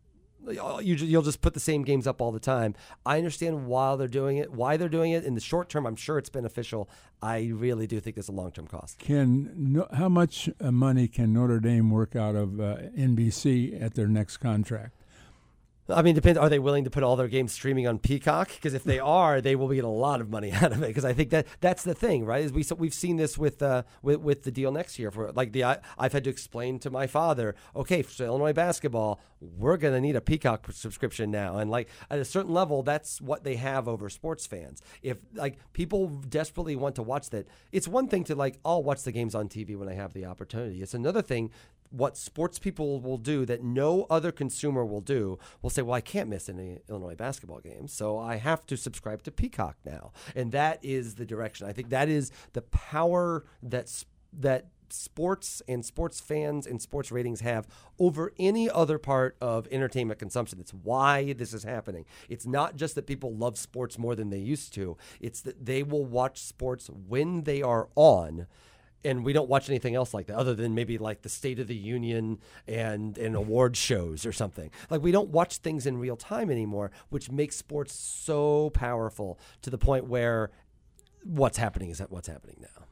you, 0.48 0.96
you'll 0.96 1.22
just 1.22 1.42
put 1.42 1.54
the 1.54 1.60
same 1.60 1.84
games 1.84 2.08
up 2.08 2.20
all 2.20 2.32
the 2.32 2.40
time. 2.40 2.74
I 3.06 3.20
understand 3.20 3.68
why 3.68 3.96
they're 3.96 4.08
doing 4.08 4.38
it, 4.38 4.52
why 4.52 4.76
they're 4.76 4.90
doing 4.90 5.12
it. 5.12 5.24
In 5.24 5.36
the 5.36 5.40
short 5.40 5.70
term, 5.70 5.86
I'm 5.86 5.96
sure 5.96 6.18
it's 6.18 6.32
beneficial. 6.32 6.90
I 7.22 7.52
really 7.54 7.86
do 7.86 8.00
think 8.00 8.16
there's 8.16 8.28
a 8.28 8.32
long 8.32 8.52
term 8.52 8.66
cost. 8.66 8.98
Can 8.98 9.86
how 9.94 10.10
much 10.10 10.50
uh, 10.60 10.72
money 10.72 11.08
can 11.08 11.34
Notre 11.34 11.60
Dame 11.60 11.92
work 11.92 12.16
out 12.16 12.36
of 12.36 12.60
uh, 12.60 12.78
NBC 12.98 13.80
at 13.82 13.94
their 13.94 14.08
next 14.08 14.38
contract? 14.38 15.01
I 15.90 16.02
mean, 16.02 16.16
depends. 16.16 16.38
Are 16.38 16.50
they 16.50 16.60
willing 16.60 16.84
to 16.84 16.90
put 16.90 17.04
all 17.04 17.16
their 17.16 17.28
games 17.28 17.52
streaming 17.52 17.88
on 17.88 18.00
Peacock? 18.00 18.50
Because 18.50 18.74
if 18.74 18.84
they 18.84 19.00
are, 19.22 19.42
they 19.42 19.56
will 19.56 19.68
be 19.68 19.76
get 19.76 19.84
a 19.84 19.90
lot 19.90 20.22
of 20.22 20.30
money 20.30 20.52
out 20.52 20.72
of 20.72 20.84
it. 20.84 20.88
Because 20.88 21.06
I 21.06 21.14
think 21.14 21.30
that 21.32 21.48
that's 21.60 21.84
the 21.84 21.94
thing, 21.94 22.26
right? 22.26 22.44
Is 22.44 22.54
we 22.54 22.64
so 22.64 22.76
we've 22.76 22.94
seen 22.94 23.18
this 23.18 23.38
with 23.38 23.62
uh, 23.62 23.84
with 24.02 24.20
with 24.20 24.44
the 24.44 24.52
deal 24.52 24.72
next 24.72 25.00
year 25.00 25.12
for 25.12 25.32
like 25.32 25.52
the 25.52 25.64
I, 25.64 25.80
I've 25.98 26.14
had 26.14 26.24
to 26.26 26.30
explain 26.30 26.80
to 26.80 26.90
my 26.90 27.08
father, 27.08 27.56
okay, 27.76 28.02
for 28.02 28.24
Illinois 28.24 28.54
basketball, 28.54 29.20
we're 29.40 29.78
going 29.78 29.94
to 29.94 30.02
need 30.02 30.16
a 30.16 30.22
Peacock 30.22 30.72
subscription 30.72 31.32
now, 31.32 31.58
and 31.58 31.70
like 31.70 31.90
at 32.10 32.20
a 32.20 32.26
certain 32.26 32.54
level, 32.54 32.84
that's 32.84 33.20
what 33.20 33.44
they 33.44 33.56
have 33.56 33.88
over 33.88 34.10
sports 34.10 34.46
fans. 34.46 34.82
If 35.02 35.18
like 35.34 35.58
people 35.74 36.08
desperately 36.08 36.76
want 36.76 36.96
to 36.96 37.04
watch 37.04 37.30
that, 37.32 37.48
it's 37.72 37.88
one 37.88 38.08
thing 38.08 38.24
to 38.26 38.36
like, 38.36 38.60
I'll 38.64 38.84
watch 38.84 39.04
the 39.04 39.12
games 39.12 39.36
on 39.36 39.50
TV 39.50 39.76
when 39.76 39.90
I 39.90 39.94
have 39.94 40.14
the 40.14 40.26
opportunity. 40.26 40.82
It's 40.82 40.94
another 40.94 41.22
thing 41.22 41.52
what 41.92 42.18
sports 42.18 42.58
people 42.60 43.00
will 43.00 43.18
do 43.18 43.46
that 43.46 43.64
no 43.64 44.08
other 44.10 44.32
consumer 44.32 44.86
will 44.86 45.02
do 45.02 45.38
will 45.62 45.70
say, 45.70 45.82
well, 45.82 45.96
I 45.96 46.02
can't 46.02 46.30
miss 46.30 46.50
any 46.50 46.80
Illinois 46.90 47.16
basketball 47.16 47.60
games, 47.60 47.94
so 47.94 48.18
I 48.18 48.38
have 48.38 48.66
to 48.68 48.78
subscribe 48.78 49.24
to 49.24 49.32
Peacock 49.32 49.78
now. 49.86 50.12
And 50.36 50.52
that 50.52 50.80
is 50.82 51.16
the 51.16 51.26
direction. 51.26 51.68
I 51.68 51.74
think 51.74 51.90
that 51.90 52.10
is 52.10 52.32
the 52.54 52.62
power 52.62 53.46
that 53.62 54.04
that 54.34 54.68
sports 54.94 55.62
and 55.68 55.86
sports 55.86 56.20
fans 56.20 56.68
and 56.68 56.82
sports 56.82 57.12
ratings 57.12 57.42
have 57.42 57.68
over 58.00 58.34
any 58.38 58.70
other 58.70 58.98
part 58.98 59.38
of 59.42 59.68
entertainment 59.72 60.20
consumption. 60.20 60.60
It's 60.60 60.74
why 60.74 61.34
this 61.34 61.54
is 61.54 61.64
happening. 61.64 62.06
It's 62.30 62.46
not 62.46 62.76
just 62.76 62.96
that 62.96 63.08
people 63.08 63.36
love 63.36 63.58
sports 63.58 63.98
more 63.98 64.16
than 64.16 64.30
they 64.30 64.40
used 64.40 64.74
to. 64.74 64.98
It's 65.20 65.42
that 65.42 65.66
they 65.66 65.84
will 65.84 66.06
watch 66.06 66.40
sports 66.40 66.90
when 66.90 67.44
they 67.44 67.62
are 67.62 67.90
on 67.96 68.48
and 69.04 69.24
we 69.24 69.34
don't 69.34 69.50
watch 69.50 69.70
anything 69.70 69.96
else 69.96 70.14
like 70.14 70.28
that 70.28 70.36
other 70.36 70.54
than 70.54 70.76
maybe 70.76 70.98
like 70.98 71.22
the 71.22 71.30
State 71.30 71.60
of 71.60 71.68
the 71.68 71.76
Union 71.76 72.40
and 72.68 73.18
and 73.18 73.36
award 73.36 73.76
shows 73.78 74.26
or 74.26 74.32
something. 74.32 74.70
Like 74.90 75.02
we 75.02 75.12
don't 75.12 75.30
watch 75.30 75.58
things 75.58 75.86
in 75.86 75.98
real 75.98 76.18
time 76.18 76.50
anymore, 76.50 76.92
which 77.10 77.32
makes 77.32 77.56
sports 77.56 77.94
so 77.94 78.70
powerful 78.72 79.40
to 79.62 79.70
the 79.70 79.78
point 79.78 80.06
where 80.06 80.52
what's 81.24 81.58
happening 81.58 81.90
is 81.90 82.00
what's 82.10 82.28
happening 82.28 82.58
now. 82.62 82.86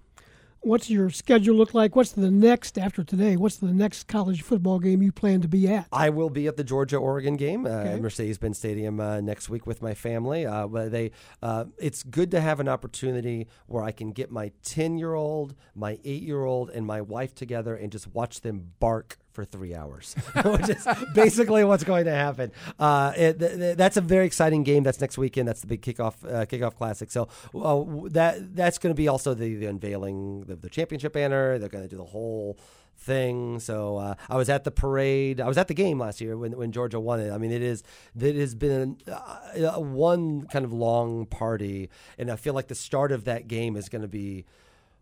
What's 0.62 0.90
your 0.90 1.10
schedule 1.10 1.56
look 1.56 1.74
like? 1.74 1.96
What's 1.96 2.12
the 2.12 2.30
next 2.30 2.78
after 2.78 3.02
today? 3.02 3.38
What's 3.38 3.56
the 3.56 3.72
next 3.72 4.08
college 4.08 4.42
football 4.42 4.80
game 4.80 5.02
you 5.02 5.14
plan 5.14 5.40
to 5.42 5.48
be 5.48 5.70
at? 5.70 5.88
I 5.92 6.10
will 6.10 6.30
be 6.30 6.48
at 6.48 6.58
the 6.58 6.66
Georgia 6.66 6.98
Oregon 6.98 7.38
game 7.38 7.66
uh, 7.66 7.70
okay. 7.70 7.94
at 7.94 8.02
Mercedes-Benz 8.02 8.58
Stadium 8.58 9.00
uh, 9.00 9.22
next 9.22 9.50
week 9.50 9.66
with 9.66 9.82
my 9.82 9.94
family. 9.94 10.46
Uh, 10.46 10.68
they, 10.68 11.12
uh, 11.42 11.66
it's 11.78 12.04
good 12.04 12.30
to 12.32 12.42
have 12.42 12.60
an 12.60 12.68
opportunity 12.68 13.48
where 13.68 13.84
I 13.84 13.92
can 13.94 14.12
get 14.12 14.32
my 14.32 14.52
ten-year-old, 14.62 15.56
my 15.76 15.98
eight-year-old, 16.04 16.72
and 16.72 16.86
my 16.86 17.00
wife 17.00 17.34
together 17.34 17.74
and 17.76 17.90
just 17.90 18.08
watch 18.08 18.42
them 18.42 18.74
bark 18.82 19.18
for 19.32 19.46
three 19.46 19.76
hours, 19.76 20.16
which 20.44 20.70
is 20.70 20.88
basically 21.14 21.64
what's 21.64 21.84
going 21.84 22.06
to 22.06 22.12
happen. 22.12 22.52
Uh, 22.78 23.14
it, 23.16 23.40
th- 23.40 23.78
that's 23.78 23.98
a 23.98 24.02
very 24.02 24.26
exciting 24.26 24.64
game. 24.64 24.84
That's 24.84 25.00
next 25.00 25.18
weekend. 25.18 25.48
That's 25.48 25.62
the 25.62 25.68
big 25.68 25.82
kickoff 25.82 26.16
uh, 26.26 26.46
kickoff 26.46 26.76
classic. 26.76 27.12
So 27.12 27.28
uh, 27.56 27.84
that 28.10 28.56
that's 28.56 28.78
going 28.78 28.92
to 28.92 28.98
be 28.98 29.08
also 29.08 29.34
the, 29.34 29.56
the 29.56 29.68
unveiling 29.68 30.46
of 30.50 30.62
the 30.62 30.70
championship 30.70 31.14
banner. 31.14 31.58
They're 31.58 31.70
going 31.70 31.84
to 31.84 31.90
do 31.90 31.98
the 31.98 32.06
whole 32.06 32.58
thing. 33.00 33.60
So 33.60 33.98
uh, 33.98 34.16
I 34.30 34.36
was 34.36 34.50
at 34.50 34.64
the 34.64 34.72
parade. 34.72 35.40
I 35.40 35.48
was 35.48 35.58
at 35.58 35.68
the 35.68 35.74
game 35.74 36.00
last 36.00 36.22
year 36.22 36.38
when, 36.38 36.56
when 36.58 36.72
Georgia 36.72 37.00
won 37.00 37.20
it. 37.20 37.32
I 37.32 37.38
mean, 37.38 37.52
it 37.52 37.62
is 37.62 37.84
it 38.20 38.36
has 38.36 38.56
been 38.56 38.98
uh, 39.08 39.80
one 39.80 40.48
kind 40.48 40.66
of 40.66 40.74
long 40.74 41.26
party, 41.26 41.90
and 42.18 42.30
I 42.30 42.36
feel 42.36 42.54
like 42.54 42.68
the 42.68 42.76
start 42.76 43.12
of 43.12 43.26
that 43.26 43.48
game 43.48 43.76
is 43.76 43.90
going 43.90 44.02
to 44.02 44.08
be 44.08 44.46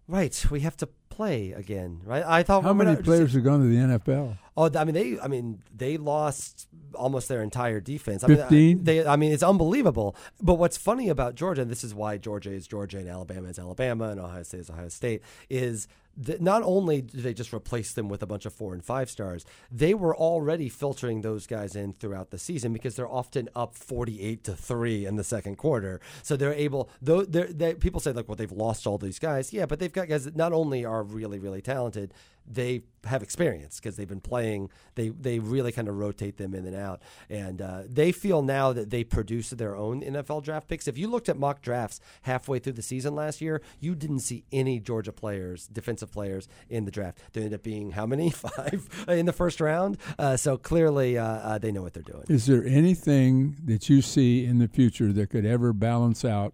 right. 0.07 0.45
We 0.49 0.61
have 0.61 0.77
to 0.77 0.89
play 1.09 1.51
again, 1.51 2.01
right? 2.03 2.23
I 2.25 2.43
thought 2.43 2.63
how 2.63 2.73
many 2.73 2.95
players 3.01 3.33
have 3.33 3.43
gone 3.43 3.61
to 3.61 3.67
the 3.67 3.97
NFL? 3.97 4.37
Oh, 4.55 4.71
I 4.75 4.83
mean 4.85 4.95
they, 4.95 5.19
I 5.19 5.27
mean 5.27 5.61
they 5.75 5.97
lost 5.97 6.67
almost 6.95 7.27
their 7.27 7.43
entire 7.43 7.79
defense. 7.79 8.23
I 8.23 8.27
Fifteen. 8.27 8.77
Mean, 8.77 8.83
they, 8.83 9.05
I 9.05 9.15
mean 9.15 9.31
it's 9.31 9.43
unbelievable. 9.43 10.15
But 10.41 10.55
what's 10.55 10.77
funny 10.77 11.09
about 11.09 11.35
Georgia, 11.35 11.61
and 11.61 11.71
this 11.71 11.83
is 11.83 11.93
why 11.93 12.17
Georgia 12.17 12.51
is 12.51 12.67
Georgia 12.67 12.97
and 12.97 13.07
Alabama 13.07 13.49
is 13.49 13.59
Alabama 13.59 14.09
and 14.09 14.19
Ohio 14.19 14.43
State 14.43 14.61
is 14.61 14.69
Ohio 14.69 14.89
State, 14.89 15.21
is 15.49 15.87
that 16.17 16.41
not 16.41 16.63
only 16.63 17.01
did 17.01 17.21
they 17.21 17.33
just 17.33 17.53
replace 17.53 17.93
them 17.93 18.09
with 18.09 18.23
a 18.23 18.25
bunch 18.25 18.45
of 18.45 18.53
four 18.53 18.73
and 18.73 18.83
five 18.83 19.09
stars, 19.09 19.45
they 19.71 19.93
were 19.93 20.15
already 20.17 20.67
filtering 20.67 21.21
those 21.21 21.45
guys 21.45 21.75
in 21.75 21.93
throughout 21.93 22.31
the 22.31 22.39
season 22.39 22.73
because 22.73 22.95
they're 22.95 23.07
often 23.07 23.47
up 23.55 23.75
48 23.75 24.43
to 24.45 24.55
3 24.55 25.05
in 25.05 25.15
the 25.15 25.23
second 25.23 25.57
quarter. 25.57 26.01
So 26.23 26.35
they're 26.35 26.53
able, 26.53 26.89
though, 27.01 27.23
they're, 27.23 27.47
they, 27.47 27.75
people 27.75 27.99
say, 27.99 28.11
like, 28.11 28.27
well, 28.27 28.35
they've 28.35 28.51
lost 28.51 28.87
all 28.87 28.97
these 28.97 29.19
guys. 29.19 29.53
Yeah, 29.53 29.67
but 29.67 29.79
they've 29.79 29.93
got 29.93 30.07
guys 30.07 30.25
that 30.25 30.35
not 30.35 30.53
only 30.53 30.83
are 30.83 30.96
really, 31.03 31.39
really 31.39 31.61
talented, 31.61 32.13
they 32.49 32.81
have 33.03 33.21
experience 33.21 33.79
because 33.79 33.97
they've 33.97 34.07
been 34.07 34.21
playing. 34.21 34.69
They 34.95 35.09
they 35.09 35.39
really 35.39 35.71
kind 35.71 35.87
of 35.87 35.97
rotate 35.97 36.37
them 36.37 36.53
in 36.53 36.65
and 36.65 36.75
out, 36.75 37.01
and 37.29 37.61
uh, 37.61 37.83
they 37.85 38.11
feel 38.11 38.41
now 38.41 38.73
that 38.73 38.89
they 38.89 39.03
produce 39.03 39.49
their 39.49 39.75
own 39.75 40.01
NFL 40.01 40.43
draft 40.43 40.67
picks. 40.67 40.87
If 40.87 40.97
you 40.97 41.07
looked 41.07 41.29
at 41.29 41.37
mock 41.37 41.61
drafts 41.61 41.99
halfway 42.21 42.59
through 42.59 42.73
the 42.73 42.81
season 42.81 43.15
last 43.15 43.41
year, 43.41 43.61
you 43.79 43.95
didn't 43.95 44.19
see 44.19 44.45
any 44.51 44.79
Georgia 44.79 45.11
players, 45.11 45.67
defensive 45.67 46.11
players 46.11 46.47
in 46.69 46.85
the 46.85 46.91
draft. 46.91 47.19
There 47.33 47.43
ended 47.43 47.59
up 47.59 47.63
being 47.63 47.91
how 47.91 48.05
many? 48.05 48.29
Five 48.37 49.05
in 49.07 49.25
the 49.25 49.33
first 49.33 49.59
round. 49.59 49.97
Uh, 50.17 50.37
so 50.37 50.57
clearly, 50.57 51.17
uh, 51.17 51.25
uh, 51.25 51.57
they 51.57 51.71
know 51.71 51.81
what 51.81 51.93
they're 51.93 52.03
doing. 52.03 52.23
Is 52.29 52.45
there 52.45 52.63
anything 52.65 53.57
that 53.65 53.89
you 53.89 54.01
see 54.01 54.45
in 54.45 54.59
the 54.59 54.67
future 54.67 55.11
that 55.11 55.29
could 55.29 55.45
ever 55.45 55.73
balance 55.73 56.23
out? 56.23 56.53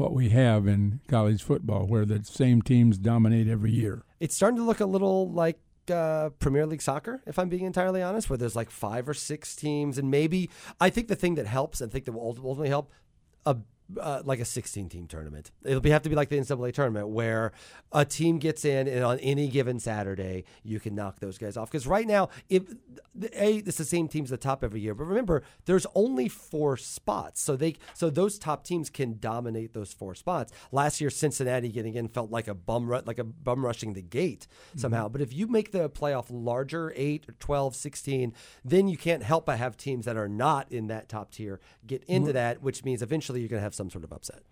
What 0.00 0.14
we 0.14 0.30
have 0.30 0.66
in 0.66 1.00
college 1.08 1.42
football, 1.42 1.86
where 1.86 2.06
the 2.06 2.24
same 2.24 2.62
teams 2.62 2.98
dominate 2.98 3.46
every 3.46 3.70
year. 3.70 4.02
It's 4.18 4.34
starting 4.34 4.56
to 4.56 4.64
look 4.64 4.80
a 4.80 4.86
little 4.86 5.30
like 5.30 5.60
uh, 5.90 6.30
Premier 6.38 6.66
League 6.66 6.82
soccer, 6.82 7.22
if 7.26 7.38
I'm 7.38 7.50
being 7.50 7.66
entirely 7.66 8.02
honest, 8.02 8.30
where 8.30 8.38
there's 8.38 8.56
like 8.56 8.70
five 8.70 9.08
or 9.08 9.14
six 9.14 9.54
teams, 9.54 9.98
and 9.98 10.10
maybe 10.10 10.48
I 10.80 10.88
think 10.88 11.08
the 11.08 11.16
thing 11.16 11.34
that 11.34 11.46
helps, 11.46 11.82
I 11.82 11.86
think 11.86 12.06
that 12.06 12.12
will 12.12 12.22
ultimately 12.22 12.68
help, 12.68 12.90
a 13.44 13.56
uh, 13.98 14.22
like 14.24 14.40
a 14.40 14.44
16 14.44 14.88
team 14.88 15.06
tournament. 15.06 15.50
It'll 15.64 15.80
be, 15.80 15.90
have 15.90 16.02
to 16.02 16.08
be 16.08 16.14
like 16.14 16.28
the 16.28 16.38
NCAA 16.38 16.72
tournament 16.72 17.08
where 17.08 17.52
a 17.92 18.04
team 18.04 18.38
gets 18.38 18.64
in 18.64 18.88
and 18.88 19.04
on 19.04 19.18
any 19.20 19.48
given 19.48 19.80
Saturday 19.80 20.44
you 20.62 20.80
can 20.80 20.94
knock 20.94 21.20
those 21.20 21.38
guys 21.38 21.56
off. 21.56 21.70
Because 21.70 21.86
right 21.86 22.06
now, 22.06 22.28
if 22.48 22.62
a 23.32 23.56
it's 23.58 23.78
the 23.78 23.84
same 23.84 24.08
teams 24.08 24.32
at 24.32 24.40
the 24.40 24.42
top 24.42 24.62
every 24.62 24.80
year, 24.80 24.94
but 24.94 25.04
remember 25.04 25.42
there's 25.66 25.86
only 25.94 26.28
four 26.28 26.76
spots, 26.76 27.42
so 27.42 27.56
they 27.56 27.76
so 27.94 28.10
those 28.10 28.38
top 28.38 28.64
teams 28.64 28.90
can 28.90 29.18
dominate 29.18 29.74
those 29.74 29.92
four 29.92 30.14
spots. 30.14 30.52
Last 30.72 31.00
year, 31.00 31.10
Cincinnati 31.10 31.68
getting 31.68 31.94
in 31.94 32.08
felt 32.08 32.30
like 32.30 32.48
a 32.48 32.54
bum 32.54 32.88
ru- 32.88 33.02
like 33.04 33.18
a 33.18 33.24
bum 33.24 33.64
rushing 33.64 33.92
the 33.94 34.02
gate 34.02 34.46
somehow. 34.76 35.04
Mm-hmm. 35.04 35.12
But 35.12 35.20
if 35.22 35.32
you 35.32 35.46
make 35.46 35.72
the 35.72 35.90
playoff 35.90 36.26
larger, 36.30 36.92
8, 36.96 37.38
12, 37.38 37.76
16, 37.76 38.34
then 38.64 38.88
you 38.88 38.96
can't 38.96 39.22
help 39.22 39.46
but 39.46 39.58
have 39.58 39.76
teams 39.76 40.04
that 40.04 40.16
are 40.16 40.28
not 40.28 40.70
in 40.70 40.86
that 40.88 41.08
top 41.08 41.30
tier 41.30 41.60
get 41.86 42.04
into 42.04 42.28
mm-hmm. 42.28 42.34
that, 42.34 42.62
which 42.62 42.84
means 42.84 43.02
eventually 43.02 43.40
you're 43.40 43.48
going 43.48 43.60
to 43.60 43.64
have 43.64 43.74
some 43.80 43.88
sort 43.88 44.04
of 44.04 44.12
upset. 44.12 44.42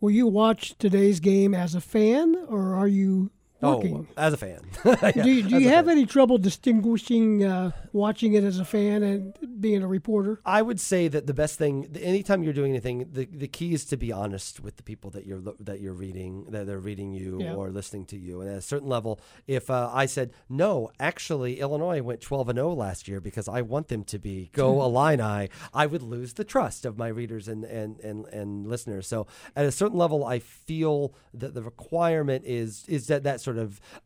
Will 0.00 0.10
you 0.10 0.26
watch 0.26 0.78
today's 0.78 1.20
game 1.20 1.52
as 1.52 1.74
a 1.74 1.80
fan, 1.80 2.34
or 2.48 2.74
are 2.74 2.88
you 2.88 3.30
working? 3.66 4.08
Oh, 4.16 4.22
as 4.22 4.32
a 4.32 4.36
fan. 4.36 4.60
yeah, 4.84 5.10
do 5.12 5.30
you, 5.30 5.42
do 5.42 5.58
you 5.58 5.68
have 5.68 5.86
fan. 5.86 5.92
any 5.92 6.06
trouble 6.06 6.38
distinguishing 6.38 7.44
uh, 7.44 7.70
watching 7.92 8.34
it 8.34 8.44
as 8.44 8.58
a 8.58 8.64
fan 8.64 9.02
and 9.02 9.60
being 9.60 9.82
a 9.82 9.86
reporter? 9.86 10.40
I 10.44 10.62
would 10.62 10.80
say 10.80 11.08
that 11.08 11.26
the 11.26 11.34
best 11.34 11.58
thing, 11.58 11.88
anytime 12.00 12.42
you're 12.42 12.52
doing 12.52 12.72
anything, 12.72 13.08
the, 13.12 13.26
the 13.26 13.48
key 13.48 13.74
is 13.74 13.84
to 13.86 13.96
be 13.96 14.12
honest 14.12 14.60
with 14.60 14.76
the 14.76 14.82
people 14.82 15.10
that 15.10 15.26
you're 15.26 15.42
that 15.60 15.80
you're 15.80 15.94
reading, 15.94 16.46
that 16.50 16.66
they're 16.66 16.78
reading 16.78 17.12
you 17.12 17.40
yeah. 17.40 17.54
or 17.54 17.70
listening 17.70 18.04
to 18.06 18.16
you. 18.16 18.40
And 18.40 18.50
at 18.50 18.56
a 18.56 18.62
certain 18.62 18.88
level, 18.88 19.20
if 19.46 19.70
uh, 19.70 19.90
I 19.92 20.06
said 20.06 20.32
no, 20.48 20.90
actually 21.00 21.60
Illinois 21.60 22.02
went 22.02 22.20
12 22.20 22.50
and 22.50 22.56
0 22.58 22.74
last 22.74 23.08
year 23.08 23.20
because 23.20 23.48
I 23.48 23.62
want 23.62 23.88
them 23.88 24.04
to 24.04 24.18
be 24.18 24.50
go 24.52 24.82
Illini, 24.84 25.48
I 25.72 25.86
would 25.86 26.02
lose 26.02 26.34
the 26.34 26.44
trust 26.44 26.84
of 26.84 26.98
my 26.98 27.08
readers 27.08 27.48
and 27.48 27.64
and 27.64 28.00
and, 28.00 28.26
and 28.26 28.66
listeners. 28.66 29.06
So 29.06 29.26
at 29.54 29.64
a 29.64 29.72
certain 29.72 29.98
level, 29.98 30.24
I 30.24 30.38
feel 30.38 31.14
that 31.34 31.54
the 31.54 31.62
requirement 31.62 32.44
is 32.44 32.84
is 32.88 33.06
that 33.08 33.22
that 33.24 33.40
sort 33.40 33.55
of 33.55 33.55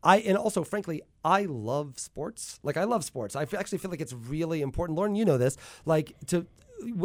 I 0.03 0.17
and 0.19 0.37
also 0.37 0.63
frankly 0.63 1.01
I 1.23 1.45
love 1.45 1.99
sports. 1.99 2.59
Like 2.63 2.77
I 2.77 2.85
love 2.85 3.03
sports. 3.03 3.35
I 3.35 3.43
actually 3.43 3.77
feel 3.77 3.91
like 3.91 4.01
it's 4.01 4.13
really 4.13 4.61
important. 4.61 4.97
Loren, 4.97 5.15
you 5.15 5.25
know 5.25 5.37
this. 5.37 5.57
Like 5.85 6.13
to 6.27 6.47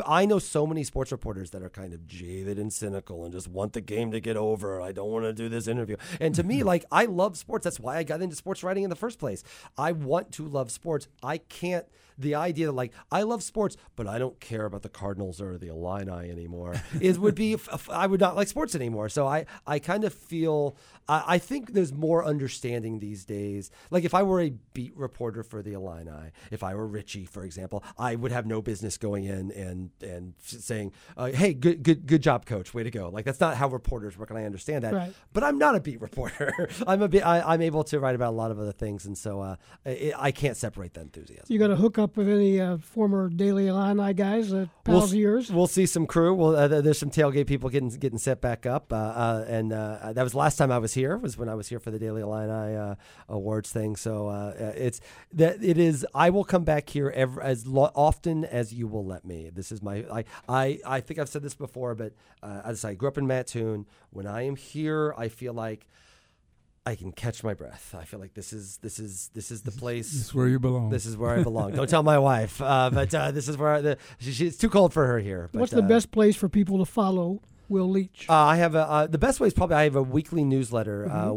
I 0.06 0.27
know 0.27 0.39
so 0.39 0.66
many 0.66 0.85
sports 0.85 1.12
reporters 1.12 1.51
that 1.51 1.62
are 1.62 1.68
kind 1.68 1.93
of 1.93 2.06
jaded 2.06 2.59
and 2.59 2.73
cynical 2.73 3.24
and 3.24 3.32
just 3.32 3.48
want 3.48 3.73
the 3.73 3.81
game 3.81 4.10
to 4.12 4.20
get 4.20 4.36
over. 4.36 4.81
I 4.81 4.93
don't 4.93 5.10
want 5.10 5.24
to 5.24 5.32
do 5.32 5.48
this 5.48 5.68
interview. 5.68 5.97
And 6.20 6.35
to 6.35 6.43
me, 6.43 6.62
like, 6.73 6.85
I 6.90 7.05
love 7.05 7.36
sports. 7.36 7.64
That's 7.64 7.81
why 7.81 7.97
I 7.97 8.02
got 8.02 8.23
into 8.23 8.36
sports 8.36 8.62
writing 8.62 8.85
in 8.85 8.90
the 8.90 8.97
first 8.97 9.18
place. 9.18 9.43
I 9.77 9.93
want 9.93 10.32
to 10.32 10.47
love 10.47 10.70
sports. 10.70 11.09
I 11.23 11.39
can't 11.39 11.86
the 12.18 12.34
idea 12.34 12.66
that 12.66 12.72
like 12.72 12.93
I 13.10 13.22
love 13.22 13.43
sports, 13.43 13.76
but 13.94 14.06
I 14.06 14.18
don't 14.18 14.38
care 14.40 14.64
about 14.64 14.82
the 14.82 14.88
Cardinals 14.88 15.40
or 15.40 15.59
the 15.59 15.68
Illini 15.68 16.30
anymore 16.30 16.74
it 17.01 17.18
would 17.18 17.34
be 17.34 17.56
I 17.90 18.06
would 18.06 18.20
not 18.20 18.36
like 18.36 18.48
sports 18.48 18.74
anymore. 18.74 19.09
So 19.09 19.26
I 19.26 19.47
I 19.66 19.78
kind 19.78 20.05
of 20.05 20.12
feel 20.12 20.76
I, 21.09 21.24
I 21.26 21.38
think 21.38 21.72
there's 21.72 21.93
more 21.93 22.24
understanding 22.24 22.98
these 22.98 23.24
days. 23.24 23.70
Like 23.90 24.05
if 24.05 24.14
I 24.14 24.22
were 24.22 24.40
a 24.40 24.51
beat 24.72 24.97
reporter 24.97 25.43
for 25.43 25.62
the 25.62 25.72
Illini, 25.72 26.32
if 26.51 26.62
I 26.62 26.74
were 26.74 26.86
Richey, 26.86 27.24
for 27.24 27.44
example, 27.44 27.84
I 27.98 28.14
would 28.14 28.32
have 28.32 28.47
no 28.47 28.62
business 28.62 28.97
going 28.97 29.24
in 29.24 29.51
and 29.52 29.90
and 30.02 30.34
saying, 30.40 30.93
uh, 31.16 31.26
"Hey, 31.26 31.55
good 31.55 31.82
good 31.82 32.06
good 32.06 32.22
job, 32.22 32.47
coach, 32.47 32.74
way 32.74 32.82
to 32.82 32.90
go." 32.90 33.09
Like 33.09 33.24
that's 33.24 33.40
not 33.40 33.56
how 33.56 33.68
reporters 33.68 34.18
work, 34.18 34.30
and 34.30 34.38
I 34.38 34.44
understand 34.44 34.84
that. 34.84 34.94
Right. 34.94 35.14
But 35.32 35.44
I'm 35.44 35.59
not 35.59 35.74
a 35.74 35.80
beat 35.80 36.01
reporter. 36.01 36.68
I'm 36.86 37.02
a 37.02 37.09
bit. 37.09 37.24
I, 37.24 37.55
am 37.55 37.62
able 37.62 37.84
to 37.84 38.01
write 38.01 38.14
about 38.14 38.30
a 38.30 38.36
lot 38.36 38.51
of 38.51 38.59
other 38.59 38.72
things, 38.72 39.06
and 39.06 39.16
so 39.16 39.40
uh, 39.40 39.56
it, 39.84 40.14
I 40.16 40.32
can't 40.32 40.56
separate 40.56 40.94
the 40.94 41.01
enthusiasm. 41.01 41.47
You 41.48 41.59
got 41.59 41.68
to 41.68 41.76
hook 41.76 41.98
up 41.98 42.06
with 42.15 42.28
any 42.28 42.61
uh, 42.61 42.77
former 42.77 43.31
Daily 43.31 43.69
Illini 43.69 44.12
guys, 44.12 44.53
uh, 44.53 44.66
pals 44.85 44.97
we'll, 44.97 45.05
of 45.05 45.15
yours? 45.15 45.51
We'll 45.51 45.66
see 45.66 45.87
some 45.87 46.07
crew. 46.07 46.35
Well, 46.35 46.55
uh, 46.55 46.69
there's 46.83 46.99
some 46.99 47.11
tailgate 47.11 47.47
people 47.47 47.70
getting 47.70 47.89
getting 47.89 48.19
set 48.19 48.43
back 48.43 48.66
up, 48.66 48.93
uh, 48.93 48.97
uh, 48.97 49.45
and 49.49 49.73
uh, 49.73 50.12
that 50.12 50.23
was 50.23 50.35
last 50.35 50.57
time 50.57 50.70
I 50.70 50.77
was 50.77 50.93
here. 50.93 51.16
Was 51.16 51.39
when 51.39 51.49
I 51.49 51.55
was 51.55 51.69
here 51.69 51.81
for 51.81 51.91
the 51.91 51.99
Daily 51.99 52.20
Illini 52.20 52.97
awards 53.31 53.73
thing. 53.73 53.97
So 53.97 54.53
it's 54.77 55.01
that 55.33 55.65
it 55.65 55.78
is. 55.78 56.07
I 56.15 56.28
will 56.28 56.45
come 56.45 56.65
back 56.65 56.91
here 56.91 57.11
every, 57.15 57.43
as 57.43 57.66
lo- 57.66 57.93
often 57.95 58.45
as 58.45 58.74
you 58.74 58.87
will 58.87 59.07
let 59.07 59.24
me. 59.24 59.51
This 59.51 59.73
is 59.73 59.83
my. 59.83 60.05
I 60.12 60.24
I, 60.49 60.78
I 60.87 61.01
think 61.01 61.19
I've 61.19 61.31
said 61.31 61.43
this 61.43 61.55
before, 61.55 61.95
but 61.95 62.12
as 62.43 62.85
I 62.85 62.93
grew 62.93 63.09
up 63.09 63.16
in 63.16 63.27
Mattoon. 63.27 63.87
When 64.11 64.27
I 64.27 64.43
am 64.43 64.57
here, 64.57 65.15
I 65.19 65.28
feel 65.28 65.53
like 65.53 65.87
I 66.86 66.94
can 66.94 67.10
catch 67.10 67.42
my 67.42 67.52
breath. 67.52 67.96
I 67.98 68.04
feel 68.04 68.20
like 68.20 68.34
this 68.34 68.52
is 68.52 68.78
this 68.78 69.00
is 69.00 69.28
this 69.34 69.50
is 69.50 69.62
the 69.62 69.72
place. 69.72 70.12
This 70.12 70.26
is 70.26 70.32
where 70.34 70.46
you 70.46 70.60
belong. 70.60 70.88
This 70.90 71.04
is 71.04 71.16
where 71.16 71.36
I 71.36 71.42
belong. 71.42 71.72
Don't 71.72 71.90
tell 71.90 72.04
my 72.04 72.18
wife, 72.18 72.62
uh, 72.62 72.90
but 72.90 73.12
uh, 73.12 73.32
this 73.32 73.48
is 73.48 73.58
where 73.58 73.70
I, 73.70 73.80
the, 73.80 73.98
she, 74.20 74.46
it's 74.46 74.56
too 74.56 74.70
cold 74.70 74.92
for 74.92 75.04
her 75.04 75.18
here. 75.18 75.50
But, 75.52 75.58
What's 75.58 75.72
the 75.72 75.82
uh, 75.82 75.88
best 75.88 76.12
place 76.12 76.36
for 76.36 76.48
people 76.48 76.78
to 76.78 76.84
follow 76.84 77.42
Will 77.68 77.88
Leitch? 77.90 78.26
Uh, 78.28 78.34
I 78.34 78.56
have 78.56 78.74
a 78.74 78.88
uh, 78.88 79.06
the 79.06 79.18
best 79.18 79.40
way 79.40 79.48
is 79.48 79.55
probably 79.55 79.76
I 79.76 79.84
have 79.84 79.97
a 79.97 80.02
weekly 80.02 80.44
newsletter, 80.44 81.06
uh, 81.06 81.09
Mhm. 81.09 81.28
uh, 81.28 81.32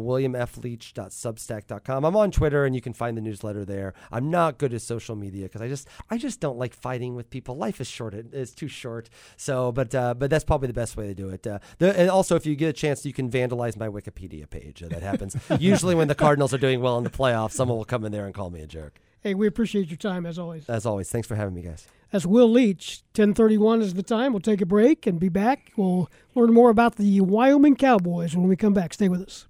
williamfleitch.substack.com. 0.98 2.04
I'm 2.04 2.16
on 2.16 2.30
Twitter 2.30 2.64
and 2.64 2.74
you 2.74 2.80
can 2.80 2.92
find 2.92 3.16
the 3.16 3.20
newsletter 3.20 3.64
there. 3.64 3.94
I'm 4.12 4.30
not 4.30 4.58
good 4.58 4.72
at 4.74 4.82
social 4.82 5.16
media 5.16 5.44
because 5.46 5.60
I 5.62 5.68
just 5.68 5.88
I 6.10 6.18
just 6.18 6.40
don't 6.40 6.58
like 6.58 6.74
fighting 6.74 7.14
with 7.14 7.30
people. 7.30 7.56
Life 7.56 7.80
is 7.80 7.86
short; 7.88 8.14
it's 8.14 8.52
too 8.52 8.68
short. 8.68 9.08
So, 9.36 9.72
but 9.72 9.94
uh, 9.94 10.14
but 10.14 10.30
that's 10.30 10.44
probably 10.44 10.68
the 10.68 10.74
best 10.74 10.96
way 10.96 11.06
to 11.08 11.14
do 11.14 11.28
it. 11.30 11.46
Uh, 11.46 11.58
the, 11.78 11.98
and 11.98 12.10
also, 12.10 12.36
if 12.36 12.46
you 12.46 12.54
get 12.56 12.68
a 12.68 12.72
chance, 12.72 13.04
you 13.04 13.12
can 13.12 13.30
vandalize 13.30 13.76
my 13.76 13.88
Wikipedia 13.88 14.48
page. 14.48 14.82
Uh, 14.82 14.88
that 14.88 15.02
happens 15.02 15.36
usually 15.58 15.94
when 15.94 16.08
the 16.08 16.14
Cardinals 16.14 16.54
are 16.54 16.58
doing 16.58 16.80
well 16.80 16.98
in 16.98 17.04
the 17.04 17.10
playoffs. 17.10 17.52
Someone 17.52 17.76
will 17.78 17.84
come 17.84 18.04
in 18.04 18.12
there 18.12 18.26
and 18.26 18.34
call 18.34 18.50
me 18.50 18.60
a 18.60 18.66
jerk. 18.66 19.00
Hey, 19.22 19.34
we 19.34 19.46
appreciate 19.46 19.88
your 19.88 19.98
time 19.98 20.24
as 20.26 20.38
always. 20.38 20.68
As 20.68 20.86
always, 20.86 21.10
thanks 21.10 21.28
for 21.28 21.34
having 21.34 21.54
me, 21.54 21.62
guys. 21.62 21.86
That's 22.10 22.26
Will 22.26 22.50
Leitch. 22.50 23.02
1031 23.14 23.82
is 23.82 23.94
the 23.94 24.02
time. 24.02 24.32
We'll 24.32 24.40
take 24.40 24.60
a 24.60 24.66
break 24.66 25.06
and 25.06 25.20
be 25.20 25.28
back. 25.28 25.70
We'll 25.76 26.10
learn 26.34 26.52
more 26.52 26.70
about 26.70 26.96
the 26.96 27.20
Wyoming 27.20 27.76
Cowboys 27.76 28.36
when 28.36 28.48
we 28.48 28.56
come 28.56 28.74
back. 28.74 28.92
Stay 28.94 29.08
with 29.08 29.22
us. 29.22 29.46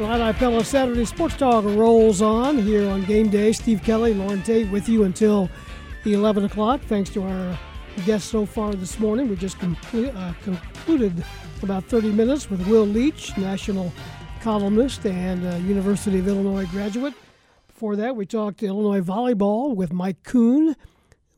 Illini 0.00 0.32
Pella 0.34 0.64
Saturday 0.64 1.04
Sports 1.04 1.36
Talk 1.36 1.64
rolls 1.64 2.22
on 2.22 2.56
here 2.56 2.88
on 2.88 3.04
game 3.04 3.28
day. 3.28 3.50
Steve 3.52 3.82
Kelly, 3.82 4.14
Loren 4.14 4.42
Tate 4.42 4.70
with 4.70 4.88
you 4.88 5.02
until 5.02 5.50
11 6.04 6.44
o'clock. 6.44 6.80
Thanks 6.82 7.10
to 7.10 7.24
our 7.24 7.58
guests 8.04 8.30
so 8.30 8.46
far 8.46 8.74
this 8.74 8.98
morning. 8.98 9.28
We 9.28 9.36
just 9.36 9.58
complete, 9.58 10.14
uh, 10.14 10.32
concluded 10.42 11.24
about 11.62 11.84
30 11.84 12.12
minutes 12.12 12.50
with 12.50 12.66
Will 12.66 12.86
Leitch, 12.86 13.36
national 13.36 13.92
columnist 14.40 15.04
and 15.06 15.46
uh, 15.46 15.56
University 15.56 16.18
of 16.18 16.28
Illinois 16.28 16.66
graduate. 16.66 17.14
Before 17.66 17.96
that, 17.96 18.16
we 18.16 18.26
talked 18.26 18.62
Illinois 18.62 19.00
volleyball 19.00 19.74
with 19.74 19.92
Mike 19.92 20.22
Koon. 20.22 20.76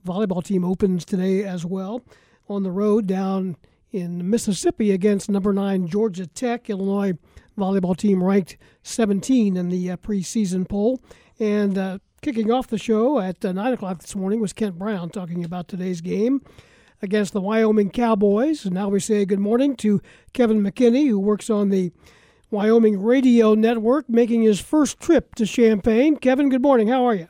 Volleyball 0.07 0.43
team 0.43 0.65
opens 0.65 1.05
today 1.05 1.45
as 1.45 1.66
well 1.66 2.03
on 2.49 2.62
the 2.62 2.70
road 2.70 3.07
down 3.07 3.57
in 3.91 4.28
Mississippi 4.28 4.93
against 4.93 5.28
number 5.28 5.53
nine 5.53 5.87
Georgia 5.87 6.27
Tech. 6.27 6.70
Illinois 6.70 7.15
volleyball 7.59 7.97
team 7.97 8.23
ranked 8.23 8.57
17 8.82 9.57
in 9.57 9.69
the 9.69 9.91
uh, 9.91 9.97
preseason 9.97 10.69
poll. 10.69 11.01
And 11.39 11.77
uh, 11.77 11.99
kicking 12.21 12.51
off 12.51 12.67
the 12.67 12.79
show 12.79 13.19
at 13.19 13.43
uh, 13.45 13.53
9 13.53 13.73
o'clock 13.73 14.01
this 14.01 14.15
morning 14.15 14.41
was 14.41 14.53
Kent 14.53 14.79
Brown 14.79 15.09
talking 15.09 15.45
about 15.45 15.69
today's 15.69 16.01
game 16.01 16.43
against 17.01 17.33
the 17.33 17.41
Wyoming 17.41 17.91
Cowboys. 17.91 18.65
And 18.65 18.75
now 18.75 18.89
we 18.89 19.01
say 19.01 19.25
good 19.25 19.39
morning 19.39 19.75
to 19.77 20.03
Kevin 20.35 20.63
McKinney, 20.63 21.09
who 21.09 21.19
works 21.19 21.49
on 21.49 21.71
the 21.71 21.93
Wyoming 22.51 23.03
Radio 23.03 23.55
Network, 23.55 24.09
making 24.09 24.43
his 24.43 24.61
first 24.61 25.01
trip 25.01 25.35
to 25.37 25.47
Champaign. 25.47 26.17
Kevin, 26.17 26.51
good 26.51 26.63
morning. 26.63 26.89
How 26.89 27.07
are 27.07 27.15
you? 27.15 27.29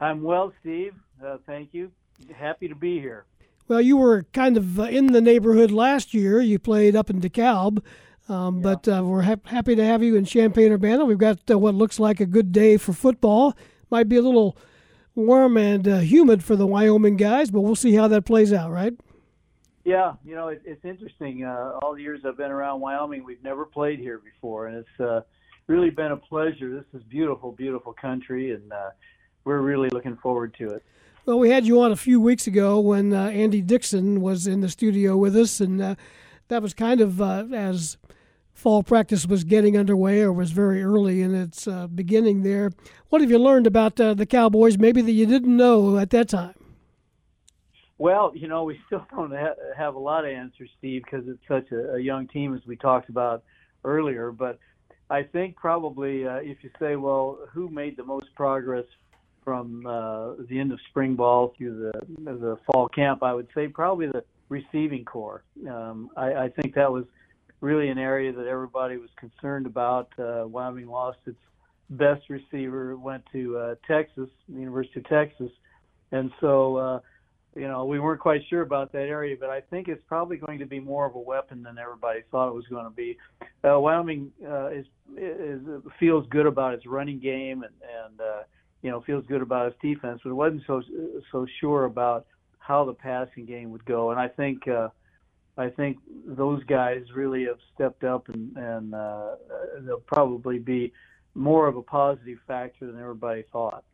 I'm 0.00 0.22
well, 0.22 0.52
Steve. 0.60 0.94
Uh, 1.24 1.38
thank 1.46 1.74
you. 1.74 1.90
Happy 2.32 2.68
to 2.68 2.76
be 2.76 3.00
here. 3.00 3.24
Well, 3.66 3.80
you 3.80 3.96
were 3.96 4.22
kind 4.32 4.56
of 4.56 4.78
uh, 4.78 4.84
in 4.84 5.08
the 5.08 5.20
neighborhood 5.20 5.72
last 5.72 6.14
year. 6.14 6.40
You 6.40 6.58
played 6.58 6.94
up 6.94 7.10
in 7.10 7.20
DeKalb, 7.20 7.82
um, 8.28 8.62
but 8.62 8.86
uh, 8.86 9.02
we're 9.04 9.22
hap- 9.22 9.46
happy 9.48 9.74
to 9.74 9.84
have 9.84 10.02
you 10.02 10.14
in 10.14 10.24
Champaign 10.24 10.72
Urbana. 10.72 11.04
We've 11.04 11.18
got 11.18 11.38
uh, 11.50 11.58
what 11.58 11.74
looks 11.74 11.98
like 11.98 12.20
a 12.20 12.26
good 12.26 12.52
day 12.52 12.76
for 12.76 12.92
football. 12.92 13.56
Might 13.90 14.08
be 14.08 14.16
a 14.16 14.22
little 14.22 14.56
warm 15.14 15.56
and 15.56 15.86
uh, 15.86 15.98
humid 15.98 16.44
for 16.44 16.56
the 16.56 16.66
Wyoming 16.66 17.16
guys, 17.16 17.50
but 17.50 17.60
we'll 17.60 17.74
see 17.74 17.94
how 17.94 18.08
that 18.08 18.24
plays 18.24 18.52
out, 18.52 18.70
right? 18.70 18.94
Yeah, 19.84 20.14
you 20.24 20.34
know, 20.34 20.48
it, 20.48 20.62
it's 20.64 20.84
interesting. 20.84 21.44
Uh, 21.44 21.78
all 21.80 21.94
the 21.94 22.02
years 22.02 22.20
I've 22.24 22.36
been 22.36 22.50
around 22.50 22.80
Wyoming, 22.80 23.24
we've 23.24 23.42
never 23.42 23.64
played 23.64 23.98
here 23.98 24.18
before, 24.18 24.66
and 24.66 24.76
it's 24.76 25.00
uh, 25.00 25.22
really 25.66 25.90
been 25.90 26.12
a 26.12 26.16
pleasure. 26.16 26.74
This 26.74 27.00
is 27.00 27.02
beautiful, 27.08 27.52
beautiful 27.52 27.94
country, 27.94 28.52
and 28.52 28.72
uh, 28.72 28.90
we're 29.44 29.60
really 29.60 29.88
looking 29.88 30.16
forward 30.16 30.54
to 30.58 30.70
it. 30.70 30.84
Well, 31.24 31.38
we 31.38 31.50
had 31.50 31.66
you 31.66 31.80
on 31.80 31.92
a 31.92 31.96
few 31.96 32.20
weeks 32.20 32.46
ago 32.46 32.80
when 32.80 33.12
uh, 33.12 33.28
Andy 33.28 33.60
Dixon 33.60 34.20
was 34.20 34.46
in 34.46 34.60
the 34.60 34.68
studio 34.68 35.16
with 35.16 35.36
us, 35.36 35.60
and 35.60 35.80
uh, 35.80 35.94
that 36.48 36.62
was 36.62 36.74
kind 36.74 37.00
of 37.00 37.20
uh, 37.20 37.46
as 37.52 37.96
fall 38.58 38.82
practice 38.82 39.26
was 39.26 39.44
getting 39.44 39.78
underway 39.78 40.20
or 40.20 40.32
was 40.32 40.50
very 40.50 40.82
early 40.82 41.22
in 41.22 41.34
its 41.34 41.68
uh, 41.68 41.86
beginning 41.86 42.42
there. 42.42 42.72
What 43.08 43.20
have 43.20 43.30
you 43.30 43.38
learned 43.38 43.66
about 43.66 44.00
uh, 44.00 44.14
the 44.14 44.26
Cowboys, 44.26 44.76
maybe 44.76 45.00
that 45.00 45.12
you 45.12 45.26
didn't 45.26 45.56
know 45.56 45.96
at 45.96 46.10
that 46.10 46.28
time? 46.28 46.54
Well, 47.98 48.32
you 48.34 48.48
know, 48.48 48.64
we 48.64 48.80
still 48.86 49.06
don't 49.10 49.30
ha- 49.30 49.54
have 49.76 49.94
a 49.94 49.98
lot 49.98 50.24
of 50.24 50.32
answers, 50.32 50.70
Steve, 50.78 51.04
because 51.04 51.26
it's 51.28 51.46
such 51.46 51.70
a, 51.70 51.94
a 51.94 52.00
young 52.00 52.26
team, 52.26 52.54
as 52.54 52.60
we 52.66 52.76
talked 52.76 53.08
about 53.08 53.44
earlier. 53.84 54.32
But 54.32 54.58
I 55.08 55.22
think 55.22 55.56
probably 55.56 56.26
uh, 56.26 56.36
if 56.36 56.58
you 56.62 56.70
say, 56.80 56.96
well, 56.96 57.38
who 57.52 57.68
made 57.68 57.96
the 57.96 58.04
most 58.04 58.34
progress 58.34 58.84
from 59.44 59.86
uh, 59.86 60.34
the 60.48 60.58
end 60.58 60.72
of 60.72 60.80
spring 60.90 61.14
ball 61.14 61.54
through 61.56 61.92
the 61.92 62.24
the 62.24 62.58
fall 62.66 62.88
camp, 62.88 63.22
I 63.22 63.32
would 63.32 63.48
say 63.54 63.68
probably 63.68 64.08
the 64.08 64.24
receiving 64.48 65.04
corps. 65.04 65.42
Um, 65.68 66.10
I, 66.16 66.34
I 66.34 66.48
think 66.48 66.74
that 66.74 66.92
was 66.92 67.04
really 67.60 67.88
an 67.88 67.98
area 67.98 68.32
that 68.32 68.46
everybody 68.46 68.96
was 68.96 69.10
concerned 69.16 69.66
about. 69.66 70.08
Uh, 70.18 70.44
Wyoming 70.46 70.88
lost 70.88 71.18
its 71.26 71.38
best 71.90 72.28
receiver, 72.28 72.96
went 72.96 73.24
to 73.32 73.56
uh, 73.56 73.74
Texas, 73.86 74.28
the 74.48 74.60
University 74.60 75.00
of 75.00 75.08
Texas, 75.08 75.50
and 76.12 76.30
so. 76.40 76.76
Uh, 76.76 77.00
you 77.58 77.66
know, 77.66 77.84
we 77.86 77.98
weren't 77.98 78.20
quite 78.20 78.42
sure 78.48 78.62
about 78.62 78.92
that 78.92 79.02
area, 79.02 79.36
but 79.38 79.50
I 79.50 79.60
think 79.60 79.88
it's 79.88 80.02
probably 80.06 80.36
going 80.36 80.60
to 80.60 80.66
be 80.66 80.78
more 80.78 81.06
of 81.06 81.16
a 81.16 81.18
weapon 81.18 81.62
than 81.62 81.76
everybody 81.76 82.20
thought 82.30 82.48
it 82.48 82.54
was 82.54 82.66
going 82.68 82.84
to 82.84 82.90
be. 82.90 83.16
Uh, 83.64 83.80
Wyoming 83.80 84.30
uh, 84.46 84.68
is, 84.68 84.86
is 85.16 85.60
feels 85.98 86.24
good 86.30 86.46
about 86.46 86.74
its 86.74 86.86
running 86.86 87.18
game 87.18 87.64
and 87.64 87.72
and 88.06 88.20
uh, 88.20 88.42
you 88.82 88.90
know 88.90 89.00
feels 89.00 89.24
good 89.26 89.42
about 89.42 89.66
its 89.66 89.76
defense, 89.82 90.20
but 90.22 90.32
wasn't 90.34 90.62
so 90.66 90.82
so 91.32 91.46
sure 91.60 91.86
about 91.86 92.26
how 92.58 92.84
the 92.84 92.92
passing 92.92 93.44
game 93.44 93.70
would 93.70 93.84
go. 93.86 94.10
And 94.10 94.20
I 94.20 94.28
think 94.28 94.68
uh, 94.68 94.88
I 95.58 95.68
think 95.70 95.98
those 96.24 96.62
guys 96.64 97.02
really 97.14 97.44
have 97.46 97.58
stepped 97.74 98.04
up, 98.04 98.28
and 98.28 98.56
and 98.56 98.94
uh, 98.94 99.34
they'll 99.80 100.00
probably 100.00 100.58
be 100.58 100.92
more 101.34 101.66
of 101.66 101.76
a 101.76 101.82
positive 101.82 102.38
factor 102.46 102.86
than 102.86 102.98
everybody 103.00 103.44
thought. 103.52 103.84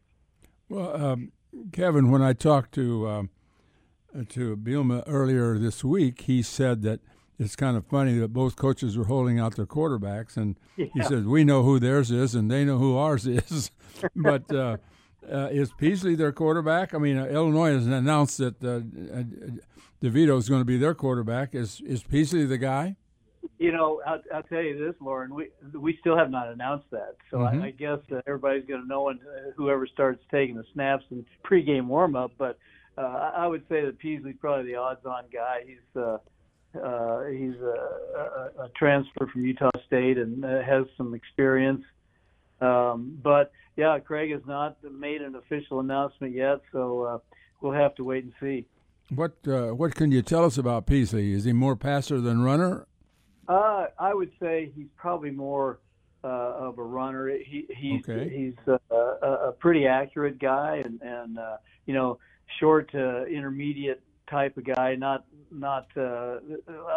Well, 0.68 0.94
um, 1.04 1.32
Kevin, 1.72 2.10
when 2.10 2.22
I 2.22 2.34
talked 2.34 2.72
to 2.74 3.08
um, 3.08 3.30
to 4.28 4.56
Bielema 4.56 5.04
earlier 5.06 5.58
this 5.58 5.82
week, 5.82 6.22
he 6.22 6.42
said 6.42 6.82
that 6.82 7.00
it's 7.38 7.56
kind 7.56 7.76
of 7.76 7.86
funny 7.86 8.18
that 8.18 8.28
both 8.28 8.56
coaches 8.56 8.96
were 8.96 9.04
holding 9.06 9.38
out 9.40 9.56
their 9.56 9.66
quarterbacks, 9.66 10.36
and 10.36 10.56
he 10.76 10.90
Yeah. 10.94 11.02
said 11.04 11.26
we 11.26 11.44
know 11.44 11.62
who 11.62 11.78
theirs 11.80 12.10
is, 12.10 12.34
and 12.34 12.50
they 12.50 12.64
know 12.64 12.78
who 12.78 12.96
ours 12.96 13.26
is. 13.26 13.70
but 14.16 14.52
uh, 14.52 14.76
uh, 15.30 15.48
is 15.50 15.72
Peasley 15.78 16.14
their 16.14 16.32
quarterback? 16.32 16.94
I 16.94 16.98
mean, 16.98 17.16
uh, 17.16 17.24
Illinois 17.26 17.72
has 17.72 17.86
announced 17.86 18.38
that 18.38 18.62
uh, 18.62 19.16
uh, 19.18 19.22
DeVito 20.04 20.36
is 20.36 20.48
going 20.48 20.60
to 20.60 20.66
be 20.66 20.76
their 20.76 20.94
quarterback. 20.94 21.54
Is 21.54 21.80
is 21.86 22.02
Peasley 22.02 22.44
the 22.44 22.58
guy? 22.58 22.96
You 23.58 23.72
know, 23.72 24.02
I'll, 24.06 24.20
I'll 24.34 24.42
tell 24.42 24.62
you 24.62 24.78
this, 24.78 24.94
Loren. 25.00 25.34
We 25.34 25.48
we 25.72 25.96
still 26.00 26.16
have 26.16 26.30
not 26.30 26.48
announced 26.48 26.90
that, 26.90 27.16
so 27.30 27.38
Mhm. 27.38 27.62
I, 27.62 27.66
I 27.66 27.70
guess 27.70 28.00
uh, 28.12 28.20
everybody's 28.26 28.66
going 28.66 28.82
to 28.82 28.86
know 28.86 29.04
when 29.04 29.16
uh, 29.16 29.50
whoever 29.56 29.86
starts 29.86 30.22
taking 30.30 30.56
the 30.56 30.64
snaps 30.74 31.04
and 31.10 31.24
pregame 31.42 31.86
warm 31.86 32.16
up. 32.16 32.32
But 32.36 32.58
uh, 32.98 33.00
I 33.00 33.44
I 33.44 33.46
would 33.46 33.62
say 33.68 33.84
that 33.86 33.98
Peasley's 33.98 34.36
probably 34.40 34.66
the 34.70 34.76
odds-on 34.76 35.24
guy. 35.32 35.64
He's 35.66 36.02
uh, 36.02 36.18
Uh, 36.74 37.26
he's 37.26 37.54
a, 37.62 37.78
a, 38.22 38.64
a 38.64 38.68
transfer 38.76 39.28
from 39.32 39.44
Utah 39.46 39.70
State 39.86 40.18
and 40.18 40.44
uh, 40.44 40.60
has 40.62 40.84
some 40.96 41.14
experience. 41.14 41.84
Um, 42.60 43.16
but 43.22 43.52
yeah, 43.76 43.96
Craig 44.00 44.32
has 44.32 44.44
not 44.44 44.76
made 44.82 45.22
an 45.22 45.36
official 45.36 45.78
announcement 45.78 46.34
yet, 46.34 46.58
so 46.72 46.82
uh, 47.02 47.18
we'll 47.60 47.78
have 47.84 47.94
to 47.94 48.04
wait 48.04 48.24
and 48.24 48.32
see. 48.40 48.66
What 49.10 49.32
uh, 49.46 49.74
what 49.74 49.94
can 49.94 50.10
you 50.12 50.22
tell 50.22 50.44
us 50.44 50.56
about 50.58 50.86
Peasley? 50.86 51.32
Is 51.32 51.44
he 51.44 51.52
more 51.52 51.76
passer 51.76 52.20
than 52.20 52.42
runner? 52.42 52.86
Uh, 53.46 53.86
I 53.98 54.14
would 54.14 54.30
say 54.40 54.72
he's 54.74 54.86
probably 54.96 55.30
more 55.30 55.80
uh, 56.22 56.28
of 56.28 56.78
a 56.78 56.82
runner. 56.82 57.28
He 57.28 57.66
he's 57.76 58.08
Okay. 58.08 58.28
he's 58.34 58.54
uh, 58.66 58.78
a, 58.90 59.48
a 59.48 59.52
pretty 59.52 59.86
accurate 59.86 60.38
guy, 60.38 60.82
and 60.84 61.00
and 61.02 61.38
uh, 61.38 61.56
you 61.86 61.92
know 61.92 62.18
short 62.58 62.90
to 62.92 63.24
intermediate 63.26 64.00
type 64.30 64.56
of 64.56 64.64
guy. 64.64 64.94
Not 64.94 65.26
not. 65.50 65.86
Uh, 65.96 66.38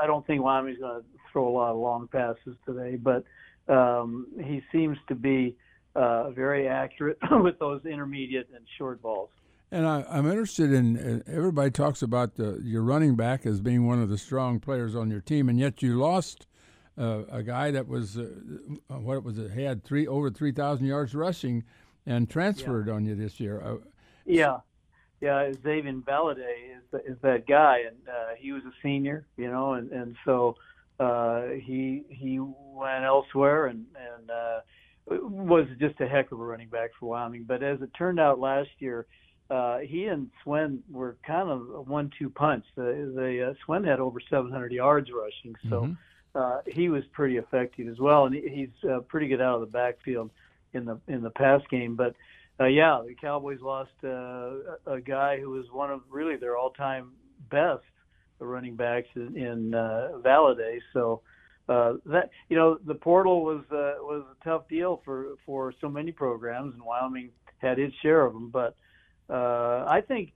I 0.02 0.08
don't 0.08 0.26
think 0.26 0.42
Wyoming's 0.42 0.80
going 0.80 1.02
to 1.02 1.06
throw 1.32 1.50
a 1.50 1.52
lot 1.52 1.72
of 1.72 1.78
long 1.78 2.08
passes 2.08 2.56
today, 2.66 2.96
but 2.96 3.26
um, 3.68 4.28
he 4.44 4.62
seems 4.72 4.98
to 5.10 5.16
be 5.16 5.58
uh, 5.96 6.30
very 6.32 6.70
accurate 6.70 7.18
with 7.32 7.60
those 7.60 7.86
intermediate 7.86 8.48
and 8.56 8.66
short 8.78 9.02
balls. 9.02 9.30
And 9.72 9.86
I, 9.86 10.06
I'm 10.10 10.28
interested 10.28 10.72
in. 10.72 10.98
Uh, 11.28 11.32
everybody 11.32 11.72
talks 11.72 12.02
about 12.02 12.36
the, 12.36 12.60
your 12.64 12.84
running 12.84 13.16
back 13.16 13.46
as 13.46 13.60
being 13.60 13.86
one 13.86 14.02
of 14.02 14.08
the 14.10 14.18
strong 14.18 14.60
players 14.60 14.96
on 14.96 15.12
your 15.12 15.20
team, 15.20 15.50
and 15.50 15.60
yet 15.60 15.82
you 15.82 16.00
lost 16.00 16.48
uh, 16.98 17.24
a 17.30 17.44
guy 17.44 17.72
that 17.72 17.88
was 17.88 18.18
uh, 18.18 18.30
what 18.88 19.24
was 19.24 19.38
it? 19.38 19.52
He 19.52 19.64
had 19.64 19.84
three 19.84 20.08
over 20.08 20.30
three 20.30 20.54
thousand 20.54 20.86
yards 20.86 21.14
rushing, 21.14 21.64
and 22.06 22.30
transferred 22.30 22.88
on 22.90 23.06
you 23.06 23.16
this 23.16 23.40
year. 23.40 23.62
Uh, 23.62 23.78
Yeah, 24.26 24.58
yeah. 25.20 25.52
Xavier 25.52 25.94
Valladay 25.94 26.78
is 26.78 26.84
the, 26.92 27.06
is 27.06 27.18
that 27.22 27.46
guy, 27.46 27.84
and 27.88 27.98
uh, 28.08 28.36
he 28.38 28.54
was 28.54 28.64
a 28.64 28.74
senior, 28.82 29.28
you 29.36 29.52
know, 29.52 29.74
and 29.74 29.92
and 29.92 30.16
so 30.24 30.56
uh, 31.00 31.48
he 31.62 32.04
he 32.10 32.40
went 32.40 33.04
elsewhere, 33.04 33.68
and 33.68 33.86
and 33.96 34.32
uh, 34.32 34.60
was 35.08 35.68
just 35.78 36.00
a 36.00 36.08
heck 36.08 36.32
of 36.32 36.40
a 36.40 36.44
running 36.44 36.70
back 36.70 36.92
for 36.98 37.10
Wyoming. 37.10 37.44
But 37.44 37.64
as 37.64 37.82
it 37.82 37.90
turned 37.98 38.20
out 38.20 38.40
last 38.40 38.70
year, 38.80 39.06
uh, 39.50 39.80
he 39.80 40.06
and 40.06 40.30
Swen 40.44 40.84
were 40.92 41.18
kind 41.26 41.50
of 41.50 41.62
a 41.70 41.82
one-two 41.82 42.30
punch. 42.30 42.66
The, 42.76 43.12
the 43.16 43.50
uh, 43.52 43.54
Swen 43.66 43.84
had 43.84 44.00
over 44.00 44.20
700 44.30 44.72
yards 44.72 45.10
rushing, 45.12 45.56
so 45.70 45.82
Mhm. 45.82 45.98
uh, 46.36 46.62
he 46.68 46.90
was 46.90 47.04
pretty 47.14 47.38
effective 47.38 47.88
as 47.88 48.00
well, 48.00 48.26
and 48.26 48.36
he, 48.36 48.42
he's 48.50 48.90
uh, 48.90 49.00
pretty 49.02 49.28
good 49.28 49.42
out 49.42 49.56
of 49.56 49.62
the 49.62 49.68
backfield 49.68 50.30
in 50.74 50.86
the 50.86 51.00
in 51.08 51.22
the 51.22 51.30
pass 51.32 51.62
game. 51.70 51.96
But 51.96 52.14
uh, 52.60 52.66
yeah, 52.66 53.02
the 53.06 53.16
Cowboys 53.16 53.62
lost 53.62 53.92
uh, 54.04 54.08
a 54.08 54.78
a 54.88 55.02
guy 55.02 55.40
who 55.40 55.50
was 55.52 55.66
one 55.72 55.92
of 55.92 56.02
really 56.10 56.36
their 56.36 56.58
all-time 56.58 57.12
best 57.50 57.84
running 58.40 58.76
backs 58.76 59.08
in, 59.16 59.36
in 59.38 59.74
uh, 59.74 60.10
Valladay. 60.24 60.80
So 60.94 61.22
uh, 61.70 61.94
that 62.06 62.30
you 62.50 62.56
know 62.58 62.78
the 62.86 62.96
portal 62.96 63.44
was 63.44 63.64
uh, 63.72 64.04
was 64.04 64.26
a 64.30 64.44
tough 64.44 64.68
deal 64.68 65.02
for 65.06 65.36
for 65.46 65.74
so 65.82 65.88
many 65.90 66.12
programs, 66.12 66.74
and 66.74 66.84
Wyoming 66.84 67.30
had 67.60 67.80
its 67.80 67.96
share 68.02 68.26
of 68.26 68.34
them. 68.34 68.50
But 68.50 68.76
uh, 69.30 69.86
I 69.88 70.02
think 70.08 70.34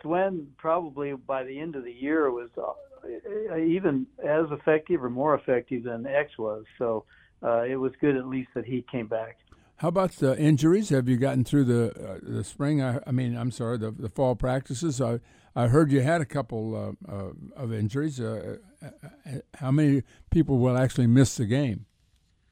Swen 0.00 0.48
probably 0.56 1.12
by 1.12 1.44
the 1.44 1.58
end 1.58 1.76
of 1.76 1.84
the 1.84 1.92
year 1.92 2.30
was 2.30 2.50
uh, 2.56 3.56
even 3.56 4.06
as 4.24 4.46
effective 4.50 5.02
or 5.02 5.10
more 5.10 5.34
effective 5.34 5.84
than 5.84 6.06
X 6.06 6.38
was. 6.38 6.64
So 6.78 7.04
uh, 7.42 7.62
it 7.62 7.76
was 7.76 7.92
good 8.00 8.16
at 8.16 8.26
least 8.26 8.50
that 8.54 8.64
he 8.64 8.84
came 8.90 9.08
back. 9.08 9.38
how 9.76 9.88
about 9.88 10.12
the 10.12 10.38
injuries? 10.38 10.90
Have 10.90 11.08
you 11.08 11.16
gotten 11.16 11.44
through 11.44 11.64
the 11.64 11.90
uh, 11.90 12.18
the 12.22 12.44
spring? 12.44 12.82
I, 12.82 13.00
I 13.06 13.10
mean, 13.10 13.36
I'm 13.36 13.50
sorry, 13.50 13.78
the 13.78 13.90
the 13.90 14.08
fall 14.08 14.36
practices. 14.36 15.00
I 15.00 15.20
I 15.54 15.68
heard 15.68 15.92
you 15.92 16.00
had 16.00 16.20
a 16.20 16.24
couple 16.24 16.74
uh, 16.74 17.12
uh, 17.12 17.32
of 17.56 17.72
injuries. 17.72 18.20
Uh, 18.20 18.58
uh, 18.82 18.86
uh, 19.26 19.30
how 19.54 19.70
many 19.70 20.02
people 20.30 20.58
will 20.58 20.78
actually 20.78 21.06
miss 21.06 21.36
the 21.36 21.46
game? 21.46 21.86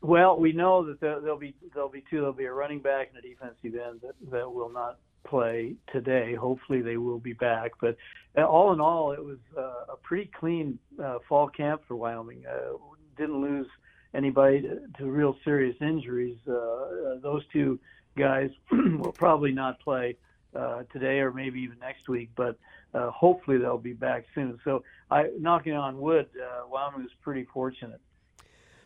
Well, 0.03 0.39
we 0.39 0.53
know 0.53 0.87
that 0.87 1.01
there, 1.01 1.21
there'll 1.21 1.39
be 1.39 1.55
there'll 1.73 1.89
be 1.89 2.05
two. 2.11 2.19
There'll 2.19 2.33
be 2.33 2.45
a 2.45 2.53
running 2.53 2.81
back 2.81 3.11
and 3.15 3.25
a 3.25 3.27
defensive 3.27 3.79
end 3.81 4.01
that 4.03 4.15
that 4.31 4.53
will 4.53 4.71
not 4.71 4.99
play 5.25 5.75
today. 5.93 6.35
Hopefully, 6.35 6.81
they 6.83 6.97
will 6.97 7.19
be 7.19 7.33
back. 7.33 7.73
But 7.81 7.97
uh, 8.37 8.45
all 8.45 8.73
in 8.73 8.81
all, 8.81 9.13
it 9.13 9.23
was 9.23 9.39
uh, 9.57 9.93
a 9.93 9.97
pretty 10.03 10.31
clean 10.39 10.79
uh, 11.03 11.19
fall 11.29 11.49
camp 11.49 11.83
for 11.87 11.97
Wyoming. 11.97 12.45
Uh, 12.47 12.77
didn't 13.17 13.41
lose 13.41 13.67
anybody 14.15 14.63
to, 14.63 14.81
to 14.99 15.07
real 15.07 15.37
serious 15.45 15.77
injuries. 15.81 16.39
Uh, 16.49 16.53
uh, 16.53 17.19
those 17.23 17.43
two 17.53 17.79
guys 18.17 18.51
will 18.71 19.13
probably 19.13 19.53
not 19.53 19.79
play 19.81 20.17
uh, 20.55 20.83
today 20.93 21.21
or 21.21 21.33
maybe 21.33 21.61
even 21.61 21.79
next 21.79 22.09
week, 22.09 22.31
but 22.37 22.59
uh, 22.95 23.11
hopefully 23.11 23.59
they'll 23.59 23.79
be 23.79 23.93
back 23.93 24.25
soon. 24.35 24.59
So, 24.65 24.83
I 25.11 25.31
knocking 25.39 25.75
on 25.75 25.99
wood, 26.01 26.27
uh, 26.37 26.67
Wyoming 26.69 27.03
was 27.03 27.13
pretty 27.23 27.47
fortunate. 27.53 28.01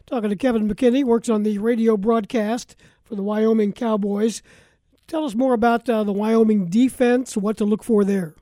Talking 0.06 0.31
to 0.31 0.36
Kevin 0.36 0.69
McKinney, 0.69 1.02
works 1.05 1.31
on 1.31 1.43
the 1.43 1.56
radio 1.59 1.97
broadcast 1.97 2.77
for 3.02 3.15
the 3.15 3.23
Wyoming 3.23 3.73
Cowboys. 3.73 4.43
Tell 5.06 5.24
us 5.24 5.35
more 5.35 5.55
about 5.55 5.89
uh, 5.89 6.02
the 6.05 6.12
Wyoming 6.12 6.66
defense, 6.66 7.36
what 7.36 7.56
to 7.59 7.64
look 7.64 7.85
for 7.85 8.05
there. 8.05 8.35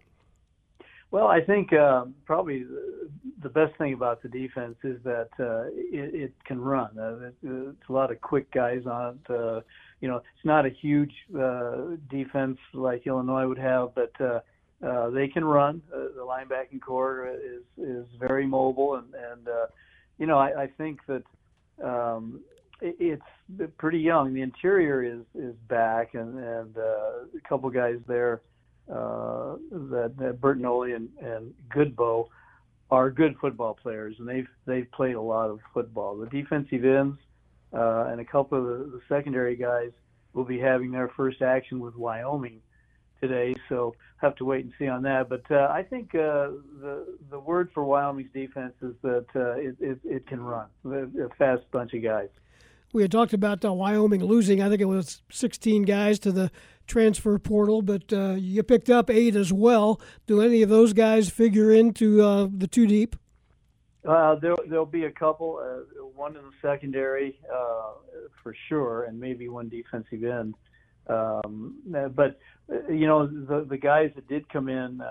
Well, 1.10 1.26
I 1.26 1.40
think 1.42 1.72
uh, 1.72 2.06
probably 2.24 2.64
the- 2.64 3.48
best 3.52 3.76
thing 3.76 3.92
about 3.92 4.22
the 4.22 4.28
defense 4.28 4.76
is 4.82 4.98
that 5.04 5.28
uh, 5.38 5.64
it, 5.74 6.14
it 6.14 6.32
can 6.44 6.60
run. 6.60 6.96
Uh, 6.98 7.26
it, 7.26 7.34
it's 7.42 7.88
a 7.88 7.92
lot 7.92 8.10
of 8.10 8.20
quick 8.20 8.50
guys 8.50 8.86
on 8.86 9.18
it. 9.26 9.30
Uh, 9.30 9.60
you 10.00 10.08
know, 10.08 10.16
it's 10.16 10.44
not 10.44 10.64
a 10.64 10.70
huge 10.70 11.12
uh, 11.38 11.96
defense 12.10 12.58
like 12.72 13.06
Illinois 13.06 13.46
would 13.46 13.58
have, 13.58 13.94
but 13.94 14.12
uh, 14.20 14.40
uh, 14.82 15.10
they 15.10 15.28
can 15.28 15.44
run. 15.44 15.82
Uh, 15.94 15.98
the 16.16 16.24
linebacking 16.26 16.80
corps 16.80 17.28
is 17.28 17.62
is 17.76 18.06
very 18.18 18.46
mobile, 18.46 18.94
and 18.94 19.14
and 19.14 19.48
uh, 19.48 19.66
you 20.18 20.26
know, 20.26 20.38
I, 20.38 20.62
I 20.62 20.66
think 20.78 21.00
that 21.06 21.24
um, 21.84 22.40
it, 22.80 22.96
it's 22.98 23.22
pretty 23.78 23.98
young. 23.98 24.34
The 24.34 24.42
interior 24.42 25.02
is 25.02 25.22
is 25.34 25.54
back, 25.68 26.14
and 26.14 26.38
and 26.38 26.76
uh, 26.76 27.36
a 27.36 27.48
couple 27.48 27.70
guys 27.70 27.98
there 28.06 28.42
uh, 28.88 29.56
that, 29.70 30.14
that 30.18 30.40
Bertagnole 30.40 30.94
and, 30.96 31.08
and 31.20 31.54
Godbout 31.74 32.28
are 32.90 33.10
good 33.10 33.36
football 33.40 33.74
players, 33.74 34.16
and 34.18 34.28
they've 34.28 34.48
they've 34.66 34.90
played 34.92 35.14
a 35.14 35.20
lot 35.20 35.50
of 35.50 35.60
football. 35.72 36.16
The 36.16 36.26
defensive 36.26 36.84
ends 36.84 37.18
uh, 37.72 38.06
and 38.10 38.20
a 38.20 38.24
couple 38.24 38.58
of 38.58 38.64
the, 38.64 38.84
the 38.96 39.00
secondary 39.08 39.56
guys 39.56 39.92
will 40.34 40.44
be 40.44 40.58
having 40.58 40.90
their 40.90 41.08
first 41.08 41.42
action 41.42 41.80
with 41.80 41.94
Wyoming 41.96 42.60
today, 43.20 43.54
so 43.68 43.94
have 44.16 44.34
to 44.36 44.44
wait 44.44 44.64
and 44.64 44.72
see 44.78 44.88
on 44.88 45.02
that. 45.02 45.28
But 45.28 45.42
uh, 45.50 45.68
I 45.70 45.82
think 45.82 46.14
uh, 46.14 46.50
the 46.80 47.16
the 47.30 47.38
word 47.38 47.70
for 47.72 47.84
Wyoming's 47.84 48.32
defense 48.32 48.74
is 48.82 48.94
that 49.02 49.26
uh, 49.34 49.52
it, 49.52 49.76
it 49.80 49.98
it 50.04 50.26
can 50.26 50.42
run. 50.42 50.66
A 50.84 51.28
fast 51.38 51.62
bunch 51.70 51.94
of 51.94 52.02
guys. 52.02 52.28
We 52.92 53.00
had 53.00 53.10
talked 53.10 53.32
about 53.32 53.64
uh, 53.64 53.72
Wyoming 53.72 54.22
losing, 54.22 54.62
I 54.62 54.68
think 54.68 54.82
it 54.82 54.86
was 54.86 55.22
16 55.30 55.84
guys 55.84 56.18
to 56.20 56.32
the 56.32 56.50
transfer 56.86 57.38
portal, 57.38 57.80
but 57.80 58.12
uh, 58.12 58.32
you 58.32 58.62
picked 58.62 58.90
up 58.90 59.08
eight 59.08 59.34
as 59.34 59.50
well. 59.50 60.00
Do 60.26 60.42
any 60.42 60.60
of 60.60 60.68
those 60.68 60.92
guys 60.92 61.30
figure 61.30 61.72
into 61.72 62.22
uh, 62.22 62.48
the 62.54 62.66
two 62.66 62.86
deep? 62.86 63.16
Uh, 64.06 64.34
there, 64.34 64.56
there'll 64.68 64.84
be 64.84 65.04
a 65.04 65.10
couple, 65.10 65.58
uh, 65.62 66.04
one 66.14 66.36
in 66.36 66.42
the 66.42 66.52
secondary 66.60 67.38
uh, 67.50 67.92
for 68.42 68.54
sure, 68.68 69.04
and 69.04 69.18
maybe 69.18 69.48
one 69.48 69.70
defensive 69.70 70.24
end. 70.24 70.54
Um, 71.06 71.76
but 72.14 72.38
uh, 72.70 72.88
you 72.88 73.06
know, 73.06 73.26
the 73.26 73.66
the 73.68 73.76
guys 73.76 74.12
that 74.14 74.28
did 74.28 74.48
come 74.48 74.68
in 74.68 75.02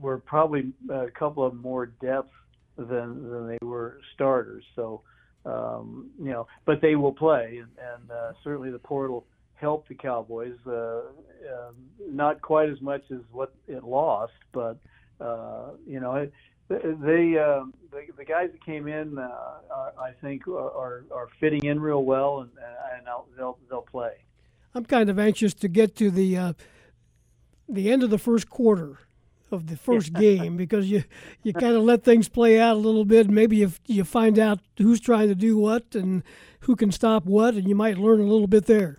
were 0.00 0.18
probably 0.18 0.72
a 0.90 1.10
couple 1.10 1.44
of 1.44 1.54
more 1.54 1.86
depth 1.86 2.32
than 2.76 3.28
than 3.30 3.48
they 3.48 3.58
were 3.60 4.00
starters. 4.14 4.64
So 4.74 5.02
um, 5.46 6.10
you 6.18 6.30
know, 6.30 6.46
but 6.64 6.80
they 6.80 6.96
will 6.96 7.12
play, 7.12 7.60
and, 7.62 7.70
and 7.78 8.10
uh, 8.10 8.32
certainly 8.42 8.70
the 8.70 8.78
portal 8.78 9.24
helped 9.54 9.88
the 9.88 9.94
Cowboys. 9.94 10.56
Uh, 10.66 11.00
um, 11.46 11.74
not 12.10 12.42
quite 12.42 12.68
as 12.68 12.80
much 12.80 13.02
as 13.10 13.20
what 13.30 13.54
it 13.68 13.84
lost, 13.84 14.32
but 14.52 14.78
uh, 15.20 15.70
you 15.86 16.00
know, 16.00 16.16
it, 16.16 16.32
they 16.68 17.38
uh, 17.38 17.64
the, 17.90 18.06
the 18.16 18.24
guys 18.24 18.50
that 18.50 18.64
came 18.64 18.88
in, 18.88 19.18
uh, 19.18 19.22
are, 19.22 19.92
I 19.98 20.10
think, 20.20 20.48
are 20.48 21.04
are 21.12 21.28
fitting 21.38 21.64
in 21.64 21.80
real 21.80 22.04
well, 22.04 22.40
and 22.40 22.50
and 22.96 23.06
they'll, 23.36 23.58
they'll 23.68 23.82
play. 23.82 24.12
I'm 24.74 24.84
kind 24.84 25.08
of 25.08 25.18
anxious 25.18 25.54
to 25.54 25.68
get 25.68 25.94
to 25.96 26.10
the 26.10 26.36
uh, 26.36 26.52
the 27.68 27.90
end 27.90 28.02
of 28.02 28.10
the 28.10 28.18
first 28.18 28.50
quarter 28.50 28.98
of 29.50 29.66
the 29.68 29.76
first 29.76 30.12
game 30.12 30.56
because 30.56 30.90
you 30.90 31.04
you 31.42 31.52
kind 31.52 31.76
of 31.76 31.82
let 31.82 32.02
things 32.02 32.28
play 32.28 32.60
out 32.60 32.74
a 32.74 32.78
little 32.78 33.04
bit. 33.04 33.28
Maybe 33.28 33.58
you 33.58 33.72
you 33.86 34.04
find 34.04 34.38
out 34.38 34.60
who's 34.78 35.00
trying 35.00 35.28
to 35.28 35.34
do 35.34 35.56
what 35.56 35.94
and 35.94 36.22
who 36.60 36.76
can 36.76 36.90
stop 36.90 37.24
what, 37.24 37.54
and 37.54 37.68
you 37.68 37.74
might 37.74 37.98
learn 37.98 38.20
a 38.20 38.24
little 38.24 38.48
bit 38.48 38.66
there. 38.66 38.98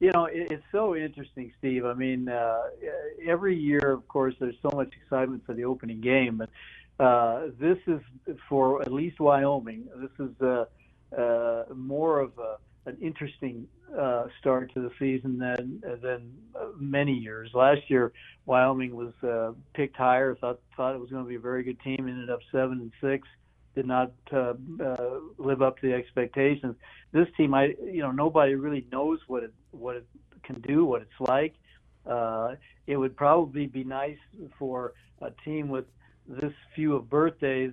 You 0.00 0.12
know, 0.12 0.28
it's 0.30 0.62
so 0.70 0.94
interesting, 0.94 1.52
Steve. 1.58 1.84
I 1.84 1.92
mean, 1.94 2.28
uh, 2.28 2.62
every 3.26 3.58
year, 3.58 3.90
of 3.90 4.06
course, 4.06 4.34
there's 4.38 4.54
so 4.62 4.70
much 4.72 4.92
excitement 5.02 5.44
for 5.44 5.54
the 5.54 5.64
opening 5.64 6.00
game, 6.00 6.36
but 6.36 6.50
uh, 7.04 7.48
this 7.58 7.78
is 7.88 8.00
for 8.48 8.80
at 8.82 8.92
least 8.92 9.18
Wyoming. 9.18 9.88
This 9.96 10.28
is 10.28 10.40
uh, 10.40 10.66
uh, 11.20 11.64
more 11.74 12.20
of 12.20 12.32
a, 12.38 12.58
an 12.88 12.96
interesting 13.00 13.66
uh, 13.96 14.24
start 14.40 14.72
to 14.74 14.80
the 14.80 14.90
season 14.98 15.38
than 15.38 15.82
than 16.02 16.32
uh, 16.58 16.66
many 16.78 17.12
years. 17.12 17.50
Last 17.54 17.82
year, 17.88 18.12
Wyoming 18.46 18.96
was 18.96 19.12
uh, 19.22 19.52
picked 19.74 19.96
higher. 19.96 20.34
thought 20.34 20.60
thought 20.76 20.94
it 20.94 21.00
was 21.00 21.10
going 21.10 21.24
to 21.24 21.28
be 21.28 21.36
a 21.36 21.40
very 21.40 21.62
good 21.62 21.80
team. 21.80 22.08
Ended 22.08 22.30
up 22.30 22.40
seven 22.50 22.80
and 22.80 22.92
six. 23.00 23.28
Did 23.74 23.86
not 23.86 24.12
uh, 24.32 24.54
uh, 24.82 25.20
live 25.36 25.62
up 25.62 25.78
to 25.80 25.86
the 25.86 25.94
expectations. 25.94 26.74
This 27.12 27.28
team, 27.36 27.54
I 27.54 27.74
you 27.84 28.02
know 28.02 28.10
nobody 28.10 28.54
really 28.54 28.86
knows 28.90 29.20
what 29.26 29.42
it 29.42 29.54
what 29.70 29.96
it 29.96 30.06
can 30.42 30.60
do, 30.62 30.84
what 30.84 31.02
it's 31.02 31.20
like. 31.20 31.54
Uh, 32.06 32.54
it 32.86 32.96
would 32.96 33.16
probably 33.16 33.66
be 33.66 33.84
nice 33.84 34.18
for 34.58 34.94
a 35.20 35.30
team 35.44 35.68
with 35.68 35.84
this 36.26 36.52
few 36.74 36.96
of 36.96 37.08
birthdays 37.08 37.72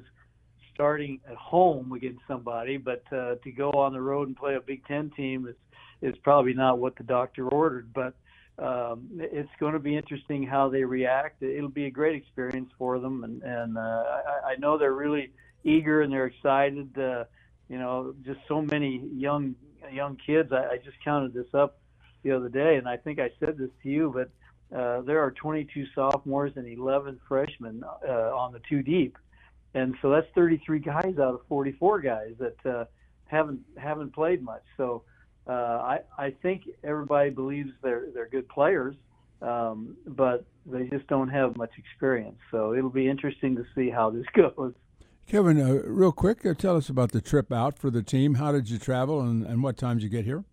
starting 0.75 1.19
at 1.27 1.35
home 1.35 1.93
against 1.93 2.21
somebody, 2.27 2.77
but 2.77 3.03
uh, 3.11 3.35
to 3.43 3.51
go 3.51 3.71
on 3.71 3.93
the 3.93 4.01
road 4.01 4.27
and 4.27 4.37
play 4.37 4.55
a 4.55 4.61
Big 4.61 4.85
Ten 4.85 5.09
team 5.11 5.47
is 5.47 5.55
is 6.01 6.15
probably 6.19 6.53
not 6.53 6.77
what 6.77 6.95
the 6.97 7.03
doctor 7.03 7.47
ordered. 7.47 7.91
But 7.93 8.13
um, 8.59 9.09
it's 9.15 9.49
going 9.59 9.73
to 9.73 9.79
be 9.79 9.97
interesting 9.97 10.43
how 10.43 10.69
they 10.69 10.83
react. 10.83 11.41
It'll 11.41 11.69
be 11.69 11.85
a 11.85 11.91
great 11.91 12.15
experience 12.15 12.69
for 12.77 12.99
them, 12.99 13.23
and 13.23 13.41
and 13.41 13.77
uh, 13.77 13.81
I, 13.81 14.51
I 14.51 14.55
know 14.59 14.77
they're 14.77 14.93
really 14.93 15.31
eager 15.63 16.01
and 16.01 16.11
they're 16.11 16.27
excited. 16.27 16.97
Uh, 16.97 17.23
you 17.69 17.79
know, 17.79 18.13
just 18.23 18.39
so 18.47 18.61
many 18.61 19.01
young 19.13 19.55
young 19.91 20.17
kids. 20.25 20.51
I, 20.51 20.73
I 20.73 20.77
just 20.77 20.97
counted 21.03 21.33
this 21.33 21.53
up 21.53 21.79
the 22.23 22.31
other 22.31 22.49
day, 22.49 22.75
and 22.75 22.87
I 22.87 22.97
think 22.97 23.19
I 23.19 23.31
said 23.39 23.57
this 23.57 23.69
to 23.83 23.89
you, 23.89 24.11
but 24.13 24.29
uh, 24.75 25.01
there 25.01 25.21
are 25.21 25.31
22 25.31 25.85
sophomores 25.93 26.53
and 26.55 26.67
11 26.67 27.19
freshmen 27.27 27.83
uh, 28.07 28.11
on 28.11 28.51
the 28.51 28.59
two 28.67 28.81
deep, 28.81 29.17
and 29.75 29.93
so 30.01 30.09
that's 30.09 30.27
33 30.33 30.79
guys 30.79 31.13
out 31.19 31.35
of 31.35 31.41
44 31.49 31.99
guys 31.99 32.33
that 32.39 32.65
uh, 32.65 32.85
haven't 33.25 33.59
haven't 33.77 34.13
played 34.13 34.41
much. 34.41 34.63
So 34.77 35.03
uh, 35.47 35.51
I 35.51 35.99
I 36.17 36.31
think 36.41 36.63
everybody 36.83 37.29
believes 37.29 37.69
they're 37.83 38.07
they're 38.13 38.29
good 38.29 38.47
players, 38.47 38.95
um, 39.41 39.97
but 40.07 40.45
they 40.65 40.85
just 40.85 41.05
don't 41.07 41.27
have 41.27 41.57
much 41.57 41.71
experience. 41.77 42.37
So 42.51 42.73
it'll 42.73 42.89
be 42.89 43.07
interesting 43.07 43.55
to 43.57 43.65
see 43.75 43.89
how 43.89 44.09
this 44.09 44.25
goes. 44.33 44.73
Kevin, 45.27 45.59
uh, 45.59 45.81
real 45.85 46.11
quick, 46.11 46.45
uh, 46.45 46.53
tell 46.53 46.77
us 46.77 46.87
about 46.87 47.11
the 47.11 47.19
trip 47.19 47.51
out 47.51 47.77
for 47.77 47.89
the 47.89 48.03
team. 48.03 48.35
How 48.35 48.51
did 48.51 48.69
you 48.69 48.77
travel, 48.77 49.21
and, 49.21 49.45
and 49.45 49.61
what 49.63 49.75
time 49.75 49.97
did 49.97 50.03
you 50.03 50.09
get 50.09 50.23
here? 50.23 50.45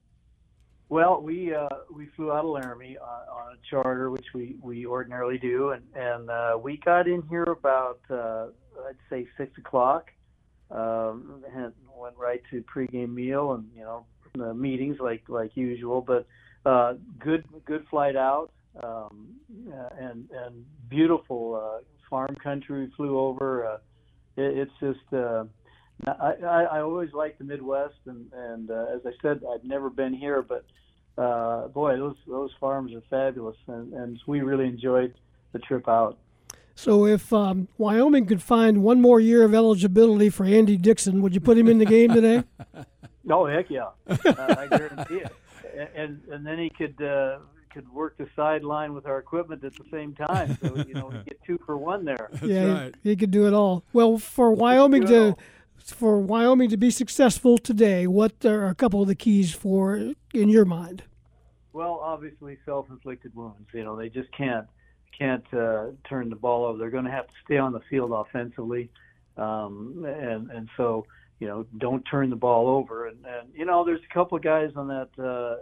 Well, 0.89 1.23
we 1.23 1.55
uh, 1.55 1.69
we 1.95 2.07
flew 2.17 2.33
out 2.33 2.45
of 2.45 2.51
Laramie 2.51 2.99
on, 2.99 3.29
on 3.29 3.53
a 3.55 3.57
charter, 3.71 4.11
which 4.11 4.27
we, 4.35 4.57
we 4.61 4.85
ordinarily 4.85 5.39
do, 5.39 5.71
and 5.71 5.83
and 5.95 6.29
uh, 6.29 6.59
we 6.61 6.79
got 6.79 7.07
in 7.07 7.23
here 7.31 7.45
about 7.45 8.01
uh, 8.11 8.47
I'd 8.89 8.97
say 9.11 9.27
six 9.37 9.57
o'clock. 9.59 10.11
Um, 10.71 11.45
and 11.55 11.75
went 12.03 12.17
right 12.17 12.41
to 12.51 12.65
pregame 12.65 13.15
meal 13.15 13.53
and 13.53 13.67
you 13.77 13.83
know 13.83 14.07
the 14.35 14.55
meetings 14.55 14.97
like 15.01 15.23
like 15.29 15.51
usual, 15.55 16.01
but 16.01 16.27
uh, 16.65 16.95
good 17.19 17.45
good 17.67 17.85
flight 17.91 18.17
out 18.17 18.51
um, 18.83 19.29
uh, 19.73 19.89
and 19.99 20.29
and 20.31 20.65
beautiful 20.89 21.61
uh, 21.63 21.83
farm 22.09 22.35
country 22.43 22.87
we 22.87 22.93
flew 22.97 23.19
over. 23.19 23.67
Uh, 23.67 23.79
it, 24.37 24.59
it's 24.59 24.73
just 24.81 25.13
uh, 25.13 25.45
I, 26.07 26.33
I 26.45 26.63
I 26.63 26.81
always 26.81 27.13
like 27.13 27.39
the 27.39 27.45
Midwest 27.45 28.01
and 28.07 28.27
and 28.33 28.71
uh, 28.71 28.87
as 28.95 29.01
I 29.05 29.13
said 29.21 29.43
I'd 29.53 29.65
never 29.65 29.91
been 29.91 30.15
here, 30.15 30.43
but 30.43 30.65
uh, 31.19 31.69
boy, 31.69 31.97
those 31.97 32.17
those 32.27 32.51
farms 32.59 32.93
are 32.95 33.03
fabulous, 33.11 33.57
and, 33.69 33.93
and 33.93 34.19
we 34.27 34.41
really 34.41 34.67
enjoyed 34.67 35.15
the 35.53 35.59
trip 35.59 35.89
out. 35.89 36.19
So, 36.75 37.07
if 37.07 37.33
um, 37.33 37.69
Wyoming 37.79 38.27
could 38.27 38.43
find 38.43 38.83
one 38.83 39.01
more 39.01 39.21
year 39.21 39.45
of 39.45 39.55
eligibility 39.55 40.31
for 40.31 40.45
Andy 40.45 40.77
Dixon, 40.77 41.23
would 41.23 41.35
you 41.35 41.41
put 41.41 41.59
him 41.59 41.69
in 41.69 41.79
the 41.79 41.85
game 41.85 42.13
today? 42.13 42.45
oh 43.31 43.47
heck 43.47 43.71
yeah, 43.71 43.89
uh, 44.09 44.17
I 44.27 44.67
guarantee 44.69 45.17
it. 45.17 45.33
And 45.95 46.21
and 46.31 46.45
then 46.47 46.59
he 46.59 46.69
could 46.69 47.03
uh, 47.03 47.39
could 47.73 47.91
work 47.91 48.19
the 48.19 48.29
sideline 48.37 48.93
with 48.93 49.07
our 49.07 49.19
equipment 49.19 49.65
at 49.65 49.73
the 49.73 49.85
same 49.91 50.15
time. 50.15 50.59
So 50.61 50.85
you 50.87 50.93
know 50.93 51.07
we 51.07 51.17
get 51.25 51.43
two 51.47 51.59
for 51.65 51.79
one 51.79 52.05
there. 52.05 52.29
That's 52.31 52.45
yeah, 52.45 52.73
right. 52.73 52.95
he, 53.03 53.11
he 53.11 53.17
could 53.17 53.31
do 53.31 53.47
it 53.47 53.55
all. 53.55 53.83
Well, 53.95 54.19
for 54.19 54.53
Wyoming 54.53 55.07
to 55.07 55.35
for 55.79 56.21
Wyoming 56.21 56.69
to 56.71 56.77
be 56.77 56.91
successful 56.91 57.59
today, 57.59 58.07
what 58.07 58.45
are 58.45 58.69
a 58.69 58.75
couple 58.75 59.03
of 59.03 59.09
the 59.09 59.15
keys 59.15 59.55
for 59.55 59.97
in 60.35 60.49
your 60.49 60.65
mind? 60.65 61.05
Well, 61.73 62.01
obviously 62.03 62.59
self-inflicted 62.67 63.35
wounds. 63.35 63.69
You 63.73 63.85
know, 63.85 63.97
they 63.97 64.11
just 64.11 64.31
can't 64.33 64.67
can't 65.17 65.45
uh, 65.53 65.89
turn 66.09 66.31
the 66.31 66.37
ball 66.37 66.65
over. 66.65 66.79
They're 66.79 66.91
going 66.91 67.05
to 67.05 67.11
have 67.11 67.27
to 67.27 67.35
stay 67.45 67.59
on 67.59 67.73
the 67.73 67.81
field 67.91 68.13
offensively, 68.13 68.91
um, 69.37 70.05
and 70.07 70.51
and 70.51 70.69
so 70.77 71.07
you 71.43 71.49
know, 71.49 71.67
don't 71.79 72.05
turn 72.05 72.31
the 72.31 72.37
ball 72.37 72.69
over. 72.69 73.09
And, 73.09 73.17
and 73.27 73.49
you 73.53 73.65
know, 73.65 73.85
there's 73.85 74.01
a 74.09 74.15
couple 74.15 74.37
of 74.37 74.45
guys 74.45 74.71
on 74.77 74.87
that 74.87 75.09
uh, 75.19 75.57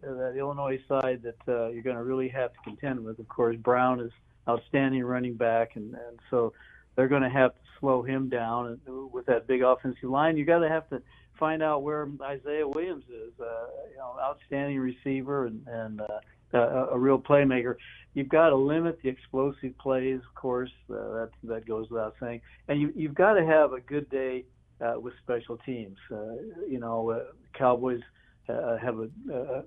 that 0.00 0.36
Illinois 0.38 0.78
side 0.86 1.20
that 1.24 1.48
uh, 1.48 1.66
you're 1.70 1.82
going 1.82 1.96
to 1.96 2.04
really 2.04 2.28
have 2.28 2.52
to 2.52 2.58
contend 2.62 3.04
with. 3.04 3.18
Of 3.18 3.26
course, 3.28 3.56
Brown 3.56 3.98
is 3.98 4.12
outstanding 4.48 5.02
running 5.02 5.34
back, 5.34 5.74
and 5.74 5.94
and 5.94 6.20
so 6.30 6.52
they're 6.94 7.08
going 7.08 7.22
to 7.22 7.28
have 7.28 7.54
to 7.54 7.60
slow 7.80 8.02
him 8.02 8.28
down 8.28 8.78
and 8.86 9.12
with 9.12 9.26
that 9.26 9.48
big 9.48 9.62
offensive 9.62 10.08
line. 10.08 10.36
You 10.36 10.44
got 10.44 10.60
to 10.60 10.68
have 10.68 10.88
to 10.90 11.02
find 11.40 11.60
out 11.60 11.82
where 11.82 12.08
Isaiah 12.22 12.68
Williams 12.68 13.04
is. 13.08 13.32
Uh, 13.40 13.66
you 13.90 13.96
know, 13.96 14.14
outstanding 14.22 14.78
receiver 14.78 15.46
and 15.46 15.66
and 15.66 16.02
uh, 16.02 16.20
a, 16.52 16.58
a 16.92 16.98
real 16.98 17.18
playmaker. 17.18 17.76
You've 18.14 18.28
got 18.28 18.48
to 18.48 18.56
limit 18.56 18.98
the 19.02 19.08
explosive 19.08 19.76
plays, 19.78 20.20
of 20.26 20.34
course. 20.34 20.70
Uh, 20.90 20.94
that 20.94 21.30
that 21.44 21.66
goes 21.66 21.90
without 21.90 22.14
saying. 22.20 22.40
And 22.68 22.80
you 22.80 22.92
you've 22.96 23.14
got 23.14 23.34
to 23.34 23.44
have 23.44 23.72
a 23.72 23.80
good 23.80 24.08
day 24.10 24.44
uh, 24.80 24.98
with 24.98 25.14
special 25.22 25.58
teams. 25.58 25.98
Uh, 26.10 26.36
you 26.68 26.78
know, 26.78 27.10
uh, 27.10 27.20
Cowboys. 27.56 28.00
Uh, 28.48 28.78
have 28.78 29.00
a, 29.00 29.08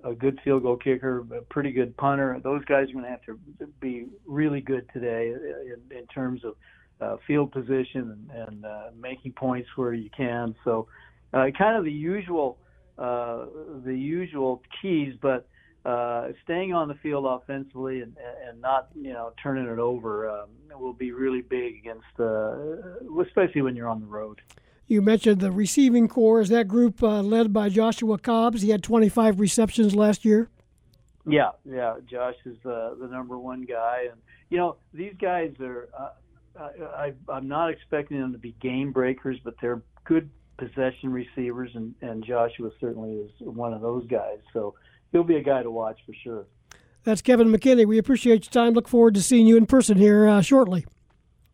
a, 0.02 0.12
a 0.12 0.14
good 0.14 0.40
field 0.42 0.62
goal 0.62 0.74
kicker, 0.74 1.18
a 1.36 1.42
pretty 1.50 1.70
good 1.70 1.94
punter. 1.98 2.40
Those 2.42 2.64
guys 2.64 2.88
are 2.88 2.92
going 2.94 3.04
to 3.04 3.10
have 3.10 3.22
to 3.26 3.38
be 3.78 4.06
really 4.24 4.62
good 4.62 4.88
today 4.94 5.34
in, 5.34 5.98
in 5.98 6.06
terms 6.06 6.42
of 6.46 6.54
uh, 7.00 7.16
field 7.26 7.52
position 7.52 8.28
and, 8.32 8.48
and 8.48 8.64
uh, 8.64 8.84
making 8.98 9.32
points 9.32 9.68
where 9.76 9.92
you 9.92 10.10
can. 10.16 10.54
So, 10.64 10.88
uh, 11.34 11.46
kind 11.56 11.76
of 11.76 11.84
the 11.84 11.92
usual, 11.92 12.58
uh, 12.98 13.44
the 13.84 13.94
usual 13.94 14.62
keys, 14.80 15.14
but 15.20 15.46
uh, 15.84 16.28
staying 16.44 16.74
on 16.74 16.88
the 16.88 16.94
field 16.94 17.24
offensively 17.26 18.02
and, 18.02 18.16
and 18.46 18.60
not, 18.60 18.88
you 18.94 19.12
know, 19.12 19.32
turning 19.42 19.66
it 19.66 19.78
over 19.78 20.28
um, 20.28 20.48
will 20.78 20.92
be 20.92 21.12
really 21.12 21.42
big 21.42 21.76
against, 21.76 22.04
uh, 22.18 22.54
especially 23.22 23.62
when 23.62 23.74
you're 23.74 23.88
on 23.88 24.00
the 24.00 24.06
road. 24.06 24.40
You 24.86 25.00
mentioned 25.02 25.40
the 25.40 25.52
receiving 25.52 26.08
corps. 26.08 26.40
Is 26.40 26.48
that 26.48 26.68
group 26.68 27.02
uh, 27.02 27.22
led 27.22 27.52
by 27.52 27.68
Joshua 27.68 28.18
Cobbs? 28.18 28.62
He 28.62 28.70
had 28.70 28.82
25 28.82 29.38
receptions 29.38 29.94
last 29.94 30.24
year. 30.24 30.50
Yeah, 31.26 31.50
yeah. 31.64 31.96
Josh 32.10 32.34
is 32.44 32.56
uh, 32.64 32.94
the 33.00 33.08
number 33.10 33.38
one 33.38 33.62
guy, 33.62 34.06
and 34.10 34.20
you 34.48 34.56
know 34.56 34.76
these 34.92 35.14
guys 35.20 35.52
are. 35.60 35.88
Uh, 35.96 36.08
I, 36.58 37.04
I, 37.06 37.12
I'm 37.28 37.46
not 37.46 37.70
expecting 37.70 38.18
them 38.18 38.32
to 38.32 38.38
be 38.38 38.56
game 38.60 38.90
breakers, 38.90 39.38
but 39.44 39.54
they're 39.60 39.82
good 40.04 40.28
possession 40.56 41.12
receivers, 41.12 41.70
and, 41.74 41.94
and 42.02 42.24
Joshua 42.24 42.70
certainly 42.80 43.16
is 43.16 43.30
one 43.38 43.72
of 43.72 43.80
those 43.80 44.06
guys. 44.08 44.38
So 44.52 44.74
he'll 45.12 45.24
be 45.24 45.36
a 45.36 45.42
guy 45.42 45.62
to 45.62 45.70
watch 45.70 45.98
for 46.06 46.14
sure. 46.22 46.46
That's 47.04 47.22
Kevin 47.22 47.48
McKinney. 47.48 47.86
We 47.86 47.98
appreciate 47.98 48.44
your 48.44 48.52
time. 48.52 48.74
Look 48.74 48.88
forward 48.88 49.14
to 49.14 49.22
seeing 49.22 49.46
you 49.46 49.56
in 49.56 49.66
person 49.66 49.96
here 49.96 50.28
uh, 50.28 50.42
shortly. 50.42 50.84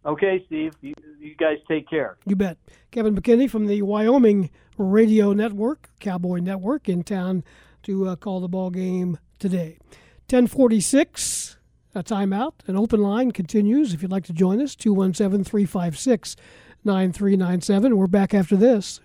Okay, 0.05 0.43
Steve. 0.47 0.73
You, 0.81 0.95
you 1.19 1.35
guys 1.37 1.59
take 1.69 1.89
care. 1.89 2.16
You 2.27 2.37
bet. 2.37 2.59
Kevin 2.91 3.15
McKinney 3.15 3.49
from 3.51 3.66
the 3.66 3.83
Wyoming 3.83 4.51
Radio 4.78 5.33
Network, 5.33 5.91
Cowboy 6.01 6.39
Network, 6.39 6.89
in 6.89 7.03
town 7.03 7.45
to 7.85 8.09
uh, 8.09 8.16
call 8.16 8.41
the 8.41 8.49
ball 8.49 8.70
game 8.70 9.19
today. 9.39 9.78
1046, 10.28 11.57
a 11.95 12.03
timeout. 12.03 12.53
An 12.66 12.77
open 12.77 13.01
line 13.01 13.31
continues. 13.31 13.95
If 13.95 14.03
you'd 14.03 14.11
like 14.11 14.24
to 14.24 14.33
join 14.33 14.61
us, 14.61 14.74
217 14.74 15.45
356 15.45 16.37
9397. 16.85 17.97
We're 17.97 18.07
back 18.07 18.35
after 18.35 18.57
this. 18.57 19.01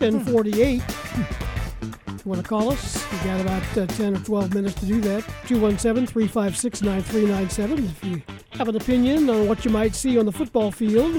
1048. 0.00 0.82
If 2.10 2.24
you 2.24 2.30
want 2.30 2.42
to 2.42 2.48
call 2.48 2.70
us, 2.70 3.12
you 3.12 3.18
got 3.18 3.40
about 3.40 3.78
uh, 3.78 3.86
10 3.86 4.16
or 4.16 4.20
12 4.20 4.54
minutes 4.54 4.74
to 4.80 4.86
do 4.86 5.00
that. 5.02 5.22
217 5.46 6.06
356 6.06 6.82
9397. 6.82 7.84
If 7.84 8.04
you 8.04 8.22
have 8.52 8.68
an 8.68 8.76
opinion 8.76 9.28
on 9.28 9.46
what 9.46 9.64
you 9.64 9.70
might 9.70 9.94
see 9.94 10.18
on 10.18 10.24
the 10.24 10.32
football 10.32 10.70
field, 10.70 11.16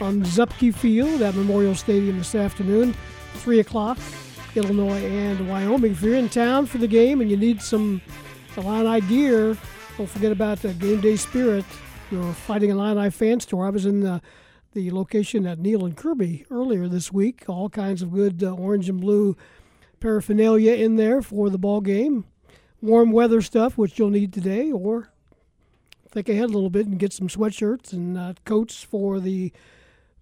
on 0.00 0.22
Zupke 0.22 0.74
Field 0.74 1.20
at 1.20 1.34
Memorial 1.34 1.74
Stadium 1.74 2.16
this 2.16 2.34
afternoon, 2.34 2.94
3 3.34 3.60
o'clock, 3.60 3.98
Illinois 4.54 5.04
and 5.04 5.46
Wyoming. 5.46 5.92
If 5.92 6.00
you're 6.00 6.14
in 6.14 6.30
town 6.30 6.64
for 6.64 6.78
the 6.78 6.88
game 6.88 7.20
and 7.20 7.30
you 7.30 7.36
need 7.36 7.60
some 7.60 8.00
Illini 8.56 9.02
gear, 9.02 9.56
don't 9.98 10.08
forget 10.08 10.32
about 10.32 10.62
the 10.62 10.72
game 10.74 11.02
day 11.02 11.16
spirit. 11.16 11.64
You're 12.10 12.32
fighting 12.32 12.70
Illini 12.70 13.10
fan 13.10 13.40
store. 13.40 13.66
I 13.66 13.70
was 13.70 13.84
in 13.84 14.00
the, 14.00 14.22
the 14.72 14.90
location 14.90 15.46
at 15.46 15.58
Neil 15.58 15.84
and 15.84 15.96
Kirby 15.96 16.44
earlier 16.50 16.88
this 16.88 17.12
week. 17.12 17.44
All 17.48 17.68
kinds 17.68 18.02
of 18.02 18.12
good 18.12 18.42
uh, 18.42 18.52
orange 18.52 18.88
and 18.88 19.00
blue 19.00 19.36
paraphernalia 20.00 20.74
in 20.74 20.96
there 20.96 21.22
for 21.22 21.50
the 21.50 21.58
ball 21.58 21.80
game. 21.80 22.24
Warm 22.80 23.10
weather 23.10 23.42
stuff, 23.42 23.76
which 23.76 23.98
you'll 23.98 24.10
need 24.10 24.32
today, 24.32 24.70
or 24.70 25.10
think 26.10 26.28
ahead 26.28 26.44
a 26.44 26.52
little 26.52 26.70
bit 26.70 26.86
and 26.86 26.98
get 26.98 27.12
some 27.12 27.28
sweatshirts 27.28 27.92
and 27.92 28.16
uh, 28.16 28.34
coats 28.44 28.82
for 28.82 29.20
the 29.20 29.52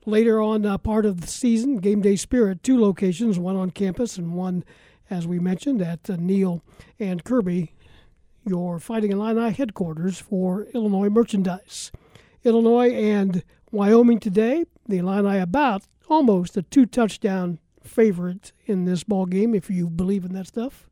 later 0.05 0.40
on 0.40 0.64
uh, 0.64 0.78
part 0.78 1.05
of 1.05 1.20
the 1.20 1.27
season, 1.27 1.78
Game 1.78 2.01
Day 2.01 2.16
Spirit, 2.16 2.62
two 2.62 2.81
locations, 2.81 3.39
one 3.39 3.56
on 3.56 3.70
campus 3.70 4.16
and 4.16 4.35
one, 4.35 4.64
as 5.10 5.27
we 5.27 5.39
mentioned, 5.39 5.82
at 5.82 6.09
uh, 6.09 6.16
Neil 6.18 6.62
and 6.98 7.24
Kirby, 7.24 7.73
your 8.47 8.78
Fighting 8.78 9.12
Illini 9.12 9.51
headquarters 9.51 10.18
for 10.18 10.66
Illinois 10.73 11.09
merchandise. 11.09 11.90
Illinois 12.44 12.90
and 12.93 13.43
Wyoming 13.77 14.20
today, 14.20 14.65
the 14.89 14.97
Illini 14.97 15.39
about 15.39 15.82
almost 16.09 16.57
a 16.57 16.62
two 16.62 16.86
touchdown 16.86 17.59
favorite 17.82 18.53
in 18.65 18.86
this 18.86 19.05
ball 19.05 19.27
game, 19.27 19.55
if 19.55 19.69
you 19.69 19.90
believe 19.90 20.24
in 20.24 20.32
that 20.32 20.47
stuff. 20.47 20.89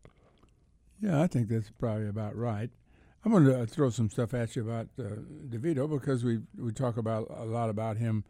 Yeah, 1.01 1.23
I 1.23 1.27
think 1.27 1.49
that's 1.49 1.71
probably 1.71 2.09
about 2.09 2.37
right. 2.37 2.69
I'm 3.25 3.33
going 3.33 3.47
to 3.47 3.67
throw 3.67 3.89
some 3.89 4.11
stuff 4.11 4.35
at 4.35 4.55
you 4.55 4.69
about 4.69 4.89
uh, 4.99 5.17
DeVito 5.49 5.89
because 5.89 6.25
we 6.25 6.41
we 6.59 6.73
talk 6.73 6.99
about 6.99 7.27
a 7.35 7.47
lot 7.47 7.71
about 7.71 7.97
him. 7.97 8.23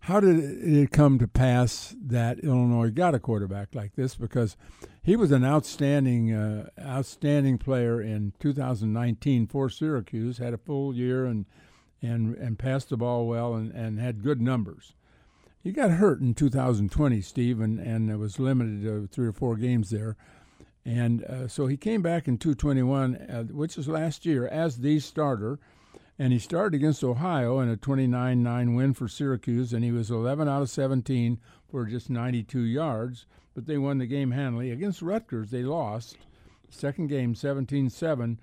How 0.00 0.18
did 0.18 0.40
it 0.40 0.90
come 0.90 1.20
to 1.20 1.28
pass 1.28 1.94
that 2.04 2.40
Illinois 2.40 2.90
got 2.90 3.14
a 3.14 3.20
quarterback 3.20 3.76
like 3.76 3.94
this? 3.94 4.16
Because 4.16 4.56
he 5.04 5.14
was 5.14 5.30
an 5.30 5.44
outstanding 5.44 6.32
uh, 6.32 6.68
outstanding 6.80 7.58
player 7.58 8.02
in 8.02 8.32
2019 8.40 9.46
for 9.46 9.70
Syracuse, 9.70 10.38
had 10.38 10.52
a 10.52 10.58
full 10.58 10.96
year 10.96 11.26
and 11.26 11.46
and 12.02 12.34
and 12.36 12.58
passed 12.58 12.90
the 12.90 12.96
ball 12.96 13.26
well 13.26 13.54
and, 13.54 13.72
and 13.72 13.98
had 13.98 14.22
good 14.22 14.40
numbers. 14.40 14.94
He 15.64 15.72
got 15.72 15.92
hurt 15.92 16.20
in 16.20 16.34
2020, 16.34 17.22
Steve, 17.22 17.58
and, 17.58 17.80
and 17.80 18.18
was 18.20 18.38
limited 18.38 18.82
to 18.82 19.06
three 19.06 19.26
or 19.26 19.32
four 19.32 19.56
games 19.56 19.88
there. 19.88 20.14
And 20.84 21.24
uh, 21.24 21.48
so 21.48 21.66
he 21.66 21.78
came 21.78 22.02
back 22.02 22.28
in 22.28 22.36
221, 22.36 23.16
uh, 23.16 23.44
which 23.44 23.78
is 23.78 23.88
last 23.88 24.26
year, 24.26 24.46
as 24.46 24.76
the 24.76 25.00
starter. 25.00 25.58
And 26.18 26.34
he 26.34 26.38
started 26.38 26.76
against 26.76 27.02
Ohio 27.02 27.60
in 27.60 27.70
a 27.70 27.78
29 27.78 28.42
9 28.42 28.74
win 28.74 28.92
for 28.92 29.08
Syracuse, 29.08 29.72
and 29.72 29.82
he 29.82 29.90
was 29.90 30.10
11 30.10 30.48
out 30.48 30.62
of 30.62 30.70
17 30.70 31.40
for 31.70 31.86
just 31.86 32.10
92 32.10 32.60
yards. 32.60 33.24
But 33.54 33.66
they 33.66 33.78
won 33.78 33.98
the 33.98 34.06
game 34.06 34.32
handily. 34.32 34.70
Against 34.70 35.00
Rutgers, 35.00 35.50
they 35.50 35.62
lost. 35.62 36.18
Second 36.68 37.08
game, 37.08 37.34
17 37.34 37.88
7. 37.88 38.38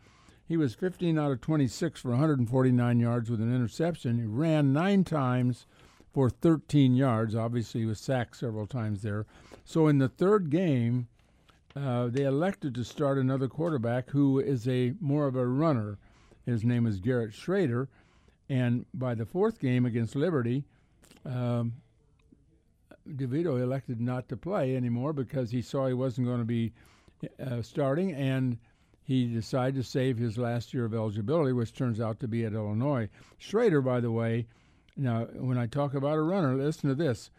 He 0.51 0.57
was 0.57 0.75
15 0.75 1.17
out 1.17 1.31
of 1.31 1.39
26 1.39 2.01
for 2.01 2.09
149 2.09 2.99
yards 2.99 3.29
with 3.29 3.39
an 3.39 3.55
interception. 3.55 4.17
He 4.17 4.25
ran 4.25 4.73
nine 4.73 5.05
times 5.05 5.65
for 6.13 6.29
13 6.29 6.93
yards. 6.93 7.33
Obviously, 7.37 7.79
he 7.79 7.85
was 7.85 8.01
sacked 8.01 8.35
several 8.35 8.67
times 8.67 9.01
there. 9.01 9.25
So 9.63 9.87
in 9.87 9.99
the 9.99 10.09
third 10.09 10.49
game, 10.49 11.07
uh, 11.73 12.07
they 12.07 12.25
elected 12.25 12.75
to 12.75 12.83
start 12.83 13.17
another 13.17 13.47
quarterback 13.47 14.09
who 14.09 14.39
is 14.39 14.67
a 14.67 14.93
more 14.99 15.25
of 15.25 15.37
a 15.37 15.47
runner. 15.47 15.97
His 16.45 16.65
name 16.65 16.85
is 16.85 16.99
Garrett 16.99 17.31
Shrader. 17.31 17.87
and 18.49 18.85
by 18.93 19.15
the 19.15 19.25
fourth 19.25 19.57
game 19.57 19.85
against 19.85 20.17
Liberty, 20.17 20.65
um, 21.25 21.75
DeVito 23.07 23.57
elected 23.63 24.01
not 24.01 24.27
to 24.27 24.35
play 24.35 24.75
anymore 24.75 25.13
because 25.13 25.51
he 25.51 25.61
saw 25.61 25.87
he 25.87 25.93
wasn't 25.93 26.27
going 26.27 26.39
to 26.39 26.43
be 26.43 26.73
uh, 27.39 27.61
starting, 27.61 28.11
and 28.11 28.57
he 29.03 29.25
decided 29.25 29.75
to 29.75 29.83
save 29.83 30.17
his 30.17 30.37
last 30.37 30.73
year 30.73 30.85
of 30.85 30.93
eligibility, 30.93 31.53
which 31.53 31.73
turns 31.73 31.99
out 31.99 32.19
to 32.19 32.27
be 32.27 32.45
at 32.45 32.53
Illinois. 32.53 33.09
Shrader, 33.39 33.83
by 33.83 33.99
the 33.99 34.11
way, 34.11 34.47
now 34.95 35.25
when 35.25 35.57
I 35.57 35.67
talk 35.67 35.93
about 35.93 36.17
a 36.17 36.21
runner, 36.21 36.55
listen 36.55 36.89
to 36.89 36.95
this. 36.95 37.31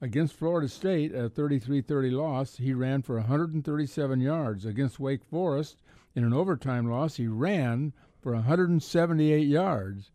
Against 0.00 0.34
Florida 0.34 0.68
State, 0.68 1.12
a 1.12 1.28
33 1.28 1.82
30 1.82 2.10
loss, 2.10 2.56
he 2.56 2.72
ran 2.72 3.02
for 3.02 3.16
137 3.16 4.20
yards. 4.20 4.64
Against 4.64 5.00
Wake 5.00 5.24
Forest, 5.24 5.76
in 6.14 6.22
an 6.22 6.32
overtime 6.32 6.88
loss, 6.88 7.16
he 7.16 7.26
ran 7.26 7.92
for 8.20 8.32
178 8.32 9.46
yards. 9.46 10.10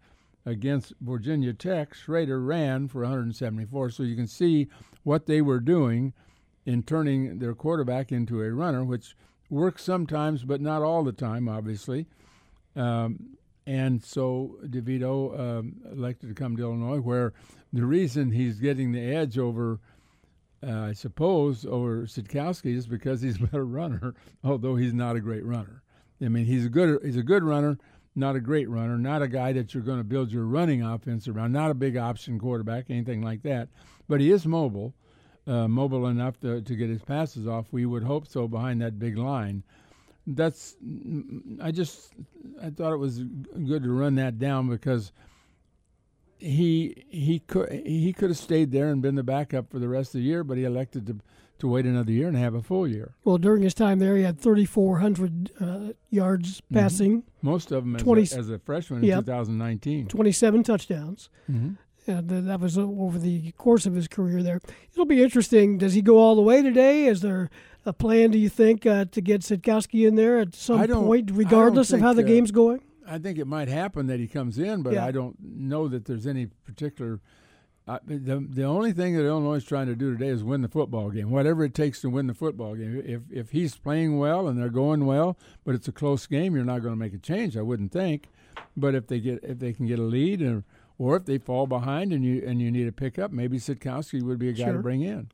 Against 0.45 0.93
Virginia 1.01 1.53
Tech, 1.53 1.93
Shrader 1.93 2.45
ran 2.45 2.87
for 2.87 3.01
174. 3.01 3.89
So 3.89 4.03
you 4.03 4.15
can 4.15 4.27
see 4.27 4.67
what 5.03 5.25
they 5.25 5.41
were 5.41 5.59
doing 5.59 6.13
in 6.65 6.83
turning 6.83 7.39
their 7.39 7.53
quarterback 7.53 8.11
into 8.11 8.41
a 8.41 8.51
runner, 8.51 8.83
which 8.83 9.15
works 9.53 9.83
sometimes, 9.83 10.43
but 10.43 10.59
not 10.59 10.81
all 10.81 11.03
the 11.03 11.13
time, 11.13 11.47
obviously. 11.47 12.07
Um, 12.75 13.37
and 13.65 14.03
so 14.03 14.57
DeVito 14.65 15.39
um, 15.39 15.75
elected 15.89 16.29
to 16.29 16.35
come 16.35 16.57
to 16.57 16.63
Illinois, 16.63 16.99
where 16.99 17.33
the 17.71 17.85
reason 17.85 18.31
he's 18.31 18.59
getting 18.59 18.91
the 18.91 19.01
edge 19.01 19.37
over, 19.37 19.79
uh, 20.65 20.81
I 20.81 20.93
suppose, 20.93 21.65
over 21.65 22.01
Sitkowski 22.01 22.75
is 22.75 22.87
because 22.87 23.21
he's 23.21 23.37
a 23.41 23.43
better 23.43 23.65
runner, 23.65 24.15
although 24.43 24.75
he's 24.75 24.93
not 24.93 25.15
a 25.15 25.21
great 25.21 25.45
runner. 25.45 25.83
I 26.21 26.27
mean, 26.29 26.45
he's 26.45 26.65
a 26.65 26.69
good 26.69 27.01
he's 27.03 27.17
a 27.17 27.23
good 27.23 27.43
runner, 27.43 27.77
not 28.15 28.35
a 28.35 28.39
great 28.39 28.69
runner, 28.69 28.97
not 28.97 29.21
a 29.21 29.27
guy 29.27 29.53
that 29.53 29.73
you're 29.73 29.83
going 29.83 29.97
to 29.97 30.03
build 30.03 30.31
your 30.31 30.45
running 30.45 30.81
offense 30.81 31.27
around, 31.27 31.51
not 31.51 31.71
a 31.71 31.75
big 31.75 31.97
option 31.97 32.39
quarterback, 32.39 32.85
anything 32.89 33.21
like 33.21 33.43
that. 33.43 33.69
But 34.07 34.21
he 34.21 34.31
is 34.31 34.45
mobile, 34.45 34.93
uh, 35.47 35.67
mobile 35.67 36.07
enough 36.07 36.39
to, 36.41 36.61
to 36.61 36.75
get 36.75 36.89
his 36.89 37.01
passes 37.01 37.47
off. 37.47 37.67
We 37.71 37.85
would 37.85 38.03
hope 38.03 38.27
so 38.27 38.47
behind 38.47 38.81
that 38.81 38.99
big 38.99 39.17
line 39.17 39.63
that's 40.25 40.75
I 41.61 41.71
just 41.71 42.13
I 42.61 42.69
thought 42.69 42.93
it 42.93 42.97
was 42.97 43.19
good 43.19 43.83
to 43.83 43.91
run 43.91 44.15
that 44.15 44.39
down 44.39 44.69
because 44.69 45.11
he 46.37 47.05
he 47.09 47.39
could 47.39 47.71
he 47.85 48.13
could 48.13 48.29
have 48.29 48.37
stayed 48.37 48.71
there 48.71 48.89
and 48.89 49.01
been 49.01 49.15
the 49.15 49.23
backup 49.23 49.69
for 49.69 49.79
the 49.79 49.87
rest 49.87 50.09
of 50.09 50.21
the 50.21 50.25
year, 50.25 50.43
but 50.43 50.57
he 50.57 50.63
elected 50.63 51.07
to 51.07 51.19
to 51.59 51.67
wait 51.67 51.85
another 51.85 52.11
year 52.11 52.27
and 52.27 52.35
have 52.35 52.55
a 52.55 52.61
full 52.61 52.87
year. 52.87 53.15
Well, 53.23 53.37
during 53.37 53.63
his 53.63 53.73
time 53.73 53.99
there, 53.99 54.17
he 54.17 54.23
had 54.23 54.39
3,400 54.39 55.51
uh, 55.61 55.79
yards 56.09 56.59
mm-hmm. 56.61 56.75
passing. 56.75 57.21
Mm-hmm. 57.21 57.47
Most 57.47 57.71
of 57.71 57.83
them 57.83 57.95
as, 57.95 58.01
20, 58.01 58.21
a, 58.21 58.23
as 58.23 58.49
a 58.49 58.59
freshman 58.59 59.03
yep, 59.03 59.19
in 59.19 59.25
2019. 59.25 60.07
27 60.07 60.63
touchdowns. 60.63 61.29
Mm-hmm. 61.49 61.73
And 62.07 62.31
uh, 62.31 62.41
that 62.41 62.59
was 62.59 62.77
over 62.77 63.17
the 63.17 63.51
course 63.53 63.85
of 63.85 63.95
his 63.95 64.07
career 64.07 64.43
there. 64.43 64.61
It'll 64.91 65.05
be 65.05 65.23
interesting. 65.23 65.77
Does 65.77 65.93
he 65.93 66.01
go 66.01 66.17
all 66.17 66.35
the 66.35 66.41
way 66.41 66.61
today? 66.61 67.05
Is 67.05 67.21
there 67.21 67.49
a 67.85 67.93
plan, 67.93 68.31
do 68.31 68.37
you 68.37 68.49
think, 68.49 68.85
uh, 68.85 69.05
to 69.05 69.21
get 69.21 69.41
Sitkowski 69.41 70.07
in 70.07 70.15
there 70.15 70.39
at 70.39 70.55
some 70.55 70.85
point, 70.87 71.31
regardless 71.33 71.91
of 71.91 72.01
how 72.01 72.13
the 72.13 72.23
uh, 72.23 72.27
game's 72.27 72.51
going? 72.51 72.81
I 73.07 73.17
think 73.17 73.37
it 73.37 73.47
might 73.47 73.67
happen 73.67 74.07
that 74.07 74.19
he 74.19 74.27
comes 74.27 74.57
in, 74.57 74.81
but 74.81 74.93
yeah. 74.93 75.05
I 75.05 75.11
don't 75.11 75.35
know 75.41 75.87
that 75.87 76.05
there's 76.05 76.27
any 76.27 76.45
particular. 76.45 77.19
Uh, 77.85 77.99
the 78.05 78.45
the 78.49 78.63
only 78.63 78.93
thing 78.93 79.13
that 79.17 79.25
Illinois 79.25 79.55
is 79.55 79.65
trying 79.65 79.87
to 79.87 79.95
do 79.95 80.13
today 80.13 80.29
is 80.29 80.41
win 80.41 80.61
the 80.61 80.69
football 80.69 81.09
game, 81.09 81.29
whatever 81.29 81.65
it 81.65 81.73
takes 81.73 81.99
to 81.99 82.09
win 82.09 82.27
the 82.27 82.33
football 82.33 82.75
game. 82.75 83.01
If 83.05 83.23
if 83.29 83.51
he's 83.51 83.75
playing 83.75 84.19
well 84.19 84.47
and 84.47 84.57
they're 84.57 84.69
going 84.69 85.05
well, 85.05 85.37
but 85.65 85.75
it's 85.75 85.89
a 85.89 85.91
close 85.91 86.25
game, 86.25 86.55
you're 86.55 86.63
not 86.63 86.81
going 86.81 86.93
to 86.93 86.99
make 86.99 87.13
a 87.13 87.17
change. 87.17 87.57
I 87.57 87.61
wouldn't 87.61 87.91
think. 87.91 88.29
But 88.77 88.95
if 88.95 89.07
they 89.07 89.19
get 89.19 89.43
if 89.43 89.59
they 89.59 89.73
can 89.73 89.85
get 89.85 89.99
a 89.99 90.03
lead, 90.03 90.41
or 90.41 90.63
or 91.03 91.17
if 91.17 91.25
they 91.25 91.37
fall 91.37 91.67
behind 91.67 92.13
and 92.13 92.23
you 92.23 92.41
and 92.47 92.61
you 92.61 92.71
need 92.71 92.87
a 92.87 92.91
pickup, 92.91 93.31
maybe 93.31 93.57
Sitkowski 93.57 94.23
would 94.23 94.39
be 94.39 94.49
a 94.49 94.53
guy 94.53 94.65
sure. 94.65 94.73
to 94.73 94.79
bring 94.79 95.01
in. 95.01 95.29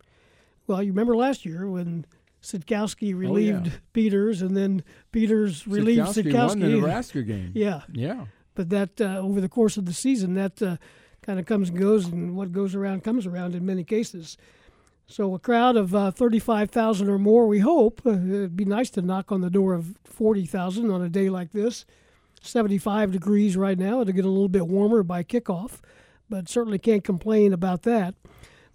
Well, 0.66 0.82
you 0.82 0.92
remember 0.92 1.16
last 1.16 1.46
year 1.46 1.70
when 1.70 2.06
Sitkowski 2.42 3.16
relieved 3.16 3.68
oh, 3.68 3.70
yeah. 3.70 3.78
Peters, 3.94 4.42
and 4.42 4.58
then 4.58 4.84
Peters 5.12 5.68
relieved 5.68 6.08
Sitkowski. 6.08 6.32
Sitkowski. 6.32 6.48
won 6.48 6.60
the 6.60 6.70
Nebraska 6.70 7.22
game. 7.22 7.52
Yeah, 7.56 7.82
yeah. 7.92 8.26
But 8.56 8.70
that 8.70 9.00
uh, 9.00 9.20
over 9.20 9.40
the 9.40 9.50
course 9.50 9.78
of 9.78 9.86
the 9.86 9.94
season, 9.94 10.34
that 10.34 10.60
uh, 10.62 10.78
kind 11.22 11.40
of 11.40 11.46
comes 11.46 11.70
and 11.70 11.78
goes, 11.78 12.08
and 12.08 12.36
what 12.36 12.52
goes 12.52 12.74
around 12.74 13.04
comes 13.04 13.28
around 13.28 13.54
in 13.54 13.64
many 13.64 13.84
cases. 13.84 14.38
So 15.06 15.36
a 15.36 15.40
crowd 15.40 15.76
of 15.78 15.94
uh, 15.94 16.12
35,000 16.12 17.10
or 17.10 17.20
more, 17.20 17.48
we 17.48 17.60
hope. 17.60 18.02
Uh, 18.06 18.12
it'd 18.12 18.58
be 18.58 18.66
nice 18.66 18.90
to 18.92 19.02
knock 19.02 19.32
on 19.32 19.42
the 19.42 19.50
door 19.50 19.74
of 19.74 19.98
40,000 20.04 20.90
on 20.90 21.02
a 21.02 21.10
day 21.10 21.30
like 21.30 21.52
this. 21.52 21.86
75 22.42 23.12
degrees 23.12 23.58
right 23.58 23.78
now. 23.78 24.02
It'll 24.02 24.14
get 24.14 24.26
a 24.26 24.30
little 24.30 24.50
bit 24.50 24.68
warmer 24.68 25.04
by 25.04 25.24
kickoff, 25.24 25.80
but 26.30 26.50
certainly 26.50 26.80
can't 26.80 27.04
complain 27.04 27.54
about 27.54 27.84
that. 27.84 28.16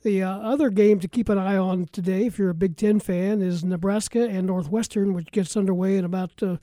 The 0.03 0.23
uh, 0.23 0.39
other 0.39 0.69
game 0.69 1.01
to 1.01 1.09
keep 1.09 1.31
an 1.31 1.39
eye 1.39 1.57
on 1.57 1.87
today, 1.91 2.27
if 2.27 2.39
you're 2.39 2.51
a 2.51 2.55
Big 2.55 2.77
Ten 2.77 3.01
fan, 3.01 3.41
is 3.41 3.65
Nebraska 3.65 4.29
and 4.29 4.47
Northwestern, 4.47 5.15
which 5.15 5.31
gets 5.31 5.57
underway 5.57 5.97
in 5.97 6.05
about 6.05 6.43
uh, 6.43 6.59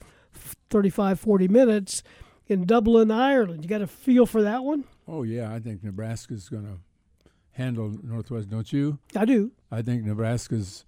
35, 0.70 1.18
40 1.18 1.48
minutes 1.48 2.04
in 2.46 2.64
Dublin, 2.66 3.10
Ireland. 3.10 3.64
You 3.64 3.68
got 3.68 3.82
a 3.82 3.88
feel 3.88 4.26
for 4.26 4.42
that 4.42 4.62
one? 4.62 4.84
Oh, 5.08 5.24
yeah. 5.24 5.52
I 5.52 5.58
think 5.58 5.82
Nebraska's 5.82 6.48
going 6.48 6.64
to 6.64 6.78
handle 7.52 7.96
Northwest, 8.02 8.48
don't 8.48 8.72
you? 8.72 8.98
I 9.16 9.24
do. 9.24 9.50
I 9.70 9.82
think 9.82 10.04
Nebraska's 10.04 10.84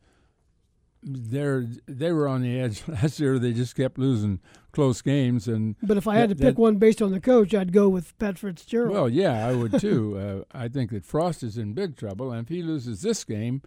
they're 1.04 1.66
they 1.86 2.12
were 2.12 2.26
on 2.26 2.42
the 2.42 2.58
edge 2.58 2.82
last 2.88 3.20
year. 3.20 3.38
They 3.38 3.52
just 3.52 3.76
kept 3.76 3.98
losing 3.98 4.40
close 4.72 5.02
games, 5.02 5.46
and 5.46 5.76
but 5.82 5.96
if 5.96 6.08
I 6.08 6.16
had 6.16 6.30
to 6.30 6.34
pick 6.34 6.58
one 6.58 6.76
based 6.76 7.02
on 7.02 7.12
the 7.12 7.20
coach, 7.20 7.54
I'd 7.54 7.72
go 7.72 7.88
with 7.88 8.16
Pat 8.18 8.38
Fitzgerald. 8.38 8.92
Well, 8.92 9.08
yeah, 9.08 9.46
I 9.46 9.54
would 9.54 9.78
too. 9.80 10.44
uh, 10.54 10.56
I 10.58 10.68
think 10.68 10.90
that 10.90 11.04
Frost 11.04 11.42
is 11.42 11.58
in 11.58 11.74
big 11.74 11.96
trouble, 11.96 12.32
and 12.32 12.42
if 12.42 12.48
he 12.48 12.62
loses 12.62 13.02
this 13.02 13.22
game, 13.24 13.62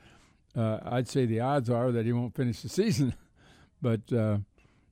uh, 0.56 0.80
I'd 0.84 1.08
say 1.08 1.26
the 1.26 1.40
odds 1.40 1.70
are 1.70 1.92
that 1.92 2.06
he 2.06 2.14
won't 2.14 2.36
finish 2.36 2.62
the 2.62 2.70
season. 2.82 3.14
but 3.82 4.12
uh, 4.12 4.40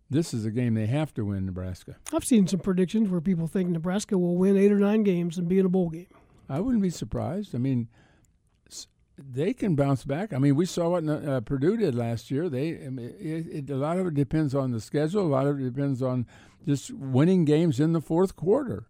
this 0.09 0.33
is 0.33 0.45
a 0.45 0.51
game 0.51 0.75
they 0.75 0.85
have 0.85 1.13
to 1.15 1.25
win, 1.25 1.45
Nebraska. 1.47 1.95
I've 2.13 2.23
seen 2.23 2.47
some 2.47 2.59
predictions 2.59 3.09
where 3.09 3.21
people 3.21 3.47
think 3.47 3.69
Nebraska 3.69 4.17
will 4.17 4.35
win 4.37 4.55
eight 4.55 4.71
or 4.71 4.79
nine 4.79 5.03
games 5.03 5.37
and 5.39 5.47
be 5.47 5.57
in 5.57 5.65
a 5.65 5.69
bowl 5.69 5.89
game. 5.89 6.07
I 6.47 6.59
wouldn't 6.59 6.83
be 6.83 6.91
surprised. 6.91 7.55
I 7.55 7.57
mean 7.57 7.87
they 9.17 9.53
can 9.53 9.75
bounce 9.75 10.03
back. 10.03 10.33
I 10.33 10.37
mean, 10.39 10.55
we 10.55 10.65
saw 10.65 10.89
what 10.89 11.07
uh, 11.07 11.41
Purdue 11.41 11.77
did 11.77 11.95
last 11.95 12.29
year. 12.29 12.49
They, 12.49 12.85
I 12.85 12.89
mean, 12.89 13.13
it, 13.19 13.69
it, 13.69 13.69
a 13.69 13.75
lot 13.75 13.97
of 13.97 14.07
it 14.07 14.13
depends 14.13 14.53
on 14.53 14.71
the 14.71 14.81
schedule. 14.81 15.21
A 15.21 15.27
lot 15.27 15.47
of 15.47 15.59
it 15.59 15.63
depends 15.63 16.01
on 16.01 16.25
just 16.67 16.91
winning 16.91 17.45
games 17.45 17.79
in 17.79 17.93
the 17.93 18.01
fourth 18.01 18.35
quarter. 18.35 18.87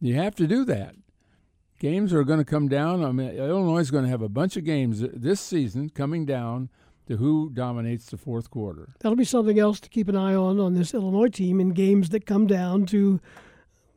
You 0.00 0.14
have 0.14 0.34
to 0.36 0.46
do 0.46 0.64
that. 0.66 0.94
games 1.78 2.12
are 2.12 2.24
going 2.24 2.38
to 2.38 2.44
come 2.44 2.68
down. 2.68 3.04
I 3.04 3.12
mean, 3.12 3.30
Illinois 3.30 3.78
is 3.80 3.90
going 3.90 4.04
to 4.04 4.10
have 4.10 4.22
a 4.22 4.28
bunch 4.28 4.56
of 4.56 4.64
games 4.64 5.00
this 5.00 5.40
season 5.40 5.90
coming 5.90 6.26
down 6.26 6.68
to 7.06 7.16
who 7.16 7.50
dominates 7.50 8.06
the 8.06 8.16
fourth 8.16 8.50
quarter. 8.50 8.94
That'll 9.00 9.16
be 9.16 9.24
something 9.24 9.58
else 9.58 9.80
to 9.80 9.88
keep 9.88 10.08
an 10.08 10.16
eye 10.16 10.34
on 10.34 10.60
on 10.60 10.74
this 10.74 10.92
Illinois 10.92 11.28
team 11.28 11.60
in 11.60 11.70
games 11.70 12.10
that 12.10 12.26
come 12.26 12.46
down 12.46 12.84
to 12.86 13.20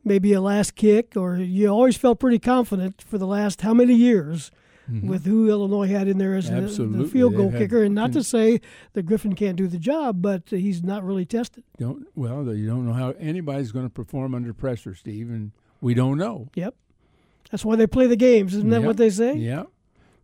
maybe 0.04 0.32
a 0.32 0.40
last 0.40 0.74
kick, 0.74 1.12
or 1.16 1.36
you 1.36 1.68
always 1.68 1.96
felt 1.96 2.18
pretty 2.18 2.38
confident 2.38 3.02
for 3.02 3.18
the 3.18 3.26
last 3.26 3.60
how 3.60 3.74
many 3.74 3.94
years 3.94 4.50
mm-hmm. 4.90 5.08
with 5.08 5.24
who 5.24 5.48
Illinois 5.48 5.88
had 5.88 6.08
in 6.08 6.18
there 6.18 6.34
as 6.34 6.50
the, 6.50 6.60
the, 6.60 7.06
field 7.06 7.36
goal 7.36 7.50
kicker. 7.50 7.82
And 7.82 7.94
not 7.94 8.12
to 8.12 8.22
say 8.22 8.60
that 8.92 9.04
Griffin 9.04 9.34
can't 9.34 9.56
do 9.56 9.66
the 9.66 9.78
job, 9.78 10.22
but 10.22 10.42
he's 10.48 10.82
not 10.82 11.04
really 11.04 11.24
tested. 11.24 11.64
Don't 11.78 12.06
well, 12.14 12.44
you 12.54 12.66
don't 12.66 12.86
know 12.86 12.92
how 12.92 13.10
anybody's 13.18 13.72
going 13.72 13.86
to 13.86 13.90
perform 13.90 14.34
under 14.34 14.52
pressure, 14.52 14.94
Steve, 14.94 15.30
and 15.30 15.52
we 15.80 15.94
don't 15.94 16.18
know. 16.18 16.48
Yep, 16.54 16.74
that's 17.50 17.64
why 17.64 17.76
they 17.76 17.86
play 17.86 18.06
the 18.06 18.16
games, 18.16 18.54
isn't 18.54 18.70
that 18.70 18.82
what 18.82 18.96
they 18.96 19.10
say? 19.10 19.34
Yeah. 19.34 19.64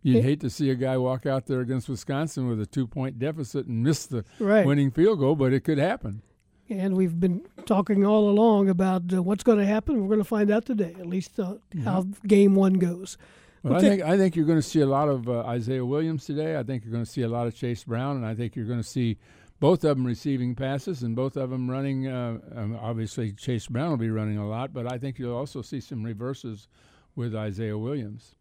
You'd 0.01 0.23
hate 0.23 0.39
to 0.41 0.49
see 0.49 0.69
a 0.69 0.75
guy 0.75 0.97
walk 0.97 1.25
out 1.25 1.45
there 1.45 1.59
against 1.59 1.89
Wisconsin 1.89 2.47
with 2.47 2.61
a 2.61 2.65
two 2.65 2.87
point 2.87 3.19
deficit 3.19 3.67
and 3.67 3.83
miss 3.83 4.05
the 4.05 4.23
right. 4.39 4.65
winning 4.65 4.91
field 4.91 5.19
goal, 5.19 5.35
but 5.35 5.51
it 5.51 5.65
could 5.65 5.77
happen. 5.77 6.21
And 6.69 6.95
we've 6.95 7.19
been 7.19 7.41
talking 7.65 8.05
all 8.05 8.29
along 8.29 8.69
about 8.69 9.11
uh, 9.11 9.23
what's 9.23 9.43
going 9.43 9.57
to 9.57 9.65
happen. 9.65 10.01
We're 10.01 10.07
going 10.07 10.19
to 10.19 10.23
find 10.23 10.51
out 10.51 10.65
today, 10.65 10.95
at 10.99 11.07
least 11.07 11.39
uh, 11.39 11.55
how 11.83 12.05
game 12.27 12.55
one 12.55 12.73
goes. 12.73 13.17
Well, 13.63 13.75
I 13.75 13.81
think 13.81 14.01
I 14.01 14.17
think 14.17 14.35
you're 14.35 14.45
going 14.45 14.59
to 14.59 14.67
see 14.67 14.81
a 14.81 14.87
lot 14.87 15.09
of 15.09 15.27
uh, 15.27 15.41
Isaiah 15.41 15.85
Williams 15.85 16.25
today. 16.25 16.57
I 16.57 16.63
think 16.63 16.83
you're 16.83 16.93
going 16.93 17.03
to 17.03 17.11
see 17.11 17.23
a 17.23 17.27
lot 17.27 17.47
of 17.47 17.55
Chase 17.55 17.83
Brown, 17.83 18.15
and 18.15 18.25
I 18.25 18.33
think 18.33 18.55
you're 18.55 18.65
going 18.65 18.81
to 18.81 18.87
see 18.87 19.17
both 19.59 19.83
of 19.83 19.97
them 19.97 20.05
receiving 20.05 20.55
passes 20.55 21.03
and 21.03 21.15
both 21.15 21.35
of 21.35 21.49
them 21.49 21.69
running. 21.69 22.07
Uh, 22.07 22.39
um, 22.55 22.77
obviously, 22.81 23.33
Chase 23.33 23.67
Brown 23.67 23.89
will 23.89 23.97
be 23.97 24.09
running 24.09 24.37
a 24.37 24.47
lot, 24.47 24.73
but 24.73 24.91
I 24.91 24.97
think 24.97 25.19
you'll 25.19 25.35
also 25.35 25.61
see 25.61 25.81
some 25.81 26.03
reverses 26.03 26.67
with 27.15 27.35
Isaiah 27.35 27.77
Williams. 27.77 28.35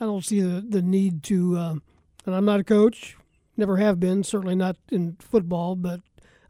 I 0.00 0.04
don't 0.04 0.24
see 0.24 0.40
the, 0.40 0.60
the 0.60 0.82
need 0.82 1.22
to, 1.24 1.56
uh, 1.56 1.74
and 2.26 2.34
I'm 2.34 2.44
not 2.44 2.60
a 2.60 2.64
coach, 2.64 3.16
never 3.56 3.76
have 3.78 3.98
been, 3.98 4.22
certainly 4.22 4.54
not 4.54 4.76
in 4.90 5.16
football, 5.18 5.76
but 5.76 6.00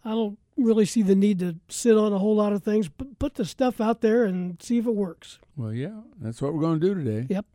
I 0.05 0.11
don't 0.11 0.39
really 0.57 0.85
see 0.87 1.03
the 1.03 1.15
need 1.15 1.39
to 1.41 1.57
sit 1.69 1.97
on 1.97 2.13
a 2.13 2.19
whole 2.19 2.37
lot 2.37 2.53
of 2.53 2.63
things. 2.63 2.89
Put, 2.89 3.19
put 3.19 3.35
the 3.35 3.45
stuff 3.45 3.81
out 3.81 4.01
there 4.01 4.25
and 4.25 4.61
see 4.63 4.79
if 4.79 4.87
it 4.87 4.95
works. 4.95 5.39
Well, 5.57 5.73
yeah, 5.73 6.01
that's 6.21 6.41
what 6.41 6.55
we're 6.55 6.61
going 6.61 6.81
to 6.81 6.87
do 6.87 6.95
today. 6.95 7.27
Yep. 7.29 7.47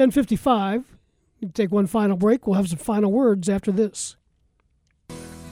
1055. 0.00 0.96
Take 1.52 1.70
one 1.70 1.86
final 1.86 2.16
break. 2.16 2.46
We'll 2.46 2.56
have 2.56 2.70
some 2.70 2.78
final 2.78 3.12
words 3.12 3.50
after 3.50 3.70
this. 3.70 4.16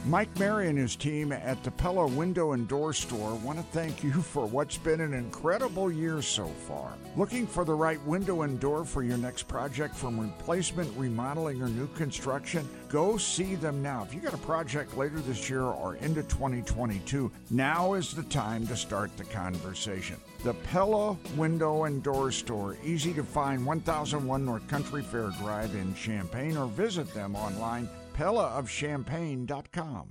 Mike 0.07 0.39
Mary 0.39 0.71
and 0.71 0.79
his 0.79 0.97
team 0.97 1.33
at 1.33 1.63
the 1.63 1.71
Pella 1.71 2.07
Window 2.07 2.53
and 2.53 2.67
Door 2.67 2.95
Store 2.95 3.35
want 3.45 3.59
to 3.59 3.65
thank 3.73 4.03
you 4.03 4.11
for 4.11 4.47
what's 4.47 4.79
been 4.79 5.03
an 5.03 5.13
incredible 5.13 5.93
year 5.93 6.23
so 6.23 6.47
far. 6.47 6.95
Looking 7.15 7.47
for 7.47 7.67
the 7.67 7.75
right 7.75 8.03
window 8.07 8.41
and 8.41 8.59
door 8.59 8.87
for 8.87 9.03
your 9.03 9.19
next 9.19 9.49
project 9.49 9.95
from 9.95 10.19
replacement, 10.19 10.97
remodeling, 10.97 11.61
or 11.61 11.69
new 11.69 11.89
construction? 11.89 12.67
Go 12.89 13.19
see 13.19 13.55
them 13.55 13.83
now. 13.83 14.05
If 14.05 14.15
you 14.15 14.21
got 14.21 14.33
a 14.33 14.39
project 14.39 14.97
later 14.97 15.21
this 15.21 15.51
year 15.51 15.65
or 15.65 15.97
into 15.97 16.23
2022, 16.23 17.31
now 17.51 17.93
is 17.93 18.15
the 18.15 18.23
time 18.23 18.67
to 18.69 18.77
start 18.77 19.15
the 19.19 19.25
conversation. 19.25 20.17
The 20.45 20.55
Pella 20.55 21.17
Window 21.37 21.85
and 21.85 22.01
Door 22.01 22.31
Store, 22.31 22.77
easy 22.85 23.13
to 23.15 23.25
find 23.25 23.67
1001 23.67 24.45
North 24.45 24.69
Country 24.69 25.03
Fair 25.03 25.31
Drive 25.41 25.75
in 25.75 25.93
Champaign, 25.95 26.57
or 26.57 26.67
visit 26.67 27.13
them 27.13 27.35
online 27.35 27.89
pellaofchampaign.com. 28.17 30.09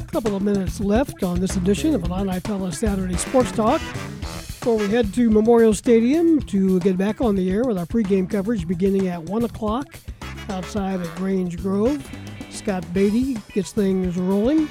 A 0.00 0.06
couple 0.10 0.34
of 0.34 0.42
minutes 0.42 0.80
left 0.80 1.22
on 1.22 1.38
this 1.38 1.56
edition 1.56 1.94
of 1.94 2.04
Illini 2.04 2.40
Pella 2.40 2.72
Saturday 2.72 3.18
Sports 3.18 3.52
Talk. 3.52 3.82
Before 4.22 4.78
we 4.78 4.88
head 4.88 5.12
to 5.14 5.30
Memorial 5.30 5.74
Stadium 5.74 6.40
to 6.42 6.80
get 6.80 6.96
back 6.96 7.20
on 7.20 7.36
the 7.36 7.50
air 7.50 7.64
with 7.64 7.76
our 7.76 7.84
pregame 7.84 8.28
coverage 8.28 8.66
beginning 8.66 9.08
at 9.08 9.22
1 9.22 9.44
o'clock 9.44 9.86
outside 10.48 11.02
at 11.02 11.14
Grange 11.16 11.58
Grove. 11.58 12.02
Scott 12.66 12.92
Beatty 12.92 13.34
gets 13.52 13.70
things 13.70 14.16
rolling 14.16 14.68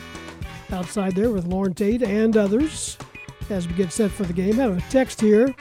outside 0.73 1.15
there 1.15 1.29
with 1.29 1.45
Loren 1.45 1.73
Tate 1.73 2.03
and 2.03 2.35
others 2.35 2.97
as 3.49 3.69
we 3.69 3.73
get 3.73 3.93
set 3.93 4.11
for 4.11 4.23
the 4.23 4.33
game. 4.33 4.59
I 4.59 4.63
have 4.63 4.77
a 4.77 4.91
text 4.91 5.21
here 5.21 5.55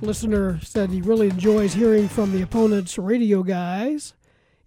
listener 0.00 0.60
said 0.60 0.90
he 0.90 1.00
really 1.00 1.30
enjoys 1.30 1.74
hearing 1.74 2.06
from 2.06 2.30
the 2.30 2.40
opponent's 2.40 2.98
radio 2.98 3.42
guys. 3.42 4.14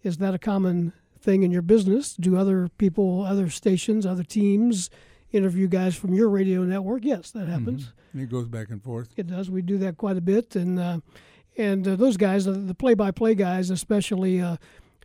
Is 0.03 0.18
that 0.18 0.34
a 0.34 0.38
common 0.38 0.91
thing 1.22 1.44
in 1.44 1.52
your 1.52 1.61
business? 1.61 2.15
Do 2.15 2.35
other 2.35 2.68
people, 2.77 3.22
other 3.22 3.49
stations, 3.49 4.06
other 4.06 4.26
teams 4.26 4.89
interview 5.31 5.69
guys 5.69 5.95
from 5.95 6.14
your 6.14 6.27
radio 6.27 6.64
network? 6.64 7.06
Yes, 7.06 7.31
that 7.31 7.48
happens. 7.48 7.94
Mm-hmm. 8.11 8.23
It 8.23 8.30
goes 8.30 8.49
back 8.49 8.72
and 8.72 8.84
forth. 8.84 9.14
It 9.15 9.27
does. 9.27 9.49
We 9.49 9.61
do 9.61 9.77
that 9.77 9.95
quite 9.95 10.18
a 10.18 10.22
bit, 10.22 10.57
and 10.57 10.77
uh, 10.77 10.99
and 11.57 11.88
uh, 11.88 11.95
those 11.95 12.18
guys, 12.18 12.45
uh, 12.45 12.57
the 12.57 12.76
play-by-play 12.76 13.35
guys, 13.35 13.69
especially, 13.69 14.41
uh, 14.41 14.57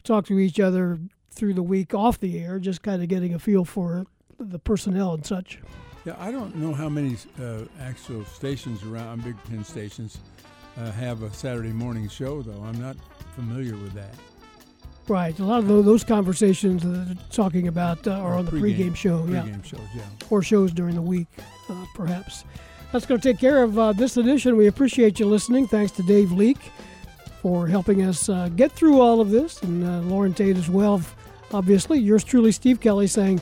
talk 0.02 0.26
to 0.26 0.40
each 0.40 0.58
other 0.58 0.98
through 1.32 1.54
the 1.54 1.62
week 1.62 1.94
off 1.94 2.20
the 2.20 2.38
air, 2.38 2.58
just 2.58 2.82
kind 2.82 3.02
of 3.02 3.08
getting 3.08 3.34
a 3.34 3.38
feel 3.38 3.64
for 3.64 4.06
the 4.38 4.58
personnel 4.58 5.14
and 5.14 5.24
such. 5.24 5.60
Yeah, 6.04 6.16
I 6.18 6.30
don't 6.30 6.56
know 6.56 6.72
how 6.72 6.88
many 6.88 7.16
uh, 7.40 7.62
actual 7.80 8.24
stations 8.24 8.82
around 8.82 9.24
Big 9.24 9.36
Ten 9.48 9.64
stations 9.64 10.18
uh, 10.76 10.90
have 10.92 11.22
a 11.22 11.32
Saturday 11.32 11.72
morning 11.72 12.08
show, 12.08 12.42
though. 12.42 12.62
I'm 12.62 12.80
not 12.80 12.96
familiar 13.36 13.74
with 13.74 13.92
that. 13.92 14.14
Right, 15.08 15.36
a 15.38 15.44
lot 15.44 15.58
of 15.64 15.84
those 15.84 16.04
conversations 16.04 16.82
that 16.82 16.88
they're 16.88 17.16
talking 17.30 17.68
about 17.68 18.06
uh, 18.06 18.12
are 18.12 18.34
on 18.34 18.44
the 18.44 18.52
pregame, 18.52 18.90
pregame 18.90 18.96
show, 18.96 19.18
pregame 19.20 19.56
yeah, 19.56 19.62
shows, 19.62 19.88
yeah, 19.94 20.02
or 20.30 20.42
shows 20.42 20.72
during 20.72 20.94
the 20.94 21.02
week, 21.02 21.26
uh, 21.68 21.84
perhaps. 21.94 22.44
That's 22.92 23.06
going 23.06 23.20
to 23.20 23.32
take 23.32 23.40
care 23.40 23.62
of 23.62 23.78
uh, 23.78 23.92
this 23.92 24.16
edition. 24.16 24.56
We 24.56 24.66
appreciate 24.66 25.18
you 25.18 25.26
listening. 25.26 25.66
Thanks 25.66 25.92
to 25.92 26.02
Dave 26.02 26.30
Leake 26.30 26.70
for 27.40 27.66
helping 27.66 28.02
us 28.02 28.28
uh, 28.28 28.48
get 28.54 28.70
through 28.72 29.00
all 29.00 29.20
of 29.20 29.30
this, 29.30 29.60
and 29.62 30.08
Loren 30.08 30.34
Tate 30.34 30.56
as 30.56 30.68
well. 30.68 31.02
Obviously, 31.52 31.98
yours 31.98 32.24
truly, 32.24 32.52
Steve 32.52 32.80
Kelly, 32.80 33.06
saying 33.06 33.40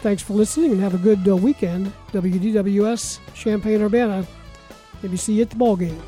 Thanks 0.00 0.22
for 0.22 0.32
listening 0.32 0.72
and 0.72 0.80
have 0.80 0.94
a 0.94 0.98
good 0.98 1.28
uh, 1.28 1.36
weekend. 1.36 1.92
WDWS 2.12 3.20
Champaign 3.34 3.82
Urbana. 3.82 4.26
Maybe 5.02 5.18
see 5.18 5.34
you 5.34 5.42
at 5.42 5.50
the 5.50 5.56
ball 5.56 5.76
game. 5.76 6.00